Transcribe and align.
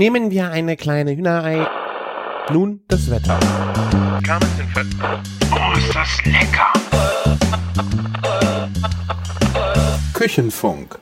Nehmen 0.00 0.30
wir 0.30 0.50
eine 0.50 0.78
kleine 0.78 1.14
Hühnerei. 1.14 1.66
Nun 2.50 2.80
das 2.88 3.10
Wetter. 3.10 3.38
Oh, 5.52 5.76
ist 5.76 5.94
das 5.94 6.24
lecker! 6.24 6.72
Küchenfunk. 10.14 10.98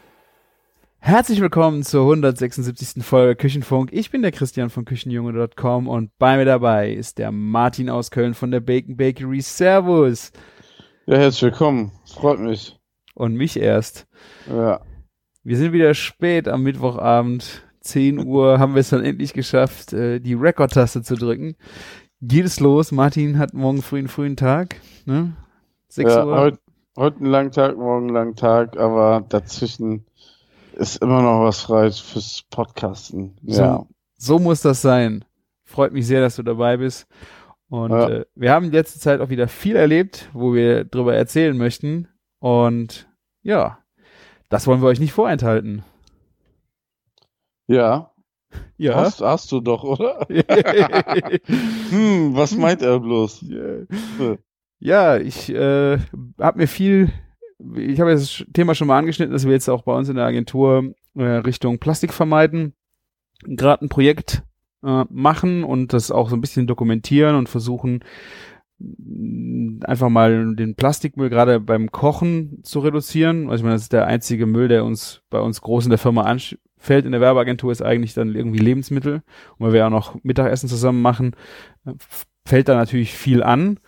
Herzlich 0.98 1.40
willkommen 1.40 1.84
zur 1.84 2.00
176. 2.00 3.04
Folge 3.04 3.36
Küchenfunk. 3.36 3.90
Ich 3.92 4.10
bin 4.10 4.22
der 4.22 4.32
Christian 4.32 4.68
von 4.68 4.84
Küchenjunge.com 4.84 5.86
und 5.86 6.10
bei 6.18 6.36
mir 6.36 6.44
dabei 6.44 6.90
ist 6.90 7.18
der 7.18 7.30
Martin 7.30 7.90
aus 7.90 8.10
Köln 8.10 8.34
von 8.34 8.50
der 8.50 8.58
Bacon 8.58 8.96
Bakery. 8.96 9.42
Servus. 9.42 10.32
Ja, 11.06 11.18
herzlich 11.18 11.42
willkommen. 11.42 11.92
Freut 12.04 12.40
mich. 12.40 12.76
Und 13.14 13.36
mich 13.36 13.60
erst. 13.60 14.08
Ja. 14.48 14.80
Wir 15.44 15.56
sind 15.56 15.72
wieder 15.72 15.94
spät 15.94 16.48
am 16.48 16.64
Mittwochabend. 16.64 17.62
10 17.88 18.26
Uhr 18.26 18.58
haben 18.58 18.74
wir 18.74 18.80
es 18.80 18.90
dann 18.90 19.04
endlich 19.04 19.32
geschafft, 19.32 19.92
äh, 19.92 20.20
die 20.20 20.34
Rekordtaste 20.34 21.02
zu 21.02 21.16
drücken. 21.16 21.56
Geht 22.20 22.44
es 22.44 22.60
los? 22.60 22.92
Martin 22.92 23.38
hat 23.38 23.54
morgen 23.54 23.82
früh 23.82 23.98
einen 23.98 24.08
frühen 24.08 24.36
Tag. 24.36 24.76
Ne? 25.06 25.32
6 25.88 26.10
ja 26.12 26.24
Uhr. 26.24 26.36
heute, 26.38 26.58
heute 26.96 27.16
einen 27.18 27.26
langen 27.30 27.50
Tag, 27.52 27.76
morgen 27.76 28.06
einen 28.06 28.14
langen 28.14 28.36
Tag, 28.36 28.76
aber 28.76 29.24
dazwischen 29.28 30.04
ist 30.74 31.02
immer 31.02 31.22
noch 31.22 31.42
was 31.44 31.62
frei 31.62 31.90
fürs 31.90 32.44
Podcasten. 32.50 33.36
So, 33.46 33.62
Ja. 33.62 33.86
so 34.16 34.38
muss 34.38 34.60
das 34.62 34.82
sein. 34.82 35.24
Freut 35.64 35.92
mich 35.92 36.06
sehr, 36.06 36.20
dass 36.20 36.36
du 36.36 36.42
dabei 36.42 36.76
bist. 36.76 37.06
Und 37.68 37.90
Ja. 37.90 38.08
äh, 38.08 38.24
wir 38.34 38.52
haben 38.52 38.66
in 38.66 38.72
letzter 38.72 38.98
Zeit 39.00 39.20
auch 39.20 39.28
wieder 39.28 39.48
viel 39.48 39.76
erlebt, 39.76 40.28
wo 40.32 40.54
wir 40.54 40.84
drüber 40.84 41.14
erzählen 41.14 41.56
möchten. 41.56 42.08
Und 42.40 43.08
ja, 43.42 43.78
das 44.48 44.66
wollen 44.66 44.80
wir 44.80 44.88
euch 44.88 45.00
nicht 45.00 45.12
vorenthalten. 45.12 45.84
Ja. 47.68 48.10
Ja. 48.78 48.94
Hast, 48.94 49.20
hast 49.20 49.52
du 49.52 49.60
doch, 49.60 49.84
oder? 49.84 50.26
Hm, 51.90 52.34
was 52.34 52.56
meint 52.56 52.82
er 52.82 53.00
bloß? 53.00 53.44
ja, 54.78 55.16
ich 55.16 55.50
äh, 55.50 55.98
habe 56.38 56.58
mir 56.58 56.66
viel, 56.66 57.10
ich 57.76 58.00
habe 58.00 58.12
das 58.12 58.44
Thema 58.52 58.74
schon 58.74 58.88
mal 58.88 58.98
angeschnitten, 58.98 59.32
dass 59.32 59.44
wir 59.44 59.52
jetzt 59.52 59.68
auch 59.68 59.82
bei 59.82 59.94
uns 59.94 60.08
in 60.08 60.16
der 60.16 60.26
Agentur 60.26 60.94
äh, 61.14 61.22
Richtung 61.22 61.78
Plastik 61.78 62.12
vermeiden, 62.12 62.74
gerade 63.44 63.84
ein 63.84 63.88
Projekt 63.88 64.42
äh, 64.84 65.04
machen 65.10 65.64
und 65.64 65.92
das 65.92 66.10
auch 66.10 66.30
so 66.30 66.36
ein 66.36 66.40
bisschen 66.40 66.66
dokumentieren 66.66 67.36
und 67.36 67.48
versuchen 67.48 68.04
einfach 69.82 70.08
mal 70.08 70.54
den 70.54 70.76
Plastikmüll 70.76 71.30
gerade 71.30 71.58
beim 71.58 71.90
Kochen 71.90 72.60
zu 72.62 72.78
reduzieren. 72.78 73.50
Also 73.50 73.56
ich 73.56 73.62
meine, 73.62 73.74
das 73.74 73.82
ist 73.82 73.92
der 73.92 74.06
einzige 74.06 74.46
Müll, 74.46 74.68
der 74.68 74.84
uns 74.84 75.22
bei 75.30 75.40
uns 75.40 75.60
groß 75.60 75.84
in 75.84 75.90
der 75.90 75.98
Firma 75.98 76.22
anfällt. 76.78 77.04
In 77.04 77.12
der 77.12 77.20
Werbeagentur 77.20 77.72
ist 77.72 77.82
eigentlich 77.82 78.14
dann 78.14 78.34
irgendwie 78.34 78.58
Lebensmittel. 78.58 79.22
Und 79.56 79.66
weil 79.66 79.72
wir 79.72 79.80
ja 79.80 79.90
noch 79.90 80.22
Mittagessen 80.22 80.68
zusammen 80.68 81.02
machen, 81.02 81.34
äh, 81.86 81.92
fällt 82.46 82.68
da 82.68 82.74
natürlich 82.74 83.12
viel 83.12 83.42
an. 83.42 83.78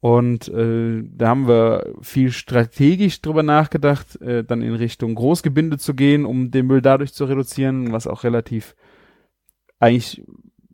Und 0.00 0.48
äh, 0.48 1.02
da 1.10 1.28
haben 1.28 1.48
wir 1.48 1.92
viel 2.02 2.30
strategisch 2.30 3.20
drüber 3.20 3.42
nachgedacht, 3.42 4.20
äh, 4.20 4.44
dann 4.44 4.62
in 4.62 4.74
Richtung 4.74 5.16
Großgebinde 5.16 5.78
zu 5.78 5.94
gehen, 5.94 6.24
um 6.24 6.52
den 6.52 6.66
Müll 6.66 6.82
dadurch 6.82 7.12
zu 7.12 7.24
reduzieren, 7.24 7.92
was 7.92 8.06
auch 8.06 8.22
relativ 8.22 8.76
eigentlich, 9.80 10.24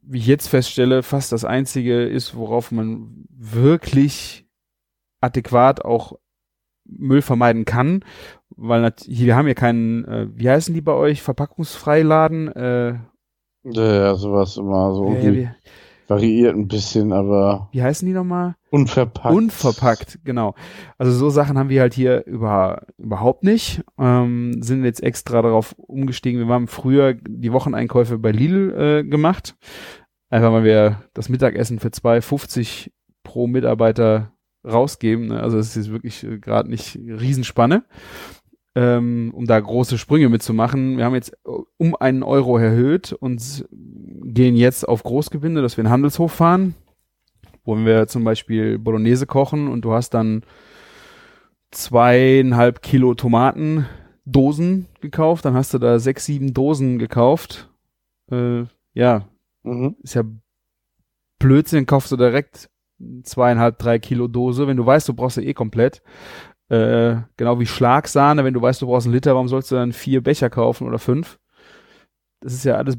wie 0.03 0.19
ich 0.19 0.27
jetzt 0.27 0.49
feststelle, 0.49 1.03
fast 1.03 1.33
das 1.33 1.45
einzige 1.45 2.05
ist, 2.05 2.37
worauf 2.37 2.71
man 2.71 3.25
wirklich 3.31 4.47
adäquat 5.21 5.83
auch 5.85 6.19
Müll 6.85 7.23
vermeiden 7.23 7.65
kann, 7.65 8.05
weil 8.57 8.93
hier, 9.05 9.27
wir 9.27 9.37
haben 9.37 9.49
ja 9.49 9.55
keinen, 9.55 10.05
äh, 10.05 10.29
wie 10.35 10.49
heißen 10.49 10.75
die 10.75 10.81
bei 10.81 10.93
euch, 10.93 11.23
Verpackungsfreiladen? 11.23 12.49
Äh, 12.53 12.95
Ja, 13.65 14.15
sowas 14.15 14.57
immer 14.57 14.95
so. 14.95 15.07
wie, 15.09 15.15
irgendwie 15.17 15.41
wie, 15.43 15.49
variiert 16.09 16.55
ein 16.55 16.69
bisschen, 16.69 17.13
aber 17.13 17.69
wie 17.73 17.83
heißen 17.83 18.07
die 18.07 18.15
nochmal? 18.15 18.55
unverpackt. 18.75 19.35
Unverpackt, 19.35 20.19
genau. 20.25 20.55
Also 20.99 21.13
so 21.13 21.31
Sachen 21.31 21.57
haben 21.57 21.69
wir 21.69 21.81
halt 21.81 21.95
hier 21.95 22.27
über, 22.27 22.83
überhaupt 22.99 23.45
nicht. 23.45 23.83
Ähm, 23.99 24.63
sind 24.63 24.85
jetzt 24.85 25.03
extra 25.03 25.43
darauf 25.43 25.75
umgestiegen. 25.79 26.47
Wir 26.47 26.53
haben 26.53 26.67
früher 26.67 27.15
die 27.15 27.53
Wocheneinkäufe 27.53 28.19
bei 28.19 28.33
Lidl 28.33 28.75
äh, 28.77 29.05
gemacht. 29.05 29.57
Einfach 30.29 30.53
weil 30.53 30.65
wir 30.65 31.03
das 31.15 31.29
Mittagessen 31.29 31.79
für 31.79 31.89
2,50 31.89 32.91
pro 33.23 33.47
Mitarbeiter 33.47 34.33
rausgeben. 34.65 35.29
Ne? 35.29 35.41
Also 35.41 35.59
es 35.59 35.77
ist 35.77 35.91
wirklich 35.91 36.25
äh, 36.25 36.39
gerade 36.39 36.69
nicht 36.69 36.97
Riesenspanne. 36.97 37.85
Ähm, 38.77 39.31
um 39.33 39.47
da 39.47 39.61
große 39.61 39.99
Sprünge 39.99 40.29
mitzumachen. 40.29 40.97
Wir 40.97 41.05
haben 41.05 41.15
jetzt 41.15 41.33
äh, 41.47 41.51
um 41.77 41.95
einen 41.95 42.25
Euro 42.25 42.59
erhöht 42.59 43.13
und 43.13 43.65
gehen 43.71 44.57
jetzt 44.57 44.89
auf 44.89 45.05
Großgebinde, 45.05 45.63
dass 45.63 45.77
wir 45.77 45.83
in 45.83 45.87
den 45.87 45.93
Handelshof 45.93 46.33
fahren 46.33 46.75
wo 47.65 47.77
wir 47.79 48.07
zum 48.07 48.25
Beispiel 48.25 48.79
Bolognese 48.79 49.27
kochen 49.27 49.69
und 49.69 49.83
du 49.83 49.93
hast 49.93 50.11
dann 50.11 50.45
zweieinhalb 51.71 52.83
Kilo 52.83 53.15
Tomatendosen 53.15 54.87
gekauft, 55.01 55.45
dann 55.45 55.55
hast 55.55 55.75
du 55.75 55.79
da 55.79 55.99
sechs, 55.99 56.27
sieben 56.27 56.53
Dosen 56.55 56.99
gekauft. 56.99 57.71
Äh, 58.31 58.65
ja, 58.93 59.29
Mhm. 59.63 59.97
ist 60.03 60.15
ja 60.15 60.25
Blödsinn, 61.39 61.87
kaufst 61.87 62.13
du 62.13 62.17
direkt 62.17 62.69
zweieinhalb, 63.23 63.79
drei 63.79 63.99
Kilo 63.99 64.29
Dose, 64.29 64.67
wenn 64.67 64.77
du 64.77 64.87
weißt, 64.87 65.09
du 65.09 65.15
brauchst 65.15 65.37
sie 65.37 65.47
eh 65.47 65.55
komplett. 65.55 66.03
Äh, 66.69 67.17
genau 67.37 67.61
wie 67.61 67.67
Schlagsahne, 67.67 68.45
wenn 68.45 68.55
du 68.55 68.63
weißt, 68.63 68.81
du 68.83 68.87
brauchst 68.87 69.07
einen 69.07 69.15
Liter, 69.15 69.35
warum 69.35 69.49
sollst 69.49 69.71
du 69.71 69.75
dann 69.75 69.93
vier 69.93 70.23
Becher 70.23 70.51
kaufen 70.51 70.87
oder 70.87 70.99
fünf? 70.99 71.39
Das 72.41 72.55
ist 72.55 72.65
ja 72.65 72.77
alles 72.77 72.97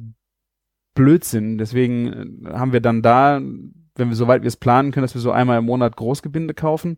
Blödsinn. 0.94 1.58
Deswegen 1.58 2.46
äh, 2.46 2.50
haben 2.54 2.74
wir 2.74 2.82
dann 2.82 3.02
da, 3.02 3.40
wenn 3.40 4.10
wir 4.10 4.16
soweit 4.16 4.42
wir 4.42 4.48
es 4.48 4.58
planen 4.58 4.92
können, 4.92 5.04
dass 5.04 5.16
wir 5.16 5.22
so 5.22 5.32
einmal 5.32 5.60
im 5.60 5.66
Monat 5.66 5.96
Großgebinde 5.96 6.54
kaufen, 6.54 6.98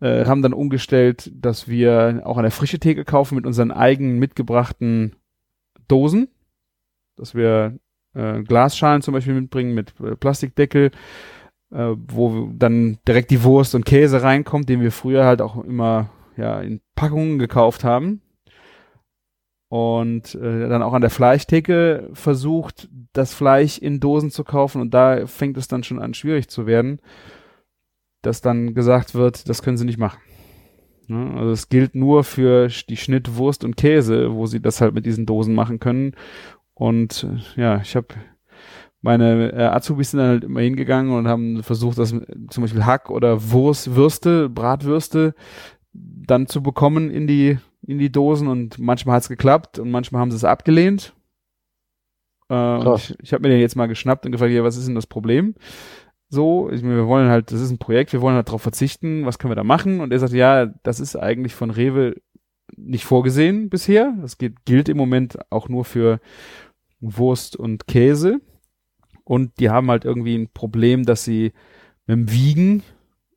äh, 0.00 0.24
haben 0.26 0.42
dann 0.42 0.52
umgestellt, 0.52 1.30
dass 1.34 1.68
wir 1.68 2.22
auch 2.24 2.36
an 2.36 2.44
der 2.44 2.52
frische 2.52 2.78
Theke 2.78 3.04
kaufen 3.04 3.34
mit 3.34 3.46
unseren 3.46 3.70
eigenen 3.70 4.18
mitgebrachten 4.18 5.16
Dosen, 5.88 6.28
dass 7.16 7.34
wir 7.34 7.78
äh, 8.14 8.42
Glasschalen 8.42 9.02
zum 9.02 9.14
Beispiel 9.14 9.34
mitbringen 9.34 9.74
mit 9.74 9.94
äh, 10.00 10.16
Plastikdeckel, 10.16 10.90
äh, 11.72 11.94
wo 11.96 12.50
dann 12.52 12.98
direkt 13.06 13.30
die 13.30 13.42
Wurst 13.42 13.74
und 13.74 13.84
Käse 13.84 14.22
reinkommt, 14.22 14.68
den 14.68 14.80
wir 14.80 14.92
früher 14.92 15.24
halt 15.24 15.42
auch 15.42 15.62
immer 15.62 16.10
ja 16.36 16.60
in 16.60 16.80
Packungen 16.94 17.38
gekauft 17.38 17.84
haben. 17.84 18.22
Und 19.70 20.34
äh, 20.34 20.68
dann 20.68 20.82
auch 20.82 20.94
an 20.94 21.02
der 21.02 21.10
Fleischtheke 21.10 22.08
versucht, 22.14 22.88
das 23.12 23.34
Fleisch 23.34 23.78
in 23.78 24.00
Dosen 24.00 24.30
zu 24.30 24.42
kaufen 24.42 24.80
und 24.80 24.94
da 24.94 25.26
fängt 25.26 25.58
es 25.58 25.68
dann 25.68 25.84
schon 25.84 25.98
an 25.98 26.14
schwierig 26.14 26.48
zu 26.48 26.66
werden, 26.66 27.00
dass 28.22 28.40
dann 28.40 28.72
gesagt 28.72 29.14
wird, 29.14 29.46
das 29.46 29.62
können 29.62 29.76
sie 29.76 29.84
nicht 29.84 29.98
machen. 29.98 30.20
Ne? 31.08 31.34
Also 31.36 31.50
es 31.50 31.68
gilt 31.68 31.94
nur 31.94 32.24
für 32.24 32.68
die 32.68 32.96
Schnitt 32.96 33.36
Wurst 33.36 33.62
und 33.62 33.76
Käse, 33.76 34.34
wo 34.34 34.46
sie 34.46 34.60
das 34.60 34.80
halt 34.80 34.94
mit 34.94 35.04
diesen 35.04 35.26
Dosen 35.26 35.54
machen 35.54 35.80
können. 35.80 36.14
Und 36.74 37.24
äh, 37.24 37.60
ja, 37.60 37.80
ich 37.80 37.96
habe 37.96 38.08
meine 39.00 39.52
äh, 39.52 39.64
Azubis 39.64 40.10
sind 40.10 40.18
dann 40.18 40.28
halt 40.28 40.44
immer 40.44 40.60
hingegangen 40.60 41.12
und 41.12 41.28
haben 41.28 41.62
versucht, 41.62 41.98
das 41.98 42.10
zum 42.10 42.62
Beispiel 42.62 42.84
Hack 42.84 43.10
oder 43.10 43.50
Wurst, 43.50 43.94
Würste, 43.94 44.48
Bratwürste 44.48 45.34
dann 45.92 46.46
zu 46.46 46.62
bekommen 46.62 47.10
in 47.10 47.26
die 47.26 47.58
in 47.86 47.98
die 47.98 48.12
Dosen 48.12 48.48
und 48.48 48.78
manchmal 48.78 49.16
hat's 49.16 49.28
geklappt 49.28 49.78
und 49.78 49.90
manchmal 49.90 50.20
haben 50.20 50.30
sie 50.30 50.36
es 50.36 50.44
abgelehnt. 50.44 51.14
Äh, 52.50 52.94
ich 52.94 53.16
ich 53.22 53.32
habe 53.32 53.42
mir 53.42 53.50
den 53.50 53.60
jetzt 53.60 53.76
mal 53.76 53.86
geschnappt 53.86 54.26
und 54.26 54.32
gefragt, 54.32 54.52
ja, 54.52 54.64
was 54.64 54.76
ist 54.76 54.88
denn 54.88 54.94
das 54.94 55.06
Problem? 55.06 55.54
So, 56.28 56.68
ich, 56.70 56.82
wir 56.82 57.06
wollen 57.06 57.30
halt, 57.30 57.52
das 57.52 57.60
ist 57.60 57.70
ein 57.70 57.78
Projekt, 57.78 58.12
wir 58.12 58.20
wollen 58.20 58.36
halt 58.36 58.48
darauf 58.48 58.60
verzichten, 58.60 59.24
was 59.24 59.38
können 59.38 59.52
wir 59.52 59.56
da 59.56 59.64
machen? 59.64 60.00
Und 60.00 60.12
er 60.12 60.18
sagte, 60.18 60.36
ja, 60.36 60.66
das 60.66 61.00
ist 61.00 61.16
eigentlich 61.16 61.54
von 61.54 61.70
Rewe 61.70 62.16
nicht 62.76 63.04
vorgesehen 63.04 63.70
bisher. 63.70 64.14
Das 64.20 64.36
geht, 64.36 64.66
gilt 64.66 64.88
im 64.90 64.98
Moment 64.98 65.38
auch 65.50 65.68
nur 65.70 65.84
für 65.84 66.20
Wurst 67.00 67.56
und 67.56 67.86
Käse. 67.86 68.40
Und 69.28 69.60
die 69.60 69.68
haben 69.68 69.90
halt 69.90 70.06
irgendwie 70.06 70.34
ein 70.36 70.48
Problem, 70.48 71.04
dass 71.04 71.22
sie 71.22 71.52
mit 72.06 72.16
dem 72.16 72.30
Wiegen, 72.32 72.82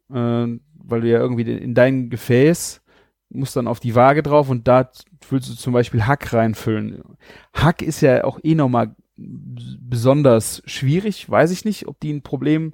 äh, 0.10 0.48
weil 0.84 1.02
du 1.02 1.10
ja 1.10 1.20
irgendwie 1.20 1.52
in 1.52 1.74
dein 1.74 2.10
Gefäß 2.10 2.82
musst 3.28 3.58
dann 3.58 3.68
auf 3.68 3.82
die 3.82 3.94
Waage 3.94 4.24
drauf 4.24 4.50
und 4.50 4.70
da 4.70 4.90
füllst 5.22 5.50
du 5.50 5.54
zum 5.56 5.74
Beispiel 5.74 6.06
Hack 6.08 6.32
reinfüllen. 6.34 7.04
Hack 7.54 7.82
ist 7.82 8.00
ja 8.00 8.24
auch 8.24 8.40
eh 8.42 8.56
nochmal 8.56 8.96
besonders 9.18 10.64
schwierig. 10.66 11.30
Weiß 11.30 11.52
ich 11.52 11.66
nicht, 11.66 11.88
ob 11.90 12.00
die 12.00 12.14
ein 12.14 12.24
Problem 12.24 12.74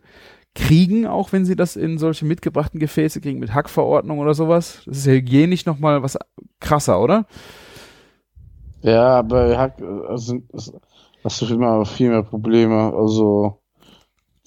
kriegen, 0.53 1.07
auch 1.07 1.31
wenn 1.31 1.45
sie 1.45 1.55
das 1.55 1.75
in 1.75 1.97
solche 1.97 2.25
mitgebrachten 2.25 2.79
Gefäße 2.79 3.19
kriegen 3.19 3.39
mit 3.39 3.53
Hackverordnung 3.53 4.19
oder 4.19 4.35
sowas. 4.35 4.83
Das 4.85 4.99
ist 4.99 5.05
ja 5.07 5.13
hygienisch 5.13 5.65
nochmal 5.65 6.03
was 6.03 6.19
krasser, 6.59 7.01
oder? 7.01 7.25
Ja, 8.81 9.21
bei 9.23 9.57
Hack 9.57 9.79
ist- 10.13 10.35
hast 11.23 11.41
du 11.41 11.53
immer 11.53 11.85
viel 11.85 12.09
mehr 12.09 12.23
Probleme. 12.23 12.93
Also, 12.93 13.59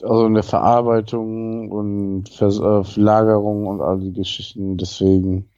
also 0.02 0.26
in 0.26 0.34
der 0.34 0.42
Verarbeitung 0.42 1.70
und 1.70 2.24
äh, 2.40 3.00
Lagerung 3.00 3.66
und 3.66 3.80
all 3.80 4.00
die 4.00 4.12
Geschichten. 4.12 4.76
Deswegen 4.76 5.48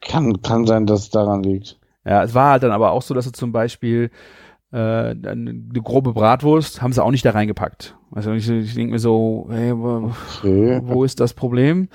kann, 0.00 0.40
kann 0.42 0.66
sein, 0.66 0.86
dass 0.86 1.00
es 1.00 1.10
daran 1.10 1.42
liegt. 1.42 1.78
Ja, 2.04 2.22
es 2.22 2.34
war 2.34 2.52
halt 2.52 2.62
dann 2.62 2.72
aber 2.72 2.92
auch 2.92 3.02
so, 3.02 3.14
dass 3.14 3.24
du 3.24 3.32
zum 3.32 3.52
Beispiel 3.52 4.10
äh, 4.74 4.76
eine 4.76 5.54
grobe 5.82 6.12
Bratwurst, 6.12 6.82
haben 6.82 6.92
sie 6.92 7.02
auch 7.02 7.10
nicht 7.10 7.24
da 7.24 7.30
reingepackt. 7.30 7.96
Also 8.10 8.32
ich, 8.32 8.48
ich 8.48 8.74
denke 8.74 8.92
mir 8.92 8.98
so, 8.98 9.46
hey, 9.50 9.76
wo, 9.76 10.10
okay. 10.38 10.80
wo 10.82 11.04
ist 11.04 11.20
das 11.20 11.32
Problem? 11.32 11.88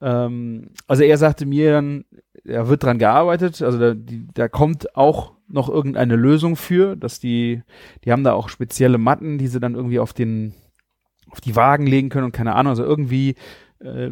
Ähm, 0.00 0.70
also 0.86 1.02
er 1.02 1.18
sagte 1.18 1.44
mir 1.44 1.72
dann, 1.72 2.04
er 2.44 2.68
wird 2.68 2.82
dran 2.82 2.98
gearbeitet, 2.98 3.60
also 3.62 3.78
da, 3.78 3.94
die, 3.94 4.28
da 4.32 4.48
kommt 4.48 4.96
auch 4.96 5.32
noch 5.52 5.68
irgendeine 5.68 6.16
Lösung 6.16 6.56
für, 6.56 6.96
dass 6.96 7.20
die, 7.20 7.62
die 8.04 8.12
haben 8.12 8.24
da 8.24 8.32
auch 8.32 8.48
spezielle 8.48 8.98
Matten, 8.98 9.38
die 9.38 9.48
sie 9.48 9.60
dann 9.60 9.74
irgendwie 9.74 9.98
auf 9.98 10.12
den, 10.12 10.54
auf 11.30 11.40
die 11.40 11.56
Wagen 11.56 11.86
legen 11.86 12.08
können 12.08 12.26
und 12.26 12.32
keine 12.32 12.54
Ahnung, 12.54 12.70
also 12.70 12.84
irgendwie 12.84 13.34
äh, 13.80 14.10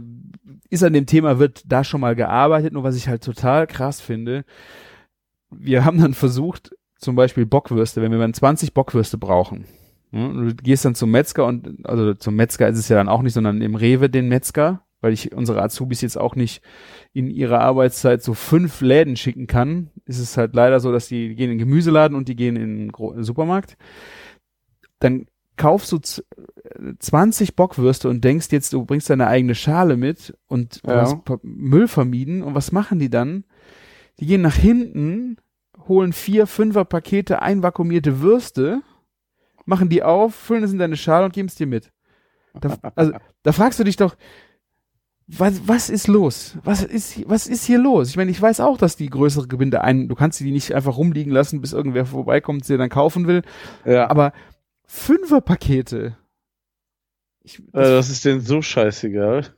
ist 0.71 0.85
an 0.85 0.93
dem 0.93 1.07
Thema, 1.07 1.39
wird 1.39 1.63
da 1.67 1.85
schon 1.85 2.01
mal 2.01 2.15
gearbeitet, 2.15 2.73
nur 2.73 2.85
was 2.85 2.97
ich 2.97 3.09
halt 3.09 3.23
total 3.23 3.67
krass 3.67 4.01
finde, 4.01 4.45
wir 5.51 5.85
haben 5.85 6.01
dann 6.01 6.15
versucht, 6.15 6.75
zum 6.99 7.15
Beispiel 7.15 7.47
Bockwürste, 7.47 8.03
wenn 8.03 8.13
wir 8.13 8.19
dann 8.19 8.35
20 8.35 8.75
Bockwürste 8.75 9.19
brauchen, 9.19 9.67
ja, 10.11 10.29
du 10.29 10.55
gehst 10.55 10.85
dann 10.85 10.95
zum 10.95 11.11
Metzger 11.11 11.47
und, 11.47 11.87
also 11.87 12.15
zum 12.15 12.35
Metzger 12.35 12.69
ist 12.69 12.79
es 12.79 12.89
ja 12.89 12.97
dann 12.97 13.09
auch 13.09 13.23
nicht, 13.23 13.35
sondern 13.35 13.61
im 13.61 13.75
Rewe 13.75 14.09
den 14.09 14.29
Metzger, 14.29 14.83
weil 15.01 15.13
ich 15.13 15.33
unsere 15.33 15.63
Azubis 15.63 16.01
jetzt 16.01 16.19
auch 16.19 16.35
nicht 16.35 16.63
in 17.13 17.31
ihrer 17.31 17.61
Arbeitszeit 17.61 18.23
so 18.23 18.35
fünf 18.35 18.81
Läden 18.81 19.17
schicken 19.17 19.47
kann, 19.47 19.91
ist 20.09 20.19
es 20.19 20.37
halt 20.37 20.55
leider 20.55 20.81
so, 20.81 20.91
dass 20.91 21.09
die, 21.09 21.29
die 21.29 21.35
gehen 21.35 21.51
in 21.51 21.59
den 21.59 21.67
Gemüseladen 21.67 22.17
und 22.17 22.29
die 22.29 22.37
gehen 22.37 22.57
in 22.57 22.89
den 22.89 23.23
Supermarkt. 23.23 23.77
Dann 24.99 25.27
kaufst 25.57 25.93
du 25.93 25.99
20 26.99 27.57
Bockwürste 27.57 28.09
und 28.09 28.25
denkst 28.25 28.49
jetzt, 28.51 28.73
du 28.73 28.85
bringst 28.85 29.11
deine 29.11 29.27
eigene 29.27 29.55
Schale 29.55 29.97
mit 29.97 30.37
und 30.47 30.81
ja. 30.87 31.03
hast 31.03 31.19
Müll 31.43 31.89
vermieden. 31.89 32.43
Und 32.43 32.55
was 32.55 32.73
machen 32.73 32.99
die 32.99 33.11
dann? 33.11 33.45
Die 34.19 34.27
gehen 34.27 34.41
nach 34.41 34.55
hinten, 34.55 35.37
holen 35.87 36.13
vier, 36.13 36.47
fünfer 36.47 36.85
Pakete 36.85 37.43
einvakuumierte 37.43 38.21
Würste, 38.21 38.83
machen 39.67 39.89
die 39.89 40.03
auf, 40.03 40.35
füllen 40.35 40.65
es 40.65 40.73
in 40.73 40.79
deine 40.79 40.97
Schale 40.97 41.27
und 41.27 41.33
geben 41.33 41.49
es 41.49 41.55
dir 41.55 41.67
mit. 41.67 41.93
Da, 42.61 42.77
also, 42.97 43.13
da 43.43 43.53
fragst 43.53 43.79
du 43.79 43.85
dich 43.85 43.97
doch, 43.97 44.17
was, 45.31 45.69
was 45.69 45.91
ist 45.91 46.09
los? 46.09 46.57
Was 46.65 46.83
ist, 46.83 47.29
was 47.29 47.47
ist 47.47 47.65
hier 47.65 47.79
los? 47.79 48.09
Ich 48.09 48.17
meine, 48.17 48.31
ich 48.31 48.41
weiß 48.41 48.61
auch, 48.61 48.79
dass 48.79 48.97
die 48.97 49.11
größere 49.11 49.47
Gebinde 49.47 49.83
ein, 49.83 50.09
du 50.09 50.15
kannst 50.15 50.41
die 50.41 50.51
nicht 50.51 50.75
einfach 50.75 50.97
rumliegen 50.97 51.33
lassen, 51.33 51.61
bis 51.61 51.75
irgendwer 51.75 52.07
vorbeikommt, 52.07 52.65
sie 52.65 52.79
dann 52.79 52.89
kaufen 52.89 53.27
will. 53.27 53.43
Ja. 53.85 54.09
Aber 54.09 54.33
Fünferpakete. 54.87 56.17
Ich, 57.43 57.61
das, 57.73 57.89
äh, 57.89 57.93
das 57.93 58.09
ist 58.09 58.25
denen 58.25 58.41
so 58.41 58.63
scheißegal. 58.63 59.55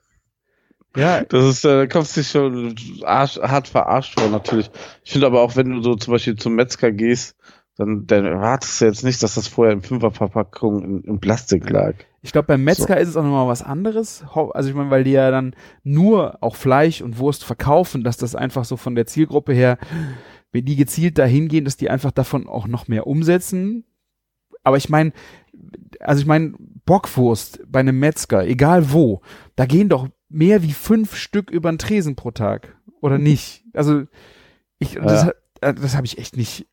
Ja. 0.96 1.22
Das 1.22 1.44
ist, 1.44 1.64
äh, 1.64 1.68
da 1.68 1.86
kommst 1.86 2.16
du 2.16 2.20
dich 2.20 2.30
schon 2.30 2.74
arsch, 3.04 3.38
hart 3.38 3.68
verarscht 3.68 4.18
vor, 4.18 4.28
natürlich. 4.28 4.70
Ich 5.04 5.12
finde 5.12 5.28
aber 5.28 5.40
auch, 5.40 5.54
wenn 5.54 5.70
du 5.70 5.82
so 5.82 5.94
zum 5.94 6.12
Beispiel 6.12 6.34
zum 6.34 6.56
Metzger 6.56 6.90
gehst, 6.90 7.36
dann, 7.80 8.06
dann 8.06 8.26
erwartest 8.26 8.80
du 8.80 8.84
jetzt 8.84 9.04
nicht, 9.04 9.22
dass 9.22 9.36
das 9.36 9.48
vorher 9.48 9.72
in 9.72 9.80
Fünferverpackung 9.80 10.84
in, 10.84 11.00
in 11.04 11.18
Plastik 11.18 11.70
lag. 11.70 11.94
Ich 12.20 12.32
glaube, 12.32 12.48
beim 12.48 12.62
Metzger 12.62 12.94
so. 12.94 13.00
ist 13.00 13.08
es 13.08 13.16
auch 13.16 13.22
nochmal 13.22 13.48
was 13.48 13.62
anderes. 13.62 14.22
Also 14.34 14.68
ich 14.68 14.74
meine, 14.74 14.90
weil 14.90 15.04
die 15.04 15.12
ja 15.12 15.30
dann 15.30 15.54
nur 15.82 16.42
auch 16.42 16.56
Fleisch 16.56 17.00
und 17.00 17.18
Wurst 17.18 17.42
verkaufen, 17.42 18.04
dass 18.04 18.18
das 18.18 18.34
einfach 18.34 18.66
so 18.66 18.76
von 18.76 18.94
der 18.94 19.06
Zielgruppe 19.06 19.54
her, 19.54 19.78
wenn 20.52 20.66
die 20.66 20.76
gezielt 20.76 21.16
dahin 21.16 21.48
gehen, 21.48 21.64
dass 21.64 21.78
die 21.78 21.88
einfach 21.88 22.10
davon 22.10 22.46
auch 22.46 22.66
noch 22.66 22.86
mehr 22.86 23.06
umsetzen. 23.06 23.84
Aber 24.62 24.76
ich 24.76 24.90
meine, 24.90 25.12
also 26.00 26.20
ich 26.20 26.26
meine, 26.26 26.52
Bockwurst 26.84 27.60
bei 27.66 27.80
einem 27.80 27.98
Metzger, 27.98 28.46
egal 28.46 28.92
wo, 28.92 29.22
da 29.56 29.64
gehen 29.64 29.88
doch 29.88 30.06
mehr 30.28 30.62
wie 30.62 30.72
fünf 30.72 31.16
Stück 31.16 31.50
über 31.50 31.72
den 31.72 31.78
Tresen 31.78 32.14
pro 32.14 32.30
Tag. 32.30 32.76
Oder 33.00 33.16
nicht? 33.16 33.64
Also, 33.72 34.02
ich, 34.78 34.94
ja. 34.94 35.02
das, 35.02 35.28
äh, 35.62 35.72
das 35.72 35.96
habe 35.96 36.04
ich 36.04 36.18
echt 36.18 36.36
nicht. 36.36 36.66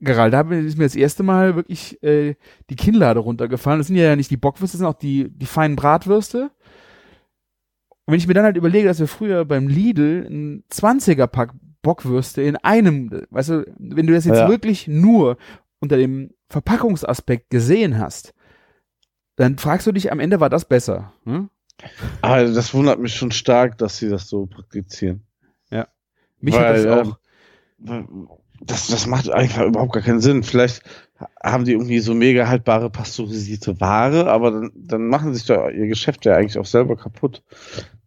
Gerald, 0.00 0.32
da 0.32 0.40
ist 0.40 0.78
mir 0.78 0.84
das 0.84 0.96
erste 0.96 1.22
Mal 1.22 1.56
wirklich 1.56 2.02
äh, 2.02 2.34
die 2.70 2.76
Kinnlade 2.76 3.20
runtergefallen. 3.20 3.80
Das 3.80 3.88
sind 3.88 3.96
ja 3.96 4.16
nicht 4.16 4.30
die 4.30 4.38
Bockwürste, 4.38 4.76
das 4.76 4.78
sind 4.78 4.86
auch 4.86 4.98
die, 4.98 5.28
die 5.30 5.46
feinen 5.46 5.76
Bratwürste. 5.76 6.50
Und 8.06 8.12
wenn 8.12 8.18
ich 8.18 8.26
mir 8.26 8.34
dann 8.34 8.44
halt 8.44 8.56
überlege, 8.56 8.88
dass 8.88 8.98
wir 8.98 9.06
früher 9.06 9.44
beim 9.44 9.68
Lidl 9.68 10.26
ein 10.28 10.64
20er-Pack 10.72 11.52
Bockwürste 11.82 12.42
in 12.42 12.56
einem, 12.56 13.10
weißt 13.30 13.48
du, 13.50 13.74
wenn 13.78 14.06
du 14.06 14.12
das 14.12 14.24
jetzt 14.24 14.38
ja. 14.38 14.48
wirklich 14.48 14.86
nur 14.86 15.36
unter 15.80 15.96
dem 15.96 16.30
Verpackungsaspekt 16.48 17.50
gesehen 17.50 17.98
hast, 17.98 18.34
dann 19.36 19.56
fragst 19.56 19.86
du 19.86 19.92
dich, 19.92 20.12
am 20.12 20.20
Ende 20.20 20.40
war 20.40 20.50
das 20.50 20.66
besser. 20.66 21.12
Hm? 21.24 21.48
Aber 22.20 22.44
das 22.44 22.74
wundert 22.74 23.00
mich 23.00 23.14
schon 23.14 23.30
stark, 23.30 23.78
dass 23.78 23.96
sie 23.96 24.10
das 24.10 24.28
so 24.28 24.46
praktizieren. 24.46 25.22
Ja. 25.70 25.88
Mich 26.40 26.54
Weil, 26.54 26.64
hat 26.64 26.76
das 26.76 27.08
auch. 27.08 27.18
Ähm, 27.86 28.28
das, 28.60 28.88
das 28.88 29.06
macht 29.06 29.30
einfach 29.30 29.64
überhaupt 29.66 29.92
gar 29.92 30.02
keinen 30.02 30.20
Sinn. 30.20 30.42
Vielleicht 30.42 30.82
haben 31.42 31.64
die 31.64 31.72
irgendwie 31.72 32.00
so 32.00 32.14
mega 32.14 32.48
haltbare 32.48 32.90
pasteurisierte 32.90 33.80
Ware, 33.80 34.30
aber 34.30 34.50
dann, 34.50 34.70
dann 34.74 35.08
machen 35.08 35.34
sich 35.34 35.46
da 35.46 35.68
ihr 35.70 35.86
Geschäft 35.86 36.24
ja 36.24 36.36
eigentlich 36.36 36.58
auch 36.58 36.66
selber 36.66 36.96
kaputt, 36.96 37.42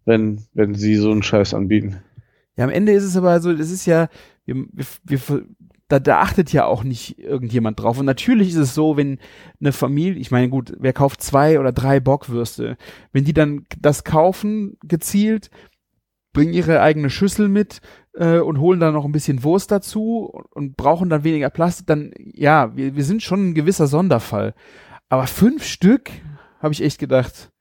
wenn, 0.05 0.41
wenn 0.53 0.75
sie 0.75 0.95
so 0.95 1.11
einen 1.11 1.23
Scheiß 1.23 1.53
anbieten. 1.53 1.97
Ja, 2.55 2.65
am 2.65 2.69
Ende 2.69 2.91
ist 2.91 3.03
es 3.03 3.17
aber 3.17 3.39
so, 3.41 3.53
das 3.53 3.71
ist 3.71 3.85
ja, 3.85 4.09
wir, 4.45 4.65
wir, 4.71 4.85
wir 5.03 5.45
da, 5.87 5.99
da 5.99 6.21
achtet 6.21 6.51
ja 6.51 6.65
auch 6.65 6.83
nicht 6.83 7.19
irgendjemand 7.19 7.79
drauf. 7.79 7.99
Und 7.99 8.05
natürlich 8.05 8.49
ist 8.49 8.55
es 8.55 8.73
so, 8.73 8.97
wenn 8.97 9.19
eine 9.59 9.71
Familie, 9.71 10.19
ich 10.19 10.31
meine, 10.31 10.49
gut, 10.49 10.73
wer 10.79 10.93
kauft 10.93 11.21
zwei 11.21 11.59
oder 11.59 11.71
drei 11.71 11.99
Bockwürste, 11.99 12.77
wenn 13.11 13.25
die 13.25 13.33
dann 13.33 13.65
das 13.79 14.03
kaufen, 14.03 14.77
gezielt, 14.83 15.49
bringen 16.31 16.53
ihre 16.53 16.81
eigene 16.81 17.09
Schüssel 17.09 17.47
mit 17.47 17.81
äh, 18.15 18.39
und 18.39 18.59
holen 18.59 18.79
dann 18.79 18.93
noch 18.93 19.05
ein 19.05 19.11
bisschen 19.11 19.43
Wurst 19.43 19.71
dazu 19.71 20.29
und, 20.31 20.45
und 20.51 20.77
brauchen 20.77 21.09
dann 21.09 21.23
weniger 21.23 21.49
Plastik, 21.49 21.87
dann 21.87 22.11
ja, 22.17 22.75
wir, 22.75 22.95
wir 22.95 23.03
sind 23.03 23.23
schon 23.23 23.49
ein 23.49 23.53
gewisser 23.55 23.87
Sonderfall. 23.87 24.53
Aber 25.09 25.27
fünf 25.27 25.63
Stück, 25.63 26.11
habe 26.59 26.73
ich 26.73 26.81
echt 26.81 26.97
gedacht, 26.97 27.51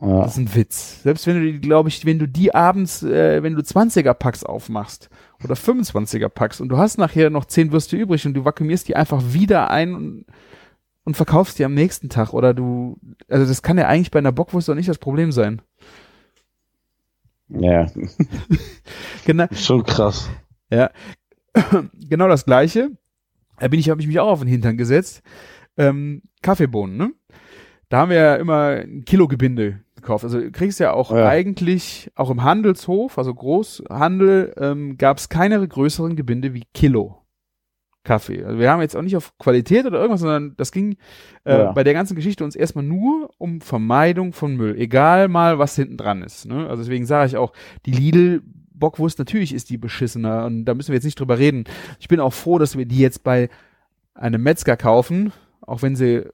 ja. 0.00 0.22
das 0.22 0.32
ist 0.32 0.38
ein 0.38 0.54
Witz. 0.54 1.02
Selbst 1.02 1.26
wenn 1.26 1.36
du 1.36 1.52
die, 1.52 1.60
glaube 1.60 1.88
ich, 1.88 2.06
wenn 2.06 2.18
du 2.18 2.28
die 2.28 2.54
abends, 2.54 3.02
äh, 3.02 3.42
wenn 3.42 3.54
du 3.54 3.60
20er 3.60 4.14
Packs 4.14 4.44
aufmachst 4.44 5.10
oder 5.42 5.54
25er 5.54 6.28
Packs 6.28 6.60
und 6.60 6.68
du 6.68 6.78
hast 6.78 6.96
nachher 6.98 7.30
noch 7.30 7.44
zehn 7.46 7.72
Würste 7.72 7.96
übrig 7.96 8.24
und 8.26 8.34
du 8.34 8.44
vakuumierst 8.44 8.88
die 8.88 8.96
einfach 8.96 9.22
wieder 9.32 9.70
ein 9.70 9.94
und, 9.94 10.26
und 11.04 11.16
verkaufst 11.16 11.58
die 11.58 11.64
am 11.64 11.74
nächsten 11.74 12.08
Tag 12.08 12.32
oder 12.32 12.54
du, 12.54 12.98
also 13.28 13.46
das 13.46 13.62
kann 13.62 13.78
ja 13.78 13.88
eigentlich 13.88 14.10
bei 14.10 14.18
einer 14.20 14.32
Bockwurst 14.32 14.68
doch 14.68 14.74
nicht 14.74 14.88
das 14.88 14.98
Problem 14.98 15.32
sein. 15.32 15.62
Ja. 17.48 17.86
genau. 19.24 19.46
Schon 19.52 19.84
krass. 19.84 20.30
Ja. 20.70 20.90
genau 22.08 22.28
das 22.28 22.44
gleiche. 22.44 22.90
Da 23.58 23.68
bin 23.68 23.80
ich, 23.80 23.88
habe 23.88 24.00
ich 24.00 24.06
mich 24.06 24.20
auch 24.20 24.28
auf 24.28 24.40
den 24.40 24.48
Hintern 24.48 24.76
gesetzt. 24.76 25.22
Ähm, 25.76 26.22
Kaffeebohnen, 26.42 26.96
ne? 26.96 27.12
Da 27.88 27.98
haben 27.98 28.10
wir 28.10 28.16
ja 28.16 28.36
immer 28.36 28.80
ein 28.82 29.04
Kilo 29.04 29.28
Gebinde 29.28 29.80
gekauft. 29.94 30.24
Also 30.24 30.40
du 30.40 30.50
kriegst 30.50 30.80
ja 30.80 30.92
auch 30.92 31.12
ja. 31.12 31.28
eigentlich, 31.28 32.10
auch 32.16 32.30
im 32.30 32.42
Handelshof, 32.42 33.16
also 33.16 33.32
Großhandel, 33.32 34.54
ähm, 34.58 34.98
gab 34.98 35.18
es 35.18 35.28
keine 35.28 35.66
größeren 35.66 36.16
Gebinde 36.16 36.52
wie 36.52 36.64
Kilo 36.74 37.25
Kaffee. 38.06 38.44
Also 38.44 38.58
wir 38.58 38.70
haben 38.70 38.80
jetzt 38.80 38.96
auch 38.96 39.02
nicht 39.02 39.16
auf 39.16 39.36
Qualität 39.38 39.84
oder 39.84 39.98
irgendwas, 39.98 40.20
sondern 40.20 40.54
das 40.56 40.72
ging 40.72 40.96
äh, 41.44 41.58
ja. 41.58 41.72
bei 41.72 41.84
der 41.84 41.92
ganzen 41.92 42.14
Geschichte 42.14 42.44
uns 42.44 42.56
erstmal 42.56 42.84
nur 42.84 43.30
um 43.36 43.60
Vermeidung 43.60 44.32
von 44.32 44.56
Müll. 44.56 44.76
Egal 44.78 45.28
mal, 45.28 45.58
was 45.58 45.74
hinten 45.76 45.96
dran 45.96 46.22
ist. 46.22 46.46
Ne? 46.46 46.68
Also 46.68 46.82
deswegen 46.82 47.04
sage 47.04 47.26
ich 47.26 47.36
auch, 47.36 47.52
die 47.84 47.92
Lidl 47.92 48.42
Bockwurst, 48.72 49.18
natürlich 49.18 49.54
ist 49.54 49.70
die 49.70 49.78
beschissener 49.78 50.44
und 50.44 50.66
da 50.66 50.74
müssen 50.74 50.88
wir 50.88 50.96
jetzt 50.96 51.04
nicht 51.04 51.18
drüber 51.18 51.38
reden. 51.38 51.64
Ich 51.98 52.08
bin 52.08 52.20
auch 52.20 52.32
froh, 52.32 52.58
dass 52.58 52.76
wir 52.76 52.86
die 52.86 52.98
jetzt 52.98 53.24
bei 53.24 53.48
einem 54.14 54.42
Metzger 54.42 54.76
kaufen, 54.76 55.32
auch 55.62 55.82
wenn 55.82 55.96
sie 55.96 56.26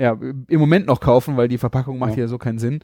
ja, 0.00 0.12
im 0.48 0.60
Moment 0.60 0.86
noch 0.86 1.00
kaufen, 1.00 1.36
weil 1.36 1.48
die 1.48 1.58
Verpackung 1.58 1.98
macht 1.98 2.16
ja, 2.16 2.20
ja 2.20 2.28
so 2.28 2.38
keinen 2.38 2.58
Sinn. 2.58 2.80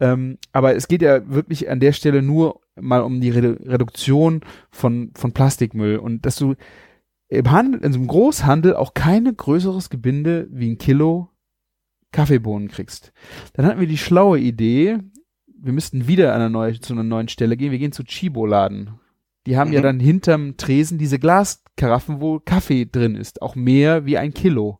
Ähm, 0.00 0.38
aber 0.52 0.74
es 0.76 0.88
geht 0.88 1.02
ja 1.02 1.28
wirklich 1.30 1.70
an 1.70 1.80
der 1.80 1.92
Stelle 1.92 2.22
nur 2.22 2.60
mal 2.76 3.02
um 3.02 3.20
die 3.20 3.30
Redu 3.30 3.56
Reduktion 3.64 4.42
von, 4.70 5.10
von 5.14 5.32
Plastikmüll 5.32 5.96
und 5.96 6.26
dass 6.26 6.36
du 6.36 6.54
im 7.28 7.50
Handel, 7.50 7.82
in 7.82 7.92
so 7.92 7.98
einem 7.98 8.08
Großhandel 8.08 8.74
auch 8.74 8.94
keine 8.94 9.32
größeres 9.34 9.90
Gebinde 9.90 10.48
wie 10.50 10.70
ein 10.70 10.78
Kilo 10.78 11.30
Kaffeebohnen 12.12 12.68
kriegst. 12.68 13.12
Dann 13.52 13.66
hatten 13.66 13.80
wir 13.80 13.86
die 13.86 13.98
schlaue 13.98 14.38
Idee, 14.38 14.98
wir 15.60 15.72
müssten 15.72 16.06
wieder 16.06 16.34
an 16.34 16.40
eine 16.40 16.50
neue, 16.50 16.80
zu 16.80 16.92
einer 16.92 17.02
neuen 17.02 17.28
Stelle 17.28 17.56
gehen. 17.56 17.72
Wir 17.72 17.78
gehen 17.78 17.92
zu 17.92 18.04
Chibo-Laden. 18.04 18.92
Die 19.46 19.56
haben 19.56 19.68
mhm. 19.68 19.74
ja 19.74 19.82
dann 19.82 20.00
hinterm 20.00 20.56
Tresen 20.56 20.98
diese 20.98 21.18
Glaskaraffen, 21.18 22.20
wo 22.20 22.38
Kaffee 22.38 22.86
drin 22.86 23.14
ist. 23.14 23.42
Auch 23.42 23.54
mehr 23.54 24.06
wie 24.06 24.18
ein 24.18 24.32
Kilo. 24.32 24.78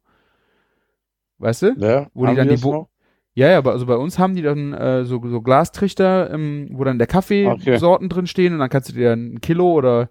Weißt 1.38 1.62
du? 1.62 1.74
Ja, 1.78 2.08
wo 2.14 2.26
die 2.26 2.34
dann 2.34 2.48
die, 2.48 2.56
Bo 2.56 2.88
ja, 3.34 3.50
ja, 3.50 3.58
aber 3.58 3.72
also 3.72 3.86
bei 3.86 3.94
uns 3.94 4.18
haben 4.18 4.34
die 4.34 4.42
dann 4.42 4.72
äh, 4.72 5.04
so, 5.04 5.22
so 5.24 5.40
Glastrichter, 5.40 6.32
ähm, 6.32 6.70
wo 6.72 6.82
dann 6.82 6.98
der 6.98 7.06
Kaffeesorten 7.06 8.06
okay. 8.06 8.14
drin 8.14 8.26
stehen 8.26 8.52
und 8.52 8.58
dann 8.58 8.68
kannst 8.68 8.88
du 8.88 8.94
dir 8.94 9.12
ein 9.12 9.40
Kilo 9.40 9.72
oder 9.72 10.10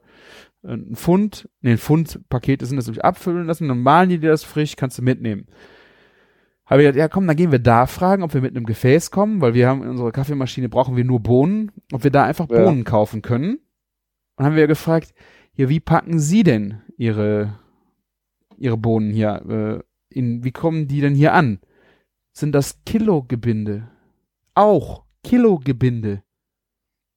ein 0.67 0.95
Pfund, 0.95 1.50
nee, 1.62 1.71
ein 1.71 1.77
Pfund 1.77 2.21
Pakete 2.29 2.65
sind 2.65 2.77
das 2.77 2.88
nämlich 2.88 3.03
abfüllen 3.03 3.45
lassen, 3.45 3.67
dann 3.67 3.81
malen 3.81 4.09
die 4.09 4.19
dir 4.19 4.29
das 4.29 4.43
frisch, 4.43 4.75
kannst 4.75 4.97
du 4.97 5.01
mitnehmen. 5.01 5.47
Habe 6.65 6.81
ich 6.81 6.86
gesagt, 6.86 6.97
ja 6.97 7.07
komm, 7.07 7.27
dann 7.27 7.38
gehen 7.38 7.51
wir 7.51 7.59
da 7.59 7.88
fragen, 7.88 8.24
ob 8.24 8.33
wir 8.33 8.41
mit 8.41 8.55
einem 8.55 8.65
Gefäß 8.65 9.12
kommen, 9.12 9.41
weil 9.41 9.53
wir 9.53 9.67
haben 9.67 9.83
in 9.83 9.89
unserer 9.89 10.12
Kaffeemaschine 10.12 10.69
brauchen 10.69 10.97
wir 10.97 11.05
nur 11.05 11.21
Bohnen, 11.21 11.71
ob 11.93 12.03
wir 12.03 12.12
da 12.12 12.25
einfach 12.25 12.50
ja. 12.50 12.63
Bohnen 12.63 12.83
kaufen 12.83 13.21
können. 13.21 13.59
Und 14.36 14.45
haben 14.45 14.55
wir 14.55 14.67
gefragt, 14.67 15.13
ja, 15.53 15.69
wie 15.69 15.79
packen 15.79 16.19
Sie 16.19 16.43
denn 16.43 16.81
Ihre 16.97 17.57
ihre 18.57 18.77
Bohnen 18.77 19.12
hier. 19.12 19.83
Äh, 20.12 20.17
in, 20.17 20.43
wie 20.43 20.51
kommen 20.51 20.88
die 20.88 21.01
denn 21.01 21.15
hier 21.15 21.33
an? 21.33 21.59
Sind 22.33 22.53
das 22.53 22.83
Kilogebinde? 22.86 23.89
Auch 24.53 25.05
Kilogebinde. 25.24 26.24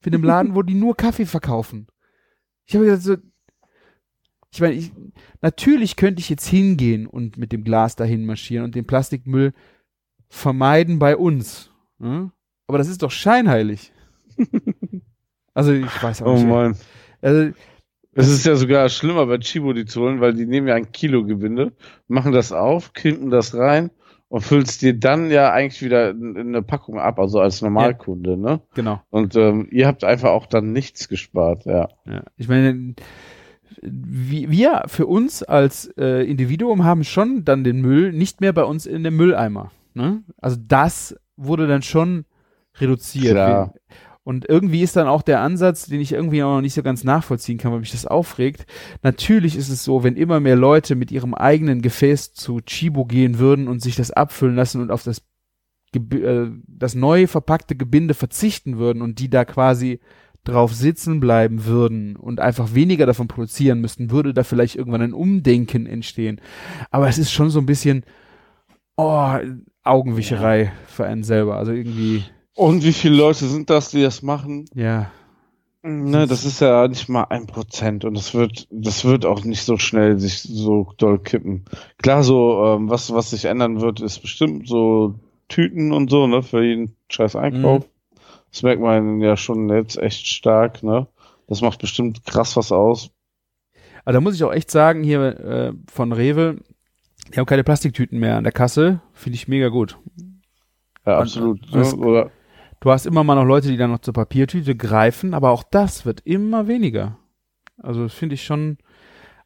Für 0.01 0.11
den 0.11 0.23
Laden, 0.23 0.55
wo 0.55 0.63
die 0.63 0.75
nur 0.75 0.97
Kaffee 0.97 1.27
verkaufen. 1.27 1.87
Ich 2.65 2.75
habe 2.75 2.87
gesagt, 2.87 3.03
so, 3.03 3.17
ich 4.53 4.61
meine, 4.61 4.75
ich, 4.75 4.93
natürlich 5.43 5.97
könnte 5.97 6.21
ich 6.21 6.29
jetzt 6.29 6.47
hingehen 6.47 7.07
und 7.07 7.37
mit 7.37 7.53
dem 7.53 7.65
Glas 7.65 7.97
dahin 7.97 8.27
marschieren 8.27 8.65
und 8.65 8.75
den 8.75 8.87
Plastikmüll 8.87 9.53
vermeiden 10.29 10.99
bei 10.99 11.17
uns. 11.17 11.71
Hm? 12.01 12.33
Aber 12.67 12.79
das 12.79 12.89
ist 12.89 13.03
doch 13.03 13.11
scheinheilig. 13.11 13.93
also 15.55 15.73
ich 15.73 16.03
weiß 16.03 16.23
auch 16.23 16.27
Oh 16.27 16.35
nicht. 16.35 16.47
Mann. 16.47 16.77
Also, 17.21 17.53
Es 18.15 18.29
ist 18.29 18.47
ja 18.47 18.57
sogar 18.57 18.89
schlimmer 18.89 19.27
bei 19.27 19.39
Chibo 19.39 19.73
die 19.73 19.85
zu 19.87 20.01
holen, 20.03 20.21
weil 20.21 20.35
die 20.35 20.47
nehmen 20.47 20.69
ja 20.69 20.75
ein 20.75 20.93
Kilo 20.93 21.25
Gewinde, 21.25 21.73
machen 22.09 22.33
das 22.33 22.53
auf, 22.53 22.93
kippen 22.93 23.31
das 23.31 23.55
rein 23.55 23.91
und 24.29 24.43
füllst 24.43 24.83
dir 24.83 24.99
dann 24.99 25.31
ja 25.31 25.53
eigentlich 25.53 25.83
wieder 25.83 26.11
in, 26.11 26.37
in 26.37 26.49
eine 26.49 26.63
Packung 26.63 26.99
ab, 26.99 27.19
also 27.19 27.41
als 27.41 27.63
Normalkunde, 27.63 28.37
ne? 28.37 28.61
genau. 28.75 29.01
Und 29.11 29.37
ähm, 29.37 29.69
ihr 29.71 29.87
habt 29.87 30.05
einfach 30.05 30.31
auch 30.31 30.47
dann 30.47 30.73
nichts 30.73 31.09
gespart, 31.09 31.67
ja. 31.67 31.89
Ja. 32.05 32.25
Ich 32.37 32.49
meine, 32.49 32.95
wir, 33.83 34.51
wir 34.51 34.83
für 34.87 35.07
uns 35.07 35.43
als 35.43 35.87
äh, 35.97 36.25
Individuum 36.29 36.85
haben 36.85 37.05
schon 37.05 37.45
dann 37.45 37.65
den 37.65 37.81
Müll 37.81 38.13
nicht 38.13 38.41
mehr 38.41 38.53
bei 38.53 38.65
uns 38.65 38.87
in 38.87 39.03
dem 39.05 39.17
Mülleimer. 39.17 39.71
Ne? 39.95 40.23
Also 40.39 40.57
das 40.61 41.17
wurde 41.37 41.67
dann 41.67 41.83
schon 41.83 42.25
reduziert. 42.79 43.33
Klar. 43.33 43.75
Und 44.23 44.49
irgendwie 44.49 44.83
ist 44.83 44.97
dann 44.97 45.09
auch 45.09 45.23
der 45.23 45.41
Ansatz, 45.41 45.87
den 45.87 46.01
ich 46.01 46.13
irgendwie 46.13 46.43
auch 46.43 46.57
noch 46.57 46.61
nicht 46.61 46.75
so 46.75 46.83
ganz 46.83 47.05
nachvollziehen 47.05 47.57
kann, 47.57 47.73
weil 47.73 47.81
mich 47.81 47.91
das 47.91 48.07
aufregt. 48.07 48.67
Natürlich 49.03 49.57
ist 49.57 49.71
es 49.71 49.83
so, 49.83 50.05
wenn 50.05 50.15
immer 50.15 50.41
mehr 50.41 50.57
Leute 50.57 50.95
mit 50.95 51.11
ihrem 51.11 51.35
eigenen 51.35 51.81
Gefäß 51.81 52.35
zu 52.35 52.61
Chibo 52.61 53.07
gehen 53.07 53.39
würden 53.39 53.67
und 53.67 53.81
sich 53.81 53.97
das 53.97 54.11
abfüllen 54.11 54.57
lassen 54.57 54.83
und 54.83 54.91
auf 54.91 55.03
das, 55.03 55.23
Geb- 55.95 56.23
äh, 56.23 56.51
das 56.69 56.95
neu 56.95 57.27
verpackte 57.27 57.75
Gebinde 57.75 58.13
verzichten 58.15 58.79
würden 58.79 59.01
und 59.03 59.19
die 59.19 59.31
da 59.31 59.47
quasi 59.47 60.01
drauf 60.45 60.75
sitzen 60.75 61.21
bleiben 61.21 61.65
würden 61.67 62.17
und 62.17 62.41
einfach 62.41 62.75
weniger 62.75 63.07
davon 63.07 63.29
produzieren 63.29 63.81
müssten, 63.81 64.11
würde 64.11 64.35
da 64.35 64.43
vielleicht 64.45 64.77
irgendwann 64.77 65.03
ein 65.03 65.13
Umdenken 65.15 65.87
entstehen. 65.87 66.41
Aber 66.91 67.09
es 67.09 67.19
ist 67.19 67.33
schon 67.33 67.51
so 67.51 67.59
ein 67.61 67.67
bisschen 67.67 68.05
oh, 68.97 69.35
Augenwischerei 69.85 70.73
für 70.87 71.05
einen 71.07 71.23
selber. 71.25 71.57
Also 71.57 71.73
irgendwie, 71.73 72.25
Und 72.55 72.85
wie 72.85 72.93
viele 72.93 73.17
Leute 73.17 73.47
sind 73.47 73.71
das, 73.71 73.91
die 73.91 74.03
das 74.03 74.23
machen? 74.23 74.67
ja. 74.75 75.11
Ne, 75.83 76.27
das 76.27 76.45
ist 76.45 76.61
ja 76.61 76.87
nicht 76.89 77.09
mal 77.09 77.25
ein 77.31 77.47
Prozent 77.47 78.05
und 78.05 78.13
das 78.15 78.35
wird, 78.35 78.67
das 78.71 79.07
wird 79.07 79.25
auch 79.25 79.45
nicht 79.45 79.63
so 79.65 79.79
schnell 79.79 80.19
sich 80.19 80.43
so 80.43 80.93
doll 80.99 81.19
kippen. 81.19 81.65
Klar, 82.03 82.23
so, 82.23 82.63
ähm, 82.67 82.91
was, 82.91 83.15
was 83.15 83.31
sich 83.31 83.47
ändern 83.47 83.81
wird, 83.81 84.01
ist 84.03 84.21
bestimmt 84.21 84.69
so 84.69 85.15
Tüten 85.49 85.93
und 85.93 86.11
so, 86.11 86.27
ne, 86.27 86.43
für 86.43 86.63
jeden 86.63 86.97
scheiß 87.09 87.35
Einkauf. 87.35 87.89
Das 88.53 88.63
merkt 88.63 88.81
man 88.83 89.21
ja 89.21 89.37
schon 89.37 89.69
jetzt 89.71 89.97
echt 89.99 90.27
stark, 90.27 90.83
ne. 90.83 91.07
Das 91.47 91.61
macht 91.61 91.81
bestimmt 91.81 92.25
krass 92.27 92.57
was 92.57 92.73
aus. 92.73 93.11
Aber 94.05 94.13
da 94.15 94.21
muss 94.21 94.35
ich 94.35 94.45
auch 94.45 94.53
echt 94.53 94.71
sagen, 94.71 95.03
hier 95.03 95.21
äh, 95.41 95.73
von 95.91 96.13
Rewe, 96.13 96.57
die 97.33 97.39
haben 97.39 97.47
keine 97.47 97.65
Plastiktüten 97.65 98.19
mehr 98.19 98.37
an 98.37 98.45
der 98.45 98.53
Kasse. 98.53 99.01
Finde 99.13 99.37
ich 99.37 99.47
mega 99.49 99.69
gut. 99.69 99.99
Ja, 101.07 101.17
Und- 101.17 101.23
absolut. 101.23 101.61
das- 101.75 101.95
ne? 101.97 102.05
Oder, 102.07 102.31
Du 102.83 102.91
hast 102.91 103.05
immer 103.05 103.23
mal 103.25 103.35
noch 103.35 103.45
Leute, 103.45 103.69
die 103.69 103.77
dann 103.77 103.91
noch 103.91 103.99
zur 103.99 104.15
Papiertüte 104.15 104.75
greifen, 104.75 105.35
aber 105.35 105.51
auch 105.51 105.63
das 105.63 106.07
wird 106.07 106.23
immer 106.25 106.67
weniger. 106.67 107.19
Also 107.77 108.05
das 108.05 108.15
finde 108.15 108.37
ich 108.37 108.43
schon 108.45 108.79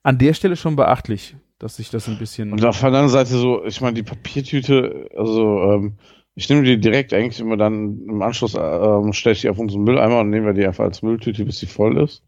an 0.04 0.18
der 0.18 0.34
Stelle 0.34 0.54
schon 0.54 0.76
beachtlich, 0.76 1.34
dass 1.58 1.75
sich 1.76 1.90
das 1.90 2.06
ein 2.06 2.16
bisschen. 2.16 2.52
und 2.52 2.64
auf 2.64 2.78
der 2.78 2.87
anderen 2.87 3.08
Seite 3.08 3.30
so, 3.30 3.64
ich 3.64 3.80
meine, 3.80 3.94
die 3.94 4.04
Papiertüte, 4.04 5.08
also, 5.16 5.62
ähm, 5.73 5.94
ich 6.35 6.49
nehme 6.49 6.62
die 6.62 6.79
direkt 6.79 7.12
eigentlich 7.12 7.41
immer 7.41 7.57
dann 7.57 8.00
im 8.09 8.23
Anschluss, 8.23 8.55
ähm, 8.59 9.12
stelle 9.12 9.35
ich 9.35 9.43
die 9.43 9.49
auf 9.49 9.59
unseren 9.59 9.83
Mülleimer 9.85 10.21
und 10.21 10.31
nehmen 10.31 10.47
wir 10.47 10.53
die 10.53 10.67
einfach 10.67 10.85
als 10.85 11.03
Mülltüte, 11.03 11.45
bis 11.45 11.59
sie 11.59 11.67
voll 11.67 11.99
ist. 11.99 12.23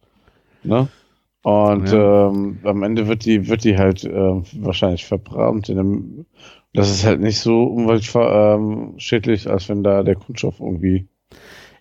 Ne? 0.63 0.89
Und 1.43 1.91
Ja. 1.93 2.29
ähm, 2.29 2.59
am 2.65 2.83
Ende 2.83 3.07
wird 3.09 3.25
die, 3.25 3.49
wird 3.49 3.65
die 3.65 3.77
halt 3.79 4.05
äh, 4.05 4.11
wahrscheinlich 4.61 5.05
verbrannt. 5.07 5.69
In 5.69 5.79
einem, 5.79 6.27
das 6.75 6.91
ist 6.91 7.05
halt 7.05 7.21
nicht 7.21 7.39
so 7.41 7.65
umweltschädlich, 7.65 9.49
als 9.49 9.69
wenn 9.69 9.83
da 9.83 10.03
der 10.03 10.17
Kunststoff 10.17 10.61
irgendwie 10.61 11.09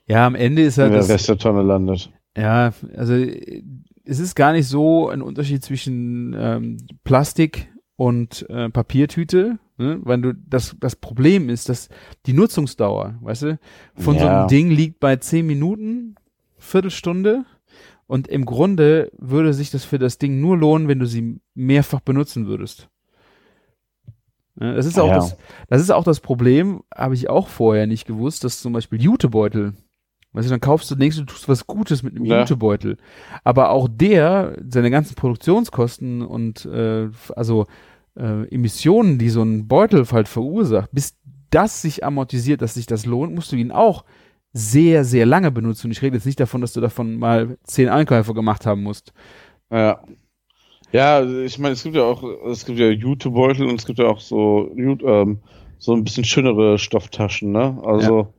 ja, 0.07 0.27
am 0.27 0.35
Ende 0.35 0.61
ist 0.61 0.77
in 0.77 0.83
halt 0.83 0.93
der 0.93 0.99
das, 1.01 1.09
Rest 1.09 1.29
der 1.29 1.37
Tonne 1.37 1.63
landet. 1.63 2.11
Ja, 2.37 2.73
also 2.95 3.13
es 3.15 4.19
ist 4.19 4.35
gar 4.35 4.51
nicht 4.53 4.67
so 4.67 5.09
ein 5.09 5.21
Unterschied 5.23 5.63
zwischen 5.63 6.35
ähm, 6.37 6.77
Plastik 7.03 7.71
und 7.95 8.45
äh, 8.49 8.69
Papiertüte, 8.69 9.57
ne? 9.77 9.99
weil 10.03 10.21
du 10.21 10.33
das 10.33 10.75
das 10.79 10.95
Problem 10.95 11.49
ist, 11.49 11.69
dass 11.69 11.89
die 12.25 12.33
Nutzungsdauer, 12.33 13.15
weißt 13.21 13.41
du, 13.43 13.59
von 13.95 14.17
so 14.17 14.25
Ja. 14.25 14.39
einem 14.41 14.47
Ding 14.47 14.69
liegt 14.69 14.99
bei 14.99 15.15
zehn 15.17 15.45
Minuten, 15.45 16.15
Viertelstunde 16.57 17.45
und 18.07 18.27
im 18.27 18.45
Grunde 18.45 19.11
würde 19.17 19.53
sich 19.53 19.71
das 19.71 19.83
für 19.85 19.99
das 19.99 20.17
Ding 20.17 20.39
nur 20.41 20.57
lohnen, 20.57 20.87
wenn 20.87 20.99
du 20.99 21.05
sie 21.05 21.39
mehrfach 21.53 21.99
benutzen 22.01 22.47
würdest. 22.47 22.89
Ja, 24.59 24.73
Das 24.73 24.85
ist 24.85 24.99
auch 24.99 25.07
Ja. 25.09 25.15
das, 25.15 25.35
das 25.67 25.81
ist 25.81 25.91
auch 25.91 26.03
das 26.03 26.19
Problem, 26.19 26.83
habe 26.95 27.13
ich 27.15 27.29
auch 27.29 27.47
vorher 27.47 27.87
nicht 27.87 28.05
gewusst, 28.05 28.43
dass 28.43 28.61
zum 28.61 28.73
Beispiel 28.73 29.01
Jutebeutel 29.01 29.73
Weißt 30.35 30.47
du, 30.47 30.51
dann 30.51 30.59
kaufst 30.59 30.91
du, 30.91 30.95
denkst 30.95 31.15
du, 31.15 31.23
du 31.23 31.31
tust 31.31 31.47
was 31.47 31.65
Gutes 31.65 32.03
mit 32.03 32.13
einem 32.13 32.25
Ja. 32.25 32.39
Jutebeutel. 32.41 32.97
Aber 33.45 33.69
auch 33.69 33.87
der, 33.89 34.57
seine 34.69 34.91
ganzen 34.91 35.15
Produktionskosten 35.15 36.21
und 36.21 36.65
äh, 36.65 37.07
also 37.37 37.67
äh, 38.17 38.47
Emissionen, 38.53 39.17
die 39.17 39.29
so 39.29 39.41
ein 39.43 39.67
Beutel 39.67 40.05
halt 40.11 40.27
verursacht, 40.27 40.89
bis 40.91 41.17
das 41.49 41.81
sich 41.81 42.03
amortisiert, 42.03 42.61
dass 42.61 42.73
sich 42.73 42.85
das 42.85 43.05
lohnt, 43.05 43.33
musst 43.33 43.51
du 43.51 43.55
ihn 43.55 43.71
auch 43.71 44.03
sehr, 44.53 45.03
sehr 45.03 45.25
lange 45.25 45.51
benutzen. 45.51 45.87
Und 45.87 45.91
ich 45.91 46.01
rede 46.01 46.15
jetzt 46.15 46.25
nicht 46.25 46.39
davon, 46.39 46.61
dass 46.61 46.73
du 46.73 46.81
davon 46.81 47.17
mal 47.17 47.57
zehn 47.63 47.89
Einkäufe 47.89 48.33
gemacht 48.33 48.65
haben 48.65 48.83
musst. 48.83 49.13
Ja. 49.71 50.01
Ja, 50.91 51.25
ich 51.25 51.59
meine, 51.59 51.73
es 51.73 51.83
gibt 51.83 51.95
ja 51.95 52.03
auch, 52.03 52.23
es 52.49 52.65
gibt 52.65 52.79
ja 52.79 52.89
Jutebeutel 52.89 53.67
und 53.67 53.79
es 53.79 53.85
gibt 53.85 53.99
ja 53.99 54.05
auch 54.05 54.21
so, 54.21 54.71
ähm, 54.77 55.39
so 55.77 55.93
ein 55.93 56.03
bisschen 56.05 56.23
schönere 56.23 56.77
Stofftaschen, 56.77 57.51
ne? 57.51 57.81
Also, 57.83 58.33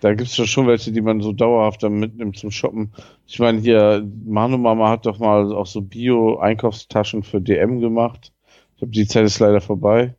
da 0.00 0.14
gibt's 0.14 0.36
ja 0.36 0.46
schon 0.46 0.66
welche, 0.66 0.92
die 0.92 1.00
man 1.00 1.20
so 1.20 1.32
dauerhaft 1.32 1.82
dann 1.82 1.98
mitnimmt 1.98 2.38
zum 2.38 2.50
Shoppen. 2.50 2.92
Ich 3.26 3.38
meine, 3.38 3.60
hier, 3.60 4.06
Manu 4.24 4.56
Mama 4.56 4.88
hat 4.88 5.04
doch 5.04 5.18
mal 5.18 5.52
auch 5.52 5.66
so 5.66 5.82
Bio-Einkaufstaschen 5.82 7.22
für 7.22 7.40
DM 7.40 7.80
gemacht. 7.80 8.32
Ich 8.80 8.82
glaube, 8.82 8.92
die 8.92 9.06
Zeit 9.06 9.26
ist 9.26 9.38
leider 9.40 9.60
vorbei. 9.60 10.14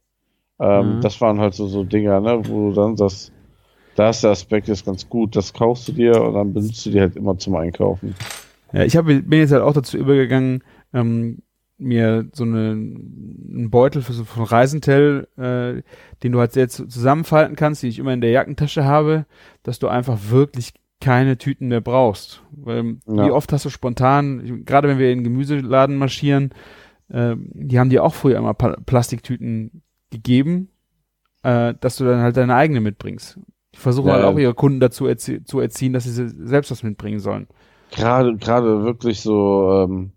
Ähm, 0.60 0.98
Mhm. 0.98 1.02
Das 1.02 1.20
waren 1.20 1.40
halt 1.40 1.56
so, 1.56 1.68
so 1.68 1.84
Dinger, 1.84 2.20
ne? 2.22 2.40
Wo 2.48 2.70
du 2.70 2.76
dann 2.76 2.96
das, 2.96 3.32
da 3.96 4.12
ist 4.12 4.24
der 4.24 4.30
Aspekt 4.30 4.68
jetzt 4.68 4.86
ganz 4.86 5.10
gut. 5.10 5.36
Das 5.36 5.52
kaufst 5.52 5.88
du 5.88 5.94
dir 5.94 6.22
und 6.22 6.36
dann 6.36 6.54
benutzt 6.54 6.86
du 6.86 6.92
die 6.92 7.00
halt 7.00 7.16
immer 7.16 7.36
zum 7.40 7.56
Einkaufen. 7.56 8.14
Ja, 8.72 8.84
ich 8.84 8.96
hab, 8.96 9.06
bin 9.08 9.32
jetzt 9.32 9.52
halt 9.52 9.64
auch 9.64 9.74
dazu 9.74 9.98
übergegangen, 9.98 10.64
ähm, 10.94 11.40
mir 11.80 12.28
so 12.34 12.44
eine, 12.44 12.70
einen 12.70 13.70
Beutel 13.72 14.04
für 14.04 14.14
so 14.14 14.24
von 14.26 14.44
Reisentel, 14.44 15.28
äh, 15.38 15.82
den 16.22 16.32
du 16.32 16.40
halt 16.40 16.52
sehr 16.54 16.70
zu- 16.70 16.86
zusammenfalten 16.86 17.56
kannst, 17.56 17.82
den 17.82 17.90
ich 17.90 17.98
immer 17.98 18.14
in 18.14 18.22
der 18.22 18.30
Jackentasche 18.30 18.86
habe, 18.86 19.26
dass 19.64 19.80
du 19.80 19.88
einfach 19.88 20.20
wirklich 20.30 20.74
keine 21.00 21.40
Tüten 21.40 21.68
mehr 21.70 21.82
brauchst. 21.82 22.44
Weil 22.52 22.98
Ja. 23.08 23.26
wie 23.26 23.32
oft 23.32 23.52
hast 23.52 23.66
du 23.66 23.70
spontan, 23.70 24.64
gerade 24.66 24.88
wenn 24.88 25.00
wir 25.00 25.12
in 25.12 25.18
den 25.20 25.24
Gemüseladen 25.24 25.96
marschieren, 25.98 26.52
äh, 27.12 27.36
die 27.38 27.80
haben 27.80 27.90
dir 27.90 28.04
auch 28.04 28.14
früher 28.14 28.38
immer 28.38 28.54
pa 28.54 28.76
Plastiktüten 28.86 29.84
gegeben, 30.10 30.70
äh, 31.44 31.74
dass 31.80 31.98
du 31.98 32.06
dann 32.06 32.22
halt 32.22 32.38
deine 32.38 32.56
eigene 32.56 32.82
mitbringst. 32.82 33.40
Die 33.74 33.80
versuchen 33.80 34.08
Ja, 34.08 34.14
halt 34.16 34.24
ja. 34.24 34.30
auch 34.30 34.38
ihre 34.38 34.54
Kunden 34.54 34.80
dazu 34.80 35.06
erzie 35.08 35.44
zu 35.44 35.60
erziehen, 35.60 35.94
dass 35.94 36.04
sie 36.04 36.12
se- 36.12 36.30
selbst 36.48 36.72
was 36.72 36.84
mitbringen 36.84 37.20
sollen. 37.20 37.48
Gerade, 37.92 38.36
gerade 38.38 38.84
wirklich 38.84 39.22
so, 39.22 39.86
ähm, 39.88 40.12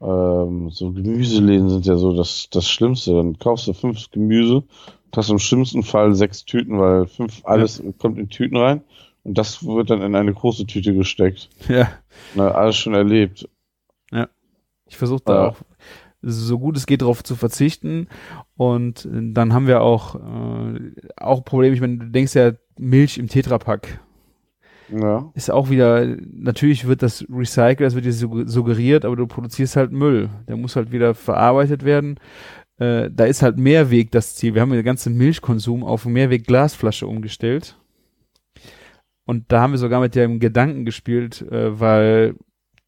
ähm, 0.00 0.70
so 0.70 0.92
Gemüseläden 0.92 1.68
sind 1.70 1.86
ja 1.86 1.96
so 1.96 2.14
das, 2.16 2.48
das 2.50 2.68
Schlimmste. 2.68 3.12
Dann 3.14 3.38
kaufst 3.38 3.66
du 3.66 3.72
fünf 3.72 4.10
Gemüse, 4.10 4.64
hast 5.14 5.30
im 5.30 5.38
schlimmsten 5.38 5.82
Fall 5.82 6.14
sechs 6.14 6.44
Tüten, 6.44 6.78
weil 6.78 7.06
fünf, 7.06 7.42
alles 7.44 7.82
kommt 7.98 8.18
in 8.18 8.28
Tüten 8.28 8.56
rein 8.56 8.82
und 9.22 9.38
das 9.38 9.64
wird 9.64 9.90
dann 9.90 10.02
in 10.02 10.14
eine 10.14 10.34
große 10.34 10.66
Tüte 10.66 10.94
gesteckt. 10.94 11.48
Ja. 11.68 11.88
Na, 12.34 12.50
alles 12.50 12.76
schon 12.76 12.94
erlebt. 12.94 13.48
Ich 14.86 14.98
versuche 14.98 15.22
da 15.24 15.34
Ja. 15.34 15.48
auch 15.48 15.56
so 16.24 16.58
gut 16.58 16.76
es 16.76 16.86
geht 16.86 17.02
darauf 17.02 17.22
zu 17.22 17.36
verzichten 17.36 18.08
und 18.56 19.04
äh, 19.06 19.32
dann 19.32 19.52
haben 19.52 19.66
wir 19.66 19.82
auch 19.82 20.16
äh, 20.16 20.90
auch 21.16 21.44
Probleme. 21.44 21.74
Ich 21.74 21.80
meine, 21.80 21.98
du 21.98 22.06
denkst 22.10 22.34
ja 22.34 22.52
Milch 22.78 23.18
im 23.18 23.28
Tetrapack 23.28 24.00
Ja. 24.90 25.30
ist 25.34 25.50
auch 25.50 25.70
wieder 25.70 26.04
natürlich 26.32 26.86
wird 26.86 27.02
das 27.02 27.24
recycelt, 27.30 27.80
das 27.80 27.94
wird 27.94 28.04
dir 28.04 28.12
sugg- 28.12 28.46
suggeriert, 28.48 29.04
aber 29.04 29.16
du 29.16 29.26
produzierst 29.26 29.76
halt 29.76 29.92
Müll. 29.92 30.28
Der 30.48 30.56
muss 30.56 30.76
halt 30.76 30.92
wieder 30.92 31.14
verarbeitet 31.14 31.84
werden. 31.84 32.18
Äh, 32.78 33.08
da 33.12 33.24
ist 33.24 33.42
halt 33.42 33.56
Mehrweg 33.56 34.10
das 34.10 34.34
Ziel. 34.34 34.54
Wir 34.54 34.62
haben 34.62 34.72
den 34.72 34.84
ganzen 34.84 35.16
Milchkonsum 35.16 35.84
auf 35.84 36.04
Mehrweg 36.06 36.44
Glasflasche 36.46 37.06
umgestellt. 37.06 37.76
Und 39.26 39.50
da 39.52 39.62
haben 39.62 39.72
wir 39.72 39.78
sogar 39.78 40.00
mit 40.00 40.14
dem 40.16 40.38
Gedanken 40.40 40.84
gespielt, 40.84 41.40
äh, 41.50 41.78
weil 41.80 42.34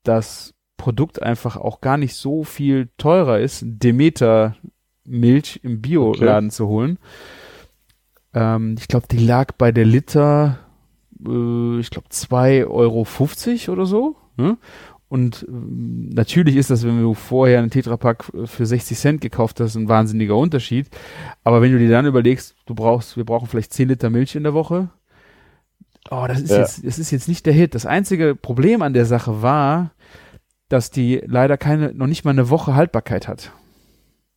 das 0.03 0.53
Produkt 0.77 1.23
einfach 1.23 1.57
auch 1.57 1.81
gar 1.81 1.97
nicht 1.97 2.15
so 2.15 2.45
viel 2.45 2.89
teurer 2.99 3.41
ist. 3.41 3.63
Demeter 3.65 4.57
Milch 5.05 5.61
im 5.63 5.81
Bioladen 5.81 6.49
okay. 6.49 6.55
zu 6.55 6.69
holen. 6.69 6.99
Ähm, 8.35 8.77
ich 8.79 8.89
glaube, 8.89 9.07
die 9.11 9.19
lag 9.19 9.53
bei 9.53 9.73
der 9.73 9.85
Liter, 9.85 10.59
äh, 11.27 11.79
ich 11.79 11.91
glaube, 11.91 12.09
2,50 12.11 12.67
Euro 12.69 13.73
oder 13.73 13.87
so. 13.87 14.17
Ne? 14.37 14.59
Und 15.09 15.45
äh, 15.45 15.51
natürlich 15.51 16.57
ist 16.57 16.71
das, 16.71 16.85
wenn 16.85 17.01
du 17.01 17.15
vorher 17.15 17.61
einen 17.61 17.71
Tetrapack 17.71 18.25
für 18.45 18.67
60 18.67 18.99
Cent 18.99 19.21
gekauft 19.21 19.61
hast, 19.61 19.77
ein 19.77 19.89
wahnsinniger 19.89 20.37
Unterschied. 20.37 20.89
Aber 21.45 21.63
wenn 21.63 21.73
du 21.73 21.79
dir 21.79 21.89
dann 21.89 22.07
überlegst, 22.07 22.57
du 22.67 22.75
brauchst, 22.75 23.17
wir 23.17 23.25
brauchen 23.25 23.49
vielleicht 23.49 23.73
10 23.73 23.89
Liter 23.89 24.11
Milch 24.11 24.35
in 24.35 24.43
der 24.43 24.55
Woche. 24.55 24.91
Oh, 26.11 26.25
das 26.29 26.41
ist 26.41 26.51
ja. 26.51 26.59
jetzt, 26.59 26.87
das 26.87 26.99
ist 26.99 27.11
jetzt 27.11 27.29
nicht 27.29 27.47
der 27.47 27.53
Hit. 27.53 27.75
Das 27.75 27.87
einzige 27.87 28.35
Problem 28.35 28.83
an 28.83 28.93
der 28.93 29.07
Sache 29.07 29.43
war, 29.43 29.93
dass 30.69 30.91
die 30.91 31.23
leider 31.25 31.57
keine, 31.57 31.95
noch 31.95 32.07
nicht 32.07 32.25
mal 32.25 32.33
eine 32.33 32.51
Woche 32.51 32.75
Haltbarkeit 32.75 33.29
hat. 33.29 33.53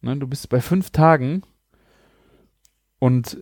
Ne, 0.01 0.15
du 0.17 0.27
bist 0.27 0.49
bei 0.49 0.61
fünf 0.61 0.91
Tagen 0.91 1.41
und 2.99 3.41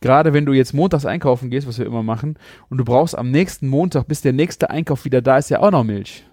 gerade 0.00 0.32
wenn 0.32 0.46
du 0.46 0.52
jetzt 0.52 0.74
montags 0.74 1.06
einkaufen 1.06 1.50
gehst, 1.50 1.66
was 1.66 1.78
wir 1.78 1.86
immer 1.86 2.02
machen, 2.02 2.38
und 2.68 2.78
du 2.78 2.84
brauchst 2.84 3.16
am 3.16 3.30
nächsten 3.30 3.68
Montag, 3.68 4.08
bis 4.08 4.20
der 4.20 4.32
nächste 4.32 4.70
Einkauf 4.70 5.04
wieder 5.04 5.22
da 5.22 5.38
ist, 5.38 5.50
ja 5.50 5.60
auch 5.60 5.70
noch 5.70 5.84
Milch. 5.84 6.24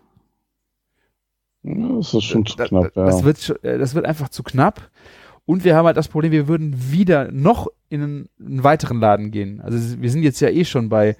Das 1.63 2.13
ist 2.13 2.23
schon 2.25 2.45
zu 2.45 2.57
da, 2.57 2.65
knapp, 2.65 2.95
ja. 2.95 3.05
Das 3.05 3.23
wird, 3.23 3.63
äh, 3.63 3.77
das 3.77 3.95
wird 3.95 4.05
einfach 4.05 4.29
zu 4.29 4.43
knapp. 4.43 4.89
Und 5.45 5.63
wir 5.63 5.75
haben 5.75 5.85
halt 5.85 5.97
das 5.97 6.07
Problem, 6.07 6.31
wir 6.31 6.47
würden 6.47 6.91
wieder 6.91 7.31
noch 7.31 7.67
in 7.89 8.01
einen, 8.01 8.29
einen 8.39 8.63
weiteren 8.63 8.99
Laden 8.99 9.31
gehen. 9.31 9.61
Also 9.61 10.01
wir 10.01 10.09
sind 10.09 10.23
jetzt 10.23 10.39
ja 10.39 10.49
eh 10.49 10.65
schon 10.65 10.89
bei, 10.89 11.17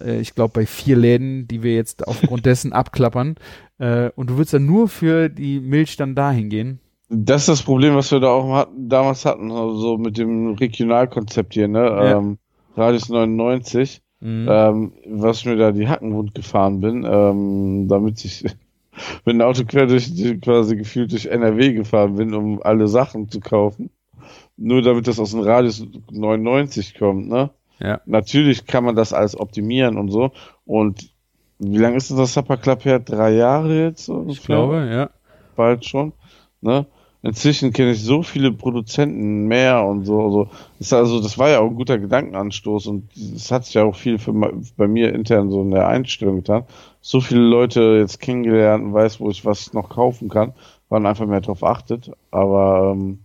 äh, 0.00 0.20
ich 0.20 0.34
glaube, 0.34 0.52
bei 0.52 0.66
vier 0.66 0.96
Läden, 0.96 1.48
die 1.48 1.62
wir 1.62 1.74
jetzt 1.74 2.06
aufgrund 2.06 2.46
dessen 2.46 2.72
abklappern. 2.72 3.36
Äh, 3.78 4.10
und 4.14 4.30
du 4.30 4.36
würdest 4.36 4.54
dann 4.54 4.66
nur 4.66 4.88
für 4.88 5.28
die 5.28 5.60
Milch 5.60 5.96
dann 5.96 6.14
dahin 6.14 6.48
gehen. 6.48 6.80
Das 7.08 7.42
ist 7.42 7.48
das 7.48 7.62
Problem, 7.62 7.94
was 7.94 8.10
wir 8.10 8.20
da 8.20 8.28
auch 8.28 8.52
hatten, 8.54 8.88
damals 8.88 9.24
hatten, 9.24 9.50
also 9.50 9.98
mit 9.98 10.16
dem 10.16 10.54
Regionalkonzept 10.54 11.54
hier, 11.54 11.68
ne? 11.68 11.80
Ja. 11.80 12.18
Ähm, 12.18 12.38
Radius 12.76 13.08
99, 13.08 14.00
mhm. 14.20 14.48
ähm, 14.50 14.92
was 15.06 15.38
ich 15.38 15.46
mir 15.46 15.56
da 15.56 15.70
die 15.70 15.86
Hackenwund 15.86 16.34
gefahren 16.34 16.80
bin, 16.80 17.06
ähm, 17.08 17.86
damit 17.88 18.24
ich 18.24 18.42
mit 19.24 19.34
dem 19.34 19.40
Auto 19.42 19.64
quer 19.64 19.86
durch, 19.86 20.10
quasi 20.40 20.76
gefühlt 20.76 21.12
durch 21.12 21.26
NRW 21.26 21.74
gefahren 21.74 22.16
bin, 22.16 22.34
um 22.34 22.62
alle 22.62 22.88
Sachen 22.88 23.28
zu 23.28 23.40
kaufen. 23.40 23.90
Nur 24.56 24.82
damit 24.82 25.06
das 25.06 25.18
aus 25.18 25.32
dem 25.32 25.40
Radius 25.40 25.86
99 26.10 26.94
kommt, 26.98 27.28
ne? 27.28 27.50
Ja. 27.80 28.00
Natürlich 28.06 28.66
kann 28.66 28.84
man 28.84 28.94
das 28.94 29.12
alles 29.12 29.38
optimieren 29.38 29.98
und 29.98 30.08
so. 30.08 30.30
Und 30.64 31.13
wie 31.58 31.78
lange 31.78 31.96
ist 31.96 32.10
das 32.10 32.34
Supper 32.34 32.56
Club 32.56 32.84
her? 32.84 32.98
Drei 32.98 33.32
Jahre 33.32 33.84
jetzt? 33.84 34.08
Ungefähr? 34.08 34.32
Ich 34.32 34.42
glaube, 34.42 34.88
ja. 34.90 35.10
Bald 35.56 35.84
schon. 35.84 36.12
Ne? 36.60 36.86
Inzwischen 37.22 37.72
kenne 37.72 37.92
ich 37.92 38.02
so 38.02 38.22
viele 38.22 38.52
Produzenten 38.52 39.46
mehr 39.46 39.82
und 39.86 40.04
so. 40.04 40.20
Also, 40.20 40.50
das, 40.78 40.92
also, 40.92 41.20
das 41.22 41.38
war 41.38 41.48
ja 41.48 41.60
auch 41.60 41.70
ein 41.70 41.76
guter 41.76 41.98
Gedankenanstoß 41.98 42.86
und 42.88 43.08
das 43.14 43.50
hat 43.50 43.64
sich 43.64 43.74
ja 43.74 43.84
auch 43.84 43.96
viel 43.96 44.18
für, 44.18 44.32
bei 44.76 44.88
mir 44.88 45.14
intern 45.14 45.50
so 45.50 45.62
in 45.62 45.70
der 45.70 45.88
Einstellung 45.88 46.36
getan. 46.36 46.64
So 47.00 47.22
viele 47.22 47.40
Leute 47.40 47.96
jetzt 47.98 48.20
kennengelernt 48.20 48.84
und 48.84 48.92
weiß, 48.92 49.20
wo 49.20 49.30
ich 49.30 49.44
was 49.46 49.72
noch 49.72 49.88
kaufen 49.88 50.28
kann, 50.28 50.52
waren 50.90 51.06
einfach 51.06 51.26
mehr 51.26 51.40
darauf 51.40 51.64
achtet. 51.64 52.10
Aber 52.30 52.92
ähm, 52.94 53.20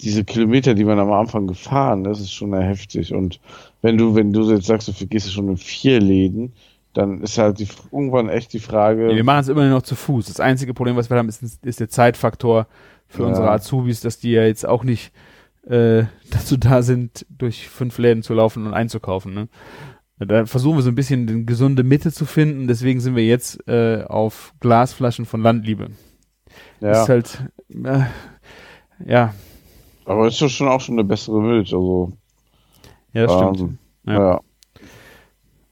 diese 0.00 0.24
Kilometer, 0.24 0.74
die 0.74 0.84
man 0.84 0.98
am 0.98 1.12
Anfang 1.12 1.46
gefahren, 1.46 2.02
das 2.02 2.18
ist 2.18 2.32
schon 2.32 2.52
heftig. 2.54 3.14
Und 3.14 3.38
wenn 3.80 3.96
du, 3.96 4.14
wenn 4.16 4.32
du 4.32 4.50
jetzt 4.50 4.66
sagst, 4.66 4.88
du 4.88 4.92
vergisst 4.92 5.32
schon 5.32 5.48
in 5.48 5.56
vier 5.56 6.00
Läden, 6.00 6.52
dann 6.92 7.22
ist 7.22 7.38
halt 7.38 7.58
die, 7.58 7.68
irgendwann 7.92 8.28
echt 8.28 8.52
die 8.52 8.58
Frage. 8.58 9.10
Ja, 9.10 9.16
wir 9.16 9.24
machen 9.24 9.40
es 9.40 9.48
immer 9.48 9.68
noch 9.68 9.82
zu 9.82 9.94
Fuß. 9.94 10.26
Das 10.26 10.40
einzige 10.40 10.74
Problem, 10.74 10.96
was 10.96 11.08
wir 11.10 11.16
haben, 11.16 11.28
ist, 11.28 11.42
ist 11.64 11.80
der 11.80 11.88
Zeitfaktor 11.88 12.66
für 13.06 13.22
ja. 13.22 13.28
unsere 13.28 13.50
Azubis, 13.50 14.00
dass 14.00 14.18
die 14.18 14.32
ja 14.32 14.44
jetzt 14.44 14.66
auch 14.66 14.84
nicht 14.84 15.12
äh, 15.66 16.04
dazu 16.30 16.56
da 16.56 16.82
sind, 16.82 17.26
durch 17.30 17.68
fünf 17.68 17.98
Läden 17.98 18.22
zu 18.22 18.34
laufen 18.34 18.66
und 18.66 18.74
einzukaufen. 18.74 19.34
Ne? 19.34 19.48
Da 20.18 20.44
versuchen 20.46 20.76
wir 20.76 20.82
so 20.82 20.90
ein 20.90 20.94
bisschen 20.94 21.28
eine 21.28 21.44
gesunde 21.44 21.82
Mitte 21.82 22.12
zu 22.12 22.26
finden. 22.26 22.66
Deswegen 22.66 23.00
sind 23.00 23.16
wir 23.16 23.24
jetzt 23.24 23.66
äh, 23.68 24.04
auf 24.04 24.52
Glasflaschen 24.60 25.24
von 25.24 25.42
Landliebe. 25.42 25.88
Ja. 26.80 27.02
Ist 27.02 27.08
halt, 27.08 27.44
äh, 27.84 28.00
ja. 29.06 29.32
Aber 30.04 30.26
ist 30.26 30.40
ja 30.40 30.48
schon 30.48 30.68
auch 30.68 30.80
schon 30.80 30.96
eine 30.96 31.04
bessere 31.04 31.40
Milch, 31.40 31.72
also. 31.72 32.12
Ja, 33.12 33.26
das 33.26 33.32
stimmt. 33.34 33.60
Ähm, 33.60 33.78
ja. 34.06 34.18
ja. 34.18 34.40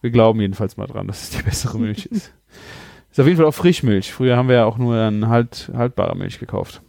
Wir 0.01 0.11
glauben 0.11 0.41
jedenfalls 0.41 0.77
mal 0.77 0.87
dran, 0.87 1.07
dass 1.07 1.25
es 1.25 1.31
die 1.31 1.43
bessere 1.43 1.79
Milch 1.79 2.07
ist. 2.07 2.33
Ist 3.11 3.21
auf 3.21 3.27
jeden 3.27 3.39
Fall 3.39 3.47
auch 3.47 3.55
Frischmilch. 3.55 4.13
Früher 4.13 4.37
haben 4.37 4.49
wir 4.49 4.57
ja 4.57 4.65
auch 4.67 4.77
nur 4.79 4.95
dann 4.95 5.29
halt, 5.29 5.71
haltbare 5.75 6.15
Milch 6.17 6.39
gekauft. 6.39 6.83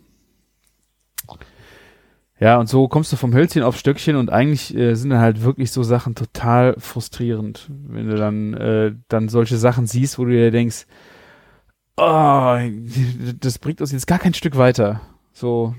Ja, 2.39 2.57
und 2.57 2.69
so 2.69 2.87
kommst 2.87 3.11
du 3.11 3.17
vom 3.17 3.33
Hölzchen 3.33 3.63
auf 3.63 3.77
Stöckchen 3.77 4.15
und 4.15 4.29
eigentlich 4.29 4.75
äh, 4.75 4.95
sind 4.95 5.09
dann 5.09 5.19
halt 5.19 5.43
wirklich 5.43 5.71
so 5.71 5.83
Sachen 5.83 6.15
total 6.15 6.75
frustrierend, 6.77 7.69
wenn 7.69 8.09
du 8.09 8.15
dann, 8.15 8.53
äh, 8.53 8.93
dann 9.09 9.27
solche 9.27 9.57
Sachen 9.57 9.87
siehst, 9.87 10.17
wo 10.17 10.25
du 10.25 10.31
dir 10.31 10.51
denkst, 10.51 10.85
oh, 11.97 12.57
das 13.39 13.59
bringt 13.59 13.81
uns 13.81 13.91
jetzt 13.91 14.07
gar 14.07 14.19
kein 14.19 14.33
Stück 14.33 14.57
weiter. 14.57 15.01
So, 15.33 15.75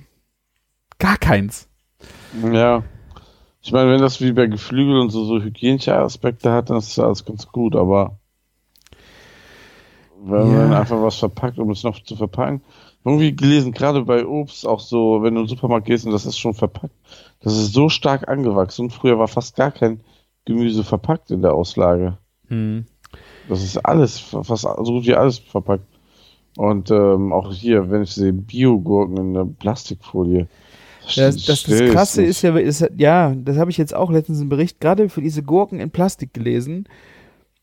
gar 0.98 1.16
keins. 1.16 1.68
Ja. 2.52 2.82
Ich 3.62 3.73
meine, 3.73 3.90
wenn 3.90 4.01
das 4.01 4.20
wie 4.20 4.33
bei 4.33 4.46
Geflügel 4.46 4.99
und 4.99 5.11
so, 5.11 5.25
so 5.25 5.40
hygienische 5.40 5.94
Aspekte 5.94 6.51
hat, 6.53 6.70
dann 6.70 6.79
ist 6.79 6.96
das 6.96 7.05
alles 7.05 7.25
ganz 7.25 7.46
gut, 7.49 7.77
aber 7.77 8.18
wenn 10.23 10.53
ja. 10.53 10.59
man 10.59 10.73
einfach 10.75 11.01
was 11.03 11.16
verpackt, 11.16 11.59
um 11.59 11.70
es 11.70 11.83
noch 11.83 12.03
zu 12.03 12.16
verpacken, 12.16 12.62
irgendwie 13.05 13.35
gelesen, 13.35 13.73
gerade 13.73 14.03
bei 14.03 14.27
Obst 14.27 14.66
auch 14.66 14.81
so, 14.81 15.23
wenn 15.23 15.35
du 15.35 15.40
in 15.40 15.46
den 15.46 15.49
Supermarkt 15.49 15.87
gehst 15.87 16.05
und 16.05 16.12
das 16.12 16.27
ist 16.27 16.38
schon 16.38 16.55
verpackt, 16.55 16.94
das 17.40 17.55
ist 17.55 17.73
so 17.73 17.88
stark 17.88 18.29
angewachsen. 18.29 18.90
Früher 18.90 19.18
war 19.18 19.29
fast 19.29 19.57
gar 19.57 19.70
kein 19.70 20.01
Gemüse 20.44 20.85
verpackt 20.85 21.31
in 21.31 21.42
der 21.42 21.55
Auslage. 21.55 22.18
Hm. 22.49 22.85
Das 23.49 23.62
ist 23.62 23.79
alles, 23.79 24.18
fast 24.18 24.62
so 24.62 24.85
gut 24.85 25.07
wie 25.07 25.14
alles 25.14 25.38
verpackt. 25.38 25.87
Und 26.57 26.90
ähm, 26.90 27.33
auch 27.33 27.53
hier, 27.53 27.90
wenn 27.90 28.03
ich 28.03 28.12
sehe, 28.12 28.33
Biogurken 28.33 29.16
in 29.16 29.35
der 29.35 29.44
Plastikfolie. 29.44 30.49
Das, 31.16 31.44
das, 31.44 31.62
das 31.64 31.90
Krasse 31.90 32.23
ist 32.23 32.42
ja, 32.42 32.57
ist, 32.57 32.88
ja, 32.96 33.35
das 33.35 33.57
habe 33.57 33.70
ich 33.70 33.79
jetzt 33.79 33.94
auch 33.94 34.11
letztens 34.11 34.40
im 34.40 34.49
Bericht 34.49 34.81
gerade 34.81 35.09
für 35.09 35.23
diese 35.23 35.42
Gurken 35.42 35.81
in 35.81 35.90
Plastik 35.90 36.35
gelesen 36.35 36.87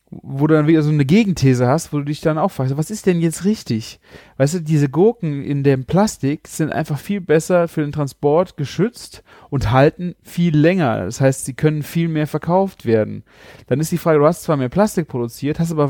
wo 0.10 0.48
du 0.48 0.56
dann 0.56 0.68
wieder 0.68 0.84
so 0.84 0.90
eine 0.90 1.04
Gegenthese 1.04 1.68
hast, 1.68 1.92
wo 1.92 1.98
du 1.98 2.06
dich 2.06 2.22
dann 2.22 2.38
auch 2.38 2.52
fragst, 2.52 2.78
was 2.78 2.92
ist 2.92 3.06
denn 3.06 3.20
jetzt 3.20 3.44
richtig? 3.44 4.00
Weißt 4.38 4.54
du, 4.54 4.60
diese 4.62 4.88
Gurken 4.88 5.44
in 5.44 5.64
dem 5.64 5.84
Plastik 5.84 6.48
sind 6.48 6.72
einfach 6.72 6.98
viel 6.98 7.20
besser 7.20 7.68
für 7.68 7.82
den 7.82 7.92
Transport 7.92 8.56
geschützt 8.56 9.24
und 9.50 9.72
halten 9.72 10.16
viel 10.24 10.56
länger. 10.56 11.04
Das 11.06 11.20
heißt, 11.20 11.46
sie 11.46 11.56
können 11.56 11.84
viel 11.84 12.08
mehr 12.08 12.28
verkauft 12.28 12.86
werden. 12.86 13.24
Dann 13.68 13.82
ist 13.82 13.92
die 13.92 13.98
Frage, 13.98 14.20
du 14.20 14.26
hast 14.26 14.44
zwar 14.44 14.56
mehr 14.56 14.70
Plastik 14.70 15.10
produziert, 15.10 15.60
hast 15.60 15.74
aber 15.74 15.90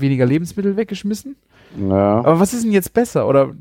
weniger 0.00 0.24
Lebensmittel 0.24 0.76
weggeschmissen. 0.76 1.36
Ja. 1.76 2.18
Aber 2.18 2.40
was 2.40 2.54
ist 2.54 2.64
denn 2.64 2.72
jetzt 2.72 2.92
besser? 2.92 3.28
Oder 3.28 3.54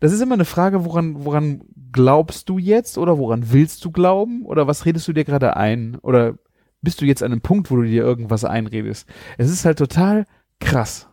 das 0.00 0.12
ist 0.12 0.20
immer 0.20 0.34
eine 0.34 0.44
Frage, 0.44 0.84
woran, 0.84 1.24
woran 1.24 1.62
glaubst 1.92 2.48
du 2.48 2.58
jetzt 2.58 2.98
oder 2.98 3.18
woran 3.18 3.52
willst 3.52 3.84
du 3.84 3.90
glauben? 3.90 4.44
Oder 4.44 4.66
was 4.66 4.86
redest 4.86 5.06
du 5.08 5.12
dir 5.12 5.24
gerade 5.24 5.56
ein? 5.56 5.96
Oder 6.02 6.34
bist 6.82 7.00
du 7.00 7.04
jetzt 7.04 7.22
an 7.22 7.32
einem 7.32 7.40
Punkt, 7.40 7.70
wo 7.70 7.76
du 7.76 7.82
dir 7.82 8.02
irgendwas 8.02 8.44
einredest. 8.44 9.08
Es 9.38 9.50
ist 9.50 9.64
halt 9.64 9.78
total 9.78 10.26
krass. 10.60 11.08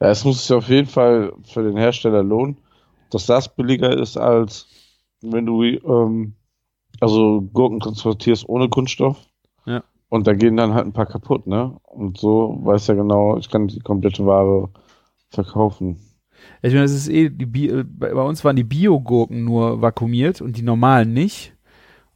Ja, 0.00 0.08
es 0.08 0.24
muss 0.24 0.46
sich 0.46 0.56
auf 0.56 0.68
jeden 0.68 0.88
Fall 0.88 1.32
für 1.44 1.62
den 1.62 1.76
Hersteller 1.76 2.22
lohnen, 2.22 2.58
dass 3.10 3.26
das 3.26 3.54
billiger 3.54 3.96
ist, 3.96 4.16
als 4.16 4.68
wenn 5.20 5.44
du 5.44 5.62
ähm, 5.62 6.34
also 7.00 7.42
Gurken 7.52 7.80
transportierst 7.80 8.48
ohne 8.48 8.68
Kunststoff. 8.68 9.18
Ja. 9.66 9.82
Und 10.10 10.26
da 10.26 10.34
gehen 10.34 10.56
dann 10.56 10.74
halt 10.74 10.86
ein 10.86 10.92
paar 10.92 11.06
kaputt, 11.06 11.46
ne? 11.46 11.76
Und 11.84 12.18
so 12.18 12.58
weiß 12.62 12.88
er 12.90 12.96
genau, 12.96 13.38
ich 13.38 13.48
kann 13.48 13.68
die 13.68 13.78
komplette 13.78 14.26
Ware 14.26 14.68
verkaufen. 15.30 16.00
Ich 16.62 16.72
meine, 16.72 16.82
das 16.82 16.92
ist 16.92 17.08
eh, 17.08 17.30
die 17.30 17.46
Bi 17.46 17.84
bei 17.84 18.12
uns 18.12 18.44
waren 18.44 18.56
die 18.56 18.64
Bio-Gurken 18.64 19.44
nur 19.44 19.80
vakuumiert 19.80 20.40
und 20.40 20.56
die 20.56 20.62
normalen 20.62 21.12
nicht. 21.12 21.54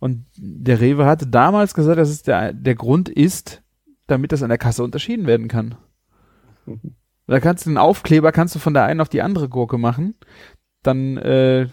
Und 0.00 0.26
der 0.36 0.80
Rewe 0.80 1.06
hatte 1.06 1.26
damals 1.26 1.72
gesagt, 1.72 1.98
dass 1.98 2.10
es 2.10 2.22
der, 2.22 2.52
der 2.52 2.74
Grund 2.74 3.08
ist, 3.08 3.62
damit 4.06 4.32
das 4.32 4.42
an 4.42 4.50
der 4.50 4.58
Kasse 4.58 4.82
unterschieden 4.84 5.26
werden 5.26 5.48
kann. 5.48 5.76
Da 7.26 7.40
kannst 7.40 7.64
du 7.64 7.70
einen 7.70 7.78
Aufkleber, 7.78 8.32
kannst 8.32 8.54
du 8.54 8.58
von 8.58 8.74
der 8.74 8.84
einen 8.84 9.00
auf 9.00 9.08
die 9.08 9.22
andere 9.22 9.48
Gurke 9.48 9.78
machen. 9.78 10.14
Dann 10.82 11.16
äh, 11.16 11.68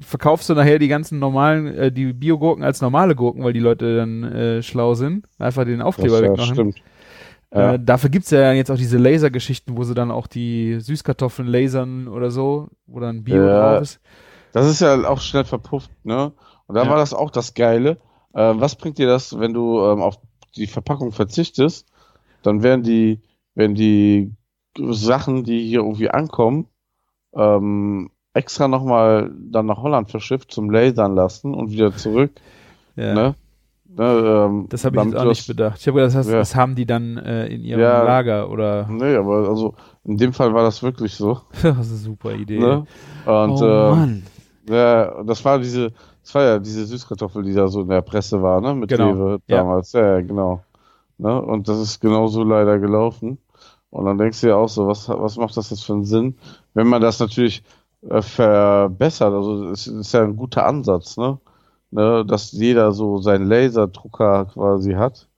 verkaufst 0.00 0.48
du 0.48 0.54
nachher 0.54 0.78
die 0.78 0.88
ganzen 0.88 1.18
normalen, 1.18 1.66
äh, 1.66 1.92
die 1.92 2.12
Biogurken 2.12 2.64
als 2.64 2.80
normale 2.80 3.14
Gurken, 3.14 3.44
weil 3.44 3.52
die 3.52 3.60
Leute 3.60 3.96
dann 3.96 4.24
äh, 4.24 4.62
schlau 4.62 4.94
sind. 4.94 5.26
Einfach 5.38 5.64
den 5.64 5.82
Aufkleber 5.82 6.20
das, 6.20 6.30
wegmachen. 6.30 6.48
Ja, 6.48 6.54
stimmt. 6.54 6.82
Äh, 7.50 7.60
ja. 7.60 7.78
dafür 7.78 8.10
gibt's 8.10 8.30
ja 8.30 8.52
jetzt 8.52 8.70
auch 8.70 8.76
diese 8.76 8.98
Lasergeschichten, 8.98 9.76
wo 9.76 9.84
sie 9.84 9.94
dann 9.94 10.10
auch 10.10 10.26
die 10.26 10.80
Süßkartoffeln 10.80 11.46
lasern 11.46 12.08
oder 12.08 12.30
so, 12.30 12.68
wo 12.86 12.98
dann 13.00 13.22
Bio 13.22 13.36
ja, 13.36 13.72
drauf 13.72 13.82
ist. 13.82 14.00
Das 14.52 14.66
ist 14.66 14.80
ja 14.80 15.08
auch 15.08 15.20
schnell 15.20 15.44
verpufft, 15.44 15.90
ne? 16.04 16.32
Und 16.66 16.74
da 16.74 16.84
ja. 16.84 16.90
war 16.90 16.96
das 16.96 17.14
auch 17.14 17.30
das 17.30 17.54
Geile. 17.54 17.98
Äh, 18.32 18.54
was 18.56 18.74
bringt 18.74 18.98
dir 18.98 19.06
das, 19.06 19.38
wenn 19.38 19.52
du 19.52 19.84
ähm, 19.84 20.02
auf 20.02 20.18
die 20.56 20.66
Verpackung 20.66 21.12
verzichtest? 21.12 21.86
Dann 22.42 22.62
werden 22.62 22.82
die, 22.82 23.20
werden 23.54 23.74
die 23.74 24.32
Sachen, 24.76 25.44
die 25.44 25.66
hier 25.66 25.80
irgendwie 25.80 26.10
ankommen, 26.10 26.66
ähm, 27.34 28.10
extra 28.34 28.68
nochmal 28.68 29.30
dann 29.50 29.66
nach 29.66 29.78
Holland 29.78 30.10
verschifft 30.10 30.52
zum 30.52 30.70
Lasern 30.70 31.14
lassen 31.14 31.54
und 31.54 31.70
wieder 31.70 31.94
zurück. 31.96 32.32
Ja. 32.96 33.12
Ne? 33.12 33.34
Ne, 33.96 34.04
ähm, 34.04 34.66
Das 34.68 34.84
habe 34.84 34.96
ich 34.98 35.04
jetzt 35.04 35.16
auch 35.16 35.24
nicht 35.24 35.48
bedacht. 35.48 35.80
Ich 35.80 35.88
habe 35.88 35.98
gedacht, 35.98 36.14
das, 36.16 36.28
Ja. 36.28 36.36
das 36.36 36.54
haben 36.54 36.76
die 36.76 36.86
dann 36.86 37.16
äh, 37.16 37.46
in 37.46 37.62
ihrem 37.62 37.80
Ja. 37.80 38.04
Lager 38.04 38.48
oder. 38.50 38.86
Nee, 38.88 39.16
aber 39.16 39.48
also 39.48 39.74
in 40.04 40.16
dem 40.16 40.32
Fall 40.32 40.54
war 40.54 40.62
das 40.62 40.80
wirklich 40.84 41.14
so. 41.14 41.40
das 41.62 41.78
ist 41.78 41.90
eine 41.90 41.98
super 41.98 42.32
Idee. 42.34 42.60
Ne? 42.60 42.86
Und 43.26 43.60
oh 43.60 43.64
ähm, 43.64 43.90
Mann. 43.98 44.22
ja, 44.68 45.24
das 45.24 45.44
war 45.44 45.58
diese, 45.58 45.90
das 46.22 46.34
war 46.36 46.42
ja 46.44 46.58
diese 46.60 46.86
Süßkartoffel, 46.86 47.42
die 47.42 47.52
da 47.52 47.66
so 47.66 47.80
in 47.80 47.88
der 47.88 48.02
Presse 48.02 48.40
war, 48.40 48.60
ne? 48.60 48.74
Mit 48.76 48.90
Genau. 48.90 49.10
Rewe 49.10 49.38
damals. 49.48 49.92
Ja, 49.92 50.18
ja, 50.18 50.20
genau. 50.20 50.62
Ne? 51.18 51.42
Und 51.42 51.66
das 51.68 51.80
ist 51.80 51.98
genauso 52.00 52.44
leider 52.44 52.78
gelaufen. 52.78 53.38
Und 53.90 54.04
dann 54.06 54.18
denkst 54.18 54.40
du 54.40 54.48
ja 54.48 54.54
auch 54.54 54.68
so, 54.68 54.86
was, 54.86 55.08
was 55.08 55.36
macht 55.36 55.56
das 55.56 55.70
jetzt 55.70 55.84
für 55.84 55.94
einen 55.94 56.04
Sinn? 56.04 56.36
Wenn 56.74 56.86
man 56.88 57.02
das 57.02 57.18
natürlich 57.18 57.62
äh, 58.08 58.22
verbessert, 58.22 59.32
also 59.32 59.70
es 59.70 59.86
ist 59.86 60.12
ja 60.12 60.22
ein 60.22 60.36
guter 60.36 60.66
Ansatz, 60.66 61.16
ne? 61.16 61.38
ne? 61.90 62.24
Dass 62.26 62.52
jeder 62.52 62.92
so 62.92 63.18
seinen 63.18 63.46
Laserdrucker 63.46 64.46
quasi 64.46 64.92
hat, 64.92 65.28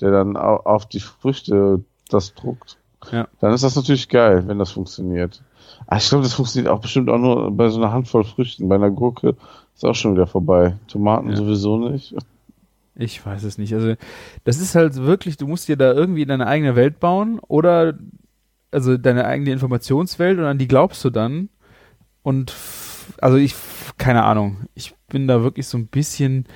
der 0.00 0.10
dann 0.10 0.36
au 0.36 0.56
auf 0.56 0.86
die 0.86 1.00
Früchte 1.00 1.84
das 2.08 2.34
druckt. 2.34 2.78
Ja. 3.10 3.26
Dann 3.40 3.52
ist 3.52 3.64
das 3.64 3.76
natürlich 3.76 4.08
geil, 4.08 4.44
wenn 4.46 4.58
das 4.58 4.70
funktioniert. 4.70 5.42
Aber 5.86 5.96
ich 5.96 6.08
glaube, 6.08 6.24
das 6.24 6.34
funktioniert 6.34 6.72
auch 6.72 6.80
bestimmt 6.80 7.10
auch 7.10 7.18
nur 7.18 7.50
bei 7.50 7.68
so 7.68 7.80
einer 7.80 7.92
Handvoll 7.92 8.24
Früchten. 8.24 8.68
Bei 8.68 8.76
einer 8.76 8.90
Gurke 8.90 9.34
ist 9.74 9.84
auch 9.84 9.94
schon 9.94 10.14
wieder 10.14 10.26
vorbei. 10.26 10.76
Tomaten 10.86 11.30
Ja. 11.30 11.36
sowieso 11.36 11.78
nicht. 11.78 12.14
Ich 12.94 13.24
weiß 13.24 13.42
es 13.42 13.58
nicht. 13.58 13.74
Also, 13.74 13.94
das 14.44 14.60
ist 14.60 14.74
halt 14.74 14.96
wirklich, 14.96 15.38
du 15.38 15.46
musst 15.46 15.66
dir 15.68 15.76
da 15.76 15.92
irgendwie 15.92 16.26
deine 16.26 16.46
eigene 16.46 16.76
Welt 16.76 17.00
bauen 17.00 17.40
oder 17.48 17.94
also 18.70 18.96
deine 18.96 19.24
eigene 19.26 19.52
Informationswelt 19.52 20.38
und 20.38 20.44
an 20.44 20.58
die 20.58 20.68
glaubst 20.68 21.04
du 21.04 21.10
dann. 21.10 21.48
Und 22.22 22.54
also 23.20 23.36
ich, 23.36 23.54
keine 23.98 24.24
Ahnung, 24.24 24.58
ich 24.74 24.94
bin 25.08 25.26
da 25.26 25.42
wirklich 25.42 25.66
so 25.66 25.78
ein 25.78 25.86
bisschen 25.86 26.46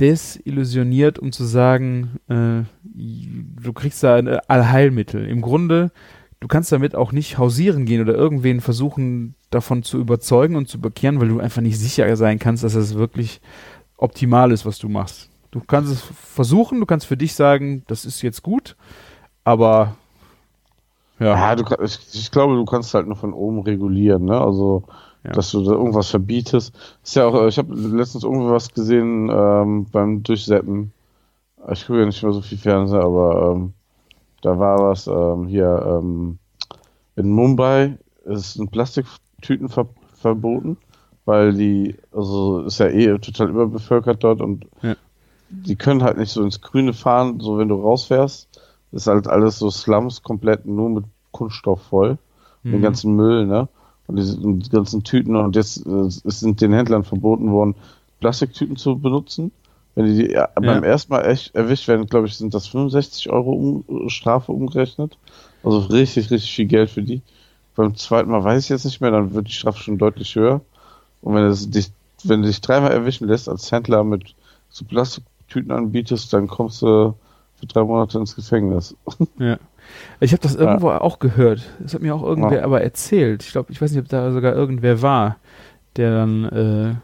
desillusioniert, 0.00 1.18
um 1.18 1.30
zu 1.30 1.44
sagen, 1.44 2.18
äh, 2.28 2.64
du 2.82 3.72
kriegst 3.72 4.02
da 4.02 4.16
ein 4.16 4.28
Allheilmittel. 4.28 5.26
Im 5.26 5.42
Grunde, 5.42 5.92
du 6.40 6.48
kannst 6.48 6.72
damit 6.72 6.94
auch 6.94 7.12
nicht 7.12 7.38
hausieren 7.38 7.84
gehen 7.84 8.00
oder 8.00 8.14
irgendwen 8.14 8.60
versuchen, 8.60 9.34
davon 9.50 9.82
zu 9.82 9.98
überzeugen 9.98 10.56
und 10.56 10.68
zu 10.68 10.80
bekehren, 10.80 11.20
weil 11.20 11.28
du 11.28 11.40
einfach 11.40 11.60
nicht 11.60 11.78
sicher 11.78 12.16
sein 12.16 12.38
kannst, 12.38 12.64
dass 12.64 12.74
es 12.74 12.94
wirklich 12.94 13.40
optimal 13.96 14.52
ist, 14.52 14.64
was 14.64 14.78
du 14.78 14.88
machst. 14.88 15.28
Du 15.50 15.60
kannst 15.60 15.92
es 15.92 16.00
versuchen, 16.00 16.80
du 16.80 16.86
kannst 16.86 17.06
für 17.06 17.16
dich 17.16 17.34
sagen, 17.34 17.82
das 17.86 18.04
ist 18.04 18.22
jetzt 18.22 18.42
gut, 18.42 18.76
aber 19.44 19.96
ja, 21.20 21.26
Ja, 21.36 21.54
du, 21.56 21.64
ich, 21.84 21.98
ich 22.12 22.30
glaube, 22.30 22.54
du 22.54 22.64
kannst 22.64 22.92
halt 22.94 23.06
nur 23.06 23.16
von 23.16 23.32
oben 23.32 23.60
regulieren, 23.60 24.24
ne? 24.24 24.40
Also, 24.40 24.84
Ja. 25.22 25.32
dass 25.32 25.50
du 25.50 25.62
da 25.62 25.72
irgendwas 25.72 26.08
verbietest. 26.08 26.74
Ist 27.04 27.14
ja 27.16 27.26
auch, 27.26 27.34
äh, 27.34 27.48
ich 27.48 27.58
habe 27.58 27.74
letztens 27.74 28.24
irgendwo 28.24 28.50
was 28.50 28.72
gesehen 28.72 29.30
ähm, 29.30 29.86
beim 29.92 30.22
Durchseppen. 30.22 30.92
Ich 31.70 31.86
gucke 31.86 32.00
ja 32.00 32.06
nicht 32.06 32.22
mehr 32.22 32.32
so 32.32 32.40
viel 32.40 32.56
Fernseher, 32.56 33.04
aber 33.04 33.52
ähm, 33.54 33.74
da 34.40 34.58
war 34.58 34.78
was 34.78 35.06
ähm, 35.06 35.46
hier 35.46 36.00
ähm, 36.00 36.38
in 37.16 37.30
Mumbai 37.30 37.98
ist 38.24 38.56
ein 38.56 38.68
Plastiktüten 38.68 39.68
ver 39.68 39.86
verboten, 40.14 40.76
weil 41.26 41.52
die, 41.54 41.96
also 42.12 42.60
ist 42.60 42.78
ja 42.78 42.86
eh 42.88 43.18
total 43.18 43.50
überbevölkert 43.50 44.22
dort 44.24 44.40
und 44.40 44.66
Ja. 44.82 44.94
die 45.50 45.76
können 45.76 46.02
halt 46.02 46.16
nicht 46.18 46.30
so 46.32 46.42
ins 46.42 46.60
Grüne 46.62 46.92
fahren, 46.94 47.40
so 47.40 47.58
wenn 47.58 47.68
du 47.68 47.74
rausfährst. 47.74 48.48
Ist 48.92 49.06
halt 49.06 49.26
alles 49.28 49.58
so 49.58 49.70
Slums 49.70 50.22
komplett 50.22 50.66
nur 50.66 50.90
mit 50.90 51.04
Kunststoff 51.32 51.82
voll. 51.82 52.18
Den 52.70 52.78
Mhm. 52.78 52.82
ganzen 52.82 53.16
Müll, 53.16 53.46
ne? 53.46 53.68
Und 54.06 54.16
diese 54.16 54.36
und 54.40 54.60
die 54.66 54.70
ganzen 54.70 55.04
Tüten 55.04 55.36
und 55.36 55.54
jetzt 55.56 55.86
äh, 55.86 55.90
es 55.90 56.22
sind 56.40 56.60
den 56.60 56.72
Händlern 56.72 57.04
verboten 57.04 57.50
worden, 57.52 57.76
Plastiktüten 58.20 58.76
zu 58.76 58.98
benutzen. 58.98 59.52
Wenn 59.94 60.06
die, 60.06 60.26
die 60.26 60.32
ja, 60.32 60.48
beim 60.54 60.82
ersten 60.84 61.12
Mal 61.12 61.22
echt 61.26 61.54
erwischt 61.54 61.88
werden, 61.88 62.06
glaube 62.06 62.26
ich, 62.26 62.36
sind 62.36 62.54
das 62.54 62.66
65 62.68 63.30
Euro 63.30 63.52
um, 63.52 64.08
Strafe 64.08 64.52
umgerechnet. 64.52 65.18
Also 65.62 65.78
richtig, 65.78 66.30
richtig 66.30 66.52
viel 66.52 66.66
Geld 66.66 66.90
für 66.90 67.02
die. 67.02 67.22
Beim 67.74 67.94
zweiten 67.96 68.30
Mal 68.30 68.44
weiß 68.44 68.64
ich 68.64 68.68
jetzt 68.70 68.84
nicht 68.84 69.00
mehr, 69.00 69.10
dann 69.10 69.34
wird 69.34 69.48
die 69.48 69.52
Strafe 69.52 69.80
schon 69.82 69.98
deutlich 69.98 70.34
höher. 70.36 70.60
Und 71.22 71.34
wenn 71.34 71.44
es 71.44 71.68
dich, 71.70 71.92
wenn 72.24 72.42
du 72.42 72.48
dich 72.48 72.60
dreimal 72.60 72.92
erwischen 72.92 73.28
lässt 73.28 73.48
als 73.48 73.70
Händler 73.72 74.04
mit 74.04 74.34
so 74.70 74.84
Plastiktüten 74.84 75.70
anbietest, 75.72 76.32
dann 76.32 76.46
kommst 76.48 76.82
du 76.82 77.14
für 77.60 77.66
drei 77.66 77.84
Monate 77.84 78.18
ins 78.18 78.34
Gefängnis. 78.34 78.96
Ja. 79.38 79.58
Ich 80.20 80.32
habe 80.32 80.42
das 80.42 80.54
irgendwo 80.54 80.90
auch 80.90 81.18
gehört. 81.18 81.62
Das 81.80 81.94
hat 81.94 82.02
mir 82.02 82.14
auch 82.14 82.22
irgendwer 82.22 82.58
Ja. 82.58 82.64
aber 82.64 82.80
erzählt. 82.82 83.42
Ich 83.42 83.52
glaube, 83.52 83.72
ich 83.72 83.80
weiß 83.80 83.90
nicht, 83.92 84.00
ob 84.00 84.08
da 84.08 84.30
sogar 84.32 84.54
irgendwer 84.54 85.02
war, 85.02 85.36
der 85.96 86.12
dann, 86.14 86.44
äh, 86.44 86.94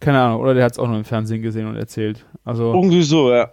keine 0.00 0.20
Ahnung, 0.20 0.40
oder 0.40 0.54
der 0.54 0.64
hat 0.64 0.72
es 0.72 0.78
auch 0.78 0.86
nur 0.86 0.98
im 0.98 1.04
Fernsehen 1.04 1.42
gesehen 1.42 1.66
und 1.66 1.76
erzählt. 1.76 2.24
Also, 2.44 2.72
Irgendwie 2.72 3.02
so, 3.02 3.32
ja. 3.32 3.50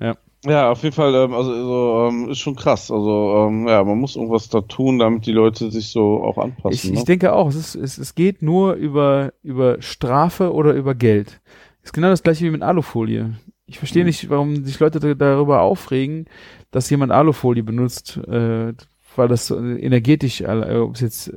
Ja. 0.00 0.14
Ja, 0.44 0.70
auf 0.70 0.82
jeden 0.84 0.94
Fall, 0.94 1.12
ähm, 1.14 1.32
also, 1.34 1.50
also 1.50 2.08
ähm, 2.08 2.28
ist 2.30 2.38
schon 2.38 2.54
krass. 2.54 2.90
Also, 2.90 3.46
ähm, 3.48 3.66
ja, 3.66 3.82
man 3.82 3.98
muss 3.98 4.14
irgendwas 4.14 4.48
da 4.48 4.60
tun, 4.60 4.98
damit 4.98 5.26
die 5.26 5.32
Leute 5.32 5.70
sich 5.72 5.88
so 5.88 6.22
auch 6.22 6.38
anpassen. 6.38 6.70
ich, 6.72 6.84
ne? 6.84 6.98
ich 6.98 7.04
denke 7.04 7.32
auch, 7.32 7.48
es, 7.48 7.56
ist, 7.56 7.74
es, 7.74 7.98
es 7.98 8.14
geht 8.14 8.42
nur 8.42 8.74
über, 8.74 9.32
über 9.42 9.80
Strafe 9.82 10.52
oder 10.52 10.72
über 10.74 10.94
Geld. 10.94 11.40
ist 11.82 11.92
genau 11.94 12.08
das 12.10 12.22
gleiche 12.22 12.44
wie 12.44 12.50
mit 12.50 12.62
Alufolie. 12.62 13.34
Ich 13.66 13.78
verstehe 13.78 14.02
Mhm. 14.04 14.06
nicht, 14.06 14.30
warum 14.30 14.64
sich 14.64 14.78
Leute 14.78 15.00
da- 15.00 15.14
darüber 15.14 15.60
aufregen, 15.62 16.26
dass 16.70 16.88
jemand 16.90 17.12
Alufolie 17.12 17.64
benutzt, 17.64 18.16
äh, 18.16 18.72
weil 19.16 19.28
das 19.28 19.50
energetisch, 19.50 20.40
äh, 20.42 20.76
ob 20.78 20.94
es 20.94 21.00
jetzt 21.00 21.32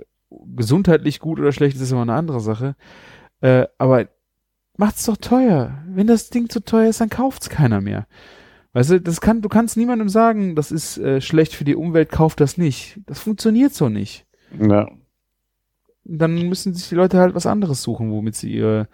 gesundheitlich 0.55 1.19
gut 1.19 1.39
oder 1.39 1.51
schlecht 1.51 1.75
ist, 1.75 1.81
ist 1.81 1.91
immer 1.91 2.03
eine 2.03 2.13
andere 2.13 2.39
Sache. 2.39 2.75
Äh, 3.41 3.65
aber 3.77 4.07
macht's 4.77 5.05
doch 5.05 5.17
teuer. 5.17 5.83
Wenn 5.87 6.07
das 6.07 6.29
Ding 6.29 6.49
zu 6.49 6.59
teuer 6.63 6.89
ist, 6.89 7.01
dann 7.01 7.09
kauft's 7.09 7.49
keiner 7.49 7.81
mehr. 7.81 8.05
Weißt 8.73 8.91
du, 8.91 9.01
das 9.01 9.21
kann, 9.21 9.41
du 9.41 9.49
kannst 9.49 9.77
niemandem 9.77 10.09
sagen, 10.09 10.55
das 10.55 10.71
ist 10.71 10.99
äh, 10.99 11.21
schlecht 11.21 11.55
für 11.55 11.63
die 11.63 11.75
Umwelt, 11.75 12.09
kauft 12.11 12.39
das 12.39 12.57
nicht. 12.57 12.99
Das 13.07 13.19
funktioniert 13.19 13.73
so 13.73 13.89
nicht 13.89 14.25
ja. 14.59 14.87
dann 16.03 16.47
müssen 16.49 16.73
sich 16.75 16.89
die 16.89 16.95
Leute 16.95 17.17
halt 17.19 17.33
was 17.35 17.45
anderes 17.47 17.81
suchen, 17.81 18.11
womit 18.11 18.35
sie 18.35 18.51
ihre 18.53 18.87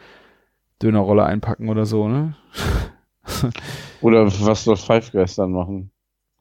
Dönerrolle 0.81 1.25
einpacken 1.25 1.67
oder 1.69 1.85
so, 1.85 2.07
ne? 2.07 2.35
Oder 4.01 4.25
was 4.25 4.63
soll 4.63 4.77
Five 4.77 5.11
Guys 5.11 5.35
dann 5.35 5.51
machen? 5.51 5.91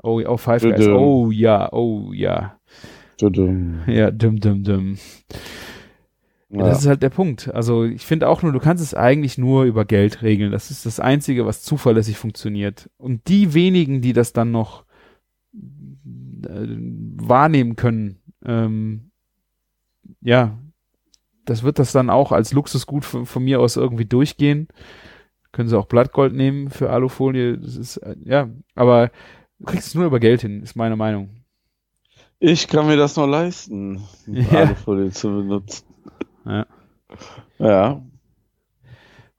Oh, 0.02 0.20
oh 0.26 0.36
Five 0.36 0.62
Guys. 0.62 0.76
dö. 0.76 0.94
Oh 0.94 1.30
ja, 1.30 1.72
oh 1.72 2.12
ja. 2.12 2.58
Tudum. 3.18 3.80
Ja, 3.86 4.10
dumm, 4.10 4.40
dumm. 4.40 4.98
Ja, 6.50 6.58
Ja. 6.58 6.64
Das 6.66 6.82
ist 6.82 6.86
halt 6.86 7.02
der 7.02 7.10
Punkt. 7.10 7.52
Also 7.52 7.84
ich 7.84 8.04
finde 8.06 8.28
auch 8.28 8.42
nur, 8.42 8.52
du 8.52 8.60
kannst 8.60 8.82
es 8.82 8.94
eigentlich 8.94 9.38
nur 9.38 9.64
über 9.64 9.84
Geld 9.84 10.22
regeln. 10.22 10.52
Das 10.52 10.70
ist 10.70 10.86
das 10.86 11.00
Einzige, 11.00 11.46
was 11.46 11.62
zuverlässig 11.62 12.16
funktioniert. 12.16 12.90
Und 12.96 13.28
die 13.28 13.54
wenigen, 13.54 14.02
die 14.02 14.12
das 14.12 14.32
dann 14.32 14.52
noch 14.52 14.84
äh, 15.52 16.66
wahrnehmen 17.16 17.76
können, 17.76 18.18
ähm, 18.44 19.10
ja, 20.20 20.58
das 21.44 21.62
wird 21.62 21.78
das 21.78 21.92
dann 21.92 22.10
auch 22.10 22.30
als 22.32 22.52
Luxusgut 22.52 23.04
von, 23.04 23.26
von 23.26 23.42
mir 23.42 23.60
aus 23.60 23.76
irgendwie 23.76 24.06
durchgehen. 24.06 24.68
Können 25.54 25.68
sie 25.68 25.78
auch 25.78 25.86
Blattgold 25.86 26.34
nehmen 26.34 26.68
für 26.68 26.90
Alufolie. 26.90 27.56
Das 27.56 27.76
ist, 27.76 27.98
äh, 27.98 28.16
ja, 28.24 28.48
aber 28.74 29.12
du 29.60 29.66
kriegst 29.66 29.86
es 29.86 29.94
nur 29.94 30.04
über 30.06 30.18
Geld 30.18 30.40
hin, 30.40 30.64
ist 30.64 30.74
meine 30.74 30.96
Meinung. 30.96 31.44
Ich 32.40 32.66
kann 32.66 32.88
mir 32.88 32.96
das 32.96 33.16
nur 33.16 33.28
leisten, 33.28 34.02
Ja. 34.26 34.62
Alufolie 34.64 35.12
zu 35.12 35.28
benutzen. 35.28 35.86
Ja. 36.44 36.66
Ja. 37.58 38.02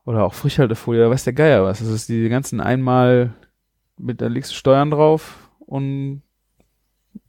Oder 0.06 0.24
auch 0.24 0.34
Frischhaltefolie, 0.34 1.02
da 1.02 1.10
weiß 1.10 1.26
der 1.26 1.34
Geier 1.34 1.66
was. 1.66 1.80
Das 1.80 1.90
ist 1.90 2.08
die 2.08 2.30
ganzen 2.30 2.62
einmal 2.62 3.34
mit, 3.98 4.22
da 4.22 4.28
legst 4.28 4.52
du 4.52 4.56
Steuern 4.56 4.92
drauf 4.92 5.50
und 5.60 6.22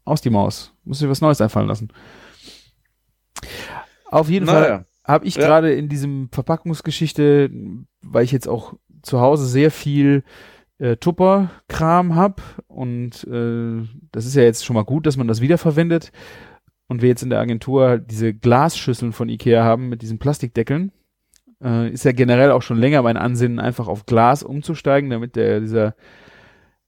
aus 0.04 0.20
die 0.20 0.30
Maus. 0.30 0.72
Muss 0.84 1.00
dir 1.00 1.10
was 1.10 1.20
Neues 1.20 1.40
einfallen 1.40 1.66
lassen. 1.66 1.92
Auf 4.12 4.28
jeden 4.30 4.46
Fall 4.46 4.62
Naja. 4.62 4.84
Habe 5.06 5.26
ich 5.26 5.36
Ja. 5.36 5.46
gerade 5.46 5.72
in 5.72 5.88
diesem 5.88 6.28
Verpackungsgeschichte, 6.32 7.50
weil 8.02 8.24
ich 8.24 8.32
jetzt 8.32 8.48
auch 8.48 8.74
zu 9.02 9.20
Hause 9.20 9.46
sehr 9.46 9.70
viel 9.70 10.24
äh, 10.78 10.96
Tupper-Kram 10.96 12.16
hab 12.16 12.42
und 12.66 13.24
äh, 13.24 13.82
das 14.12 14.26
ist 14.26 14.34
ja 14.34 14.42
jetzt 14.42 14.64
schon 14.64 14.74
mal 14.74 14.84
gut, 14.84 15.06
dass 15.06 15.16
man 15.16 15.28
das 15.28 15.40
wiederverwendet 15.40 16.12
und 16.88 17.00
wir 17.02 17.08
jetzt 17.08 17.22
in 17.22 17.30
der 17.30 17.40
Agentur 17.40 17.88
halt 17.88 18.10
diese 18.10 18.34
Glasschüsseln 18.34 19.12
von 19.12 19.28
Ikea 19.28 19.64
haben 19.64 19.88
mit 19.88 20.02
diesen 20.02 20.18
Plastikdeckeln. 20.18 20.92
Äh, 21.64 21.90
ist 21.90 22.04
ja 22.04 22.12
generell 22.12 22.50
auch 22.50 22.60
schon 22.62 22.78
länger 22.78 23.00
mein 23.02 23.16
Ansinnen, 23.16 23.58
einfach 23.58 23.88
auf 23.88 24.04
Glas 24.04 24.42
umzusteigen, 24.42 25.08
damit 25.08 25.34
der 25.36 25.60
dieser 25.60 25.94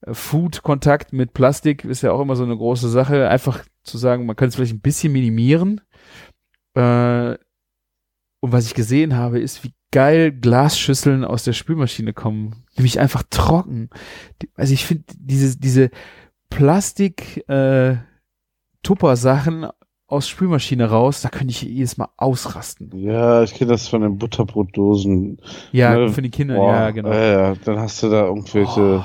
äh, 0.03 0.13
Food-Kontakt 0.13 1.15
mit 1.15 1.33
Plastik 1.33 1.85
ist 1.85 2.03
ja 2.03 2.13
auch 2.13 2.21
immer 2.21 2.37
so 2.37 2.45
eine 2.45 2.57
große 2.57 2.89
Sache. 2.91 3.29
Einfach 3.31 3.65
zu 3.85 3.97
sagen, 3.97 4.27
man 4.27 4.37
könnte 4.37 4.51
es 4.51 4.57
vielleicht 4.57 4.75
ein 4.75 4.81
bisschen 4.81 5.13
minimieren. 5.15 5.81
Äh, 6.75 7.37
und 8.41 8.53
was 8.53 8.67
ich 8.67 8.75
gesehen 8.75 9.17
habe, 9.17 9.39
ist, 9.41 9.65
wie 9.65 9.73
geil 9.91 10.33
Glasschüsseln 10.33 11.25
aus 11.25 11.45
der 11.45 11.53
Spülmaschine 11.55 12.13
kommen. 12.13 12.65
Nämlich 12.77 13.01
einfach 13.01 13.23
trocken. 13.31 13.91
Also 14.55 14.75
ich 14.75 14.85
finde 14.87 15.05
diese, 15.19 15.59
diese 15.59 15.91
Plastik 16.51 17.49
äh, 17.49 17.97
Tupper-Sachen 18.83 19.67
aus 20.07 20.29
Spülmaschine 20.29 20.89
raus, 20.89 21.21
da 21.21 21.29
könnte 21.29 21.51
ich 21.51 21.63
jedes 21.63 21.99
Mal 21.99 22.09
ausrasten. 22.17 22.91
Ja, 22.99 23.43
ich 23.43 23.53
kenne 23.55 23.73
das 23.73 23.89
von 23.89 24.01
den 24.01 24.17
Butterbrotdosen. 24.19 25.39
Ja, 25.73 25.95
Ne, 25.95 26.09
für 26.09 26.23
die 26.23 26.31
Kinder, 26.31 26.55
Boah, 26.55 26.73
ja, 26.73 26.91
genau. 26.91 27.13
Ja, 27.13 27.25
ja, 27.51 27.55
dann 27.65 27.79
hast 27.79 28.03
du 28.03 28.09
da 28.09 28.25
irgendwelche 28.27 28.81
Oh. 28.81 29.05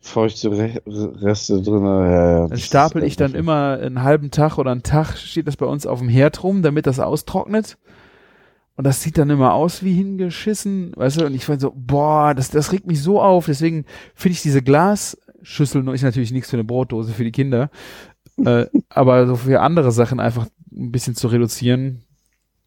feuchte 0.00 0.50
Re 0.52 0.80
Reste 0.86 1.60
drin. 1.62 1.84
Ja, 1.84 2.30
ja, 2.42 2.46
Dann 2.46 2.58
stapel 2.58 3.02
ich 3.02 3.16
dann 3.16 3.34
immer 3.34 3.78
einen 3.82 4.02
halben 4.02 4.30
Tag 4.30 4.58
oder 4.58 4.70
einen 4.70 4.84
Tag, 4.84 5.16
steht 5.16 5.48
das 5.48 5.56
bei 5.56 5.66
uns 5.66 5.86
auf 5.86 5.98
dem 5.98 6.08
Herd 6.08 6.44
rum, 6.44 6.62
damit 6.62 6.86
das 6.86 7.00
austrocknet. 7.00 7.76
Und 8.80 8.84
das 8.84 9.02
sieht 9.02 9.18
dann 9.18 9.28
immer 9.28 9.52
aus 9.52 9.84
wie 9.84 9.92
hingeschissen, 9.92 10.92
weißt 10.96 11.20
du, 11.20 11.26
und 11.26 11.34
ich 11.34 11.46
war 11.50 11.60
so, 11.60 11.70
boah, 11.76 12.32
das, 12.32 12.48
das 12.48 12.72
regt 12.72 12.86
mich 12.86 13.02
so 13.02 13.20
auf, 13.20 13.44
deswegen 13.44 13.84
finde 14.14 14.32
ich 14.32 14.40
diese 14.40 14.62
Glasschüssel, 14.62 15.86
ist 15.92 16.02
natürlich 16.02 16.32
nichts 16.32 16.48
für 16.48 16.56
eine 16.56 16.64
Brotdose 16.64 17.12
für 17.12 17.24
die 17.24 17.30
Kinder, 17.30 17.68
äh, 18.42 18.64
aber 18.88 19.26
so 19.26 19.36
für 19.36 19.60
andere 19.60 19.92
Sachen 19.92 20.18
einfach 20.18 20.46
ein 20.72 20.92
bisschen 20.92 21.14
zu 21.14 21.28
reduzieren, 21.28 22.06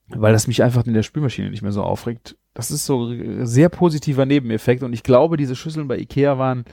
weil 0.07 0.33
das 0.33 0.45
mich 0.45 0.61
einfach 0.61 0.85
in 0.85 0.93
der 0.93 1.01
Spülmaschine 1.01 1.49
nicht 1.49 1.63
mehr 1.63 1.71
so 1.71 1.81
aufregt. 1.81 2.37
Das 2.53 2.69
ist 2.69 2.85
so 2.85 3.07
ein 3.07 3.47
sehr 3.47 3.69
positiver 3.69 4.27
Nebeneffekt 4.27 4.83
und 4.83 4.93
ich 4.93 5.01
glaube, 5.01 5.35
diese 5.35 5.55
Schüsseln 5.55 5.87
bei 5.87 5.97
Ikea 5.97 6.37
waren 6.37 6.65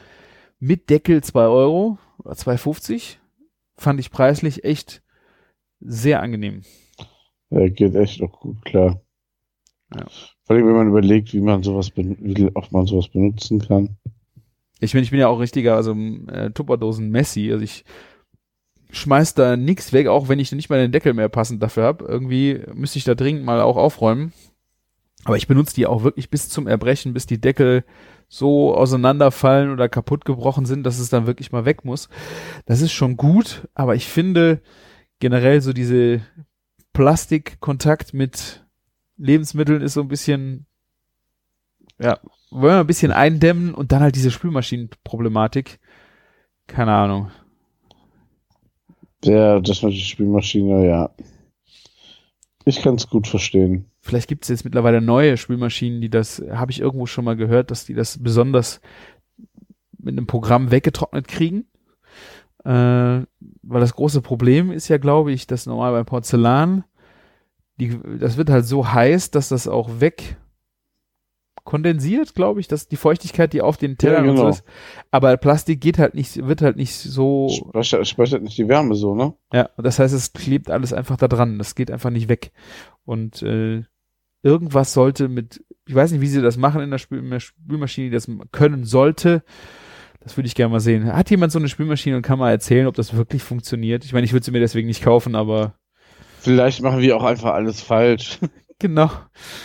mit 0.58 0.90
Deckel 0.90 1.24
2 1.24 1.40
Euro 1.46 1.96
oder 2.18 2.34
2,50. 2.34 3.16
Fand 3.78 4.00
ich 4.00 4.10
preislich 4.10 4.64
echt 4.64 5.02
sehr 5.80 6.20
angenehm. 6.20 6.60
Ja, 7.48 7.66
geht 7.70 7.94
echt 7.94 8.20
auch 8.20 8.38
gut 8.38 8.62
klar. 8.66 9.00
Ja. 9.94 10.06
Vor 10.44 10.56
allem, 10.56 10.66
wenn 10.66 10.74
man 10.74 10.88
überlegt, 10.88 11.32
wie 11.32 11.40
man 11.40 11.62
sowas, 11.62 11.92
wie 11.96 12.50
oft 12.54 12.72
man 12.72 12.86
sowas 12.86 13.08
benutzen 13.08 13.60
kann. 13.60 13.96
Ich 14.80 14.92
bin, 14.92 15.02
ich 15.02 15.10
bin 15.10 15.20
ja 15.20 15.28
auch 15.28 15.40
richtiger, 15.40 15.76
also 15.76 15.92
äh, 15.92 16.50
Tupperdosen 16.50 17.10
Messi. 17.10 17.52
Also 17.52 17.64
ich 17.64 17.84
schmeiß 18.90 19.34
da 19.34 19.56
nix 19.56 19.92
weg, 19.92 20.08
auch 20.08 20.28
wenn 20.28 20.38
ich 20.38 20.50
nicht 20.52 20.70
mal 20.70 20.80
den 20.80 20.92
Deckel 20.92 21.14
mehr 21.14 21.28
passend 21.28 21.62
dafür 21.62 21.84
habe. 21.84 22.04
Irgendwie 22.04 22.60
müsste 22.74 22.98
ich 22.98 23.04
da 23.04 23.14
dringend 23.14 23.44
mal 23.44 23.60
auch 23.60 23.76
aufräumen. 23.76 24.32
Aber 25.24 25.36
ich 25.36 25.46
benutze 25.46 25.74
die 25.74 25.86
auch 25.86 26.02
wirklich 26.02 26.30
bis 26.30 26.48
zum 26.48 26.66
Erbrechen, 26.66 27.12
bis 27.12 27.26
die 27.26 27.40
Deckel 27.40 27.84
so 28.28 28.74
auseinanderfallen 28.74 29.70
oder 29.70 29.88
kaputt 29.88 30.24
gebrochen 30.24 30.64
sind, 30.64 30.84
dass 30.84 30.98
es 30.98 31.10
dann 31.10 31.26
wirklich 31.26 31.52
mal 31.52 31.64
weg 31.64 31.84
muss. 31.84 32.08
Das 32.64 32.80
ist 32.80 32.92
schon 32.92 33.16
gut, 33.16 33.68
aber 33.74 33.96
ich 33.96 34.06
finde 34.06 34.62
generell 35.18 35.60
so 35.60 35.72
diese 35.72 36.22
Plastikkontakt 36.92 38.14
mit 38.14 38.59
Lebensmitteln 39.20 39.82
ist 39.82 39.94
so 39.94 40.00
ein 40.00 40.08
bisschen, 40.08 40.66
ja, 42.00 42.18
wollen 42.50 42.74
wir 42.74 42.80
ein 42.80 42.86
bisschen 42.86 43.12
eindämmen 43.12 43.74
und 43.74 43.92
dann 43.92 44.00
halt 44.00 44.16
diese 44.16 44.30
Spülmaschinenproblematik. 44.30 45.78
Keine 46.66 46.92
Ahnung. 46.92 47.30
Ja, 49.24 49.60
das 49.60 49.82
mit 49.82 49.92
der 49.92 49.98
Spülmaschine, 49.98 50.86
ja. 50.86 51.10
Ich 52.64 52.80
kann 52.80 52.94
es 52.94 53.08
gut 53.08 53.26
verstehen. 53.26 53.86
Vielleicht 54.00 54.28
gibt 54.28 54.44
es 54.44 54.48
jetzt 54.48 54.64
mittlerweile 54.64 55.02
neue 55.02 55.36
Spülmaschinen, 55.36 56.00
die 56.00 56.08
das, 56.08 56.42
habe 56.50 56.72
ich 56.72 56.80
irgendwo 56.80 57.06
schon 57.06 57.24
mal 57.24 57.36
gehört, 57.36 57.70
dass 57.70 57.84
die 57.84 57.94
das 57.94 58.22
besonders 58.22 58.80
mit 59.98 60.16
einem 60.16 60.26
Programm 60.26 60.70
weggetrocknet 60.70 61.28
kriegen. 61.28 61.66
Äh, 62.64 62.68
weil 63.62 63.80
das 63.80 63.94
große 63.94 64.22
Problem 64.22 64.70
ist 64.70 64.88
ja, 64.88 64.98
glaube 64.98 65.32
ich, 65.32 65.46
dass 65.46 65.66
normal 65.66 65.92
beim 65.92 66.06
Porzellan, 66.06 66.84
die, 67.80 67.98
das 68.18 68.36
wird 68.36 68.50
halt 68.50 68.66
so 68.66 68.92
heiß, 68.92 69.30
dass 69.30 69.48
das 69.48 69.66
auch 69.66 70.00
weg 70.00 70.36
kondensiert, 71.64 72.34
glaube 72.34 72.60
ich, 72.60 72.68
dass 72.68 72.88
die 72.88 72.96
Feuchtigkeit, 72.96 73.52
die 73.52 73.62
auf 73.62 73.76
den 73.76 73.96
Tellern 73.96 74.24
Ja, 74.24 74.30
und 74.30 74.36
so 74.36 74.42
genau. 74.44 74.54
ist. 74.54 74.64
Aber 75.10 75.36
Plastik 75.36 75.80
geht 75.80 75.98
halt 75.98 76.14
nicht, 76.14 76.46
wird 76.46 76.62
halt 76.62 76.76
nicht 76.76 76.94
so 76.94 77.48
Speichert, 77.48 78.08
speichert 78.08 78.42
nicht 78.42 78.58
die 78.58 78.68
Wärme 78.68 78.94
so, 78.94 79.14
ne? 79.14 79.34
Ja, 79.52 79.70
das 79.76 79.98
heißt, 79.98 80.14
es 80.14 80.32
klebt 80.32 80.70
alles 80.70 80.92
einfach 80.92 81.16
da 81.16 81.28
dran. 81.28 81.58
Das 81.58 81.74
geht 81.74 81.90
einfach 81.90 82.10
nicht 82.10 82.28
weg. 82.28 82.52
Und 83.04 83.42
äh, 83.42 83.82
irgendwas 84.42 84.92
sollte 84.92 85.28
mit, 85.28 85.64
ich 85.86 85.94
weiß 85.94 86.12
nicht, 86.12 86.20
wie 86.20 86.28
sie 86.28 86.42
das 86.42 86.56
machen 86.56 86.80
in 86.80 86.90
der, 86.90 86.98
Spül 86.98 87.18
in 87.18 87.30
der 87.30 87.40
Spülmaschine, 87.40 88.08
die 88.08 88.14
das 88.14 88.28
können 88.52 88.84
sollte. 88.84 89.42
Das 90.20 90.36
würde 90.36 90.46
ich 90.48 90.54
gerne 90.54 90.72
mal 90.72 90.80
sehen. 90.80 91.12
Hat 91.12 91.30
jemand 91.30 91.52
so 91.52 91.58
eine 91.58 91.68
Spülmaschine 91.68 92.16
und 92.16 92.22
kann 92.22 92.38
mal 92.38 92.50
erzählen, 92.50 92.86
ob 92.86 92.94
das 92.94 93.16
wirklich 93.16 93.42
funktioniert? 93.42 94.04
Ich 94.04 94.12
meine, 94.12 94.24
ich 94.24 94.32
würde 94.32 94.44
sie 94.44 94.50
mir 94.50 94.60
deswegen 94.60 94.88
nicht 94.88 95.02
kaufen, 95.02 95.34
aber 95.34 95.74
Vielleicht 96.40 96.82
machen 96.82 97.00
wir 97.00 97.16
auch 97.16 97.22
einfach 97.24 97.52
alles 97.54 97.80
falsch. 97.80 98.38
genau. 98.78 99.10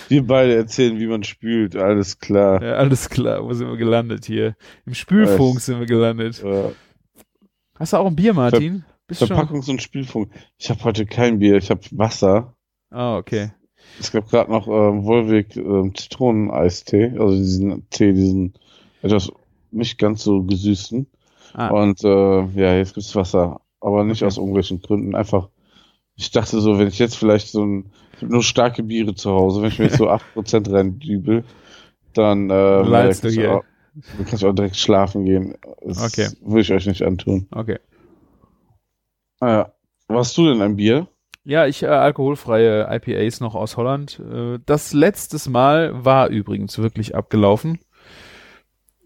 Wir 0.09 0.25
beide 0.25 0.55
erzählen, 0.55 0.99
wie 0.99 1.07
man 1.07 1.23
spült. 1.23 1.75
Alles 1.75 2.19
klar. 2.19 2.61
Ja, 2.61 2.73
alles 2.73 3.09
klar. 3.09 3.43
Wo 3.43 3.53
sind 3.53 3.69
wir 3.69 3.77
gelandet 3.77 4.25
hier? 4.25 4.55
Im 4.85 4.93
Spülfunk 4.93 5.61
sind 5.61 5.79
wir 5.79 5.85
gelandet. 5.85 6.43
Äh, 6.43 6.71
Hast 7.77 7.93
du 7.93 7.97
auch 7.97 8.05
ein 8.07 8.15
Bier, 8.15 8.33
Martin? 8.33 8.85
Bist 9.07 9.25
schon? 9.25 9.37
Verpackungs- 9.37 9.69
und 9.69 9.81
Spülfunk. 9.81 10.31
Ich 10.57 10.69
habe 10.69 10.83
heute 10.83 11.05
kein 11.05 11.39
Bier, 11.39 11.55
ich 11.57 11.69
habe 11.69 11.81
Wasser. 11.91 12.55
Ah, 12.89 13.17
okay. 13.17 13.51
Es 13.99 14.11
gab 14.11 14.29
gerade 14.29 14.51
noch 14.51 14.67
ähm, 14.67 15.03
Wolwig 15.05 15.55
ähm, 15.57 15.93
Zitroneneistee, 15.95 17.11
also 17.19 17.35
diesen 17.35 17.87
Tee, 17.89 18.13
diesen 18.13 18.53
etwas 19.01 19.31
nicht 19.71 19.97
ganz 19.97 20.23
so 20.23 20.43
gesüßten. 20.43 21.07
Ah, 21.53 21.69
Und 21.69 22.03
äh, 22.03 22.07
ja, 22.59 22.75
jetzt 22.75 22.95
gibt's 22.95 23.15
Wasser, 23.15 23.61
aber 23.79 24.03
nicht 24.03 24.21
Okay. 24.21 24.27
aus 24.27 24.37
irgendwelchen 24.37 24.81
Gründen. 24.81 25.15
Einfach, 25.15 25.49
ich 26.15 26.31
dachte 26.31 26.59
so, 26.61 26.77
wenn 26.79 26.87
ich 26.87 26.99
jetzt 26.99 27.17
vielleicht 27.17 27.49
so 27.49 27.65
ein, 27.65 27.91
nur 28.21 28.43
starke 28.43 28.83
Biere 28.83 29.15
zu 29.15 29.31
Hause, 29.31 29.61
wenn 29.61 29.69
ich 29.69 29.79
mir 29.79 29.85
jetzt 29.85 29.97
so 29.97 30.09
8% 30.35 30.71
reindübel, 30.71 31.43
dann 32.13 32.49
äh, 32.49 32.81
Lallst 32.81 33.23
du 33.23 33.27
kann 33.27 33.33
ich 33.33 33.39
hier. 33.39 33.55
auch- 33.57 33.63
dann 34.17 34.25
kann 34.25 34.35
ich 34.35 34.45
auch 34.45 34.53
direkt 34.53 34.75
schlafen 34.77 35.25
gehen. 35.25 35.55
Das 35.81 36.01
Okay. 36.13 36.27
würde 36.41 36.61
ich 36.61 36.71
euch 36.73 36.85
nicht 36.85 37.01
antun. 37.03 37.47
okay. 37.51 37.79
Ja. 39.41 39.71
Warst 40.07 40.37
du 40.37 40.47
denn 40.47 40.61
ein 40.61 40.75
Bier? 40.75 41.07
Ja, 41.43 41.65
ich 41.67 41.83
äh, 41.83 41.87
alkoholfreie 41.87 42.87
IPAs 42.91 43.39
noch 43.39 43.55
aus 43.55 43.77
Holland. 43.77 44.19
Äh, 44.19 44.59
das 44.65 44.93
letztes 44.93 45.47
Mal 45.49 46.05
war 46.05 46.29
übrigens 46.29 46.77
wirklich 46.77 47.15
abgelaufen. 47.15 47.79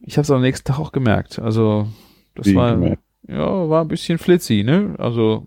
Ich 0.02 0.18
habe 0.18 0.24
es 0.24 0.32
am 0.32 0.42
nächsten 0.42 0.66
Tag 0.68 0.80
auch 0.80 0.92
gemerkt. 0.92 1.40
Also 1.40 1.88
das 2.36 2.48
Wie 2.48 2.56
war 2.56 2.74
gemerkt? 2.74 3.04
ja 3.28 3.70
war 3.70 3.82
ein 3.84 3.88
bisschen 3.90 4.18
flitzy, 4.18 4.64
ne? 4.64 4.96
Also 4.98 5.46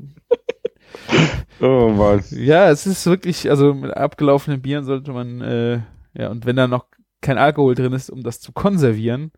Oh, 1.61 1.89
Mann. 1.91 2.23
ja, 2.31 2.71
es 2.71 2.87
ist 2.87 3.07
wirklich, 3.07 3.49
also 3.51 3.73
mit 3.75 3.97
abgelaufenen 3.97 4.61
Bieren 4.63 4.85
sollte 4.85 5.13
man 5.13 5.41
äh, 5.41 5.81
ja 6.15 6.29
und 6.31 6.45
wenn 6.47 6.57
da 6.57 6.67
noch 6.67 6.87
kein 7.21 7.39
Alkohol 7.39 7.75
drin 7.75 7.93
ist, 7.93 8.11
um 8.11 8.23
das 8.25 8.41
zu 8.41 8.53
konservieren, 8.53 9.31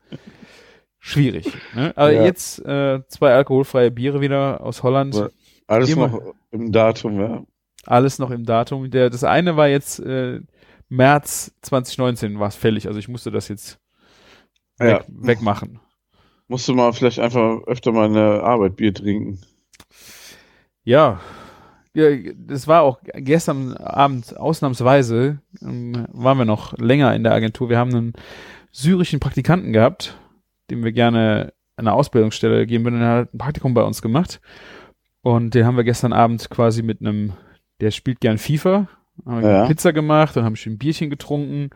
schwierig. 0.99 1.53
Ne? 1.75 1.93
Aber 1.97 2.13
Ja. 2.13 2.25
jetzt 2.25 2.65
äh, 2.65 3.01
zwei 3.09 3.35
alkoholfreie 3.35 3.91
Biere 3.91 4.21
wieder 4.23 4.63
aus 4.63 4.83
Holland. 4.83 5.15
Ja. 5.15 5.29
Alles 5.67 5.91
Immer. 5.91 6.09
noch 6.09 6.35
im 6.51 6.73
Datum, 6.73 7.21
ja. 7.21 7.43
alles 7.87 8.19
noch 8.19 8.31
im 8.31 8.45
Datum. 8.45 8.91
Der, 8.91 9.11
das 9.11 9.25
eine 9.25 9.57
war 9.57 9.69
jetzt 9.69 9.99
äh, 10.01 10.41
März 10.89 11.53
2019 11.63 12.39
war 12.39 12.49
es 12.49 12.57
fällig, 12.57 12.87
also 12.87 12.99
ich 12.99 13.09
musste 13.09 13.31
das 13.31 13.49
jetzt 13.49 13.79
weg, 14.79 15.01
Ja. 15.01 15.05
wegmachen. 15.09 15.81
Musst 16.49 16.69
du 16.69 16.75
mal 16.75 16.93
vielleicht 16.93 17.19
einfach 17.19 17.63
öfter 17.67 17.93
mal 17.93 18.05
eine 18.07 18.43
Arbeit 18.43 18.77
Bier 18.77 18.93
trinken. 18.95 19.41
Ja. 20.85 21.21
Ja, 21.95 22.33
das 22.37 22.67
war 22.67 22.83
auch 22.83 22.99
gestern 23.15 23.77
Abend 23.77 24.37
ausnahmsweise, 24.37 25.39
ähm, 25.63 26.07
waren 26.13 26.39
wir 26.39 26.45
noch 26.45 26.77
länger 26.79 27.15
in 27.15 27.23
der 27.23 27.33
Agentur. 27.33 27.69
Wir 27.69 27.79
haben 27.79 27.95
einen 27.95 28.13
syrischen 28.73 29.21
Praktikanten 29.21 29.73
gehabt, 29.73 30.19
dem 30.71 30.83
wir 30.83 30.93
gerne 30.93 31.53
eine 31.77 31.93
Ausbildungsstelle 31.93 32.67
geben 32.67 32.85
würden. 32.85 33.01
Er 33.01 33.19
hat 33.19 33.35
ein 33.35 33.39
Praktikum 33.39 33.75
bei 33.75 33.83
uns 33.83 34.03
gemacht. 34.03 34.41
Und 35.23 35.55
den 35.55 35.65
haben 35.65 35.77
wir 35.77 35.85
gestern 35.85 36.13
Abend 36.13 36.51
quasi 36.51 36.83
mit 36.83 37.01
einem, 37.01 37.33
der 37.81 37.91
spielt 37.91 38.21
gern 38.21 38.39
FIFA, 38.39 38.89
haben 39.25 39.43
wir 39.43 39.51
Ja. 39.51 39.67
Pizza 39.67 39.93
gemacht, 39.93 40.37
dann 40.37 40.45
haben 40.45 40.57
ein 40.67 40.79
Bierchen 40.79 41.11
getrunken. 41.11 41.71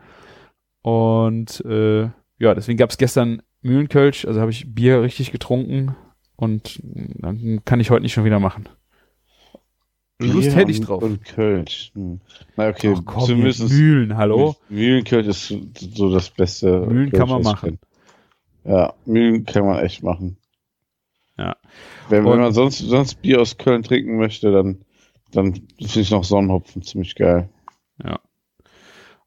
Und 0.81 1.63
äh, 1.65 2.03
ja, 2.37 2.53
deswegen 2.55 2.77
gab 2.77 2.89
es 2.89 2.97
gestern 2.97 3.41
Mühlenkölsch, 3.61 4.25
also 4.25 4.39
habe 4.39 4.51
ich 4.51 4.73
Bier 4.73 5.01
richtig 5.01 5.31
getrunken 5.31 5.95
und 6.35 6.79
dann 6.83 7.61
kann 7.65 7.79
ich 7.79 7.89
heute 7.89 8.03
nicht 8.03 8.13
schon 8.13 8.23
wieder 8.23 8.39
machen. 8.39 8.69
Lust 10.19 10.55
hätte 10.55 10.71
ich 10.71 10.81
drauf. 10.81 11.01
Und 11.01 11.23
Kölsch. 11.23 11.91
Hm. 11.95 12.19
Na 12.57 12.67
okay, 12.69 12.93
Ach 12.97 13.01
komm, 13.05 13.23
zumindest 13.25 13.69
Mühlen, 13.69 14.17
hallo? 14.17 14.55
Mühlenkölsch 14.69 15.27
ist 15.27 15.53
so 15.95 16.13
das 16.13 16.29
Beste. 16.29 16.81
Mühlen 16.81 17.09
Kölsch, 17.11 17.19
kann 17.19 17.29
man 17.29 17.41
machen. 17.43 17.79
kenn. 18.63 18.71
Ja, 18.73 18.93
Mühlen 19.05 19.45
kann 19.45 19.65
man 19.65 19.79
echt 19.79 20.03
machen. 20.03 20.37
Ja. 21.37 21.55
Wenn, 22.09 22.25
wenn 22.25 22.39
man 22.39 22.51
sonst, 22.53 22.79
sonst 22.79 23.21
Bier 23.21 23.39
aus 23.39 23.57
Köln 23.57 23.81
trinken 23.83 24.17
möchte, 24.17 24.51
dann, 24.51 24.81
dann 25.31 25.53
finde 25.77 25.99
ich 26.01 26.11
noch 26.11 26.25
Sonnenhopfen 26.25 26.81
ziemlich 26.81 27.15
geil. 27.15 27.49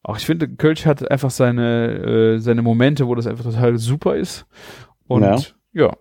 Auch 0.05 0.17
ich 0.19 0.27
finde, 0.27 0.49
Kölsch 0.49 0.85
hat 0.85 1.09
einfach 1.13 1.31
seine, 1.31 2.35
äh, 2.35 2.39
seine 2.41 2.63
Momente, 2.63 3.07
wo 3.07 3.15
das 3.15 3.29
einfach 3.29 3.45
total 3.45 3.79
super 3.79 4.17
ist. 4.17 4.47
Und 5.07 5.23
ja, 5.23 5.39
Ja. 5.73 5.97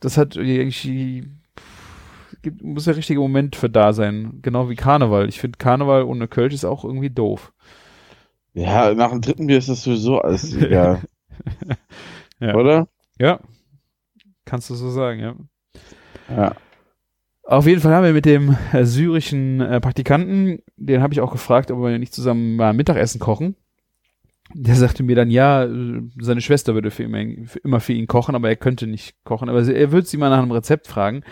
das 0.00 0.18
hat 0.18 0.34
irgendwie, 0.34 1.28
gibt, 2.42 2.62
muss 2.62 2.84
der 2.84 2.96
richtige 2.96 3.20
Moment 3.20 3.56
für 3.56 3.70
da 3.70 3.92
sein. 3.92 4.38
Genau 4.42 4.68
wie 4.68 4.74
Karneval. 4.74 5.28
Ich 5.28 5.40
finde, 5.40 5.58
Karneval 5.58 6.02
ohne 6.04 6.28
Kölsch 6.28 6.54
ist 6.54 6.64
auch 6.64 6.84
irgendwie 6.84 7.10
doof. 7.10 7.52
Ja, 8.54 8.94
nach 8.94 9.10
dem 9.10 9.20
dritten 9.20 9.46
Bier 9.46 9.58
ist 9.58 9.68
das 9.68 9.82
sowieso 9.82 10.20
alles 10.20 10.54
egal. 10.56 11.00
Ja. 12.38 12.54
Oder? 12.56 12.88
Ja. 13.18 13.40
Kannst 14.44 14.68
du 14.68 14.74
so 14.74 14.90
sagen, 14.90 15.20
ja. 15.20 15.34
Ja. 16.28 16.56
Auf 17.44 17.66
jeden 17.66 17.80
Fall 17.80 17.94
haben 17.94 18.04
wir 18.04 18.12
mit 18.12 18.24
dem 18.24 18.56
äh, 18.72 18.84
syrischen 18.84 19.60
äh, 19.60 19.80
Praktikanten, 19.80 20.60
den 20.76 21.02
habe 21.02 21.12
ich 21.12 21.20
auch 21.20 21.32
gefragt, 21.32 21.70
ob 21.70 21.80
wir 21.80 21.98
nicht 21.98 22.14
zusammen 22.14 22.56
mal 22.56 22.72
Mittagessen 22.72 23.20
kochen. 23.20 23.56
Der 24.54 24.74
sagte 24.74 25.02
mir 25.02 25.16
dann, 25.16 25.30
ja, 25.30 25.64
äh, 25.64 26.02
seine 26.20 26.40
Schwester 26.40 26.74
würde 26.74 26.90
für 26.90 27.02
immer, 27.02 27.24
für 27.46 27.58
immer 27.60 27.80
für 27.80 27.92
ihn 27.92 28.06
kochen, 28.06 28.34
aber 28.34 28.48
er 28.48 28.56
könnte 28.56 28.86
nicht 28.86 29.16
kochen. 29.24 29.48
Aber 29.48 29.66
er 29.66 29.92
würde 29.92 30.06
sie 30.06 30.16
mal 30.18 30.30
nach 30.30 30.42
einem 30.42 30.52
Rezept 30.52 30.86
fragen. 30.86 31.22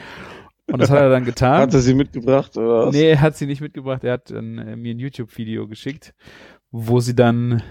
Und 0.73 0.81
das 0.81 0.91
hat 0.91 0.99
er 1.01 1.11
dann 1.11 1.25
getan. 1.25 1.61
Hat 1.61 1.75
er 1.75 1.81
sie 1.81 1.95
mitgebracht 1.95 2.57
oder 2.57 2.87
was? 2.87 2.95
Nee, 2.95 3.11
er 3.11 3.21
hat 3.21 3.37
sie 3.37 3.47
nicht 3.47 3.61
mitgebracht. 3.61 4.05
Er 4.05 4.15
hat 4.15 4.31
dann, 4.31 4.59
äh, 4.59 4.77
mir 4.77 4.95
ein 4.95 4.99
YouTube-Video 4.99 5.67
geschickt, 5.69 6.15
wo 6.71 7.01
sie 7.01 7.15
dann 7.15 7.63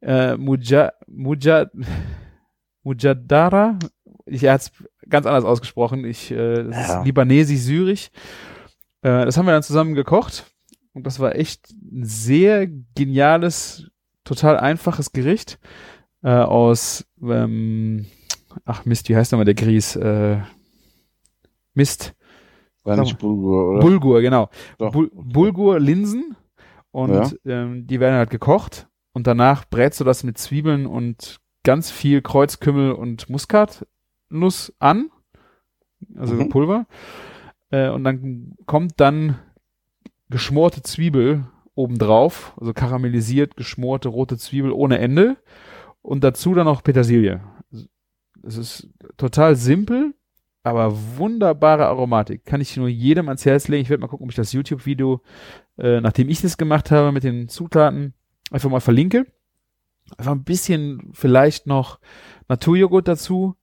äh, 0.00 0.36
Muja, 0.36 0.92
Muja, 1.06 1.66
Mujadara, 2.82 3.78
ich, 4.26 4.44
er 4.44 4.54
hat 4.54 4.60
es 4.62 4.72
ganz 5.08 5.26
anders 5.26 5.44
ausgesprochen. 5.44 6.04
Ich, 6.04 6.30
äh, 6.30 6.64
das 6.64 6.74
Ja. 6.88 6.98
ist 7.00 7.06
libanesisch-syrisch. 7.06 8.10
Äh, 9.02 9.24
das 9.24 9.36
haben 9.36 9.46
wir 9.46 9.52
dann 9.52 9.62
zusammen 9.62 9.94
gekocht. 9.94 10.46
Und 10.92 11.06
das 11.06 11.18
war 11.20 11.34
echt 11.34 11.70
ein 11.72 12.04
sehr 12.04 12.66
geniales, 12.94 13.90
total 14.24 14.58
einfaches 14.58 15.12
Gericht 15.12 15.58
äh, 16.22 16.28
aus, 16.30 17.04
ähm, 17.22 18.06
ach 18.64 18.84
Mist, 18.84 19.08
wie 19.08 19.16
heißt 19.16 19.32
nochmal 19.32 19.44
der 19.44 19.54
Grieß? 19.54 19.96
Äh, 19.96 20.38
Mist. 21.74 22.14
War 22.82 22.96
nicht 22.96 23.18
Bulgur, 23.18 23.70
oder? 23.70 23.80
Bulgur, 23.80 24.20
genau. 24.20 24.48
Bul 24.78 25.10
Bulgur 25.12 25.80
Linsen 25.80 26.36
und 26.90 27.38
ähm, 27.46 27.86
die 27.86 27.98
werden 28.00 28.16
halt 28.16 28.30
gekocht 28.30 28.88
und 29.12 29.26
danach 29.26 29.64
brätst 29.68 30.00
du 30.00 30.04
das 30.04 30.22
mit 30.22 30.38
Zwiebeln 30.38 30.86
und 30.86 31.40
ganz 31.62 31.90
viel 31.90 32.20
Kreuzkümmel 32.20 32.92
und 32.92 33.30
Muskatnuss 33.30 34.74
an, 34.78 35.10
also 36.16 36.34
Mhm. 36.34 36.48
Pulver. 36.50 36.86
Äh, 37.70 37.88
und 37.88 38.04
dann 38.04 38.54
kommt 38.66 39.00
dann 39.00 39.38
geschmorte 40.28 40.82
Zwiebel 40.82 41.46
obendrauf, 41.74 42.52
also 42.60 42.72
karamellisiert 42.74 43.56
geschmorte 43.56 44.08
rote 44.08 44.36
Zwiebel 44.36 44.70
ohne 44.72 44.98
Ende 44.98 45.36
und 46.02 46.22
dazu 46.22 46.54
dann 46.54 46.66
noch 46.66 46.82
Petersilie. 46.82 47.40
Es 48.42 48.58
ist 48.58 48.88
total 49.16 49.56
simpel, 49.56 50.14
aber 50.64 50.96
wunderbare 51.18 51.86
Aromatik. 51.86 52.46
Kann 52.46 52.62
ich 52.62 52.76
nur 52.76 52.88
jedem 52.88 53.28
ans 53.28 53.44
Herz 53.44 53.68
legen. 53.68 53.82
Ich 53.82 53.90
werde 53.90 54.00
mal 54.00 54.08
gucken, 54.08 54.24
ob 54.24 54.30
ich 54.30 54.36
das 54.36 54.52
YouTube-Video, 54.52 55.20
äh, 55.78 56.00
nachdem 56.00 56.30
ich 56.30 56.40
das 56.40 56.56
gemacht 56.56 56.90
habe 56.90 57.12
mit 57.12 57.22
den 57.22 57.48
Zutaten, 57.48 58.14
einfach 58.50 58.70
mal 58.70 58.80
verlinke. 58.80 59.26
Einfach 60.16 60.32
ein 60.32 60.44
bisschen 60.44 61.10
vielleicht 61.12 61.66
noch 61.66 62.00
Naturjoghurt 62.48 63.06
dazu. 63.06 63.56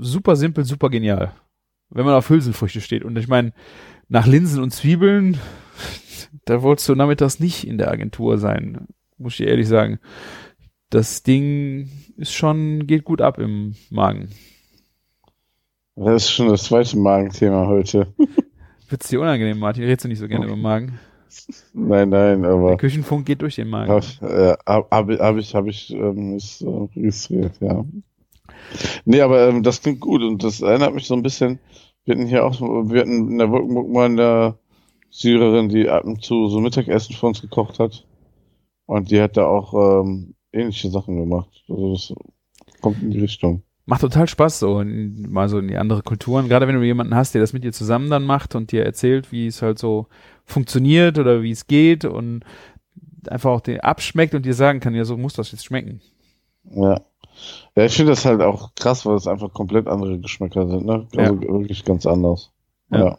Super 0.00 0.34
simpel, 0.34 0.64
super 0.64 0.90
genial. 0.90 1.32
Wenn 1.90 2.04
man 2.04 2.14
auf 2.14 2.28
Hülsenfrüchte 2.28 2.80
steht. 2.80 3.04
Und 3.04 3.16
ich 3.16 3.28
meine, 3.28 3.52
nach 4.08 4.26
Linsen 4.26 4.62
und 4.62 4.72
Zwiebeln, 4.72 5.38
da 6.44 6.60
wolltest 6.62 6.88
du 6.88 6.96
nachmittags 6.96 7.38
nicht 7.38 7.68
in 7.68 7.78
der 7.78 7.92
Agentur 7.92 8.38
sein. 8.38 8.88
Muss 9.16 9.34
ich 9.34 9.38
dir 9.38 9.46
ehrlich 9.46 9.68
sagen. 9.68 10.00
Das 10.90 11.22
Ding 11.22 11.88
ist 12.16 12.34
schon, 12.34 12.88
geht 12.88 13.04
gut 13.04 13.20
ab 13.20 13.38
im 13.38 13.76
Magen. 13.90 14.30
Das 15.96 16.24
ist 16.24 16.30
schon 16.30 16.48
das 16.48 16.64
zweite 16.64 16.98
Magenthema 16.98 17.66
heute. 17.66 18.12
Wird's 18.88 19.08
dir 19.08 19.20
unangenehm, 19.20 19.58
Martin? 19.58 19.84
Redst 19.84 20.04
du 20.04 20.08
nicht 20.08 20.18
so 20.18 20.28
gerne 20.28 20.46
über 20.46 20.56
Magen? 20.56 20.98
Nein, 21.72 22.10
nein, 22.10 22.42
Der 22.42 22.50
aber 22.50 22.76
Küchenfunk 22.76 23.26
geht 23.26 23.42
durch 23.42 23.56
den 23.56 23.68
Magen. 23.68 23.90
hab, 23.90 24.04
äh, 24.22 24.54
hab, 24.66 24.90
hab 24.92 25.38
ich, 25.38 25.54
hab 25.54 25.66
ich, 25.66 25.90
ähm, 25.92 26.36
ist, 26.36 26.62
äh, 26.62 26.68
registriert, 26.68 27.52
ja. 27.60 27.84
Nee, 29.04 29.20
aber 29.20 29.48
ähm, 29.48 29.62
das 29.62 29.82
klingt 29.82 30.00
gut 30.00 30.22
und 30.22 30.42
das 30.42 30.60
erinnert 30.60 30.94
mich 30.94 31.06
so 31.06 31.14
ein 31.14 31.22
bisschen, 31.22 31.58
wir 32.04 32.14
hatten 32.14 32.26
hier 32.26 32.44
auch, 32.44 32.60
wir 32.60 33.00
hatten 33.00 33.30
in 33.32 33.38
der 33.38 33.50
Wolkenburg 33.50 33.88
mal 33.88 34.06
eine 34.06 34.58
Syrerin, 35.10 35.68
die 35.68 35.88
ab 35.88 36.04
und 36.04 36.22
zu 36.22 36.48
so 36.48 36.60
Mittagessen 36.60 37.14
für 37.14 37.26
uns 37.26 37.40
gekocht 37.40 37.78
hat 37.78 38.06
und 38.86 39.10
die 39.10 39.20
hat 39.20 39.36
da 39.36 39.46
auch 39.46 40.02
ähm, 40.02 40.34
ähnliche 40.52 40.90
Sachen 40.90 41.16
gemacht. 41.16 41.64
Also 41.68 41.92
das 41.92 42.14
kommt 42.80 43.02
in 43.02 43.10
die 43.10 43.20
Richtung. 43.20 43.62
Macht 43.86 44.00
total 44.00 44.28
Spaß, 44.28 44.60
so 44.60 44.80
in, 44.80 45.30
mal 45.30 45.48
so 45.48 45.58
in 45.58 45.68
die 45.68 45.76
andere 45.76 46.02
Kulturen. 46.02 46.48
Gerade 46.48 46.66
wenn 46.66 46.74
du 46.74 46.82
jemanden 46.82 47.14
hast, 47.14 47.34
der 47.34 47.42
das 47.42 47.52
mit 47.52 47.64
dir 47.64 47.72
zusammen 47.72 48.08
dann 48.08 48.24
macht 48.24 48.54
und 48.54 48.72
dir 48.72 48.84
erzählt, 48.84 49.30
wie 49.30 49.46
es 49.46 49.60
halt 49.60 49.78
so 49.78 50.06
funktioniert 50.46 51.18
oder 51.18 51.42
wie 51.42 51.50
es 51.50 51.66
geht 51.66 52.04
und 52.04 52.44
einfach 53.28 53.50
auch 53.50 53.60
den 53.60 53.80
abschmeckt 53.80 54.34
und 54.34 54.46
dir 54.46 54.54
sagen 54.54 54.80
kann, 54.80 54.94
ja, 54.94 55.04
so 55.04 55.16
muss 55.16 55.34
das 55.34 55.52
jetzt 55.52 55.64
schmecken. 55.64 56.00
Ja. 56.70 57.00
Ja, 57.76 57.84
ich 57.84 57.96
finde 57.96 58.12
das 58.12 58.24
halt 58.24 58.40
auch 58.40 58.74
krass, 58.74 59.04
weil 59.04 59.16
es 59.16 59.26
einfach 59.26 59.52
komplett 59.52 59.88
andere 59.88 60.18
Geschmäcker 60.18 60.68
sind, 60.68 60.86
ne? 60.86 61.06
Also 61.16 61.40
wirklich 61.40 61.84
ganz 61.84 62.06
anders. 62.06 62.52
Ja. 62.90 62.98
Ja. 62.98 63.18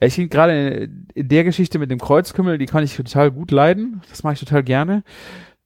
Ja, 0.00 0.06
ich 0.06 0.14
finde 0.14 0.28
gerade 0.28 0.90
in 1.14 1.28
der 1.28 1.44
Geschichte 1.44 1.78
mit 1.78 1.90
dem 1.90 1.98
Kreuzkümmel, 1.98 2.58
die 2.58 2.66
kann 2.66 2.84
ich 2.84 2.96
total 2.96 3.30
gut 3.30 3.50
leiden. 3.50 4.02
Das 4.10 4.22
mache 4.22 4.34
ich 4.34 4.40
total 4.40 4.62
gerne. 4.62 5.02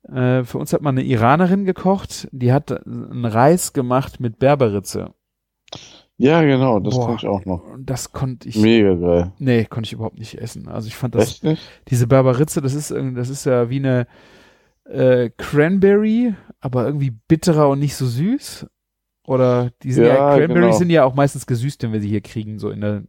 Äh, 0.08 0.44
für 0.44 0.58
uns 0.58 0.72
hat 0.72 0.82
mal 0.82 0.90
eine 0.90 1.02
Iranerin 1.02 1.64
gekocht, 1.64 2.28
die 2.32 2.52
hat 2.52 2.86
einen 2.86 3.24
Reis 3.24 3.72
gemacht 3.72 4.20
mit 4.20 4.38
Berberitze. 4.38 5.14
Ja, 6.18 6.42
genau, 6.42 6.78
das 6.78 6.94
Boah. 6.94 7.06
kann 7.06 7.16
ich 7.16 7.26
auch 7.26 7.44
noch. 7.46 7.64
Und 7.64 7.88
das 7.88 8.12
konnte 8.12 8.48
ich, 8.48 8.56
Mega 8.56 8.94
geil. 8.94 9.32
nee, 9.38 9.64
konnte 9.64 9.88
ich 9.88 9.92
überhaupt 9.92 10.18
nicht 10.18 10.38
essen. 10.38 10.68
Also 10.68 10.86
ich 10.88 10.96
fand 10.96 11.14
das, 11.14 11.40
diese 11.88 12.06
Berberitze, 12.06 12.60
das 12.60 12.74
ist 12.74 12.90
irgendwie, 12.90 13.16
das 13.16 13.28
ist 13.28 13.44
ja 13.44 13.70
wie 13.70 13.78
eine 13.78 14.06
äh, 14.84 15.30
Cranberry, 15.36 16.34
aber 16.60 16.86
irgendwie 16.86 17.10
bitterer 17.28 17.68
und 17.70 17.78
nicht 17.80 17.96
so 17.96 18.06
süß. 18.06 18.66
Oder 19.26 19.70
die 19.82 19.92
sind 19.92 20.04
ja, 20.04 20.14
Ja, 20.14 20.36
Cranberries 20.38 20.66
genau. 20.66 20.78
sind 20.78 20.90
ja 20.90 21.04
auch 21.04 21.14
meistens 21.14 21.46
gesüßt, 21.46 21.82
wenn 21.82 21.92
wir 21.92 22.00
sie 22.00 22.08
hier 22.08 22.20
kriegen, 22.20 22.58
so 22.58 22.70
in 22.70 22.80
der, 22.80 23.02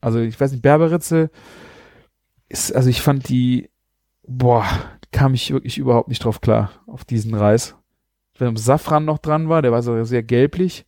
also 0.00 0.18
ich 0.20 0.38
weiß 0.40 0.52
nicht, 0.52 0.62
Berberitze 0.62 1.30
ist, 2.48 2.74
also 2.74 2.90
ich 2.90 3.00
fand 3.00 3.28
die, 3.28 3.70
boah, 4.26 4.64
kam 5.12 5.34
ich 5.34 5.52
wirklich 5.52 5.78
überhaupt 5.78 6.08
nicht 6.08 6.24
drauf 6.24 6.40
klar, 6.40 6.70
auf 6.86 7.04
diesen 7.04 7.34
Reis. 7.34 7.76
Wenn 8.38 8.56
Safran 8.56 9.04
noch 9.04 9.18
dran 9.18 9.48
war, 9.48 9.62
der 9.62 9.72
war 9.72 9.82
so 9.82 10.02
sehr 10.04 10.22
gelblich 10.22 10.86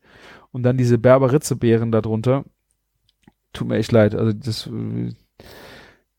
und 0.50 0.62
dann 0.62 0.76
diese 0.76 0.98
Berberitze-Beeren 0.98 1.92
darunter. 1.92 2.44
Tut 3.52 3.68
mir 3.68 3.76
echt 3.76 3.92
leid, 3.92 4.14
also 4.14 4.32
das 4.32 4.66
äh, 4.66 5.12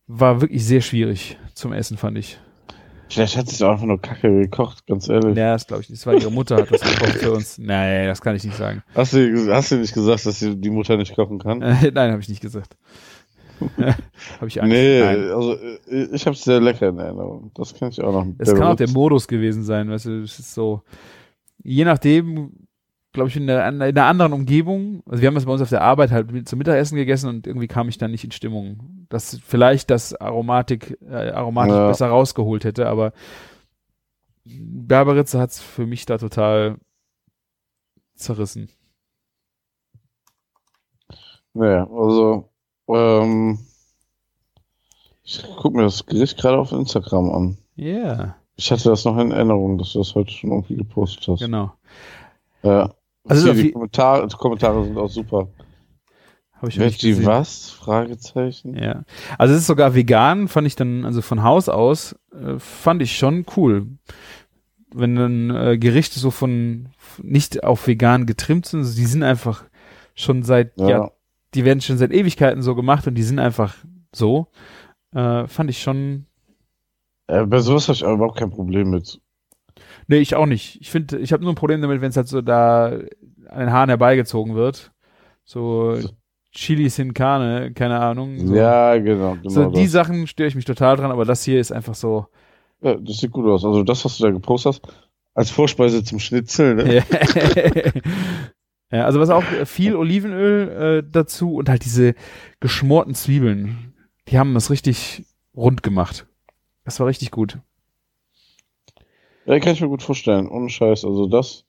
war 0.07 0.41
wirklich 0.41 0.65
sehr 0.65 0.81
schwierig 0.81 1.37
zum 1.53 1.73
Essen, 1.73 1.97
fand 1.97 2.17
ich. 2.17 2.39
Vielleicht 3.09 3.37
hat 3.37 3.47
sie 3.47 3.55
es 3.55 3.61
auch 3.61 3.73
einfach 3.73 3.85
nur 3.85 4.01
kacke 4.01 4.29
gekocht, 4.41 4.85
ganz 4.87 5.09
ehrlich. 5.09 5.37
Ja, 5.37 5.53
das 5.53 5.67
glaube 5.67 5.83
ich 5.83 5.89
nicht. 5.89 6.01
Das 6.01 6.07
war 6.07 6.15
ihre 6.15 6.31
Mutter, 6.31 6.57
hat 6.57 6.71
das 6.71 6.81
gekocht 6.81 7.17
für 7.17 7.31
uns. 7.33 7.57
Nein, 7.59 8.07
das 8.07 8.21
kann 8.21 8.35
ich 8.35 8.43
nicht 8.43 8.57
sagen. 8.57 8.83
Hast, 8.95 9.13
du, 9.13 9.53
hast 9.53 9.71
du 9.71 9.77
nicht 9.77 9.93
gesagt, 9.93 10.25
dass 10.25 10.39
die, 10.39 10.69
Mutter 10.69 10.97
nicht 10.97 11.15
kochen 11.15 11.39
kann? 11.39 11.59
Nein, 11.93 12.11
habe 12.11 12.19
ich 12.19 12.29
nicht 12.29 12.41
gesagt. 12.41 12.77
habe 14.39 14.47
ich 14.47 14.61
Angst. 14.61 14.73
nee, 14.73 14.99
Nein. 15.01 15.31
also 15.31 15.53
äh, 15.55 16.05
ich 16.13 16.25
habe 16.25 16.35
es 16.35 16.43
sehr 16.43 16.59
lecker 16.59 16.89
in 16.89 16.97
Erinnerung. 16.99 17.51
Das 17.55 17.73
kann 17.73 17.89
ich 17.89 18.01
auch 18.01 18.11
noch. 18.11 18.33
Es 18.37 18.53
kann 18.53 18.63
auch 18.63 18.75
der 18.75 18.89
Modus 18.89 19.27
gewesen 19.27 19.63
sein, 19.63 19.89
weißt 19.89 20.05
du, 20.05 20.21
es 20.23 20.39
ist 20.39 20.53
so, 20.53 20.81
je 21.63 21.85
nachdem, 21.85 22.67
glaube 23.13 23.29
ich, 23.29 23.37
in 23.37 23.47
der, 23.47 23.67
in 23.69 23.81
einer 23.81 24.05
anderen 24.05 24.33
Umgebung, 24.33 25.01
also 25.05 25.21
wir 25.21 25.27
haben 25.27 25.35
das 25.35 25.45
bei 25.45 25.51
uns 25.53 25.61
auf 25.61 25.69
der 25.69 25.81
Arbeit 25.81 26.11
halt 26.11 26.31
mit, 26.31 26.49
zum 26.49 26.57
Mittagessen 26.59 26.95
gegessen 26.97 27.29
und 27.29 27.47
irgendwie 27.47 27.67
kam 27.67 27.87
ich 27.87 27.97
dann 27.97 28.11
nicht 28.11 28.23
in 28.25 28.31
Stimmung, 28.31 29.05
dass 29.09 29.39
vielleicht 29.45 29.89
das 29.89 30.13
Aromatik, 30.13 30.97
äh, 31.09 31.29
Aromatik 31.31 31.73
Ja. 31.73 31.87
besser 31.87 32.07
rausgeholt 32.07 32.65
hätte, 32.65 32.87
aber 32.87 33.13
Berberitze 34.45 35.39
hat's 35.39 35.61
für 35.61 35.85
mich 35.87 36.05
da 36.05 36.17
total 36.17 36.77
zerrissen. 38.15 38.69
Naja, 41.53 41.87
also 41.89 42.49
ähm, 42.89 43.59
ich 45.23 45.43
guck 45.57 45.73
mir 45.73 45.83
das 45.83 46.05
Gericht 46.05 46.37
gerade 46.37 46.57
auf 46.57 46.71
Instagram 46.71 47.31
an. 47.31 47.57
Ja, 47.75 47.87
yeah, 47.87 48.35
Ich 48.55 48.71
hatte 48.71 48.89
das 48.89 49.05
noch 49.05 49.17
in 49.17 49.31
Erinnerung, 49.31 49.77
dass 49.77 49.93
du 49.93 49.99
das 49.99 50.13
heute 50.15 50.31
schon 50.31 50.51
irgendwie 50.51 50.75
gepostet 50.75 51.27
hast. 51.27 51.39
genau. 51.39 51.73
Ja. 52.63 52.93
Also 53.27 53.43
Hier, 53.43 53.51
auf 53.51 53.57
die 53.57 53.71
Kommentare, 53.71 54.27
die 54.27 54.35
Kommentare 54.35 54.83
sind 54.83 54.97
auch 54.97 55.09
super. 55.09 55.47
Habe 56.53 56.69
ich 56.69 56.77
noch 56.77 56.85
nicht 56.85 57.01
Veggie 57.01 57.09
gesehen. 57.09 57.25
was? 57.25 57.69
Fragezeichen. 57.71 58.77
Ja. 58.77 59.03
Also 59.37 59.53
es 59.53 59.61
ist 59.61 59.67
sogar 59.67 59.93
vegan, 59.93 60.47
fand 60.47 60.67
ich 60.67 60.75
dann, 60.75 61.05
also 61.05 61.21
von 61.21 61.43
Haus 61.43 61.69
aus, 61.69 62.15
äh, 62.33 62.59
fand 62.59 63.01
ich 63.01 63.17
schon 63.17 63.45
cool. 63.57 63.87
Wenn 64.93 65.15
dann 65.15 65.49
äh, 65.49 65.77
Gerichte 65.77 66.19
so 66.19 66.31
von 66.31 66.89
nicht 67.21 67.63
auf 67.63 67.87
vegan 67.87 68.25
getrimmt 68.25 68.67
sind, 68.67 68.81
also 68.81 68.95
die 68.95 69.05
sind 69.05 69.23
einfach 69.23 69.63
schon 70.13 70.43
seit, 70.43 70.71
ja. 70.77 71.11
Die 71.55 71.65
werden 71.65 71.81
schon 71.81 71.97
seit 71.97 72.11
Ewigkeiten 72.11 72.61
so 72.61 72.75
gemacht 72.75 73.07
und 73.07 73.15
die 73.15 73.23
sind 73.23 73.39
einfach 73.39 73.75
so. 74.13 74.47
Äh, 75.13 75.47
fand 75.47 75.69
ich 75.69 75.81
schon. 75.81 76.25
Äh, 77.27 77.45
bei 77.45 77.59
sowas 77.59 77.87
habe 77.87 77.95
ich 77.95 78.03
aber 78.03 78.13
überhaupt 78.13 78.37
kein 78.37 78.51
Problem 78.51 78.89
mit. 78.89 79.19
Nee, 80.07 80.17
ich 80.17 80.35
auch 80.35 80.45
nicht. 80.45 80.79
Ich 80.81 80.91
finde, 80.91 81.17
ich 81.17 81.33
habe 81.33 81.43
nur 81.43 81.51
ein 81.53 81.57
Problem 81.57 81.81
damit, 81.81 82.01
wenn 82.01 82.09
es 82.09 82.17
halt 82.17 82.27
so 82.27 82.41
da 82.41 82.87
an 83.49 83.59
den 83.59 83.71
Haaren 83.71 83.89
herbeigezogen 83.89 84.55
wird. 84.55 84.91
So 85.43 85.95
So. 85.95 86.09
Chili 86.51 86.89
sin 86.89 87.13
Carne, 87.13 87.73
keine 87.73 87.99
Ahnung. 87.99 88.47
So, 88.47 88.55
Ja, 88.55 88.97
genau. 88.97 89.35
genau 89.35 89.49
so 89.49 89.69
die 89.71 89.83
das. 89.83 89.91
Sachen 89.91 90.27
störe 90.27 90.47
ich 90.47 90.55
mich 90.55 90.65
total 90.65 90.95
dran, 90.95 91.11
aber 91.11 91.25
das 91.25 91.43
hier 91.43 91.59
ist 91.59 91.71
einfach 91.71 91.95
so. 91.95 92.27
Ja, 92.81 92.95
das 92.95 93.17
sieht 93.17 93.31
gut 93.31 93.45
aus. 93.45 93.65
Also 93.65 93.83
das, 93.83 94.05
was 94.05 94.17
du 94.17 94.23
da 94.25 94.31
gepostet 94.31 94.75
hast, 94.75 94.95
als 95.33 95.51
Vorspeise 95.51 96.03
zum 96.03 96.19
Schnitzel, 96.19 96.75
ne? 96.75 97.03
ja, 98.95 99.05
also 99.05 99.19
was 99.19 99.29
auch 99.29 99.43
äh, 99.51 99.65
viel 99.65 99.95
Olivenöl 99.95 101.03
äh, 101.03 101.09
dazu 101.09 101.55
und 101.55 101.69
halt 101.69 101.85
diese 101.85 102.15
geschmorten 102.59 103.15
Zwiebeln. 103.15 103.93
Die 104.27 104.37
haben 104.39 104.53
das 104.53 104.69
richtig 104.69 105.23
rund 105.55 105.83
gemacht. 105.83 106.27
Das 106.83 106.99
war 106.99 107.07
richtig 107.07 107.31
gut. 107.31 107.59
Ja, 109.45 109.59
kann 109.59 109.73
ich 109.73 109.81
mir 109.81 109.87
gut 109.87 110.03
vorstellen. 110.03 110.47
Ohne 110.47 110.69
Scheiß. 110.69 111.05
Also 111.05 111.27
das 111.27 111.65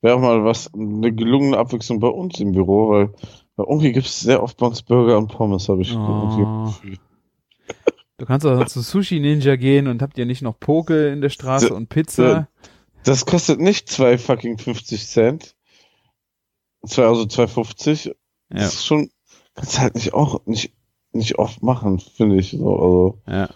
wäre 0.00 0.16
auch 0.16 0.20
mal 0.20 0.44
was, 0.44 0.72
eine 0.74 1.12
gelungene 1.12 1.56
Abwechslung 1.56 2.00
bei 2.00 2.08
uns 2.08 2.38
im 2.40 2.52
Büro, 2.52 2.90
weil 2.90 3.14
bei 3.56 3.64
irgendwie 3.64 3.92
gibt 3.92 4.06
es 4.06 4.20
sehr 4.20 4.42
oft 4.42 4.56
bei 4.58 4.66
uns 4.66 4.82
Burger 4.82 5.16
und 5.16 5.28
Pommes, 5.28 5.68
habe 5.68 5.82
ich 5.82 5.94
Oh. 5.96 6.72
Du 8.16 8.26
kannst 8.26 8.46
auch 8.46 8.64
zu 8.66 8.80
Sushi 8.80 9.18
Ninja 9.18 9.56
gehen 9.56 9.88
und 9.88 10.00
habt 10.00 10.16
ihr 10.18 10.26
nicht 10.26 10.42
noch 10.42 10.58
Poke 10.58 11.08
in 11.08 11.20
der 11.20 11.30
Straße 11.30 11.68
D- 11.68 11.72
und 11.72 11.88
Pizza? 11.88 12.48
Das 13.02 13.26
kostet 13.26 13.60
nicht 13.60 13.88
zwei 13.88 14.18
fucking 14.18 14.56
50 14.58 15.06
Cent. 15.06 15.53
Also 16.84 17.22
2,50. 17.22 18.08
Ja. 18.08 18.14
Das 18.50 18.74
ist 18.74 18.86
schon, 18.86 19.10
kannst 19.54 19.80
halt 19.80 19.94
nicht 19.94 20.14
auch 20.14 20.40
nicht, 20.46 20.72
nicht 21.12 21.38
oft 21.38 21.62
machen, 21.62 21.98
finde 21.98 22.36
ich. 22.36 22.50
So, 22.50 22.76
also, 22.76 23.18
Ja. 23.26 23.48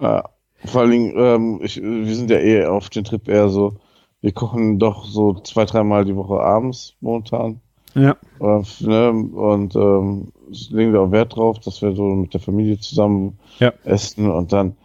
ja. 0.00 0.28
Vor 0.64 0.82
allen 0.82 0.90
Dingen, 0.92 1.14
ähm, 1.16 1.60
ich, 1.62 1.82
wir 1.82 2.14
sind 2.14 2.30
ja 2.30 2.38
eh 2.38 2.66
auf 2.66 2.88
den 2.88 3.02
Trip 3.04 3.26
eher 3.28 3.48
so, 3.48 3.76
wir 4.20 4.30
kochen 4.32 4.78
doch 4.78 5.04
so 5.06 5.34
zwei, 5.40 5.64
dreimal 5.64 6.04
die 6.04 6.14
Woche 6.14 6.38
abends 6.40 6.94
momentan. 7.00 7.60
Ja. 7.94 8.16
Äh, 8.40 8.62
ne, 8.80 9.10
und 9.10 9.74
ähm, 9.74 10.32
legen 10.70 10.92
wir 10.92 11.00
auch 11.02 11.10
Wert 11.10 11.34
drauf, 11.36 11.58
dass 11.58 11.82
wir 11.82 11.94
so 11.96 12.04
mit 12.04 12.32
der 12.32 12.40
Familie 12.40 12.78
zusammen 12.78 13.38
Ja. 13.58 13.72
essen 13.84 14.30
und 14.30 14.52
dann. 14.52 14.76